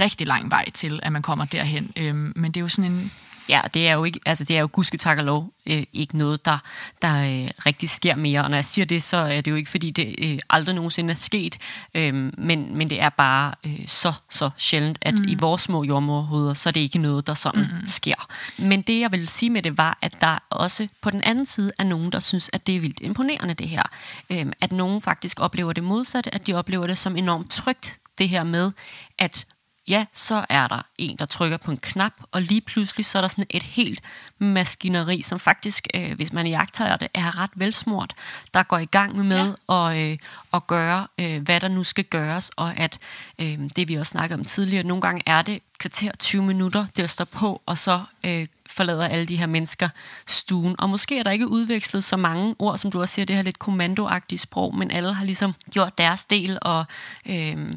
rigtig 0.00 0.26
lang 0.26 0.50
vej 0.50 0.70
til, 0.70 1.00
at 1.02 1.12
man 1.12 1.22
kommer 1.22 1.44
derhen. 1.44 1.92
Øh, 1.96 2.14
men 2.14 2.44
det 2.44 2.56
er 2.56 2.60
jo 2.60 2.68
sådan 2.68 2.92
en 2.92 3.12
Ja, 3.48 3.60
det 3.74 3.88
er 3.88 3.92
jo 3.92 4.04
ikke, 4.04 4.20
altså 4.26 4.44
det 4.44 4.56
er 4.56 4.60
jo 4.60 4.68
gudske 4.72 4.98
tak 4.98 5.18
og 5.18 5.24
lov 5.24 5.52
øh, 5.66 5.84
ikke 5.92 6.18
noget, 6.18 6.44
der, 6.44 6.58
der 7.02 7.14
øh, 7.14 7.50
rigtig 7.66 7.88
sker 7.88 8.16
mere. 8.16 8.44
Og 8.44 8.50
når 8.50 8.56
jeg 8.56 8.64
siger 8.64 8.84
det, 8.84 9.02
så 9.02 9.16
er 9.16 9.40
det 9.40 9.50
jo 9.50 9.56
ikke, 9.56 9.70
fordi 9.70 9.90
det 9.90 10.14
øh, 10.18 10.38
aldrig 10.50 10.74
nogensinde 10.74 11.10
er 11.10 11.16
sket, 11.16 11.58
øh, 11.94 12.14
men, 12.38 12.76
men 12.76 12.90
det 12.90 13.02
er 13.02 13.08
bare 13.08 13.54
øh, 13.66 13.80
så, 13.86 14.12
så 14.30 14.50
sjældent, 14.56 14.98
at 15.02 15.14
mm. 15.18 15.28
i 15.28 15.34
vores 15.34 15.62
små 15.62 15.84
jordmorhoveder, 15.84 16.54
så 16.54 16.68
er 16.68 16.72
det 16.72 16.80
ikke 16.80 16.98
noget, 16.98 17.26
der 17.26 17.34
sådan 17.34 17.68
mm. 17.80 17.86
sker. 17.86 18.28
Men 18.58 18.82
det, 18.82 19.00
jeg 19.00 19.12
vil 19.12 19.28
sige 19.28 19.50
med 19.50 19.62
det, 19.62 19.78
var, 19.78 19.98
at 20.02 20.20
der 20.20 20.38
også 20.50 20.88
på 21.00 21.10
den 21.10 21.20
anden 21.24 21.46
side 21.46 21.72
er 21.78 21.84
nogen, 21.84 22.12
der 22.12 22.20
synes, 22.20 22.50
at 22.52 22.66
det 22.66 22.76
er 22.76 22.80
vildt 22.80 23.00
imponerende, 23.00 23.54
det 23.54 23.68
her. 23.68 23.82
Øh, 24.30 24.46
at 24.60 24.72
nogen 24.72 25.02
faktisk 25.02 25.40
oplever 25.40 25.72
det 25.72 25.84
modsatte, 25.84 26.34
at 26.34 26.46
de 26.46 26.54
oplever 26.54 26.86
det 26.86 26.98
som 26.98 27.16
enormt 27.16 27.50
trygt, 27.50 28.00
det 28.18 28.28
her 28.28 28.44
med, 28.44 28.72
at 29.18 29.46
ja, 29.88 30.06
så 30.12 30.44
er 30.48 30.68
der 30.68 30.82
en, 30.98 31.16
der 31.16 31.24
trykker 31.24 31.56
på 31.56 31.70
en 31.70 31.76
knap, 31.76 32.12
og 32.32 32.42
lige 32.42 32.60
pludselig 32.60 33.06
så 33.06 33.18
er 33.18 33.20
der 33.20 33.28
sådan 33.28 33.46
et 33.50 33.62
helt 33.62 34.00
maskineri, 34.38 35.22
som 35.22 35.38
faktisk, 35.38 35.86
øh, 35.94 36.12
hvis 36.12 36.32
man 36.32 36.46
jagter 36.46 36.96
det, 36.96 37.08
er 37.14 37.38
ret 37.38 37.50
velsmurt, 37.54 38.14
der 38.54 38.62
går 38.62 38.78
i 38.78 38.84
gang 38.84 39.16
med 39.16 39.54
ja. 39.68 39.90
at, 39.90 39.96
øh, 39.96 40.18
at 40.54 40.66
gøre, 40.66 41.06
øh, 41.18 41.42
hvad 41.42 41.60
der 41.60 41.68
nu 41.68 41.84
skal 41.84 42.04
gøres, 42.04 42.50
og 42.56 42.76
at 42.76 42.98
øh, 43.38 43.58
det 43.76 43.88
vi 43.88 43.94
også 43.94 44.10
snakkede 44.10 44.38
om 44.38 44.44
tidligere, 44.44 44.84
nogle 44.84 45.00
gange 45.00 45.22
er 45.26 45.42
det 45.42 45.62
kvarter 45.78 46.12
20 46.18 46.42
minutter, 46.42 46.86
det 46.96 47.10
står 47.10 47.24
på, 47.24 47.62
og 47.66 47.78
så 47.78 48.00
øh, 48.24 48.46
forlader 48.66 49.08
alle 49.08 49.26
de 49.26 49.36
her 49.36 49.46
mennesker 49.46 49.88
stuen. 50.26 50.74
Og 50.78 50.90
måske 50.90 51.18
er 51.18 51.22
der 51.22 51.30
ikke 51.30 51.48
udvekslet 51.48 52.04
så 52.04 52.16
mange 52.16 52.54
ord, 52.58 52.78
som 52.78 52.90
du 52.90 53.00
også 53.00 53.14
siger, 53.14 53.26
det 53.26 53.36
her 53.36 53.42
lidt 53.42 53.58
kommandoagtige 53.58 54.38
sprog, 54.38 54.76
men 54.76 54.90
alle 54.90 55.14
har 55.14 55.24
ligesom 55.24 55.54
gjort 55.72 55.98
deres 55.98 56.24
del, 56.24 56.58
og, 56.62 56.84
øh, 57.26 57.74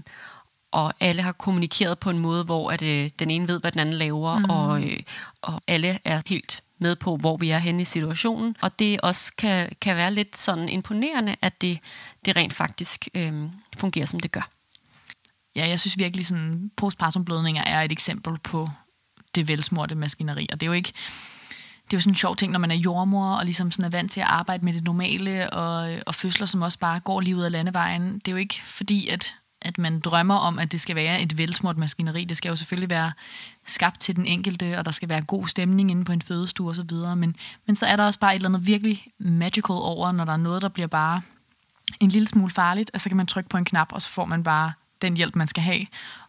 og 0.71 0.93
alle 0.99 1.21
har 1.21 1.31
kommunikeret 1.31 1.99
på 1.99 2.09
en 2.09 2.19
måde, 2.19 2.43
hvor 2.43 2.71
at, 2.71 2.81
øh, 2.81 3.09
den 3.19 3.29
ene 3.29 3.47
ved, 3.47 3.59
hvad 3.59 3.71
den 3.71 3.79
anden 3.79 3.95
laver, 3.95 4.39
mm. 4.39 4.49
og, 4.49 4.83
øh, 4.83 4.99
og 5.41 5.61
alle 5.67 5.99
er 6.05 6.21
helt 6.27 6.63
med 6.79 6.95
på, 6.95 7.17
hvor 7.17 7.37
vi 7.37 7.49
er 7.49 7.57
henne 7.57 7.81
i 7.81 7.85
situationen. 7.85 8.55
Og 8.61 8.79
det 8.79 9.01
også 9.01 9.33
kan, 9.37 9.69
kan 9.81 9.95
være 9.95 10.13
lidt 10.13 10.37
sådan 10.37 10.69
imponerende, 10.69 11.35
at 11.41 11.61
det, 11.61 11.79
det 12.25 12.35
rent 12.35 12.53
faktisk 12.53 13.07
øh, 13.13 13.33
fungerer, 13.77 14.05
som 14.05 14.19
det 14.19 14.31
gør. 14.31 14.49
Ja, 15.55 15.67
jeg 15.67 15.79
synes 15.79 15.97
virkelig, 15.97 16.27
sådan 16.27 16.71
postpartumblødninger 16.77 17.63
er 17.63 17.81
et 17.81 17.91
eksempel 17.91 18.37
på 18.43 18.69
det 19.35 19.47
velsmorte 19.47 19.95
maskineri. 19.95 20.47
Og 20.51 20.59
det 20.59 20.65
er 20.65 20.69
jo 20.69 20.73
ikke 20.73 20.93
det 21.89 21.93
er 21.93 21.97
jo 21.97 22.01
sådan 22.01 22.11
en 22.11 22.15
sjov 22.15 22.35
ting, 22.35 22.51
når 22.51 22.59
man 22.59 22.71
er 22.71 22.75
jordmor 22.75 23.35
og 23.35 23.45
ligesom 23.45 23.71
sådan 23.71 23.85
er 23.85 23.89
vant 23.89 24.11
til 24.11 24.19
at 24.19 24.27
arbejde 24.27 24.65
med 24.65 24.73
det 24.73 24.83
normale 24.83 25.53
og, 25.53 25.99
og 26.05 26.15
fødsler, 26.15 26.45
som 26.45 26.61
også 26.61 26.79
bare 26.79 26.99
går 26.99 27.21
lige 27.21 27.35
ud 27.35 27.41
af 27.41 27.51
landevejen. 27.51 28.13
Det 28.13 28.27
er 28.27 28.31
jo 28.31 28.37
ikke 28.37 28.61
fordi, 28.65 29.07
at 29.07 29.35
at 29.61 29.77
man 29.77 29.99
drømmer 29.99 30.35
om, 30.35 30.59
at 30.59 30.71
det 30.71 30.81
skal 30.81 30.95
være 30.95 31.21
et 31.21 31.37
velsmurt 31.37 31.77
maskineri. 31.77 32.25
Det 32.25 32.37
skal 32.37 32.49
jo 32.49 32.55
selvfølgelig 32.55 32.89
være 32.89 33.11
skabt 33.65 33.99
til 33.99 34.15
den 34.15 34.25
enkelte, 34.25 34.77
og 34.77 34.85
der 34.85 34.91
skal 34.91 35.09
være 35.09 35.21
god 35.21 35.47
stemning 35.47 35.91
inde 35.91 36.05
på 36.05 36.11
en 36.11 36.21
fødestue 36.21 36.69
osv. 36.69 36.93
Men, 37.15 37.35
men 37.65 37.75
så 37.75 37.85
er 37.85 37.95
der 37.95 38.05
også 38.05 38.19
bare 38.19 38.31
et 38.31 38.35
eller 38.35 38.49
andet 38.49 38.67
virkelig 38.67 39.07
magical 39.17 39.75
over, 39.75 40.11
når 40.11 40.25
der 40.25 40.33
er 40.33 40.37
noget, 40.37 40.61
der 40.61 40.69
bliver 40.69 40.87
bare 40.87 41.21
en 41.99 42.09
lille 42.09 42.27
smule 42.27 42.51
farligt, 42.51 42.91
og 42.93 43.01
så 43.01 43.09
kan 43.09 43.17
man 43.17 43.27
trykke 43.27 43.49
på 43.49 43.57
en 43.57 43.65
knap, 43.65 43.93
og 43.93 44.01
så 44.01 44.09
får 44.09 44.25
man 44.25 44.43
bare 44.43 44.73
den 45.01 45.17
hjælp, 45.17 45.35
man 45.35 45.47
skal 45.47 45.63
have, 45.63 45.85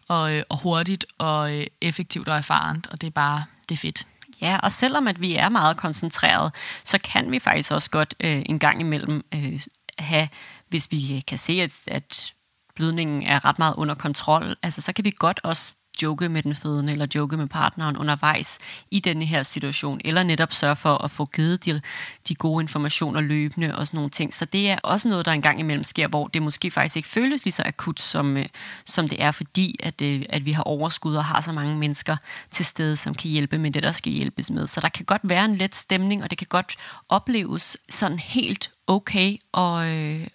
og, 0.07 0.33
øh, 0.33 0.43
og 0.49 0.57
hurtigt 0.57 1.05
og 1.17 1.57
øh, 1.57 1.67
effektivt 1.81 2.27
og 2.27 2.37
erfarent, 2.37 2.87
og 2.87 3.01
det 3.01 3.07
er 3.07 3.11
bare, 3.11 3.43
det 3.69 3.75
er 3.75 3.79
fedt. 3.79 4.07
Ja, 4.41 4.57
og 4.63 4.71
selvom 4.71 5.07
at 5.07 5.21
vi 5.21 5.35
er 5.35 5.49
meget 5.49 5.77
koncentreret, 5.77 6.51
så 6.83 6.97
kan 6.97 7.31
vi 7.31 7.39
faktisk 7.39 7.71
også 7.71 7.89
godt 7.89 8.15
øh, 8.19 8.41
en 8.45 8.59
gang 8.59 8.81
imellem 8.81 9.25
øh, 9.33 9.59
have, 9.99 10.29
hvis 10.67 10.91
vi 10.91 11.23
kan 11.27 11.37
se, 11.37 11.53
at, 11.53 11.87
at 11.87 12.33
blødningen 12.75 13.23
er 13.23 13.45
ret 13.45 13.59
meget 13.59 13.73
under 13.77 13.95
kontrol, 13.95 14.55
altså 14.63 14.81
så 14.81 14.93
kan 14.93 15.05
vi 15.05 15.13
godt 15.19 15.39
også 15.43 15.75
joke 16.03 16.29
med 16.29 16.43
den 16.43 16.55
fødende, 16.55 16.91
eller 16.91 17.07
joke 17.15 17.37
med 17.37 17.47
partneren 17.47 17.97
undervejs 17.97 18.59
i 18.91 18.99
denne 18.99 19.25
her 19.25 19.43
situation, 19.43 20.01
eller 20.05 20.23
netop 20.23 20.53
sørge 20.53 20.75
for 20.75 20.97
at 20.97 21.11
få 21.11 21.25
givet 21.25 21.65
de, 21.65 21.81
de 22.27 22.35
gode 22.35 22.63
informationer 22.63 23.21
løbende 23.21 23.75
og 23.77 23.87
sådan 23.87 23.97
nogle 23.97 24.09
ting. 24.09 24.33
Så 24.33 24.45
det 24.45 24.69
er 24.69 24.77
også 24.83 25.09
noget, 25.09 25.25
der 25.25 25.31
engang 25.31 25.59
imellem 25.59 25.83
sker, 25.83 26.07
hvor 26.07 26.27
det 26.27 26.41
måske 26.41 26.71
faktisk 26.71 26.95
ikke 26.95 27.09
føles 27.09 27.45
lige 27.45 27.51
så 27.51 27.63
akut, 27.65 28.01
som, 28.01 28.37
øh, 28.37 28.45
som 28.85 29.07
det 29.07 29.23
er, 29.23 29.31
fordi 29.31 29.75
at, 29.83 30.01
øh, 30.01 30.25
at 30.29 30.45
vi 30.45 30.51
har 30.51 30.63
overskud 30.63 31.15
og 31.15 31.25
har 31.25 31.41
så 31.41 31.51
mange 31.51 31.77
mennesker 31.77 32.17
til 32.51 32.65
stede, 32.65 32.97
som 32.97 33.15
kan 33.15 33.31
hjælpe 33.31 33.57
med 33.57 33.71
det, 33.71 33.83
der 33.83 33.91
skal 33.91 34.11
hjælpes 34.11 34.51
med. 34.51 34.67
Så 34.67 34.79
der 34.79 34.89
kan 34.89 35.05
godt 35.05 35.21
være 35.23 35.45
en 35.45 35.55
let 35.55 35.75
stemning, 35.75 36.23
og 36.23 36.29
det 36.29 36.37
kan 36.37 36.47
godt 36.49 36.75
opleves 37.09 37.77
sådan 37.89 38.19
helt 38.19 38.69
okay 38.87 39.37
og, 39.53 39.87
øh, 39.87 40.27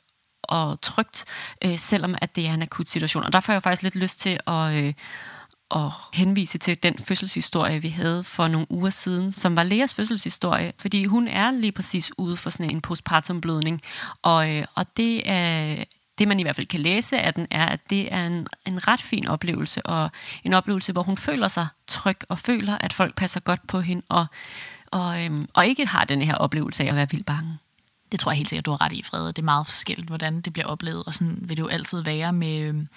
og 0.48 0.80
trygt, 0.80 1.24
øh, 1.64 1.78
selvom 1.78 2.14
at 2.22 2.36
det 2.36 2.46
er 2.46 2.54
en 2.54 2.62
akut 2.62 2.88
situation. 2.88 3.24
Og 3.24 3.32
der 3.32 3.40
får 3.40 3.52
jeg 3.52 3.62
faktisk 3.62 3.82
lidt 3.82 3.96
lyst 3.96 4.20
til 4.20 4.40
at... 4.46 4.74
Øh, 4.74 4.94
at 5.70 5.90
henvise 6.12 6.58
til 6.58 6.82
den 6.82 6.98
fødselshistorie, 6.98 7.82
vi 7.82 7.88
havde 7.88 8.24
for 8.24 8.48
nogle 8.48 8.66
uger 8.70 8.90
siden, 8.90 9.32
som 9.32 9.56
var 9.56 9.62
Leas 9.62 9.94
fødselshistorie, 9.94 10.72
fordi 10.78 11.04
hun 11.04 11.28
er 11.28 11.50
lige 11.50 11.72
præcis 11.72 12.12
ude 12.18 12.36
for 12.36 12.50
sådan 12.50 12.70
en 12.70 12.80
postpartum 12.80 13.40
blødning, 13.40 13.82
og, 14.22 14.50
øh, 14.50 14.64
og 14.74 14.86
det 14.96 15.30
er, 15.30 15.84
det 16.18 16.28
man 16.28 16.40
i 16.40 16.42
hvert 16.42 16.56
fald 16.56 16.66
kan 16.66 16.80
læse 16.80 17.18
af 17.18 17.34
den, 17.34 17.46
er, 17.50 17.66
at 17.66 17.80
det 17.90 18.14
er 18.14 18.26
en, 18.26 18.46
en 18.66 18.88
ret 18.88 19.02
fin 19.02 19.28
oplevelse, 19.28 19.86
og 19.86 20.10
en 20.44 20.52
oplevelse, 20.52 20.92
hvor 20.92 21.02
hun 21.02 21.16
føler 21.16 21.48
sig 21.48 21.66
tryg, 21.86 22.18
og 22.28 22.38
føler, 22.38 22.78
at 22.80 22.92
folk 22.92 23.14
passer 23.14 23.40
godt 23.40 23.66
på 23.66 23.80
hende, 23.80 24.02
og, 24.08 24.26
og, 24.86 25.24
øhm, 25.24 25.48
og 25.54 25.66
ikke 25.66 25.86
har 25.86 26.04
den 26.04 26.22
her 26.22 26.34
oplevelse 26.34 26.84
af 26.84 26.88
at 26.88 26.96
være 26.96 27.10
vildt 27.10 27.26
bange. 27.26 27.58
Det 28.12 28.20
tror 28.20 28.32
jeg 28.32 28.36
helt 28.36 28.48
sikkert, 28.48 28.66
du 28.66 28.70
har 28.70 28.80
ret 28.80 28.92
i, 28.92 29.02
Frede. 29.02 29.28
Det 29.28 29.38
er 29.38 29.42
meget 29.42 29.66
forskelligt, 29.66 30.08
hvordan 30.08 30.40
det 30.40 30.52
bliver 30.52 30.66
oplevet, 30.66 31.04
og 31.04 31.14
sådan 31.14 31.38
vil 31.40 31.56
det 31.56 31.62
jo 31.62 31.68
altid 31.68 32.02
være 32.02 32.32
med, 32.32 32.58
øhm, 32.60 32.88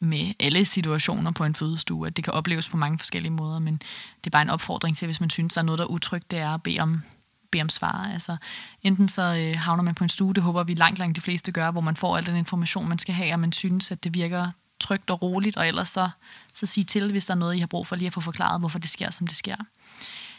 med 0.00 0.34
alle 0.40 0.64
situationer 0.64 1.30
på 1.30 1.44
en 1.44 1.54
fødestue, 1.54 2.06
at 2.06 2.16
det 2.16 2.24
kan 2.24 2.32
opleves 2.32 2.68
på 2.68 2.76
mange 2.76 2.98
forskellige 2.98 3.32
måder, 3.32 3.58
men 3.58 3.74
det 4.18 4.26
er 4.26 4.30
bare 4.30 4.42
en 4.42 4.50
opfordring 4.50 4.96
til, 4.96 5.06
hvis 5.06 5.20
man 5.20 5.30
synes, 5.30 5.54
der 5.54 5.60
er 5.60 5.64
noget, 5.64 5.78
der 5.78 5.84
er 5.84 5.88
utrygt, 5.88 6.30
det 6.30 6.38
er 6.38 6.50
at 6.50 6.62
bede 6.62 6.80
om, 6.80 7.02
bede 7.50 7.62
om 7.62 7.68
svar. 7.68 8.10
Altså, 8.12 8.36
enten 8.82 9.08
så 9.08 9.22
øh, 9.22 9.58
havner 9.58 9.82
man 9.82 9.94
på 9.94 10.04
en 10.04 10.08
stue, 10.08 10.34
det 10.34 10.42
håber 10.42 10.62
vi 10.62 10.74
langt, 10.74 10.98
langt 10.98 11.16
de 11.16 11.20
fleste 11.20 11.52
gør, 11.52 11.70
hvor 11.70 11.80
man 11.80 11.96
får 11.96 12.16
al 12.16 12.26
den 12.26 12.36
information, 12.36 12.88
man 12.88 12.98
skal 12.98 13.14
have, 13.14 13.32
og 13.32 13.40
man 13.40 13.52
synes, 13.52 13.90
at 13.90 14.04
det 14.04 14.14
virker 14.14 14.50
trygt 14.80 15.10
og 15.10 15.22
roligt, 15.22 15.56
og 15.56 15.68
ellers 15.68 15.88
så, 15.88 16.08
så 16.54 16.66
sig 16.66 16.86
til, 16.86 17.10
hvis 17.10 17.24
der 17.24 17.34
er 17.34 17.38
noget, 17.38 17.54
I 17.54 17.58
har 17.58 17.66
brug 17.66 17.86
for 17.86 17.96
lige 17.96 18.06
at 18.06 18.12
få 18.12 18.20
forklaret, 18.20 18.60
hvorfor 18.60 18.78
det 18.78 18.90
sker, 18.90 19.10
som 19.10 19.26
det 19.26 19.36
sker. 19.36 19.56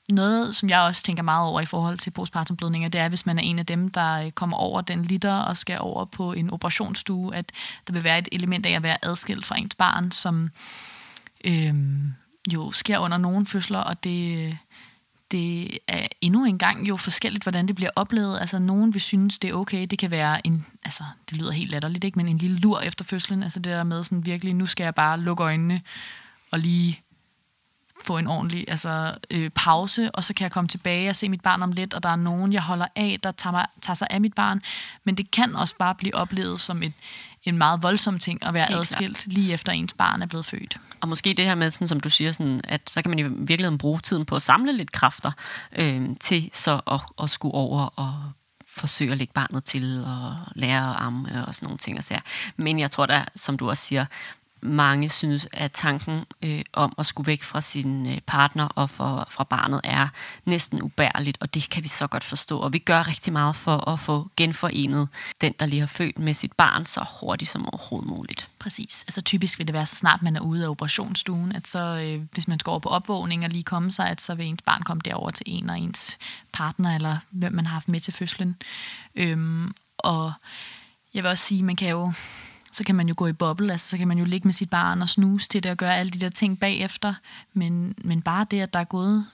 Noget, 0.09 0.55
som 0.55 0.69
jeg 0.69 0.79
også 0.79 1.03
tænker 1.03 1.23
meget 1.23 1.47
over 1.47 1.61
i 1.61 1.65
forhold 1.65 1.97
til 1.97 2.11
postpartumblødninger, 2.11 2.89
det 2.89 3.01
er, 3.01 3.09
hvis 3.09 3.25
man 3.25 3.39
er 3.39 3.43
en 3.43 3.59
af 3.59 3.65
dem, 3.65 3.89
der 3.89 4.13
øh, 4.13 4.31
kommer 4.31 4.57
over 4.57 4.81
den 4.81 5.01
liter 5.01 5.33
og 5.33 5.57
skal 5.57 5.77
over 5.79 6.05
på 6.05 6.33
en 6.33 6.49
operationsstue, 6.49 7.35
at 7.35 7.51
der 7.87 7.93
vil 7.93 8.03
være 8.03 8.19
et 8.19 8.29
element 8.31 8.65
af 8.65 8.71
at 8.71 8.83
være 8.83 9.05
adskilt 9.05 9.45
fra 9.45 9.57
ens 9.57 9.75
barn, 9.75 10.11
som 10.11 10.49
øh, 11.45 11.73
jo 12.53 12.71
sker 12.71 12.97
under 12.97 13.17
nogle 13.17 13.45
fødsler, 13.45 13.79
og 13.79 14.03
det, 14.03 14.57
det 15.31 15.77
er 15.87 16.07
endnu 16.21 16.45
en 16.45 16.57
gang 16.57 16.87
jo 16.87 16.97
forskelligt, 16.97 17.43
hvordan 17.43 17.67
det 17.67 17.75
bliver 17.75 17.91
oplevet. 17.95 18.39
Altså, 18.39 18.59
nogen 18.59 18.93
vil 18.93 19.01
synes, 19.01 19.39
det 19.39 19.49
er 19.49 19.53
okay. 19.53 19.87
Det 19.91 19.99
kan 19.99 20.11
være 20.11 20.47
en, 20.47 20.65
altså, 20.85 21.03
det 21.29 21.37
lyder 21.37 21.51
helt 21.51 21.71
latterligt, 21.71 22.03
ikke? 22.03 22.19
men 22.19 22.27
en 22.27 22.37
lille 22.37 22.59
lur 22.59 22.79
efter 22.79 23.05
fødslen. 23.05 23.43
Altså, 23.43 23.59
det 23.59 23.71
der 23.71 23.83
med 23.83 24.03
sådan 24.03 24.25
virkelig, 24.25 24.53
nu 24.53 24.65
skal 24.65 24.83
jeg 24.83 24.95
bare 24.95 25.19
lukke 25.19 25.43
øjnene 25.43 25.81
og 26.51 26.59
lige 26.59 27.01
få 28.03 28.17
en 28.17 28.27
ordentlig 28.27 28.65
altså, 28.67 29.17
øh, 29.31 29.49
pause, 29.49 30.11
og 30.11 30.23
så 30.23 30.33
kan 30.33 30.43
jeg 30.43 30.51
komme 30.51 30.67
tilbage 30.67 31.09
og 31.09 31.15
se 31.15 31.29
mit 31.29 31.41
barn 31.41 31.63
om 31.63 31.71
lidt, 31.71 31.93
og 31.93 32.03
der 32.03 32.09
er 32.09 32.15
nogen, 32.15 32.53
jeg 32.53 32.61
holder 32.61 32.87
af, 32.95 33.19
der 33.23 33.31
tager, 33.31 33.51
mig, 33.51 33.65
tager 33.81 33.95
sig 33.95 34.07
af 34.09 34.21
mit 34.21 34.33
barn. 34.33 34.61
Men 35.03 35.15
det 35.15 35.31
kan 35.31 35.55
også 35.55 35.75
bare 35.75 35.95
blive 35.95 36.15
oplevet 36.15 36.61
som 36.61 36.83
et, 36.83 36.93
en 37.43 37.57
meget 37.57 37.83
voldsom 37.83 38.19
ting 38.19 38.45
at 38.45 38.53
være 38.53 38.67
Helt 38.67 38.79
adskilt 38.79 39.17
klart. 39.17 39.33
lige 39.33 39.53
efter 39.53 39.71
ens 39.71 39.93
barn 39.93 40.21
er 40.21 40.25
blevet 40.25 40.45
født. 40.45 40.77
Og 41.01 41.09
måske 41.09 41.33
det 41.33 41.45
her 41.45 41.55
med, 41.55 41.71
sådan, 41.71 41.87
som 41.87 41.99
du 41.99 42.09
siger, 42.09 42.31
sådan, 42.31 42.61
at 42.63 42.89
så 42.89 43.01
kan 43.01 43.09
man 43.09 43.19
i 43.19 43.23
virkeligheden 43.23 43.77
bruge 43.77 43.99
tiden 43.99 44.25
på 44.25 44.35
at 44.35 44.41
samle 44.41 44.77
lidt 44.77 44.91
kræfter 44.91 45.31
øh, 45.75 46.09
til 46.19 46.49
så 46.53 46.81
at, 46.91 47.01
at 47.23 47.29
skulle 47.29 47.53
over 47.53 47.85
og 47.95 48.31
forsøge 48.69 49.11
at 49.11 49.17
lægge 49.17 49.33
barnet 49.33 49.63
til 49.63 50.03
og 50.05 50.35
lære 50.55 50.89
at 50.89 50.95
amme 50.99 51.45
og 51.47 51.55
sådan 51.55 51.65
nogle 51.65 51.77
ting. 51.77 51.97
Og 51.97 52.03
så. 52.03 52.19
Men 52.57 52.79
jeg 52.79 52.91
tror 52.91 53.05
da, 53.05 53.25
som 53.35 53.57
du 53.57 53.69
også 53.69 53.83
siger, 53.83 54.05
mange 54.61 55.09
synes, 55.09 55.47
at 55.53 55.71
tanken 55.71 56.25
øh, 56.41 56.61
om 56.73 56.93
at 56.97 57.05
skulle 57.05 57.27
væk 57.27 57.43
fra 57.43 57.61
sin 57.61 58.07
øh, 58.07 58.17
partner 58.27 58.67
og 58.75 58.89
for, 58.89 59.27
fra 59.29 59.43
barnet 59.43 59.81
er 59.83 60.07
næsten 60.45 60.81
ubærligt, 60.81 61.37
og 61.41 61.53
det 61.53 61.69
kan 61.69 61.83
vi 61.83 61.87
så 61.87 62.07
godt 62.07 62.23
forstå. 62.23 62.59
Og 62.59 62.73
vi 62.73 62.77
gør 62.77 63.07
rigtig 63.07 63.33
meget 63.33 63.55
for 63.55 63.89
at 63.89 63.99
få 63.99 64.29
genforenet 64.37 65.09
den, 65.41 65.53
der 65.59 65.65
lige 65.65 65.79
har 65.79 65.87
født 65.87 66.19
med 66.19 66.33
sit 66.33 66.53
barn, 66.53 66.85
så 66.85 67.05
hurtigt 67.21 67.51
som 67.51 67.65
overhovedet 67.65 68.09
muligt. 68.09 68.49
Præcis. 68.59 69.03
Altså 69.03 69.21
typisk 69.21 69.59
vil 69.59 69.67
det 69.67 69.73
være, 69.73 69.85
så 69.85 69.95
snart 69.95 70.21
man 70.21 70.35
er 70.35 70.41
ude 70.41 70.65
af 70.65 70.69
operationsstuen, 70.69 71.51
at 71.51 71.67
så, 71.67 71.79
øh, 71.79 72.21
hvis 72.33 72.47
man 72.47 72.59
skal 72.59 72.69
over 72.69 72.79
på 72.79 72.89
opvågning 72.89 73.43
og 73.43 73.49
lige 73.49 73.63
komme 73.63 73.91
sig, 73.91 74.09
at 74.09 74.21
så 74.21 74.35
vil 74.35 74.45
ens 74.45 74.61
barn 74.61 74.81
komme 74.81 75.01
derover 75.05 75.29
til 75.29 75.43
en 75.49 75.69
og 75.69 75.79
ens 75.79 76.17
partner, 76.53 76.95
eller 76.95 77.17
hvem 77.29 77.53
man 77.53 77.65
har 77.65 77.73
haft 77.73 77.87
med 77.87 77.99
til 77.99 78.13
fødslen. 78.13 78.55
Øhm, 79.15 79.73
og 79.97 80.33
jeg 81.13 81.23
vil 81.23 81.29
også 81.29 81.43
sige, 81.43 81.63
man 81.63 81.75
kan 81.75 81.89
jo 81.89 82.13
så 82.77 82.83
kan 82.83 82.95
man 82.95 83.07
jo 83.07 83.13
gå 83.17 83.27
i 83.27 83.33
boble, 83.33 83.71
altså 83.71 83.89
så 83.89 83.97
kan 83.97 84.07
man 84.07 84.17
jo 84.17 84.25
ligge 84.25 84.47
med 84.47 84.53
sit 84.53 84.69
barn 84.69 85.01
og 85.01 85.09
snuse 85.09 85.49
til 85.49 85.63
det 85.63 85.71
og 85.71 85.77
gøre 85.77 85.97
alle 85.97 86.11
de 86.11 86.19
der 86.19 86.29
ting 86.29 86.59
bagefter. 86.59 87.13
Men, 87.53 87.95
men 88.03 88.21
bare 88.21 88.45
det, 88.51 88.61
at 88.61 88.73
der 88.73 88.79
er 88.79 88.83
gået 88.83 89.25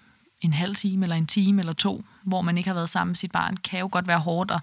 en 0.42 0.54
halv 0.54 0.76
time 0.76 1.06
eller 1.06 1.16
en 1.16 1.28
time 1.28 1.62
eller 1.62 1.74
to, 1.74 2.06
hvor 2.22 2.42
man 2.42 2.58
ikke 2.58 2.70
har 2.70 2.74
været 2.74 2.90
sammen 2.90 3.10
med 3.10 3.16
sit 3.16 3.32
barn, 3.32 3.58
kan 3.58 3.80
jo 3.80 3.90
godt 3.92 4.08
være 4.08 4.20
hårdt, 4.20 4.52
og 4.52 4.62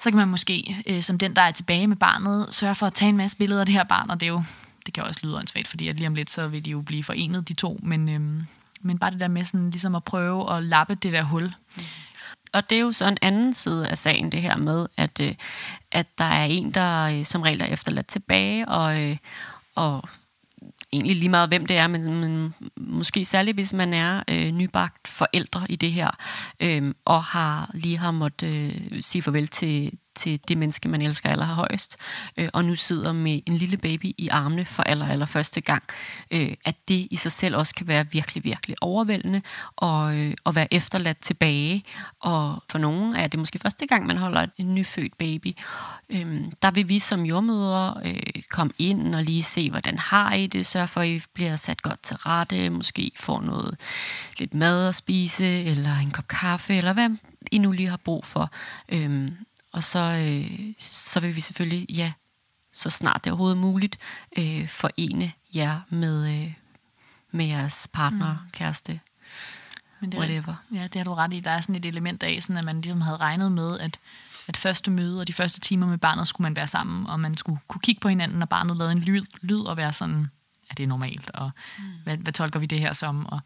så 0.00 0.10
kan 0.10 0.16
man 0.16 0.28
måske, 0.28 0.76
øh, 0.86 1.02
som 1.02 1.18
den, 1.18 1.36
der 1.36 1.42
er 1.42 1.50
tilbage 1.50 1.86
med 1.86 1.96
barnet, 1.96 2.54
sørge 2.54 2.74
for 2.74 2.86
at 2.86 2.94
tage 2.94 3.08
en 3.08 3.16
masse 3.16 3.36
billeder 3.36 3.60
af 3.60 3.66
det 3.66 3.74
her 3.74 3.84
barn, 3.84 4.10
og 4.10 4.20
det 4.20 4.26
er 4.26 4.30
jo, 4.30 4.42
det 4.86 4.94
kan 4.94 5.04
også 5.04 5.20
lyde 5.22 5.36
åndssvagt, 5.36 5.68
fordi 5.68 5.88
at 5.88 5.96
lige 5.96 6.08
om 6.08 6.14
lidt, 6.14 6.30
så 6.30 6.48
vil 6.48 6.64
de 6.64 6.70
jo 6.70 6.80
blive 6.80 7.04
forenet, 7.04 7.48
de 7.48 7.54
to, 7.54 7.80
men, 7.82 8.08
øhm, 8.08 8.46
men 8.80 8.98
bare 8.98 9.10
det 9.10 9.20
der 9.20 9.28
med 9.28 9.44
sådan, 9.44 9.70
ligesom 9.70 9.94
at 9.94 10.04
prøve 10.04 10.56
at 10.56 10.62
lappe 10.62 10.94
det 10.94 11.12
der 11.12 11.22
hul. 11.22 11.54
Mm. 11.76 11.82
Og 12.54 12.70
det 12.70 12.76
er 12.76 12.82
jo 12.82 12.92
så 12.92 13.08
en 13.08 13.18
anden 13.22 13.54
side 13.54 13.88
af 13.88 13.98
sagen, 13.98 14.32
det 14.32 14.42
her 14.42 14.56
med, 14.56 14.86
at, 14.96 15.20
øh, 15.20 15.34
at 15.92 16.06
der 16.18 16.24
er 16.24 16.44
en, 16.44 16.70
der 16.70 17.02
øh, 17.02 17.24
som 17.24 17.42
regel 17.42 17.60
er 17.60 17.66
efterladt 17.66 18.06
tilbage, 18.06 18.68
og, 18.68 19.02
øh, 19.02 19.16
og 19.76 20.08
egentlig 20.92 21.16
lige 21.16 21.28
meget, 21.28 21.48
hvem 21.48 21.66
det 21.66 21.76
er, 21.76 21.86
men, 21.86 22.20
men 22.20 22.54
måske 22.76 23.24
særligt, 23.24 23.56
hvis 23.56 23.72
man 23.72 23.94
er 23.94 24.22
øh, 24.28 24.50
nybagt 24.50 25.08
forældre 25.08 25.66
i 25.68 25.76
det 25.76 25.92
her, 25.92 26.10
øh, 26.60 26.94
og 27.04 27.24
har 27.24 27.70
lige 27.74 27.98
har 27.98 28.10
måttet 28.10 28.54
øh, 28.92 29.02
sige 29.02 29.22
farvel 29.22 29.48
til, 29.48 29.98
til 30.14 30.40
det 30.48 30.58
menneske, 30.58 30.88
man 30.88 31.02
elsker 31.02 31.30
allerhøjst, 31.30 31.96
øh, 32.36 32.48
og 32.52 32.64
nu 32.64 32.76
sidder 32.76 33.12
med 33.12 33.40
en 33.46 33.56
lille 33.56 33.76
baby 33.76 34.12
i 34.18 34.28
armene 34.28 34.64
for 34.64 34.82
aller, 34.82 35.08
aller 35.08 35.26
første 35.26 35.60
gang, 35.60 35.82
øh, 36.30 36.52
at 36.64 36.74
det 36.88 37.08
i 37.10 37.16
sig 37.16 37.32
selv 37.32 37.56
også 37.56 37.74
kan 37.74 37.88
være 37.88 38.06
virkelig, 38.10 38.44
virkelig 38.44 38.76
overvældende, 38.80 39.42
og 39.76 40.16
øh, 40.16 40.34
at 40.46 40.54
være 40.54 40.74
efterladt 40.74 41.18
tilbage, 41.18 41.84
og 42.20 42.62
for 42.70 42.78
nogen 42.78 43.16
er 43.16 43.26
det 43.26 43.40
måske 43.40 43.58
første 43.58 43.86
gang, 43.86 44.06
man 44.06 44.16
holder 44.16 44.46
en 44.56 44.74
nyfødt 44.74 45.18
baby. 45.18 45.52
Øh, 46.10 46.40
der 46.62 46.70
vil 46.70 46.88
vi 46.88 46.98
som 46.98 47.24
jordmødre 47.24 47.94
øh, 48.04 48.42
komme 48.50 48.72
ind 48.78 49.14
og 49.14 49.22
lige 49.22 49.42
se, 49.42 49.70
hvordan 49.70 49.98
har 49.98 50.34
I 50.34 50.46
det, 50.46 50.66
sørge 50.66 50.88
for, 50.88 51.00
at 51.00 51.08
I 51.08 51.22
bliver 51.34 51.56
sat 51.56 51.82
godt 51.82 52.02
til 52.02 52.16
rette, 52.16 52.70
måske 52.70 53.10
får 53.16 53.40
noget 53.40 53.76
lidt 54.38 54.54
mad 54.54 54.88
at 54.88 54.94
spise, 54.94 55.46
eller 55.46 55.96
en 55.96 56.10
kop 56.10 56.28
kaffe, 56.28 56.76
eller 56.76 56.92
hvad 56.92 57.10
I 57.52 57.58
nu 57.58 57.72
lige 57.72 57.88
har 57.88 57.96
brug 57.96 58.24
for. 58.24 58.50
Øh, 58.88 59.32
og 59.74 59.82
så, 59.82 59.98
øh, 59.98 60.74
så 60.78 61.20
vil 61.20 61.36
vi 61.36 61.40
selvfølgelig, 61.40 61.86
ja, 61.90 62.12
så 62.72 62.90
snart 62.90 63.24
det 63.24 63.30
er 63.30 63.32
overhovedet 63.32 63.58
muligt, 63.58 63.98
øh, 64.38 64.68
forene 64.68 65.32
jer 65.54 65.80
med, 65.88 66.34
øh, 66.34 66.54
med 67.30 67.46
jeres 67.46 67.88
partner, 67.92 68.32
mm. 68.32 68.50
kæreste, 68.52 69.00
Men 70.00 70.12
det, 70.12 70.18
whatever. 70.18 70.54
Ja, 70.74 70.82
det 70.82 70.96
har 70.96 71.04
du 71.04 71.14
ret 71.14 71.32
i. 71.32 71.40
Der 71.40 71.50
er 71.50 71.60
sådan 71.60 71.74
et 71.74 71.86
element 71.86 72.22
af, 72.22 72.42
sådan 72.42 72.56
at 72.56 72.64
man 72.64 72.80
ligesom 72.80 73.00
havde 73.00 73.16
regnet 73.16 73.52
med, 73.52 73.80
at, 73.80 73.98
at 74.48 74.56
første 74.56 74.90
møde 74.90 75.20
og 75.20 75.28
de 75.28 75.32
første 75.32 75.60
timer 75.60 75.86
med 75.86 75.98
barnet 75.98 76.28
skulle 76.28 76.44
man 76.44 76.56
være 76.56 76.66
sammen, 76.66 77.06
og 77.06 77.20
man 77.20 77.36
skulle 77.36 77.60
kunne 77.68 77.82
kigge 77.82 78.00
på 78.00 78.08
hinanden, 78.08 78.38
når 78.38 78.46
barnet 78.46 78.76
lavede 78.76 78.92
en 78.92 79.00
lyd, 79.00 79.24
lyd 79.42 79.60
og 79.60 79.76
være 79.76 79.92
sådan, 79.92 80.30
er 80.70 80.74
det 80.74 80.88
normalt, 80.88 81.30
og 81.30 81.50
mm. 81.78 81.84
hvad, 82.04 82.16
hvad 82.16 82.32
tolker 82.32 82.60
vi 82.60 82.66
det 82.66 82.80
her 82.80 82.92
som? 82.92 83.26
Og, 83.26 83.40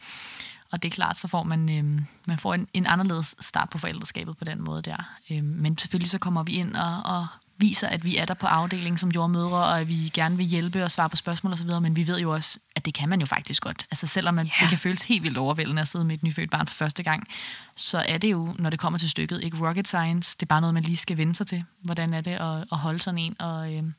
og 0.72 0.82
det 0.82 0.88
er 0.88 0.94
klart, 0.94 1.18
så 1.18 1.28
får 1.28 1.42
man, 1.42 1.78
øhm, 1.78 2.06
man 2.26 2.38
får 2.38 2.54
en, 2.54 2.68
en 2.74 2.86
anderledes 2.86 3.34
start 3.40 3.70
på 3.70 3.78
forældreskabet 3.78 4.36
på 4.38 4.44
den 4.44 4.62
måde 4.62 4.82
der. 4.82 5.16
Øhm, 5.30 5.44
men 5.44 5.78
selvfølgelig 5.78 6.10
så 6.10 6.18
kommer 6.18 6.42
vi 6.42 6.52
ind 6.52 6.76
og, 6.76 7.02
og 7.04 7.26
viser, 7.58 7.88
at 7.88 8.04
vi 8.04 8.16
er 8.16 8.24
der 8.24 8.34
på 8.34 8.46
afdelingen 8.46 8.98
som 8.98 9.10
jordmødre, 9.10 9.64
og 9.64 9.80
at 9.80 9.88
vi 9.88 10.10
gerne 10.14 10.36
vil 10.36 10.46
hjælpe 10.46 10.84
og 10.84 10.90
svare 10.90 11.08
på 11.08 11.16
spørgsmål 11.16 11.52
osv., 11.52 11.70
men 11.82 11.96
vi 11.96 12.06
ved 12.06 12.18
jo 12.18 12.34
også, 12.34 12.58
at 12.76 12.84
det 12.84 12.94
kan 12.94 13.08
man 13.08 13.20
jo 13.20 13.26
faktisk 13.26 13.62
godt. 13.62 13.86
Altså 13.90 14.06
selvom 14.06 14.34
man, 14.34 14.46
yeah. 14.46 14.60
det 14.60 14.68
kan 14.68 14.78
føles 14.78 15.02
helt 15.02 15.24
vildt 15.24 15.38
overvældende 15.38 15.82
at 15.82 15.88
sidde 15.88 16.04
med 16.04 16.14
et 16.14 16.22
nyfødt 16.22 16.50
barn 16.50 16.66
for 16.66 16.74
første 16.74 17.02
gang, 17.02 17.28
så 17.76 17.98
er 17.98 18.18
det 18.18 18.30
jo, 18.30 18.54
når 18.58 18.70
det 18.70 18.78
kommer 18.78 18.98
til 18.98 19.10
stykket, 19.10 19.44
ikke 19.44 19.68
rocket 19.68 19.88
science. 19.88 20.36
Det 20.40 20.42
er 20.42 20.46
bare 20.46 20.60
noget, 20.60 20.74
man 20.74 20.82
lige 20.82 20.96
skal 20.96 21.16
vende 21.16 21.34
sig 21.34 21.46
til. 21.46 21.64
Hvordan 21.82 22.14
er 22.14 22.20
det 22.20 22.30
at, 22.30 22.64
at 22.72 22.78
holde 22.78 23.00
sådan 23.00 23.18
en 23.18 23.36
og, 23.40 23.74
øhm, 23.74 23.94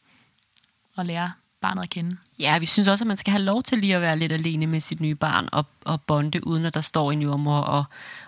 og 0.95 1.05
lære 1.05 1.31
barnet 1.61 1.83
at 1.83 1.89
kende. 1.89 2.17
Ja, 2.39 2.57
vi 2.57 2.65
synes 2.65 2.87
også, 2.87 3.03
at 3.03 3.07
man 3.07 3.17
skal 3.17 3.31
have 3.31 3.43
lov 3.43 3.63
til 3.63 3.77
lige 3.77 3.95
at 3.95 4.01
være 4.01 4.19
lidt 4.19 4.31
alene 4.31 4.67
med 4.67 4.79
sit 4.79 4.99
nye 4.99 5.15
barn 5.15 5.49
og, 5.51 5.65
og 5.85 6.01
bonde, 6.01 6.47
uden 6.47 6.65
at 6.65 6.73
der 6.73 6.81
står 6.81 7.11
en 7.11 7.21
jordmor 7.21 7.59
og, 7.59 7.83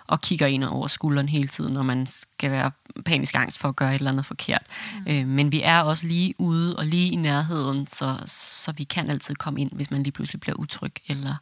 og 0.06 0.20
kigger 0.20 0.46
ind 0.46 0.64
over 0.64 0.86
skulderen 0.86 1.28
hele 1.28 1.48
tiden, 1.48 1.74
når 1.74 1.82
man 1.82 2.06
skal 2.06 2.50
være 2.50 2.70
panisk 3.04 3.34
angst 3.34 3.58
for 3.58 3.68
at 3.68 3.76
gøre 3.76 3.90
et 3.94 3.98
eller 3.98 4.10
andet 4.10 4.26
forkert. 4.26 4.62
Mm. 5.06 5.12
Øh, 5.12 5.26
men 5.26 5.52
vi 5.52 5.60
er 5.62 5.80
også 5.80 6.06
lige 6.06 6.34
ude 6.38 6.76
og 6.76 6.86
lige 6.86 7.12
i 7.12 7.16
nærheden, 7.16 7.86
så, 7.86 8.22
så 8.26 8.72
vi 8.72 8.84
kan 8.84 9.10
altid 9.10 9.34
komme 9.34 9.60
ind, 9.60 9.70
hvis 9.72 9.90
man 9.90 10.02
lige 10.02 10.12
pludselig 10.12 10.40
bliver 10.40 10.56
utryg, 10.56 10.94
eller, 11.06 11.34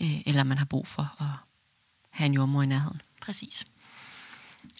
øh, 0.00 0.20
eller 0.26 0.42
man 0.42 0.58
har 0.58 0.64
brug 0.64 0.88
for 0.88 1.14
at 1.20 1.26
have 2.10 2.26
en 2.26 2.34
jordmor 2.34 2.62
i 2.62 2.66
nærheden. 2.66 3.00
Præcis. 3.22 3.64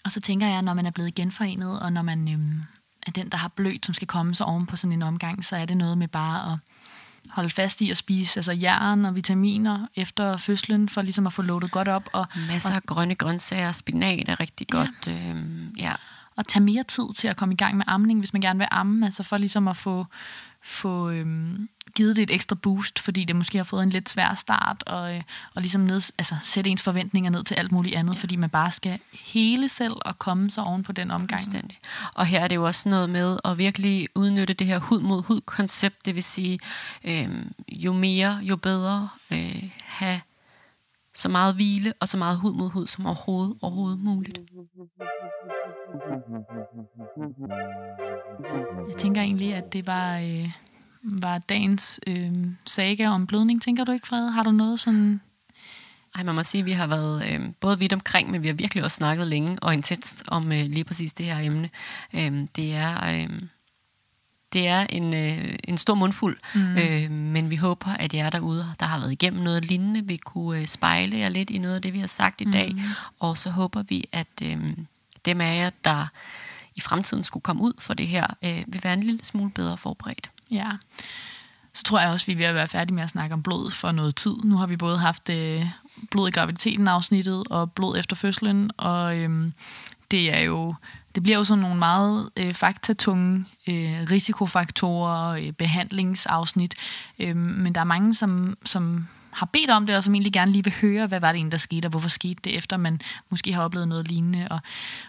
Og 0.05 0.13
så 0.13 0.21
tænker 0.21 0.47
jeg, 0.47 0.63
når 0.63 0.75
man 0.75 0.87
er 0.87 0.91
blevet 0.91 1.15
genforenet, 1.15 1.81
og 1.81 1.93
når 1.93 2.03
man 2.03 2.33
øhm, 2.33 2.63
er 3.07 3.11
den, 3.11 3.29
der 3.29 3.37
har 3.39 3.49
blødt, 3.49 3.87
som 3.87 3.95
skal 3.95 4.09
komme 4.09 4.35
så 4.35 4.45
oven 4.45 4.67
på 4.67 4.77
sådan 4.77 4.93
en 4.93 5.03
omgang, 5.03 5.45
så 5.45 5.57
er 5.57 5.65
det 5.65 5.77
noget 5.77 5.99
med 5.99 6.09
bare 6.09 6.53
at 6.53 6.59
holde 7.31 7.51
fast 7.51 7.81
i 7.81 7.91
at 7.91 7.97
spise 7.97 8.39
altså 8.39 8.53
jern 8.53 9.05
og 9.05 9.17
vitaminer 9.17 9.87
efter 9.97 10.37
fødslen, 10.37 10.89
for 10.89 11.03
ligesom 11.03 11.27
at 11.27 11.33
få 11.33 11.43
loadet 11.43 11.71
godt 11.71 11.89
op. 11.89 12.09
Og, 12.13 12.27
Masser 12.49 12.71
og, 12.71 12.77
af 12.77 12.83
grønne 12.83 13.15
grøntsager, 13.15 13.73
spinat 13.73 14.29
er 14.29 14.41
rigtig 14.41 14.67
Ja. 14.73 14.79
godt. 14.79 15.09
Øhm, 15.09 15.75
ja. 15.79 15.93
og 16.37 16.47
tage 16.47 16.63
mere 16.63 16.83
tid 16.83 17.05
til 17.17 17.29
at 17.29 17.37
komme 17.37 17.55
i 17.55 17.57
gang 17.57 17.77
med 17.77 17.85
amning, 17.89 18.19
hvis 18.19 18.33
man 18.33 18.43
gerne 18.43 18.59
vil 18.59 18.69
amme, 18.71 19.05
altså 19.05 19.23
for 19.23 19.37
ligesom 19.37 19.69
at 19.69 19.77
få, 19.77 20.07
få 20.65 21.11
øhm, 21.11 21.69
givet 21.95 22.17
det 22.17 22.23
et 22.23 22.31
ekstra 22.31 22.57
boost, 22.57 22.99
fordi 22.99 23.25
det 23.25 23.37
måske 23.37 23.59
har 23.59 23.65
fået 23.65 23.83
en 23.83 23.91
lidt 23.91 24.11
svær 24.11 24.35
start, 24.35 24.83
og, 24.87 25.17
øh, 25.17 25.23
og 25.55 25.63
ligesom 25.63 25.81
ned, 25.81 26.13
altså 26.19 26.37
sætte 26.43 26.71
ens 26.71 26.83
forventninger 26.83 27.31
ned 27.31 27.45
til 27.45 27.55
alt 27.55 27.73
muligt 27.73 27.95
andet, 27.95 28.15
ja. 28.15 28.21
fordi 28.21 28.37
man 28.37 28.51
bare 28.51 28.71
skal 28.71 28.99
hele 29.13 29.69
selv 29.69 29.95
og 30.05 30.19
komme 30.19 30.51
sig 30.51 30.65
oven 30.65 30.83
på 30.83 30.93
den 30.93 31.11
omgang. 31.11 31.41
Og 32.15 32.27
her 32.27 32.41
er 32.41 32.49
det 32.49 32.57
jo 32.57 32.67
også 32.67 32.89
noget 32.89 33.11
med 33.11 33.39
at 33.45 33.59
virkelig 33.59 34.09
udnytte 34.15 34.55
det 34.55 34.67
her 34.67 34.79
hud 34.79 35.01
mod 35.01 35.23
hud 35.23 35.41
koncept, 35.41 36.07
det 36.07 36.15
vil 36.15 36.23
sige, 36.23 36.59
øh, 37.05 37.29
jo 37.73 37.93
mere, 37.93 38.41
jo 38.43 38.57
bedre, 38.57 39.09
øh, 39.31 39.71
have 39.85 40.21
så 41.15 41.29
meget 41.29 41.55
hvile 41.55 41.93
og 42.01 42.09
så 42.09 42.17
meget 42.17 42.37
hud 42.37 42.53
mod 42.53 42.71
hud 42.71 42.87
som 42.87 43.07
overhovedet, 43.07 43.57
overhovedet 43.63 43.99
muligt. 43.99 44.41
Jeg 48.89 48.97
tænker 48.99 49.21
egentlig, 49.21 49.55
at 49.55 49.73
det 49.73 49.87
var, 49.87 50.19
øh, 50.19 50.51
var 51.03 51.39
dagens 51.39 52.01
øh, 52.07 52.33
saga 52.67 53.09
om 53.09 53.27
blødning. 53.27 53.63
Tænker 53.63 53.85
du 53.85 53.93
ikke, 53.93 54.07
Fred? 54.07 54.31
Har 54.31 54.43
du 54.43 54.51
noget 54.51 54.81
sådan... 54.81 55.21
Ej, 56.15 56.23
man 56.23 56.35
må 56.35 56.43
sige, 56.43 56.61
at 56.61 56.67
vi 56.67 56.73
har 56.73 56.87
været 56.87 57.33
øh, 57.33 57.41
både 57.61 57.79
vidt 57.79 57.93
omkring, 57.93 58.31
men 58.31 58.43
vi 58.43 58.49
har 58.49 58.55
virkelig 58.55 58.85
også 58.85 58.95
snakket 58.95 59.27
længe 59.27 59.59
og 59.63 59.75
intenst 59.75 60.25
om 60.27 60.53
øh, 60.53 60.65
lige 60.67 60.85
præcis 60.85 61.13
det 61.13 61.27
her 61.27 61.39
emne. 61.39 61.71
Øh, 62.15 62.47
det 62.57 62.75
er... 62.75 63.05
Øh, 63.15 63.43
det 64.53 64.69
er 64.69 64.87
en, 64.91 65.15
øh, 65.15 65.55
en 65.65 65.79
stor 65.79 65.95
mundfuld, 65.95 66.37
mm. 66.55 66.77
øh, 66.77 67.11
men 67.11 67.51
vi 67.51 67.57
håber, 67.57 67.91
at 67.91 68.15
jer 68.15 68.31
derude, 68.31 68.75
der 68.81 68.87
har 68.87 68.99
været 68.99 69.13
igennem 69.13 69.43
noget 69.43 69.65
lignende, 69.65 70.07
vil 70.07 70.19
kunne 70.19 70.61
øh, 70.61 70.67
spejle 70.67 71.19
jer 71.19 71.29
lidt 71.29 71.51
i 71.51 71.59
noget 71.59 71.75
af 71.75 71.83
det, 71.83 71.93
vi 71.93 71.99
har 71.99 72.07
sagt 72.07 72.41
i 72.41 72.51
dag. 72.51 72.73
Mm. 72.73 72.81
Og 73.21 73.39
så 73.39 73.51
håber 73.51 73.83
vi, 73.83 74.05
at 74.13 74.27
øh, 74.43 74.77
dem 75.25 75.41
af 75.41 75.57
jer, 75.57 75.71
der 75.85 76.07
i 76.75 76.81
fremtiden 76.81 77.25
skulle 77.25 77.43
komme 77.43 77.63
ud 77.63 77.73
for 77.79 77.95
det 77.95 78.09
her, 78.09 78.27
øh, 78.43 78.65
vil 78.67 78.85
være 78.85 78.95
en 78.95 79.03
lille 79.03 79.25
smule 79.25 79.51
bedre 79.51 79.77
forberedt. 79.77 80.31
Ja. 80.51 80.71
Så 81.75 81.85
tror 81.85 82.01
jeg 82.01 82.11
også, 82.11 82.27
vi 82.27 82.33
er 82.33 82.37
ved 82.37 82.45
at 82.47 82.55
være 82.55 82.69
færdige 82.69 82.95
med 82.95 83.03
at 83.03 83.11
snakke 83.11 83.33
om 83.33 83.43
blod 83.43 83.71
for 83.71 83.93
noget 83.93 84.17
tid. 84.17 84.35
Nu 84.45 84.57
har 84.57 84.67
vi 84.67 84.77
både 84.77 84.99
haft 84.99 85.31
øh, 85.31 85.67
blod 86.11 86.29
i 86.29 86.31
graviditeten 86.31 86.89
afsnittet, 86.89 87.49
og 87.51 87.73
blod 87.73 87.99
efter 87.99 88.17
fødslen, 88.17 88.71
og 88.77 89.17
øhm, 89.17 89.53
det 90.11 90.35
er 90.35 90.41
jo 90.41 90.75
det 91.15 91.23
bliver 91.23 91.39
jo 91.39 91.45
sådan 91.45 91.63
nogle 91.63 91.79
meget 91.79 92.31
øh, 92.37 92.55
faktatunge 92.55 93.45
øh, 93.69 94.01
risikofaktorer, 94.11 95.29
øh, 95.29 95.53
behandlingsafsnit, 95.53 96.75
øh, 97.19 97.37
men 97.37 97.75
der 97.75 97.81
er 97.81 97.85
mange, 97.85 98.15
som, 98.15 98.59
som 98.65 99.07
har 99.31 99.47
bedt 99.47 99.71
om 99.71 99.87
det, 99.87 99.97
og 99.97 100.05
som 100.05 100.15
egentlig 100.15 100.33
gerne 100.33 100.53
lige 100.53 100.65
vil 100.65 100.75
høre, 100.81 101.07
hvad 101.07 101.21
var 101.21 101.33
det 101.33 101.37
egentlig, 101.37 101.53
der 101.53 101.59
skete, 101.59 101.87
og 101.87 101.91
hvorfor 101.91 102.09
skete 102.09 102.41
det, 102.45 102.57
efter 102.57 102.77
man 102.77 103.01
måske 103.31 103.53
har 103.53 103.63
oplevet 103.63 103.89
noget 103.89 104.09
lignende, 104.09 104.49
og, 104.51 104.61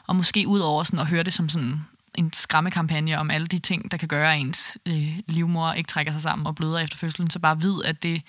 og 0.08 0.16
måske 0.16 0.48
ud 0.48 0.60
over 0.60 0.84
sådan 0.84 1.00
at 1.00 1.08
høre 1.08 1.24
det 1.24 1.34
som 1.34 1.50
sådan 1.50 1.86
en 2.16 2.34
skræmmekampagne 2.34 3.20
om 3.20 3.32
alle 3.32 3.48
de 3.48 3.60
ting, 3.60 3.92
der 3.92 3.98
kan 3.98 4.08
gøre, 4.08 4.34
at 4.34 4.40
ens 4.40 4.78
øh, 4.86 5.20
livmor 5.28 5.74
ikke 5.74 5.88
trækker 5.88 6.12
sig 6.12 6.22
sammen 6.22 6.48
og 6.48 6.56
bløder 6.56 6.80
efter 6.80 6.98
fødslen, 6.98 7.30
så 7.30 7.40
bare 7.40 7.62
vid, 7.62 7.84
at 7.86 8.04
det, 8.04 8.22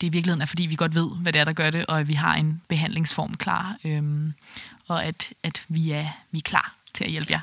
det 0.00 0.06
i 0.06 0.10
virkeligheden 0.10 0.42
er, 0.42 0.46
fordi 0.46 0.66
vi 0.66 0.74
godt 0.74 0.94
ved, 0.94 1.10
hvad 1.16 1.32
det 1.32 1.40
er, 1.40 1.44
der 1.44 1.52
gør 1.52 1.70
det, 1.70 1.86
og 1.86 2.00
at 2.00 2.08
vi 2.08 2.14
har 2.14 2.34
en 2.34 2.62
behandlingsform 2.68 3.34
klar, 3.34 3.76
øhm, 3.84 4.32
og 4.88 5.04
at, 5.04 5.32
at 5.42 5.64
vi, 5.68 5.90
er, 5.90 6.06
vi 6.30 6.38
er 6.38 6.42
klar 6.42 6.79
til 6.94 7.04
at 7.04 7.10
hjælpe 7.10 7.32
jer. 7.32 7.40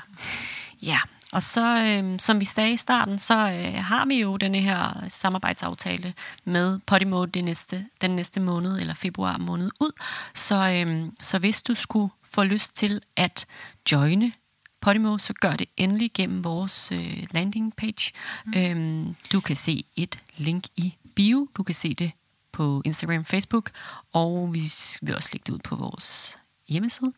Ja, 0.82 0.98
og 1.32 1.42
så, 1.42 1.78
øh, 1.78 2.18
som 2.20 2.40
vi 2.40 2.44
sagde 2.44 2.72
i 2.72 2.76
starten, 2.76 3.18
så 3.18 3.34
øh, 3.34 3.84
har 3.84 4.06
vi 4.06 4.20
jo 4.20 4.36
denne 4.36 4.60
her 4.60 5.04
samarbejdsaftale 5.08 6.14
med 6.44 6.78
Podimo 6.86 7.24
det 7.24 7.44
næste, 7.44 7.86
den 8.00 8.10
næste 8.10 8.40
måned, 8.40 8.80
eller 8.80 8.94
februar 8.94 9.38
måned 9.38 9.70
ud. 9.80 9.92
Så, 10.34 10.54
øh, 10.54 11.12
så 11.20 11.38
hvis 11.38 11.62
du 11.62 11.74
skulle 11.74 12.10
få 12.30 12.42
lyst 12.42 12.76
til 12.76 13.00
at 13.16 13.46
joine 13.92 14.32
Podimo, 14.80 15.18
så 15.18 15.32
gør 15.32 15.52
det 15.52 15.66
endelig 15.76 16.10
gennem 16.14 16.44
vores 16.44 16.92
øh, 16.92 17.26
landing 17.30 17.76
page. 17.76 18.12
Mm. 18.44 18.52
Øhm, 18.56 19.16
du 19.32 19.40
kan 19.40 19.56
se 19.56 19.84
et 19.96 20.18
link 20.36 20.64
i 20.76 20.94
bio. 21.16 21.48
Du 21.56 21.62
kan 21.62 21.74
se 21.74 21.94
det 21.94 22.12
på 22.52 22.82
Instagram, 22.84 23.24
Facebook, 23.24 23.70
og 24.12 24.54
vi 24.54 24.62
vil 25.02 25.16
også 25.16 25.28
lægge 25.32 25.44
det 25.46 25.52
ud 25.52 25.58
på 25.58 25.76
vores 25.76 26.38
hjemmeside. 26.68 27.12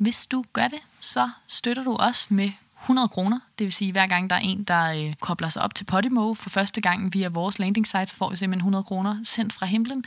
Hvis 0.00 0.26
du 0.26 0.44
gør 0.52 0.68
det, 0.68 0.78
så 1.00 1.30
støtter 1.46 1.84
du 1.84 1.96
os 1.96 2.30
med 2.30 2.52
100 2.82 3.08
kroner. 3.08 3.40
Det 3.58 3.64
vil 3.64 3.72
sige, 3.72 3.92
hver 3.92 4.06
gang 4.06 4.30
der 4.30 4.36
er 4.36 4.40
en, 4.40 4.64
der 4.64 4.92
øh, 4.92 5.14
kobler 5.20 5.48
sig 5.48 5.62
op 5.62 5.74
til 5.74 5.84
Podimo 5.84 6.34
for 6.34 6.50
første 6.50 6.80
gang 6.80 7.14
via 7.14 7.28
vores 7.28 7.58
landing 7.58 7.86
site, 7.86 8.06
så 8.06 8.16
får 8.16 8.30
vi 8.30 8.36
simpelthen 8.36 8.60
100 8.60 8.84
kroner 8.84 9.16
sendt 9.24 9.52
fra 9.52 9.66
himlen 9.66 10.04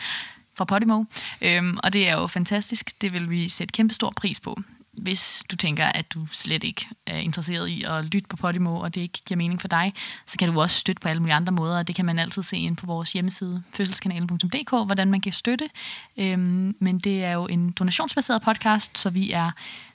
fra 0.54 0.66
Podimo. 0.66 1.04
Øhm, 1.42 1.78
og 1.84 1.94
det 1.94 2.10
er 2.10 2.14
jo 2.14 2.28
fantastisk. 2.28 3.02
Det 3.02 3.14
vil 3.14 3.30
vi 3.30 3.50
sætte 3.50 3.72
kæmpe 3.72 3.94
stor 3.94 4.14
pris 4.16 4.40
på 4.40 4.60
hvis 4.94 5.44
du 5.52 5.56
tænker, 5.56 5.86
at 5.86 6.14
du 6.14 6.26
slet 6.26 6.64
ikke 6.64 6.88
er 7.06 7.18
interesseret 7.18 7.68
i 7.68 7.84
at 7.84 8.06
lytte 8.06 8.28
på 8.28 8.38
Podimo, 8.38 8.80
og 8.80 8.96
det 8.96 9.02
ikke 9.02 9.20
giver 9.26 9.38
mening 9.38 9.62
for 9.62 9.68
dig, 9.68 9.94
så 10.26 10.38
kan 10.38 10.54
du 10.54 10.62
også 10.62 10.80
støtte 10.80 11.00
på 11.00 11.08
alle 11.08 11.20
mulige 11.20 11.36
andre 11.36 11.54
måder, 11.54 11.78
og 11.78 11.88
det 11.88 11.96
kan 11.96 12.06
man 12.06 12.20
altid 12.20 12.44
se 12.44 12.58
ind 12.58 12.78
på 12.78 12.86
vores 12.86 13.14
hjemmeside, 13.14 13.64
fødselskanalen.dk, 13.74 14.70
hvordan 14.70 15.12
man 15.12 15.22
kan 15.22 15.32
støtte. 15.32 15.70
Øhm, 16.18 16.76
men 16.80 17.00
det 17.00 17.24
er 17.24 17.34
jo 17.34 17.46
en 17.48 17.72
donationsbaseret 17.72 18.42
podcast, 18.42 18.98
så 18.98 19.10
vi 19.10 19.32
er 19.32 19.52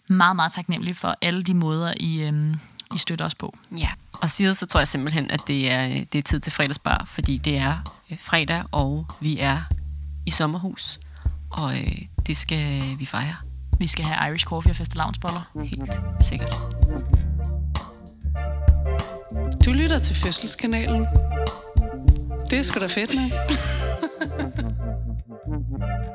meget, 0.09 0.37
meget 0.37 0.53
taknemmelige 0.53 0.95
for 0.95 1.17
alle 1.23 1.43
de 1.43 1.55
måder, 1.55 1.95
I, 1.97 2.21
øhm, 2.23 2.55
I 2.95 2.99
støtter 2.99 3.25
os 3.25 3.35
på. 3.35 3.57
Ja, 3.77 3.89
og 4.13 4.31
siger 4.31 4.53
så 4.53 4.67
tror 4.67 4.81
jeg 4.81 4.89
simpelthen, 4.89 5.31
at 5.31 5.41
det 5.47 5.71
er, 5.71 6.05
det 6.13 6.19
er 6.19 6.23
tid 6.23 6.41
til 6.41 6.53
fredagsbar, 6.53 7.05
fordi 7.07 7.39
det 7.39 7.57
er 7.57 7.99
øh, 8.11 8.19
fredag, 8.21 8.65
og 8.73 9.07
vi 9.21 9.39
er 9.39 9.61
i 10.27 10.31
sommerhus, 10.31 11.01
og 11.51 11.79
øh, 11.79 11.99
det 12.27 12.37
skal 12.37 12.83
vi 12.99 13.07
fejre. 13.07 13.48
Vi 13.79 13.87
skal 13.87 14.05
have 14.05 14.31
Irish 14.31 14.47
coffee 14.47 14.73
og 14.73 14.77
fastelavnsboller. 14.77 15.51
Mhm. 15.55 15.65
Helt 15.65 16.01
sikkert. 16.21 16.55
Du 19.65 19.73
lytter 19.73 19.99
til 19.99 20.17
Fødselskanalen. 20.17 21.07
Det 22.51 22.59
er 22.59 22.63
sgu 22.63 22.81
da 22.81 22.87
fedt, 22.87 23.15
med. 23.15 23.31